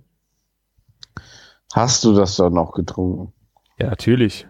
Hast 1.73 2.03
du 2.03 2.13
das 2.13 2.35
dann 2.35 2.53
noch 2.53 2.73
getrunken? 2.73 3.33
Ja, 3.79 3.89
natürlich. 3.89 4.45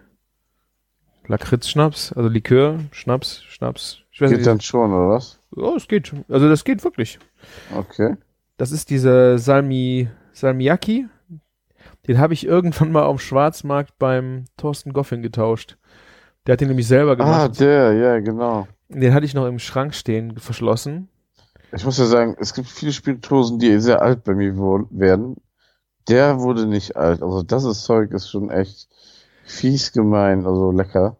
Lakritz-Schnaps, 1.26 2.12
also 2.12 2.28
Likör, 2.28 2.80
Schnaps, 2.92 3.42
Schnaps. 3.44 3.99
Ich 4.10 4.20
weiß 4.20 4.30
Geht 4.30 4.38
nicht, 4.38 4.46
dann 4.46 4.60
schon, 4.60 4.92
oder 4.92 5.08
was? 5.10 5.38
Oh, 5.56 5.74
es 5.76 5.86
geht. 5.88 6.12
Also 6.28 6.48
das 6.48 6.64
geht 6.64 6.82
wirklich. 6.84 7.18
Okay. 7.74 8.16
Das 8.56 8.72
ist 8.72 8.90
dieser 8.90 9.38
Salmi, 9.38 10.08
Salmiakki. 10.32 11.06
Den 12.06 12.18
habe 12.18 12.34
ich 12.34 12.46
irgendwann 12.46 12.92
mal 12.92 13.04
am 13.04 13.18
Schwarzmarkt 13.18 13.98
beim 13.98 14.46
Thorsten 14.56 14.92
Goffin 14.92 15.22
getauscht. 15.22 15.76
Der 16.46 16.54
hat 16.54 16.60
den 16.60 16.68
nämlich 16.68 16.88
selber 16.88 17.12
Ah, 17.12 17.14
gemacht. 17.14 17.60
der, 17.60 17.92
ja, 17.92 18.18
genau. 18.20 18.66
den 18.88 19.14
hatte 19.14 19.26
ich 19.26 19.34
noch 19.34 19.46
im 19.46 19.58
Schrank 19.58 19.94
stehen, 19.94 20.38
verschlossen. 20.38 21.08
Ich 21.72 21.84
muss 21.84 21.98
ja 21.98 22.06
sagen, 22.06 22.36
es 22.40 22.52
gibt 22.54 22.68
viele 22.68 22.92
Spirituosen, 22.92 23.58
die 23.58 23.78
sehr 23.80 24.02
alt 24.02 24.24
bei 24.24 24.34
mir 24.34 24.56
werden. 24.90 25.36
Der 26.08 26.40
wurde 26.40 26.66
nicht 26.66 26.96
alt. 26.96 27.22
Also 27.22 27.42
das 27.42 27.64
ist 27.64 27.84
Zeug 27.84 28.10
ist 28.10 28.28
schon 28.30 28.50
echt 28.50 28.88
fies 29.44 29.92
gemein, 29.92 30.46
also 30.46 30.72
lecker. 30.72 31.16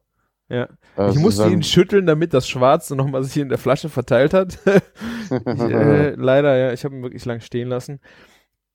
Ja. 0.51 0.65
Äh, 0.97 1.11
ich 1.11 1.17
es 1.17 1.23
musste 1.23 1.49
ihn 1.49 1.63
schütteln, 1.63 2.07
damit 2.07 2.35
das 2.35 2.49
Schwarze 2.49 2.97
nochmal 2.97 3.23
sich 3.25 3.37
in 3.39 3.49
der 3.49 3.59
Flasche 3.59 3.89
verteilt 3.89 4.35
hat. 4.35 4.59
ich, 4.67 5.31
äh, 5.71 6.11
leider, 6.17 6.57
ja, 6.57 6.73
ich 6.73 6.85
habe 6.85 6.95
ihn 6.97 7.03
wirklich 7.03 7.25
lang 7.25 7.41
stehen 7.41 7.69
lassen. 7.69 8.01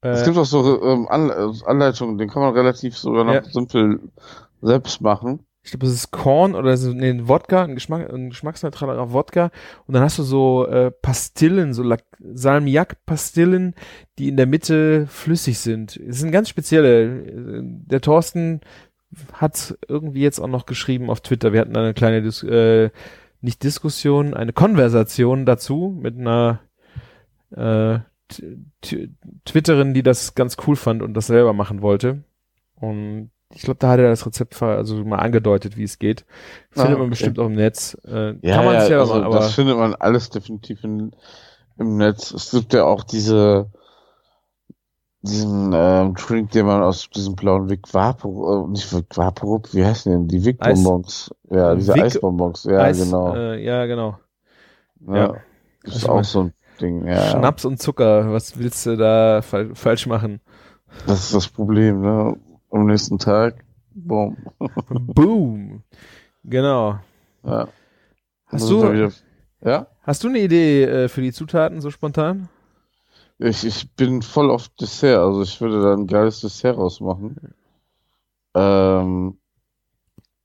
Es 0.01 0.21
Äh, 0.21 0.25
gibt 0.25 0.37
auch 0.37 0.45
so 0.45 0.81
ähm, 0.83 1.07
An 1.09 1.31
Anleitungen, 1.65 2.17
den 2.17 2.29
kann 2.29 2.41
man 2.41 2.53
relativ 2.53 2.97
sogar 2.97 3.23
noch 3.25 3.33
Ja. 3.33 3.43
simpel 3.43 3.99
selbst 4.61 5.01
machen. 5.01 5.45
ich 5.63 5.71
glaube, 5.71 5.87
es 5.87 5.93
ist 5.93 6.11
Korn 6.11 6.53
oder 6.55 6.77
so, 6.77 6.93
nee, 6.93 7.09
ein 7.09 7.27
Wodka, 7.27 7.63
ein, 7.63 7.73
Geschmack, 7.75 8.09
ein 8.13 8.29
geschmacksneutraler 8.29 9.11
Wodka. 9.11 9.51
Und 9.87 9.95
dann 9.95 10.03
hast 10.03 10.17
du 10.19 10.23
so 10.23 10.65
äh, 10.67 10.91
Pastillen, 10.91 11.73
so 11.73 11.83
Salmiak-Pastillen, 12.19 13.73
die 14.17 14.29
in 14.29 14.37
der 14.37 14.45
Mitte 14.45 15.07
flüssig 15.07 15.59
sind. 15.59 15.97
Es 15.97 16.19
sind 16.19 16.31
ganz 16.31 16.49
spezielle. 16.49 17.03
Äh, 17.25 17.61
Der 17.63 18.01
Thorsten 18.01 18.61
hat 19.33 19.77
irgendwie 19.87 20.21
jetzt 20.21 20.39
auch 20.39 20.47
noch 20.47 20.65
geschrieben 20.65 21.09
auf 21.09 21.21
Twitter. 21.21 21.53
Wir 21.53 21.61
hatten 21.61 21.73
da 21.73 21.81
eine 21.81 21.93
kleine, 21.93 22.21
Dis 22.21 22.43
äh, 22.43 22.89
nicht 23.41 23.63
Diskussion, 23.63 24.33
eine 24.33 24.53
Konversation 24.53 25.45
dazu 25.45 25.97
mit 26.01 26.17
einer 26.17 26.59
äh, 27.55 27.99
Twitterin, 29.45 29.93
die 29.93 30.03
das 30.03 30.33
ganz 30.35 30.57
cool 30.65 30.75
fand 30.75 31.03
und 31.03 31.13
das 31.13 31.27
selber 31.27 31.53
machen 31.53 31.81
wollte. 31.81 32.23
Und 32.75 33.31
ich 33.53 33.61
glaube, 33.61 33.77
da 33.79 33.89
hat 33.91 33.99
er 33.99 34.09
das 34.09 34.25
Rezept 34.25 34.61
also 34.61 35.03
mal 35.05 35.19
angedeutet, 35.19 35.77
wie 35.77 35.83
es 35.83 35.99
geht. 35.99 36.25
Findet 36.71 36.87
Ah, 36.87 36.97
man 36.97 37.01
okay. 37.01 37.09
bestimmt 37.11 37.39
auch 37.39 37.45
im 37.45 37.53
Netz. 37.53 37.95
Äh, 38.03 38.35
kann 38.41 38.65
man 38.65 38.81
selber 38.81 39.01
also 39.01 39.13
machen, 39.13 39.23
aber 39.23 39.35
das 39.35 39.53
findet 39.53 39.77
man 39.77 39.93
alles 39.95 40.29
definitiv 40.29 40.83
in, 40.83 41.11
im 41.77 41.97
Netz. 41.97 42.31
Es 42.31 42.51
gibt 42.51 42.73
ja 42.73 42.83
auch 42.83 43.03
diese 43.03 43.71
diesen 45.25 45.71
ähm, 45.73 46.13
Drink, 46.15 46.51
den 46.51 46.65
man 46.65 46.81
aus 46.81 47.09
diesem 47.09 47.35
blauen 47.35 47.69
Vic 47.69 47.93
Vapor, 47.93 48.65
äh, 48.65 48.69
nicht 48.71 48.93
Vic 48.93 49.05
Vaporub, 49.15 49.73
wie 49.73 49.85
heißen 49.85 50.11
denn 50.11 50.27
die 50.27 50.45
Vic 50.45 50.57
Eis- 50.61 50.83
Bonbons? 50.83 51.35
Ja, 51.49 51.75
diese 51.75 51.93
Vic- 51.93 52.03
Eisbonbons. 52.03 52.63
Ja, 52.65 52.79
Eis, 52.79 53.03
genau. 53.03 53.35
Äh, 53.35 53.63
ja, 53.63 53.85
genau. 53.85 54.17
ja. 55.07 55.15
ja. 55.15 55.33
Ist 55.83 55.93
Also 55.95 56.09
auch 56.09 56.23
so 56.23 56.41
ein 56.43 56.53
Ding, 56.81 57.05
ja. 57.07 57.21
Schnaps 57.31 57.65
und 57.65 57.79
Zucker, 57.81 58.31
was 58.31 58.57
willst 58.57 58.85
du 58.85 58.97
da 58.97 59.41
fal 59.41 59.75
falsch 59.75 60.07
machen? 60.07 60.41
Das 61.07 61.25
ist 61.25 61.33
das 61.33 61.47
Problem, 61.47 62.01
ne? 62.01 62.37
Am 62.71 62.85
nächsten 62.85 63.17
Tag, 63.19 63.63
boom. 63.93 64.37
Boom. 64.89 65.83
Genau. 66.43 66.99
Ja. 67.43 67.67
Hast 68.47 68.69
du, 68.69 69.09
ja? 69.63 69.87
hast 70.03 70.23
du 70.23 70.27
eine 70.27 70.39
Idee 70.39 70.83
äh, 70.83 71.07
für 71.07 71.21
die 71.21 71.31
Zutaten 71.31 71.81
so 71.81 71.89
spontan? 71.91 72.49
Ich, 73.37 73.65
ich 73.65 73.91
bin 73.95 74.21
voll 74.21 74.49
auf 74.49 74.69
Dessert, 74.69 75.19
also 75.19 75.41
ich 75.41 75.59
würde 75.59 75.81
da 75.81 75.93
ein 75.93 76.07
geiles 76.07 76.39
Dessert 76.41 76.77
rausmachen. 76.77 77.35
Ähm, 78.55 79.37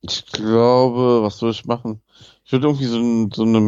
ich 0.02 0.26
glaube, 0.26 1.22
was 1.22 1.38
soll 1.38 1.50
ich 1.50 1.64
machen? 1.66 2.00
Ich 2.44 2.52
würde 2.52 2.66
irgendwie 2.66 2.86
so, 2.86 2.98
ein, 2.98 3.30
so 3.32 3.42
eine, 3.44 3.58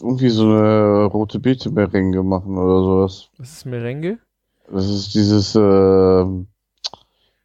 irgendwie 0.00 0.28
so 0.28 0.44
eine 0.44 1.04
rote 1.06 1.38
Beete 1.38 1.70
Merengue 1.70 2.22
machen 2.22 2.58
oder 2.58 2.82
sowas. 2.82 3.30
Was 3.38 3.52
ist 3.52 3.64
Merengue? 3.66 4.18
Das 4.70 4.88
ist 4.88 5.14
dieses, 5.14 5.54
ähm, 5.54 6.46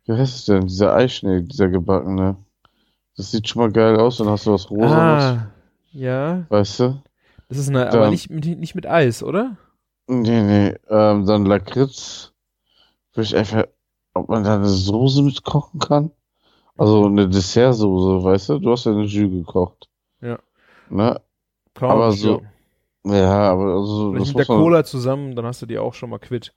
wie 0.06 0.12
heißt 0.14 0.36
es 0.36 0.46
denn? 0.46 0.68
Dieser 0.68 0.94
Eischnee, 0.96 1.42
dieser 1.42 1.70
gebackene. 1.70 2.36
Das 3.16 3.32
sieht 3.32 3.48
schon 3.48 3.62
mal 3.62 3.72
geil 3.72 3.98
aus, 3.98 4.18
dann 4.18 4.28
hast 4.28 4.46
du 4.46 4.52
was 4.52 4.70
Rosanes, 4.70 5.24
Ah, 5.24 5.48
ja. 5.94 6.46
weißt 6.50 6.80
du? 6.82 7.02
Das 7.48 7.58
ist 7.60 7.70
eine, 7.70 7.88
aber 7.88 8.00
Dann- 8.02 8.10
nicht, 8.10 8.30
mit- 8.30 8.60
nicht 8.60 8.76
mit 8.76 8.86
Eis, 8.86 9.24
oder? 9.24 9.56
Nee, 10.08 10.42
nee, 10.44 10.76
ähm, 10.90 11.26
dann 11.26 11.46
Lakritz. 11.46 12.34
Würde 13.14 13.28
ich 13.28 13.36
einfach, 13.36 13.66
ob 14.14 14.30
man 14.30 14.44
da 14.44 14.56
eine 14.56 14.68
Soße 14.70 15.24
mit 15.24 15.44
kochen 15.44 15.80
kann? 15.80 16.12
Also 16.78 17.06
eine 17.08 17.30
Dessertsoße, 17.30 18.24
weißt 18.26 18.50
du? 18.50 18.60
Du 18.60 18.72
hast 18.72 18.86
ja 18.86 18.92
eine 18.94 19.06
Jus 19.06 19.32
gekocht. 19.32 19.90
Ja. 20.22 20.40
Ne? 20.90 21.22
Kann 21.74 21.90
Aber 21.92 22.12
so-. 22.12 22.42
Ja, 23.06 23.52
aber 23.52 23.76
also, 23.76 24.12
Vielleicht 24.12 24.36
das 24.36 24.36
mit 24.36 24.48
der 24.50 24.56
man, 24.56 24.64
Cola 24.64 24.84
zusammen, 24.84 25.36
dann 25.36 25.46
hast 25.46 25.62
du 25.62 25.66
die 25.68 25.78
auch 25.80 25.94
schon 25.94 26.10
mal 26.10 26.20
quitt. 26.20 26.54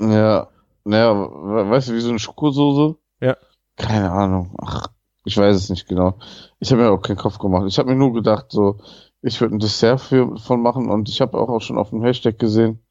ja, 0.00 0.48
naja, 0.84 1.14
we- 1.14 1.70
weißt 1.70 1.88
du, 1.88 1.94
wie 1.94 2.00
so 2.00 2.10
eine 2.10 2.18
Schokosoße? 2.18 2.96
Ja. 3.20 3.36
Keine 3.76 4.10
Ahnung. 4.12 4.54
Ach, 4.60 4.88
ich 5.24 5.36
weiß 5.36 5.56
es 5.56 5.70
nicht 5.70 5.88
genau. 5.88 6.18
Ich 6.60 6.72
habe 6.72 6.82
mir 6.82 6.90
auch 6.90 7.02
keinen 7.02 7.16
Kopf 7.18 7.38
gemacht. 7.38 7.66
Ich 7.68 7.78
habe 7.78 7.90
mir 7.90 7.96
nur 7.96 8.12
gedacht, 8.12 8.46
so, 8.50 8.78
ich 9.22 9.40
würde 9.40 9.56
ein 9.56 9.58
Dessert 9.60 10.00
für, 10.00 10.36
von 10.38 10.62
machen 10.62 10.90
und 10.90 11.08
ich 11.08 11.20
habe 11.20 11.38
auch, 11.38 11.48
auch 11.48 11.60
schon 11.62 11.78
auf 11.78 11.90
dem 11.90 12.02
Hashtag 12.02 12.38
gesehen, 12.38 12.81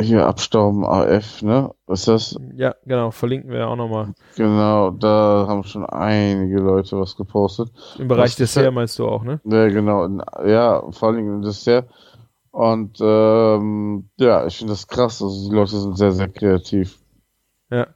Hier 0.00 0.26
Abstauben 0.26 0.84
AF, 0.84 1.42
ne? 1.42 1.72
Was 1.86 2.00
ist 2.00 2.08
das? 2.08 2.38
Ja, 2.56 2.74
genau, 2.84 3.12
verlinken 3.12 3.50
wir 3.50 3.68
auch 3.68 3.76
nochmal. 3.76 4.12
Genau, 4.36 4.90
da 4.90 5.46
haben 5.48 5.62
schon 5.62 5.86
einige 5.86 6.58
Leute 6.58 6.98
was 6.98 7.16
gepostet. 7.16 7.70
Im 7.98 8.08
Bereich 8.08 8.30
Was 8.30 8.36
Dessert 8.36 8.74
meinst 8.74 8.98
du 8.98 9.06
auch, 9.06 9.22
ne? 9.22 9.40
Ja, 9.44 9.68
genau. 9.68 10.08
Ja, 10.44 10.82
vor 10.90 11.08
allem 11.08 11.18
im 11.18 11.42
Dessert. 11.42 11.88
Und 12.50 12.98
ähm, 13.00 14.08
ja, 14.18 14.46
ich 14.46 14.58
finde 14.58 14.72
das 14.72 14.88
krass. 14.88 15.22
Also 15.22 15.48
die 15.48 15.54
Leute 15.54 15.76
sind 15.76 15.96
sehr, 15.96 16.12
sehr 16.12 16.28
kreativ. 16.28 16.98
Ja. 17.70 17.88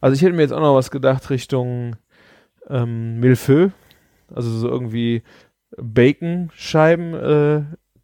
Also 0.00 0.14
ich 0.14 0.22
hätte 0.22 0.34
mir 0.34 0.42
jetzt 0.42 0.52
auch 0.52 0.60
noch 0.60 0.74
was 0.74 0.90
gedacht 0.90 1.28
Richtung 1.30 1.96
ähm, 2.68 3.20
Millefeuille. 3.20 3.72
Also 4.34 4.50
so 4.50 4.68
irgendwie 4.68 5.22
Baconscheiben, 5.76 7.14
äh, 7.14 7.62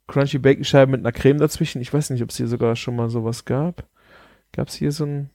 Crunchy 0.09 0.39
Baconscheiben 0.39 0.91
mit 0.91 1.01
einer 1.01 1.13
Creme 1.13 1.39
dazwischen. 1.39 1.81
Ich 1.81 1.95
weiß 1.95 2.11
nicht, 2.11 2.23
ob 2.23 2.31
es 2.31 2.37
hier 2.37 2.49
sogar 2.49 2.75
schon 2.75 2.97
mal 2.97 3.09
sowas 3.09 3.45
gab. 3.45 3.85
Gab 4.53 4.69
es 4.69 4.75
hier 4.75 4.91
so 4.91 5.05
ein. 5.05 5.31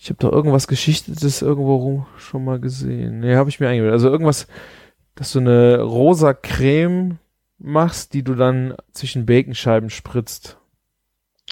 Ich 0.00 0.08
habe 0.08 0.18
doch 0.20 0.32
irgendwas 0.32 0.68
Geschichtetes 0.68 1.42
irgendwo 1.42 1.76
rum 1.76 2.06
schon 2.16 2.44
mal 2.44 2.60
gesehen. 2.60 3.20
Nee, 3.20 3.34
habe 3.34 3.50
ich 3.50 3.60
mir 3.60 3.68
eingebildet. 3.68 3.92
Also 3.92 4.08
irgendwas, 4.08 4.46
dass 5.16 5.32
du 5.32 5.40
eine 5.40 5.82
rosa 5.82 6.32
Creme 6.32 7.18
machst, 7.58 8.14
die 8.14 8.22
du 8.22 8.34
dann 8.34 8.74
zwischen 8.92 9.26
Baconscheiben 9.26 9.90
spritzt. 9.90 10.56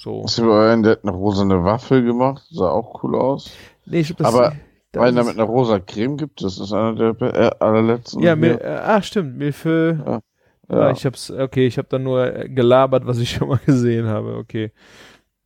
So. 0.01 0.23
Es 0.25 0.37
gibt 0.37 0.49
einen, 0.49 0.85
der 0.85 0.93
hat 0.93 1.03
eine 1.03 1.13
rosane 1.13 1.65
Waffel 1.65 2.05
gemacht. 2.05 2.45
Sah 2.51 2.71
auch 2.71 3.03
cool 3.03 3.17
aus. 3.17 3.51
Nee, 3.85 4.01
ich 4.01 4.11
hab 4.11 4.19
das, 4.19 4.29
Aber 4.29 4.55
da 4.93 5.03
Einer 5.03 5.25
mit 5.25 5.35
einer 5.35 5.45
rosa 5.45 5.81
Creme 5.81 6.17
gibt 6.17 6.41
es. 6.43 6.57
Das 6.57 6.69
ist 6.69 6.73
einer 6.73 6.95
der 6.95 7.35
äh, 7.35 7.51
allerletzten. 7.59 8.23
Ja. 8.23 8.37
Mil 8.37 8.59
äh, 8.63 8.67
ah, 8.67 9.03
stimmt, 9.03 9.37
Milfö. 9.37 9.97
Ja. 10.07 10.21
Ja. 10.69 10.77
Ja. 10.87 10.91
ich 10.91 11.05
hab's, 11.07 11.31
okay, 11.31 11.67
ich 11.67 11.79
habe 11.79 11.89
dann 11.89 12.03
nur 12.03 12.35
äh, 12.35 12.49
gelabert, 12.49 13.07
was 13.07 13.19
ich 13.19 13.31
schon 13.37 13.49
mal 13.49 13.61
gesehen 13.65 14.07
habe, 14.07 14.37
okay. 14.37 14.73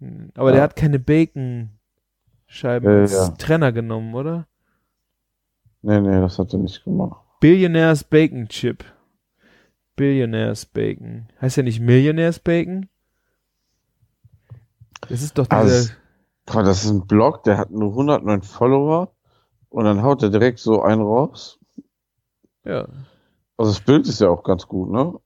Hm, 0.00 0.30
Aber 0.34 0.50
der 0.50 0.58
Ja. 0.58 0.64
hat 0.64 0.76
keine 0.76 0.98
Bacon-Scheiben 0.98 2.88
Ja, 2.90 3.00
als 3.00 3.12
ja. 3.12 3.28
Trenner 3.38 3.72
genommen, 3.72 4.14
oder? 4.14 4.46
Nee, 5.82 6.00
nee, 6.00 6.20
das 6.20 6.38
hat 6.38 6.52
er 6.52 6.58
nicht 6.58 6.84
gemacht. 6.84 7.20
Billionaires 7.40 8.04
Bacon 8.04 8.48
Chip. 8.48 8.84
Billionaires 9.96 10.66
Bacon. 10.66 11.28
Heißt 11.40 11.56
ja 11.56 11.62
nicht 11.62 11.80
Millionaires 11.80 12.38
Bacon? 12.38 12.88
Das 15.08 15.22
ist 15.22 15.38
doch 15.38 15.46
dieser, 15.46 15.58
Also, 15.58 15.90
das 16.46 16.84
ist 16.84 16.90
ein 16.90 17.06
Blog, 17.06 17.44
der 17.44 17.56
hat 17.58 17.70
nur 17.70 17.90
109 17.90 18.42
Follower. 18.42 19.12
Und 19.70 19.84
dann 19.84 20.02
haut 20.02 20.22
er 20.22 20.30
direkt 20.30 20.58
so 20.58 20.82
einen 20.82 21.00
raus. 21.02 21.58
ja. 22.64 22.86
Also 23.60 23.72
das 23.72 23.82
Bild 23.82 24.08
ist 24.08 24.22
ja 24.22 24.30
auch 24.30 24.42
ganz 24.42 24.66
gut, 24.66 24.90
ne? 24.90 25.20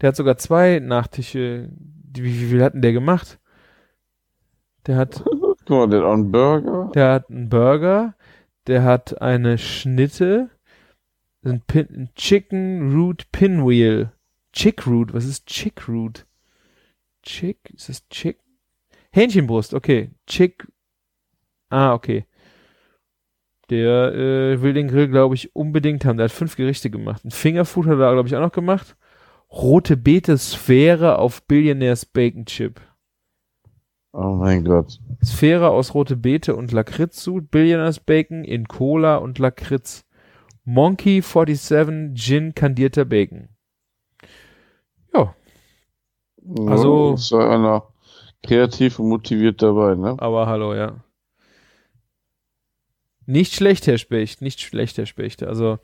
Der 0.00 0.08
hat 0.08 0.16
sogar 0.16 0.38
zwei 0.38 0.80
Nachtische. 0.80 1.70
Wie, 1.70 2.24
wie 2.24 2.46
viel 2.48 2.64
hat 2.64 2.74
denn 2.74 2.82
der 2.82 2.92
gemacht? 2.92 3.38
Der 4.88 4.96
hat 4.96 5.22
Guck 5.66 5.70
mal, 5.70 5.88
der 5.88 6.00
hat 6.00 6.06
auch 6.06 6.14
einen 6.14 6.32
Burger. 6.32 6.90
Der 6.96 7.12
hat 7.12 7.30
einen 7.30 7.48
Burger, 7.48 8.16
der 8.66 8.82
hat 8.82 9.22
eine 9.22 9.56
Schnitte, 9.56 10.50
ein, 11.44 11.60
Pin, 11.60 11.86
ein 11.90 12.10
Chicken 12.16 12.92
Root 12.92 13.30
Pinwheel. 13.30 14.10
Chick 14.52 14.84
Root, 14.84 15.14
was 15.14 15.26
ist 15.26 15.46
Chick 15.46 15.86
Root? 15.86 16.26
Chick, 17.22 17.70
ist 17.72 17.88
das 17.88 18.08
Chick? 18.08 18.40
Hähnchenbrust, 19.12 19.74
okay. 19.74 20.10
Chick. 20.26 20.66
Ah, 21.68 21.94
okay. 21.94 22.26
Der 23.70 24.14
äh, 24.14 24.62
will 24.62 24.74
den 24.74 24.88
Grill, 24.88 25.08
glaube 25.08 25.34
ich, 25.34 25.54
unbedingt 25.56 26.04
haben. 26.04 26.16
Der 26.18 26.24
hat 26.24 26.32
fünf 26.32 26.56
Gerichte 26.56 26.88
gemacht. 26.90 27.24
Ein 27.24 27.30
Fingerfood 27.32 27.86
hat 27.86 27.98
er, 27.98 28.12
glaube 28.12 28.28
ich, 28.28 28.36
auch 28.36 28.40
noch 28.40 28.52
gemacht. 28.52 28.96
Rote 29.50 29.96
Beete 29.96 30.38
Sphäre 30.38 31.18
auf 31.18 31.42
Billionaires 31.46 32.06
Bacon 32.06 32.46
Chip. 32.46 32.80
Oh 34.12 34.30
mein 34.36 34.64
Gott. 34.64 34.98
Sphäre 35.22 35.68
aus 35.70 35.94
rote 35.94 36.16
Beete 36.16 36.56
und 36.56 36.72
Lakritzsud, 36.72 37.50
Billionaires 37.50 38.00
Bacon 38.00 38.44
in 38.44 38.66
Cola 38.66 39.16
und 39.16 39.38
Lakritz. 39.38 40.04
Monkey 40.64 41.20
47 41.22 42.14
Gin 42.14 42.54
kandierter 42.54 43.04
Bacon. 43.04 43.48
Ja, 45.14 45.34
Also- 46.66 47.14
ist 47.14 47.30
ja 47.30 47.50
einer 47.50 47.82
kreativ 48.42 48.98
und 48.98 49.08
motiviert 49.08 49.62
dabei, 49.62 49.94
ne? 49.96 50.16
aber 50.18 50.46
hallo, 50.46 50.74
ja. 50.74 50.94
Nicht 53.26 53.54
schlecht, 53.54 53.86
Herr 53.86 53.98
Specht, 53.98 54.40
nicht 54.40 54.60
schlecht, 54.60 54.98
Herr 54.98 55.06
Specht. 55.06 55.42
Also, 55.42 55.78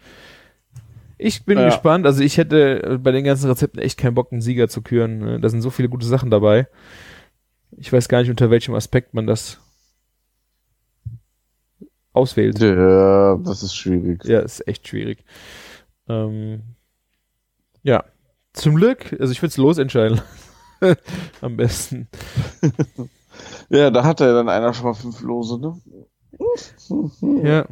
ich 1.18 1.44
bin 1.44 1.58
Ja. 1.58 1.66
gespannt. 1.66 2.06
Also, 2.06 2.22
ich 2.22 2.38
hätte 2.38 2.98
bei 3.02 3.10
den 3.10 3.24
ganzen 3.24 3.48
Rezepten 3.50 3.80
echt 3.80 3.98
keinen 3.98 4.14
Bock, 4.14 4.32
einen 4.32 4.40
Sieger 4.40 4.68
zu 4.68 4.80
küren. 4.82 5.18
ne? 5.18 5.40
Da 5.40 5.48
sind 5.48 5.60
so 5.62 5.70
viele 5.70 5.88
gute 5.88 6.06
Sachen 6.06 6.30
dabei. 6.30 6.68
Ich 7.76 7.92
weiß 7.92 8.08
gar 8.08 8.20
nicht, 8.20 8.30
unter 8.30 8.50
welchem 8.50 8.74
Aspekt 8.74 9.14
man 9.14 9.26
das 9.26 9.58
auswählt. 12.12 12.58
Ja, 12.58 13.36
das 13.38 13.62
ist 13.62 13.74
schwierig. 13.74 14.24
Ja, 14.24 14.40
ist 14.40 14.66
echt 14.68 14.86
schwierig. 14.88 15.24
Ähm, 16.08 16.62
ja, 17.82 18.04
zum 18.52 18.74
Glück, 18.76 19.16
also 19.18 19.32
ich 19.32 19.40
würde 19.40 19.48
es 19.50 19.56
losentscheiden. 19.56 20.20
Am 21.40 21.56
besten. 21.56 22.08
Ja, 23.70 23.90
da 23.90 24.04
hatte 24.04 24.34
dann 24.34 24.50
einer 24.50 24.74
schon 24.74 24.84
mal 24.84 24.92
fünf 24.92 25.22
Lose, 25.22 25.58
ne? 25.58 25.80
Ja, 27.42 27.66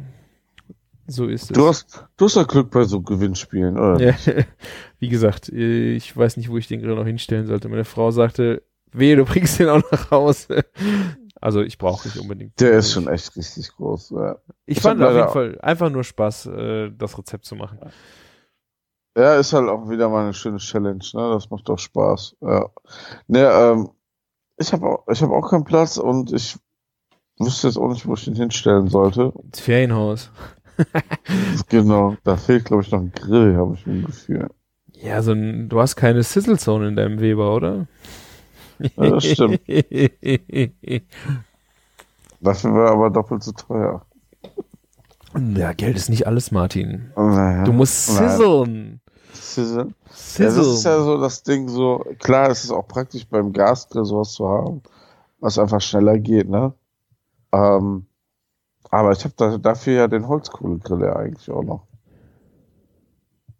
so 1.07 1.27
ist 1.27 1.43
es. 1.43 1.47
Du 1.49 1.67
hast, 1.67 2.05
du 2.17 2.25
hast 2.25 2.35
ja 2.35 2.43
Glück 2.43 2.71
bei 2.71 2.83
so 2.83 3.01
Gewinnspielen, 3.01 3.77
oder? 3.77 3.99
ja, 3.99 4.15
wie 4.99 5.09
gesagt, 5.09 5.49
ich 5.49 6.15
weiß 6.15 6.37
nicht, 6.37 6.49
wo 6.49 6.57
ich 6.57 6.67
den 6.67 6.81
Grill 6.81 6.95
noch 6.95 7.05
hinstellen 7.05 7.47
sollte. 7.47 7.69
Meine 7.69 7.85
Frau 7.85 8.11
sagte, 8.11 8.63
wehe, 8.91 9.15
du 9.15 9.25
bringst 9.25 9.59
den 9.59 9.69
auch 9.69 9.81
nach 9.91 10.11
Hause. 10.11 10.63
Also 11.41 11.61
ich 11.61 11.77
brauche 11.77 12.07
nicht 12.07 12.17
unbedingt. 12.19 12.59
Der 12.59 12.73
ist 12.73 12.93
schon 12.93 13.07
echt 13.07 13.35
richtig 13.35 13.71
groß. 13.73 14.11
Ja, 14.11 14.37
Ich, 14.65 14.77
ich 14.77 14.83
fand 14.83 15.01
auf 15.01 15.13
jeden 15.13 15.29
Fall 15.29 15.59
einfach 15.61 15.89
nur 15.89 16.03
Spaß, 16.03 16.45
äh, 16.45 16.91
das 16.95 17.17
Rezept 17.17 17.45
zu 17.45 17.55
machen. 17.55 17.79
ja 19.17 19.35
ist 19.35 19.51
halt 19.51 19.67
auch 19.67 19.89
wieder 19.89 20.07
mal 20.07 20.23
eine 20.23 20.33
schöne 20.33 20.57
Challenge, 20.59 21.03
ne? 21.13 21.33
Das 21.33 21.49
macht 21.49 21.67
doch 21.67 21.79
Spaß. 21.79 22.37
Ja. 22.41 22.69
Ne, 23.27 23.39
ähm, 23.39 23.89
ich 24.57 24.71
habe 24.71 24.85
auch, 24.85 25.07
ich 25.07 25.21
hab 25.23 25.31
auch 25.31 25.49
keinen 25.49 25.63
Platz 25.63 25.97
und 25.97 26.31
ich 26.31 26.57
wüsste 27.45 27.67
jetzt 27.67 27.77
auch 27.77 27.89
nicht, 27.89 28.05
wo 28.07 28.13
ich 28.13 28.25
den 28.25 28.35
hinstellen 28.35 28.87
sollte. 28.87 29.33
Ins 29.43 29.59
Ferienhaus. 29.59 30.31
Genau, 31.69 32.15
da 32.23 32.37
fehlt, 32.37 32.65
glaube 32.65 32.81
ich, 32.81 32.91
noch 32.91 33.01
ein 33.01 33.11
Grill, 33.13 33.55
habe 33.55 33.75
ich 33.75 33.85
ein 33.85 34.03
Gefühl. 34.05 34.49
Ja, 34.93 35.21
so 35.21 35.31
ein, 35.31 35.69
du 35.69 35.79
hast 35.79 35.95
keine 35.95 36.23
Sizzle 36.23 36.57
Zone 36.57 36.87
in 36.87 36.95
deinem 36.95 37.19
Weber, 37.19 37.53
oder? 37.55 37.87
Ja, 38.79 39.09
das 39.11 39.25
stimmt. 39.25 39.61
Dafür 42.39 42.73
war 42.73 42.91
aber 42.91 43.09
doppelt 43.11 43.43
so 43.43 43.51
teuer. 43.51 44.05
ja, 45.55 45.73
Geld 45.73 45.95
ist 45.97 46.09
nicht 46.09 46.25
alles, 46.25 46.51
Martin. 46.51 47.11
Naja, 47.15 47.63
Du 47.63 47.73
musst 47.73 48.09
Nein. 48.19 48.29
sizzlen. 48.29 49.01
Sizzle. 49.33 49.85
Ja, 49.85 50.13
Sizzle. 50.15 50.45
das 50.47 50.67
ist 50.67 50.83
ja 50.85 50.99
so 51.01 51.21
das 51.21 51.43
Ding 51.43 51.69
so, 51.69 52.03
klar, 52.19 52.49
es 52.49 52.63
ist 52.63 52.71
auch 52.71 52.87
praktisch 52.87 53.27
beim 53.27 53.53
Gasgrill 53.53 54.05
sowas 54.05 54.31
zu 54.33 54.47
haben, 54.47 54.81
was 55.39 55.59
einfach 55.59 55.81
schneller 55.81 56.17
geht, 56.17 56.49
ne? 56.49 56.73
Ähm, 57.51 58.05
aber 58.89 59.11
ich 59.11 59.23
habe 59.23 59.33
da, 59.37 59.57
dafür 59.57 59.93
ja 59.93 60.07
den 60.07 60.27
Holzkohlegrill 60.27 61.01
ja 61.01 61.15
eigentlich 61.15 61.49
auch 61.49 61.63
noch. 61.63 61.87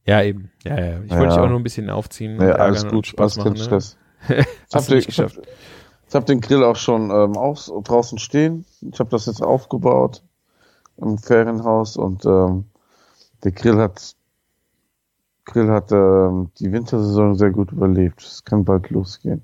Ja, 0.06 0.24
eben. 0.24 0.52
Ja, 0.64 0.80
ja. 0.80 1.00
Ich 1.04 1.12
Ja. 1.12 1.20
wollte 1.20 1.34
dich 1.34 1.40
auch 1.44 1.50
nur 1.50 1.60
ein 1.60 1.64
bisschen 1.64 1.90
aufziehen. 1.90 2.42
Ja, 2.42 2.54
alles 2.54 2.88
gut, 2.88 3.08
Spaß 3.08 3.34
Spaß 3.34 3.46
machen. 3.46 3.54
Ne? 3.54 3.64
Stress. 3.64 3.98
Ich 4.70 4.76
habe 4.76 4.86
den, 4.86 5.02
hab, 5.02 5.32
hab 6.14 6.26
den 6.26 6.42
Grill 6.42 6.64
auch 6.64 6.76
schon 6.76 7.10
ähm, 7.10 7.38
aus, 7.38 7.72
draußen 7.84 8.20
stehen. 8.20 8.66
Ich 8.82 9.00
habe 9.00 9.10
das 9.10 9.26
jetzt 9.26 9.42
aufgebaut 9.42 10.24
im 10.98 11.18
Ferienhaus 11.18 11.98
und 11.98 12.26
ähm, 12.26 12.66
der 13.44 13.52
Grill 13.52 13.78
hat 13.78 14.16
Grill 15.46 15.70
hat 15.72 15.92
ähm, 15.92 16.52
die 16.60 16.72
Wintersaison 16.72 17.36
sehr 17.36 17.50
gut 17.50 17.72
überlebt. 17.72 18.22
Es 18.22 18.44
kann 18.44 18.64
bald 18.64 18.90
losgehen. 18.92 19.42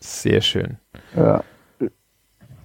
Sehr 0.00 0.40
schön. 0.42 0.78
Ja. 1.16 1.42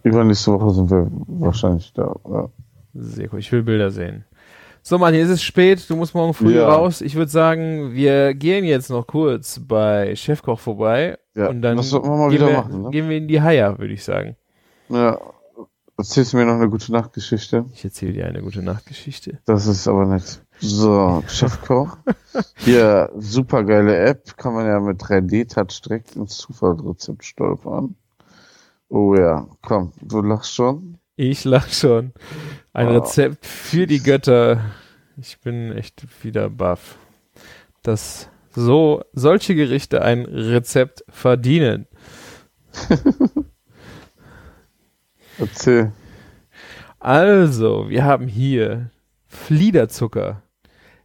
Übernächste 0.03 0.51
Woche 0.53 0.71
sind 0.71 0.89
wir 0.89 1.07
wahrscheinlich 1.27 1.93
da. 1.93 2.15
Ja. 2.29 2.49
Sehr 2.93 3.29
cool. 3.31 3.39
Ich 3.39 3.51
will 3.51 3.63
Bilder 3.63 3.91
sehen. 3.91 4.25
So, 4.83 4.97
Martin, 4.97 5.21
es 5.21 5.29
ist 5.29 5.43
spät. 5.43 5.87
Du 5.89 5.95
musst 5.95 6.15
morgen 6.15 6.33
früh 6.33 6.55
Ja. 6.55 6.67
raus. 6.67 7.01
Ich 7.01 7.15
würde 7.15 7.29
sagen, 7.31 7.93
wir 7.93 8.33
gehen 8.33 8.65
jetzt 8.65 8.89
noch 8.89 9.05
kurz 9.05 9.59
bei 9.59 10.15
Chefkoch 10.15 10.59
vorbei. 10.59 11.17
Ja, 11.35 11.49
und 11.49 11.61
dann 11.61 11.77
das 11.77 11.93
wir 11.93 11.99
mal 12.01 12.29
gehen, 12.29 12.39
wieder 12.39 12.47
wir, 12.47 12.57
machen, 12.57 12.81
ne? 12.83 12.89
gehen 12.89 13.07
wir 13.07 13.17
in 13.17 13.27
die 13.27 13.41
Haier, 13.41 13.77
würde 13.79 13.93
ich 13.93 14.03
sagen. 14.03 14.35
ja. 14.89 15.19
Erzählst 15.97 16.33
du 16.33 16.37
mir 16.37 16.45
noch 16.45 16.55
eine 16.55 16.67
gute 16.69 16.91
Nachtgeschichte? 16.91 17.65
Ich 17.73 17.83
erzähle 17.85 18.13
dir 18.13 18.25
eine 18.25 18.41
gute 18.41 18.63
Nachtgeschichte. 18.63 19.37
Das 19.45 19.67
ist 19.67 19.87
aber 19.87 20.07
nett. 20.07 20.41
So, 20.59 21.21
Chefkoch. 21.27 21.95
Hier, 22.55 23.11
super 23.19 23.63
geile 23.63 23.95
App. 23.97 24.35
Kann 24.35 24.53
man 24.53 24.65
ja 24.65 24.79
mit 24.79 24.99
3D-Touch 24.99 25.79
direkt 25.85 26.15
ins 26.15 26.37
Zufallsrezept 26.37 27.23
stolpern. 27.23 27.95
Oh 28.93 29.15
ja, 29.15 29.47
komm, 29.61 29.93
du 30.01 30.21
lachst 30.21 30.53
schon. 30.53 30.97
Ich 31.15 31.45
lach 31.45 31.69
schon. 31.71 32.11
Ein 32.73 32.89
Oh. 32.89 32.97
Rezept 32.99 33.45
für 33.45 33.87
die 33.87 34.03
Götter. 34.03 34.59
Ich 35.17 35.39
bin 35.39 35.71
echt 35.71 36.05
wieder 36.23 36.49
baff. 36.49 36.97
Dass 37.83 38.29
so 38.53 39.01
solche 39.13 39.55
Gerichte 39.55 40.01
ein 40.01 40.25
Rezept 40.25 41.05
verdienen. 41.07 41.87
Erzähl. 45.37 45.93
Also, 46.99 47.89
wir 47.89 48.03
haben 48.03 48.27
hier 48.27 48.91
Fliederzucker. 49.27 50.43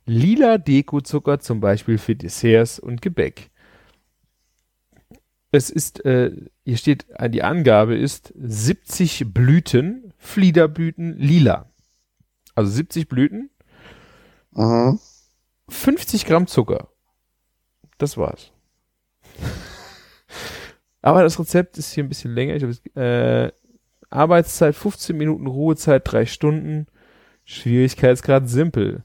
Lila 0.07 0.59
Dekozucker 0.59 1.39
zum 1.39 1.61
Beispiel 1.61 1.99
für 1.99 2.17
Desserts 2.17 2.79
und 2.81 3.01
Gebäck. 3.01 3.51
Es 5.53 5.71
ist, 5.71 6.05
äh, 6.05 6.33
hier 6.67 6.77
steht, 6.77 7.07
äh, 7.11 7.31
die 7.31 7.43
Angabe 7.43 7.97
ist 7.97 8.33
70 8.37 9.33
Blüten, 9.33 10.13
Fliederblüten 10.19 11.17
lila. 11.17 11.71
Also 12.55 12.71
70 12.71 13.09
Blüten, 13.09 13.51
Mhm. 14.53 14.99
50 15.69 16.25
Gramm 16.27 16.47
Zucker. 16.47 16.89
Das 17.99 18.17
war's. 18.17 18.51
Aber 21.03 21.23
das 21.23 21.39
Rezept 21.39 21.79
ist 21.79 21.93
hier 21.93 22.03
ein 22.05 22.09
bisschen 22.09 22.35
länger. 22.35 22.55
Ich 22.57 22.65
hab, 22.65 22.97
äh, 22.97 23.53
Arbeitszeit 24.11 24.75
15 24.75 25.17
Minuten, 25.17 25.47
Ruhezeit 25.47 26.03
3 26.11 26.27
Stunden. 26.27 26.87
Schwierigkeitsgrad 27.45 28.49
simpel. 28.49 29.05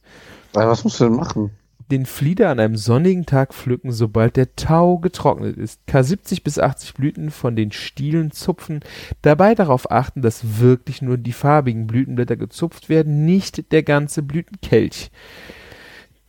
Aber 0.53 0.69
was 0.69 0.83
musst 0.83 0.99
du 0.99 1.03
denn 1.05 1.15
machen? 1.15 1.51
Den 1.91 2.05
Flieder 2.05 2.49
an 2.49 2.61
einem 2.61 2.77
sonnigen 2.77 3.25
Tag 3.25 3.53
pflücken, 3.53 3.91
sobald 3.91 4.37
der 4.37 4.55
Tau 4.55 4.97
getrocknet 4.97 5.57
ist. 5.57 5.81
K70 5.89 6.41
bis 6.41 6.57
80 6.57 6.93
Blüten 6.93 7.31
von 7.31 7.57
den 7.57 7.73
Stielen 7.73 8.31
zupfen. 8.31 8.79
Dabei 9.21 9.55
darauf 9.55 9.91
achten, 9.91 10.21
dass 10.21 10.61
wirklich 10.61 11.01
nur 11.01 11.17
die 11.17 11.33
farbigen 11.33 11.87
Blütenblätter 11.87 12.37
gezupft 12.37 12.87
werden, 12.87 13.25
nicht 13.25 13.73
der 13.73 13.83
ganze 13.83 14.23
Blütenkelch. 14.23 15.11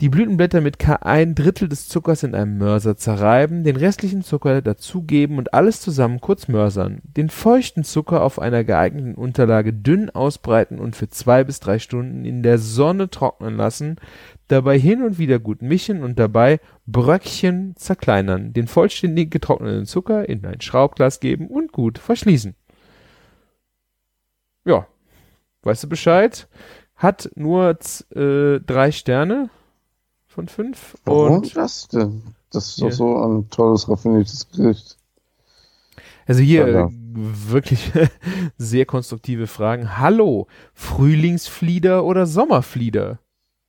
Die 0.02 0.08
Blütenblätter 0.08 0.60
mit 0.60 0.80
K 0.80 0.96
ein 0.96 1.36
Drittel 1.36 1.68
des 1.68 1.86
Zuckers 1.86 2.24
in 2.24 2.34
einem 2.34 2.58
Mörser 2.58 2.96
zerreiben, 2.96 3.62
den 3.62 3.76
restlichen 3.76 4.22
Zucker 4.22 4.60
dazugeben 4.60 5.38
und 5.38 5.54
alles 5.54 5.80
zusammen 5.80 6.20
kurz 6.20 6.48
mörsern. 6.48 7.02
Den 7.04 7.30
feuchten 7.30 7.84
Zucker 7.84 8.24
auf 8.24 8.40
einer 8.40 8.64
geeigneten 8.64 9.14
Unterlage 9.14 9.72
dünn 9.72 10.10
ausbreiten 10.10 10.80
und 10.80 10.96
für 10.96 11.08
zwei 11.08 11.44
bis 11.44 11.60
drei 11.60 11.78
Stunden 11.78 12.24
in 12.24 12.42
der 12.42 12.58
Sonne 12.58 13.10
trocknen 13.10 13.56
lassen, 13.56 13.94
dabei 14.52 14.78
hin 14.78 15.02
und 15.02 15.18
wieder 15.18 15.38
gut 15.38 15.62
mischen 15.62 16.04
und 16.04 16.18
dabei 16.18 16.60
Bröckchen 16.86 17.74
zerkleinern, 17.76 18.52
den 18.52 18.66
vollständig 18.68 19.30
getrockneten 19.30 19.86
Zucker 19.86 20.28
in 20.28 20.44
ein 20.44 20.60
Schraubglas 20.60 21.20
geben 21.20 21.48
und 21.48 21.72
gut 21.72 21.98
verschließen. 21.98 22.54
Ja, 24.64 24.86
weißt 25.62 25.84
du 25.84 25.88
Bescheid? 25.88 26.48
Hat 26.94 27.30
nur 27.34 27.78
äh, 28.14 28.60
drei 28.60 28.92
Sterne 28.92 29.50
von 30.26 30.48
fünf 30.48 30.96
Warum 31.04 31.38
und 31.38 31.56
das 31.56 31.88
denn? 31.88 32.22
Das 32.52 32.68
ist 32.68 32.74
Hier. 32.76 32.90
doch 32.90 32.96
so 32.96 33.16
ein 33.16 33.48
tolles, 33.50 33.88
raffiniertes 33.88 34.50
Gericht. 34.50 34.98
Also 36.26 36.42
hier 36.42 36.68
Ja, 36.68 36.80
ja. 36.80 36.90
wirklich 36.92 37.90
sehr 38.56 38.86
konstruktive 38.86 39.46
Fragen. 39.46 39.98
Hallo, 39.98 40.46
Frühlingsflieder 40.74 42.04
oder 42.04 42.26
Sommerflieder? 42.26 43.18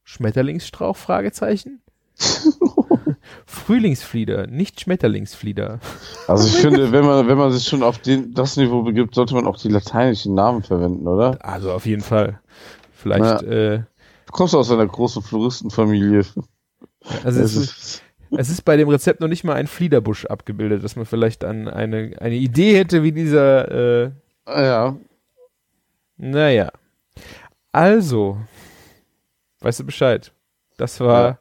Schmetterlingsstrauch? 0.03 0.95
Fragezeichen. 0.97 1.81
Frühlingsflieder, 3.45 4.47
nicht 4.47 4.81
Schmetterlingsflieder. 4.81 5.79
Also 6.27 6.47
ich 6.47 6.55
finde, 6.55 6.91
wenn 6.91 7.05
man, 7.05 7.27
wenn 7.27 7.37
man 7.37 7.51
sich 7.51 7.65
schon 7.65 7.83
auf 7.83 7.97
den, 7.99 8.33
das 8.33 8.57
Niveau 8.57 8.83
begibt, 8.83 9.15
sollte 9.15 9.33
man 9.33 9.47
auch 9.47 9.57
die 9.57 9.69
lateinischen 9.69 10.33
Namen 10.35 10.63
verwenden, 10.63 11.07
oder? 11.07 11.37
Also 11.43 11.71
auf 11.71 11.85
jeden 11.85 12.01
Fall. 12.01 12.39
Vielleicht, 12.93 13.43
äh, 13.43 13.83
Du 14.25 14.31
kommst 14.31 14.55
aus 14.55 14.71
einer 14.71 14.87
großen 14.87 15.21
Floristenfamilie. 15.21 16.23
also 17.23 17.41
es 17.41 17.55
ist, 17.55 18.03
es 18.31 18.49
ist 18.49 18.63
bei 18.63 18.77
dem 18.77 18.89
Rezept 18.89 19.19
noch 19.19 19.27
nicht 19.27 19.43
mal 19.43 19.55
ein 19.55 19.67
Fliederbusch 19.67 20.25
abgebildet, 20.25 20.83
dass 20.83 20.95
man 20.95 21.05
vielleicht 21.05 21.43
an 21.43 21.67
eine, 21.67 22.15
eine 22.19 22.35
Idee 22.35 22.77
hätte, 22.77 23.03
wie 23.03 23.11
dieser, 23.11 24.05
äh, 24.05 24.11
ja, 24.47 24.95
Naja. 26.17 26.71
Also, 27.71 28.37
weißt 29.63 29.79
du 29.79 29.83
Bescheid? 29.85 30.31
Das 30.77 30.99
war, 30.99 31.23
Ja. 31.27 31.39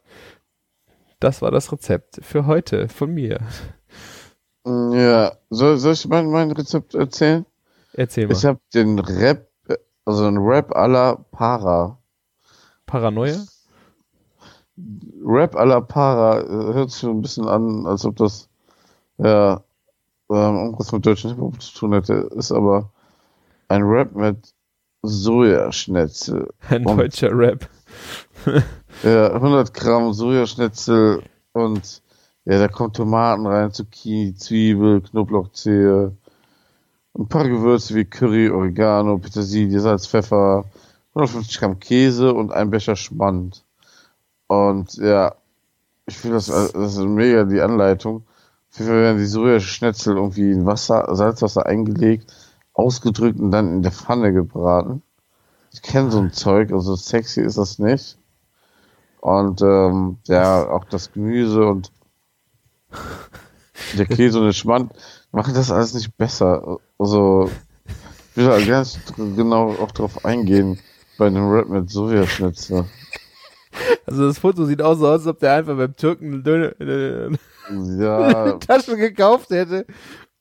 das 1.20 1.42
war 1.42 1.50
das 1.50 1.70
Rezept 1.72 2.20
für 2.22 2.46
heute 2.46 2.88
von 2.88 3.12
mir. 3.12 3.40
ja. 4.64 5.32
Soll, 5.50 5.78
soll 5.78 5.92
ich 5.92 6.06
mein, 6.08 6.30
mein 6.30 6.50
Rezept 6.52 6.94
erzählen? 6.94 7.44
Erzähl 7.94 8.26
mal. 8.26 8.32
Ich 8.32 8.44
habe 8.44 8.60
den 8.74 8.98
Rap, 8.98 9.48
also 10.04 10.26
ein 10.26 10.38
Rap 10.38 10.70
à 10.74 10.86
la 10.88 11.16
Para. 11.30 11.98
Paranoia? 12.86 13.44
Rap 15.24 15.54
à 15.56 15.64
la 15.66 15.80
Para 15.80 16.40
äh, 16.40 16.74
hört 16.74 16.90
sich 16.90 17.00
so 17.00 17.10
ein 17.10 17.20
bisschen 17.22 17.46
an, 17.46 17.86
als 17.86 18.04
ob 18.04 18.16
das 18.16 18.48
ja 19.18 19.62
ähm, 20.30 20.56
irgendwas 20.56 20.90
mit 20.92 21.04
deutschen 21.04 21.30
Hip-Hop 21.30 21.60
zu 21.60 21.78
tun 21.78 21.92
hätte, 21.92 22.14
ist 22.34 22.52
aber 22.52 22.90
ein 23.68 23.82
Rap 23.82 24.14
mit 24.14 24.54
Sojaschnetzel. 25.02 26.48
Ein 26.68 26.86
Und- 26.86 26.98
deutscher 26.98 27.36
Rap. 27.36 27.68
Ja, 29.02 29.32
100 29.32 29.72
Gramm 29.74 30.12
Sojaschnitzel 30.12 31.22
und 31.52 32.02
ja, 32.44 32.58
da 32.58 32.68
kommt 32.68 32.94
Tomaten 32.96 33.46
rein, 33.46 33.72
Zucchini, 33.72 34.34
Zwiebel, 34.34 35.00
Knoblauchzehe, 35.00 36.12
ein 37.18 37.26
paar 37.28 37.48
Gewürze 37.48 37.94
wie 37.94 38.04
Curry, 38.04 38.50
Oregano, 38.50 39.18
Petersilie, 39.18 39.80
Salz, 39.80 40.06
Pfeffer, 40.06 40.64
150 41.14 41.58
Gramm 41.58 41.80
Käse 41.80 42.32
und 42.34 42.52
ein 42.52 42.70
Becher 42.70 42.94
Schmand. 42.96 43.64
Und 44.46 44.94
ja, 44.98 45.34
ich 46.06 46.16
finde 46.18 46.36
das, 46.36 46.46
das 46.46 46.96
ist 46.96 46.98
mega 46.98 47.44
die 47.44 47.60
Anleitung. 47.62 48.24
Auf 48.70 48.78
jeden 48.78 48.90
Fall 48.90 49.00
werden 49.02 49.18
die 49.18 49.26
Sojaschnitzel 49.26 50.16
irgendwie 50.16 50.50
in 50.52 50.66
Wasser, 50.66 51.08
Salzwasser 51.16 51.66
eingelegt, 51.66 52.32
ausgedrückt 52.74 53.38
und 53.38 53.50
dann 53.50 53.68
in 53.76 53.82
der 53.82 53.92
Pfanne 53.92 54.32
gebraten. 54.32 55.02
Ich 55.72 55.82
kenne 55.82 56.10
so 56.10 56.18
ein 56.18 56.32
Zeug, 56.32 56.72
also 56.72 56.96
sexy 56.96 57.40
ist 57.40 57.58
das 57.58 57.78
nicht. 57.78 58.18
Und 59.20 59.62
ähm, 59.62 60.18
ja, 60.26 60.68
auch 60.68 60.84
das 60.84 61.12
Gemüse 61.12 61.64
und 61.66 61.92
der 63.96 64.06
Käse 64.06 64.38
und 64.38 64.46
der 64.46 64.52
Schmand 64.52 64.92
machen 65.30 65.54
das 65.54 65.70
alles 65.70 65.94
nicht 65.94 66.16
besser. 66.16 66.78
Also, 66.98 67.50
ich 68.30 68.36
will 68.36 68.46
da 68.46 68.58
dr- 68.58 69.36
genau 69.36 69.70
auch 69.74 69.92
drauf 69.92 70.24
eingehen 70.24 70.78
bei 71.18 71.26
einem 71.26 71.50
Rap 71.50 71.68
mit 71.68 71.90
Sojaschnitzel. 71.90 72.84
Also 74.06 74.26
das 74.26 74.38
Foto 74.38 74.64
sieht 74.66 74.82
auch 74.82 74.94
so 74.94 75.06
aus, 75.06 75.20
als 75.20 75.26
ob 75.28 75.38
der 75.38 75.54
einfach 75.54 75.76
beim 75.76 75.96
Türken 75.96 76.42
eine, 76.44 77.38
Ja, 77.98 78.26
eine 78.44 78.58
Tasche 78.66 78.96
gekauft 78.96 79.50
hätte 79.50 79.86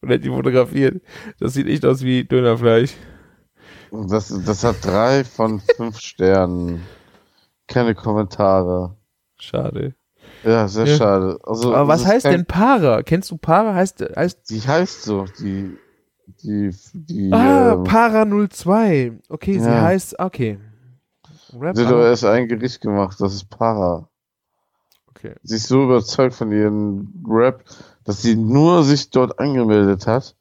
und 0.02 0.10
hätte 0.10 0.24
die 0.24 0.30
fotografiert. 0.30 1.02
Das 1.40 1.54
sieht 1.54 1.68
echt 1.68 1.86
aus 1.86 2.02
wie 2.04 2.24
Dönerfleisch. 2.24 2.94
das, 3.92 4.28
das 4.46 4.64
hat 4.64 4.84
drei 4.84 5.24
von 5.24 5.60
fünf 5.78 6.00
Sternen. 6.00 6.82
Keine 7.68 7.96
Kommentare. 7.96 8.96
Schade. 9.40 9.96
Ja, 10.44 10.68
sehr 10.68 10.86
Ja. 10.88 10.98
schade. 10.98 11.40
Also, 11.44 11.74
Aber 11.74 11.88
was 11.88 12.06
heißt 12.06 12.26
kein- 12.26 12.38
denn 12.38 12.46
Para? 12.46 13.04
Kennst 13.04 13.32
du 13.32 13.38
Para? 13.38 13.74
Heißt, 13.74 14.04
heißt 14.16 14.50
Die 14.50 14.60
heißt 14.62 15.04
so, 15.04 15.26
die, 15.40 15.78
die, 16.44 16.76
die, 16.94 17.32
Ah, 17.34 17.74
ähm, 17.74 17.84
Para 17.84 18.26
02. 18.26 19.20
Okay, 19.30 19.60
sie 19.60 19.66
Ja. 19.70 19.82
heißt, 19.82 20.20
okay. 20.20 20.60
Rap 21.60 21.76
sie 21.76 21.84
hat 21.86 21.92
Para- 21.92 22.08
erst 22.08 22.26
ein 22.26 22.48
Gericht 22.48 22.82
gemacht, 22.82 23.18
das 23.20 23.34
ist 23.36 23.50
Para. 23.50 24.08
okay. 25.10 25.36
Sie 25.44 25.56
ist 25.56 25.68
so 25.68 25.84
überzeugt 25.84 26.34
von 26.36 26.52
ihrem 26.52 27.14
Rap, 27.28 27.64
dass 28.06 28.22
sie 28.22 28.36
nur 28.36 28.84
sich 28.84 29.10
dort 29.10 29.40
angemeldet 29.40 30.08
hat, 30.08 30.36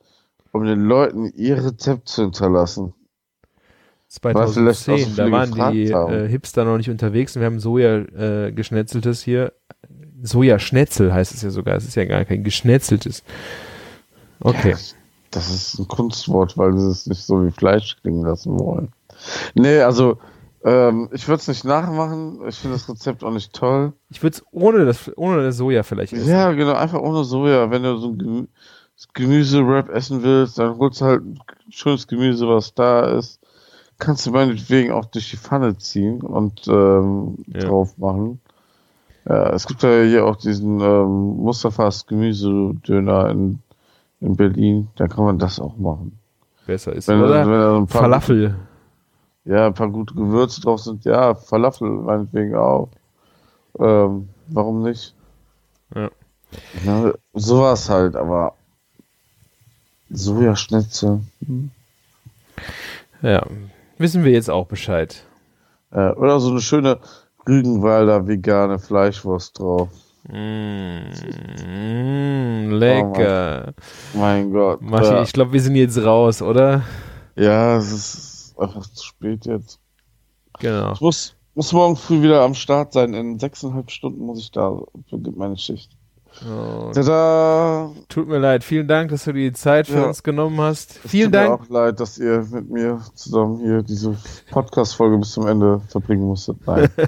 um 0.53 0.65
den 0.65 0.85
Leuten 0.85 1.27
ihr 1.35 1.65
Rezept 1.65 2.09
zu 2.09 2.23
hinterlassen. 2.23 2.95
Weil 4.23 4.35
vielleicht 4.35 4.49
auch 4.49 4.53
so 4.53 5.05
2010, 5.05 5.17
da 5.17 5.31
waren 5.31 5.73
die 5.73 5.91
äh, 5.91 6.29
Hipster 6.29 6.65
noch 6.65 6.77
nicht 6.77 6.91
unterwegs 6.91 7.37
und 7.37 7.43
wir 7.43 7.47
haben 7.47 7.61
Soja 7.61 7.99
äh, 7.99 8.53
geschnetzeltes 8.53 9.23
hier. 9.23 9.53
Sojaschnetzel 10.23 11.15
heißt 11.15 11.33
es 11.33 11.43
ja 11.43 11.51
sogar, 11.51 11.77
es 11.77 11.87
ist 11.87 11.95
ja 11.95 12.05
gar 12.05 12.25
kein 12.25 12.43
geschnetzeltes. 12.43 13.23
Okay. 14.41 14.73
Ja, 14.73 14.79
das 15.31 15.51
ist 15.51 15.79
ein 15.79 15.87
Kunstwort, 15.87 16.59
weil 16.59 16.77
sie 16.77 16.91
es 16.91 17.07
nicht 17.07 17.23
so 17.23 17.47
wie 17.47 17.53
Fleisch 17.53 17.97
klingen 18.03 18.25
lassen 18.25 18.59
wollen. 18.59 18.89
Nee, 19.55 19.81
also, 19.81 20.19
ähm, 20.65 21.09
ich 21.13 21.27
würde 21.29 21.41
es 21.41 21.49
nicht 21.49 21.65
nachmachen. 21.65 22.41
Ich 22.49 22.57
finde 22.57 22.77
das 22.77 22.89
Rezept 22.89 23.25
auch 23.25 23.33
nicht 23.33 23.53
toll. 23.53 23.93
Ich 24.11 24.23
würde 24.23 24.37
es 24.37 24.45
ohne 24.51 24.85
das, 24.85 25.11
ohne 25.17 25.43
das 25.43 25.57
Soja 25.57 25.83
vielleicht 25.83 26.13
essen. 26.13 26.29
Ja, 26.29 26.53
genau, 26.53 26.75
einfach 26.75 27.01
ohne 27.01 27.25
Soja. 27.25 27.71
Wenn 27.71 27.83
du 27.83 27.97
so 27.97 28.09
ein 28.09 28.19
Gemü 28.19 28.47
Gemüse-Wrap 29.15 29.89
essen 29.89 30.23
willst, 30.23 30.59
dann 30.59 30.77
holst 30.77 31.01
du 31.01 31.07
halt 31.07 31.23
ein 31.23 31.39
schönes 31.71 32.07
Gemüse, 32.07 32.47
was 32.47 32.75
da 32.75 33.17
ist. 33.19 33.41
Kannst 33.99 34.27
du 34.27 34.31
meinetwegen 34.31 34.93
auch 34.93 35.07
durch 35.07 35.31
die 35.31 35.37
Pfanne 35.39 35.77
ziehen 35.79 36.21
und 36.21 36.67
ähm, 36.69 37.39
Ja. 37.47 37.61
drauf 37.61 37.97
machen. 37.97 38.41
Ja, 39.27 39.51
es 39.55 39.67
gibt 39.67 39.83
ja 39.83 40.03
hier 40.03 40.27
auch 40.27 40.37
diesen 40.37 40.81
ähm, 40.81 41.37
Mustafas 41.39 42.07
Gemüsedöner 42.07 43.31
in, 43.31 43.59
in 44.21 44.37
Berlin. 44.37 44.89
Da 44.97 45.07
kann 45.09 45.25
man 45.25 45.39
das 45.39 45.61
auch 45.61 45.77
machen. 45.79 46.19
Besser 46.67 46.93
ist. 46.95 47.09
Wenn, 47.09 47.23
Oder 47.23 47.79
wenn 47.79 47.89
Falafel. 47.89 48.55
Ja, 49.45 49.67
ein 49.67 49.75
paar 49.75 49.89
gute 49.89 50.15
Gewürze 50.15 50.61
drauf 50.61 50.81
sind, 50.81 51.05
ja, 51.05 51.35
Falafel 51.35 51.89
meinetwegen 51.89 52.55
auch. 52.55 52.91
Ähm, 53.79 54.29
warum 54.49 54.83
nicht? 54.83 55.15
Ja. 55.95 56.11
Ja, 56.85 57.13
sowas 57.33 57.89
halt, 57.89 58.17
aber 58.17 58.55
Sojaschnitzel. 60.11 61.21
Hm. 61.47 61.71
Ja, 63.23 63.47
wissen 63.99 64.25
wir 64.25 64.33
jetzt 64.33 64.51
auch 64.51 64.67
Bescheid. 64.67 65.25
Äh, 65.93 66.11
oder 66.11 66.41
so 66.41 66.51
eine 66.51 66.61
schöne 66.61 66.99
Rügenwalder 67.49 68.27
vegane 68.27 68.81
Fleischwurst 68.81 69.59
drauf. 69.59 69.89
Mm, 70.29 71.13
lecker. 72.73 73.73
Oh 74.15 74.19
mein 74.19 74.53
Gott. 74.53 74.83
Maschi, 74.83 75.13
ja. 75.13 75.23
ich 75.23 75.33
glaube, 75.33 75.53
wir 75.53 75.61
sind 75.61 75.77
jetzt 75.77 75.99
raus, 75.99 76.43
oder? 76.43 76.83
ja, 77.37 77.77
es 77.79 77.93
ist 77.93 78.30
einfach 78.61 78.87
zu 78.87 79.05
spät 79.05 79.47
jetzt. 79.47 79.79
Genau. 80.59 80.93
Ich 80.93 81.01
muss, 81.01 81.35
muss 81.55 81.73
morgen 81.73 81.97
früh 81.97 82.23
wieder 82.23 82.43
am 82.43 82.55
Start 82.55 82.93
sein. 82.93 83.15
In 83.15 83.39
sechseinhalb 83.39 83.91
Stunden 83.91 84.25
muss 84.25 84.39
ich 84.41 84.51
da, 84.51 84.79
beginnt 85.11 85.37
meine 85.37 85.57
Schicht. 85.57 85.93
Oh, 86.49 86.93
Tada! 86.95 87.91
tut 88.09 88.29
mir 88.29 88.39
leid. 88.39 88.63
Vielen 88.63 88.87
Dank, 88.87 89.11
dass 89.11 89.25
du 89.25 89.33
dir 89.33 89.51
die 89.51 89.53
Zeit 89.53 89.89
für 89.89 89.99
Ja. 89.99 90.07
uns 90.07 90.23
genommen 90.23 90.61
hast. 90.61 91.01
Es 91.05 91.11
Vielen 91.11 91.33
tut 91.33 91.41
mir 91.41 91.49
Dank. 91.49 91.61
auch 91.63 91.69
leid, 91.69 91.99
dass 91.99 92.19
ihr 92.19 92.47
mit 92.53 92.71
mir 92.71 93.01
zusammen 93.15 93.59
hier 93.61 93.83
diese 93.83 94.17
Podcast-Folge 94.51 95.19
bis 95.19 95.33
zum 95.33 95.49
Ende 95.49 95.81
verbringen 95.89 96.23
musstet. 96.25 96.57
Nein. 96.67 96.89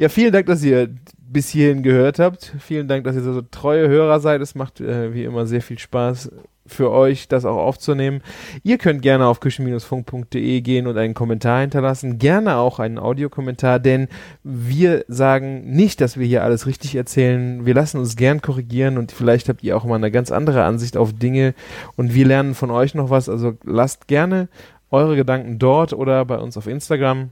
Ja, 0.00 0.08
vielen 0.08 0.32
Dank, 0.32 0.46
dass 0.46 0.62
ihr 0.62 0.94
bis 1.18 1.48
hierhin 1.48 1.82
gehört 1.82 2.20
habt. 2.20 2.54
Vielen 2.60 2.86
Dank, 2.86 3.02
dass 3.02 3.16
ihr 3.16 3.22
so 3.24 3.42
treue 3.42 3.88
Hörer 3.88 4.20
seid. 4.20 4.40
Es 4.40 4.54
macht 4.54 4.80
äh, 4.80 5.12
wie 5.12 5.24
immer 5.24 5.44
sehr 5.44 5.60
viel 5.60 5.76
Spaß 5.78 6.30
für 6.68 6.90
euch, 6.90 7.28
das 7.28 7.44
auch 7.44 7.56
aufzunehmen. 7.56 8.22
Ihr 8.62 8.78
könnt 8.78 9.02
gerne 9.02 9.26
auf 9.26 9.40
küchen-funk.de 9.40 10.60
gehen 10.60 10.86
und 10.86 10.96
einen 10.96 11.14
Kommentar 11.14 11.60
hinterlassen. 11.60 12.18
Gerne 12.18 12.56
auch 12.56 12.78
einen 12.78 12.98
Audiokommentar, 12.98 13.78
denn 13.78 14.08
wir 14.42 15.04
sagen 15.08 15.70
nicht, 15.70 16.00
dass 16.00 16.18
wir 16.18 16.26
hier 16.26 16.44
alles 16.44 16.66
richtig 16.66 16.94
erzählen. 16.94 17.66
Wir 17.66 17.74
lassen 17.74 17.98
uns 17.98 18.16
gern 18.16 18.42
korrigieren 18.42 18.98
und 18.98 19.12
vielleicht 19.12 19.48
habt 19.48 19.62
ihr 19.62 19.76
auch 19.76 19.84
mal 19.84 19.96
eine 19.96 20.10
ganz 20.10 20.30
andere 20.30 20.64
Ansicht 20.64 20.96
auf 20.96 21.12
Dinge 21.12 21.54
und 21.96 22.14
wir 22.14 22.26
lernen 22.26 22.54
von 22.54 22.70
euch 22.70 22.94
noch 22.94 23.10
was. 23.10 23.28
Also 23.28 23.54
lasst 23.64 24.08
gerne 24.08 24.48
eure 24.90 25.16
Gedanken 25.16 25.58
dort 25.58 25.92
oder 25.92 26.24
bei 26.24 26.38
uns 26.38 26.56
auf 26.56 26.66
Instagram. 26.66 27.30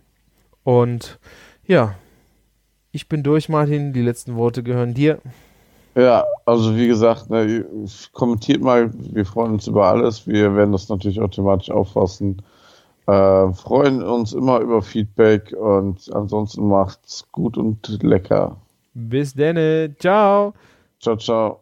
Und 0.62 1.18
ja, 1.66 1.94
ich 2.92 3.08
bin 3.08 3.22
durch, 3.22 3.48
Martin. 3.48 3.92
Die 3.92 4.02
letzten 4.02 4.36
Worte 4.36 4.62
gehören 4.62 4.94
dir. 4.94 5.20
Ja, 5.96 6.26
also 6.44 6.76
wie 6.76 6.88
gesagt, 6.88 7.30
ne, 7.30 7.64
kommentiert 8.12 8.60
mal, 8.60 8.90
wir 8.92 9.24
freuen 9.24 9.52
uns 9.52 9.66
über 9.66 9.86
alles. 9.86 10.26
Wir 10.26 10.54
werden 10.54 10.72
das 10.72 10.90
natürlich 10.90 11.18
automatisch 11.18 11.70
auffassen. 11.70 12.42
Äh, 13.06 13.52
freuen 13.54 14.02
uns 14.02 14.34
immer 14.34 14.60
über 14.60 14.82
Feedback 14.82 15.54
und 15.58 16.12
ansonsten 16.12 16.68
macht's 16.68 17.24
gut 17.32 17.56
und 17.56 18.02
lecker. 18.02 18.56
Bis 18.92 19.32
denne. 19.32 19.94
Ciao. 19.98 20.52
Ciao, 21.00 21.16
ciao. 21.16 21.60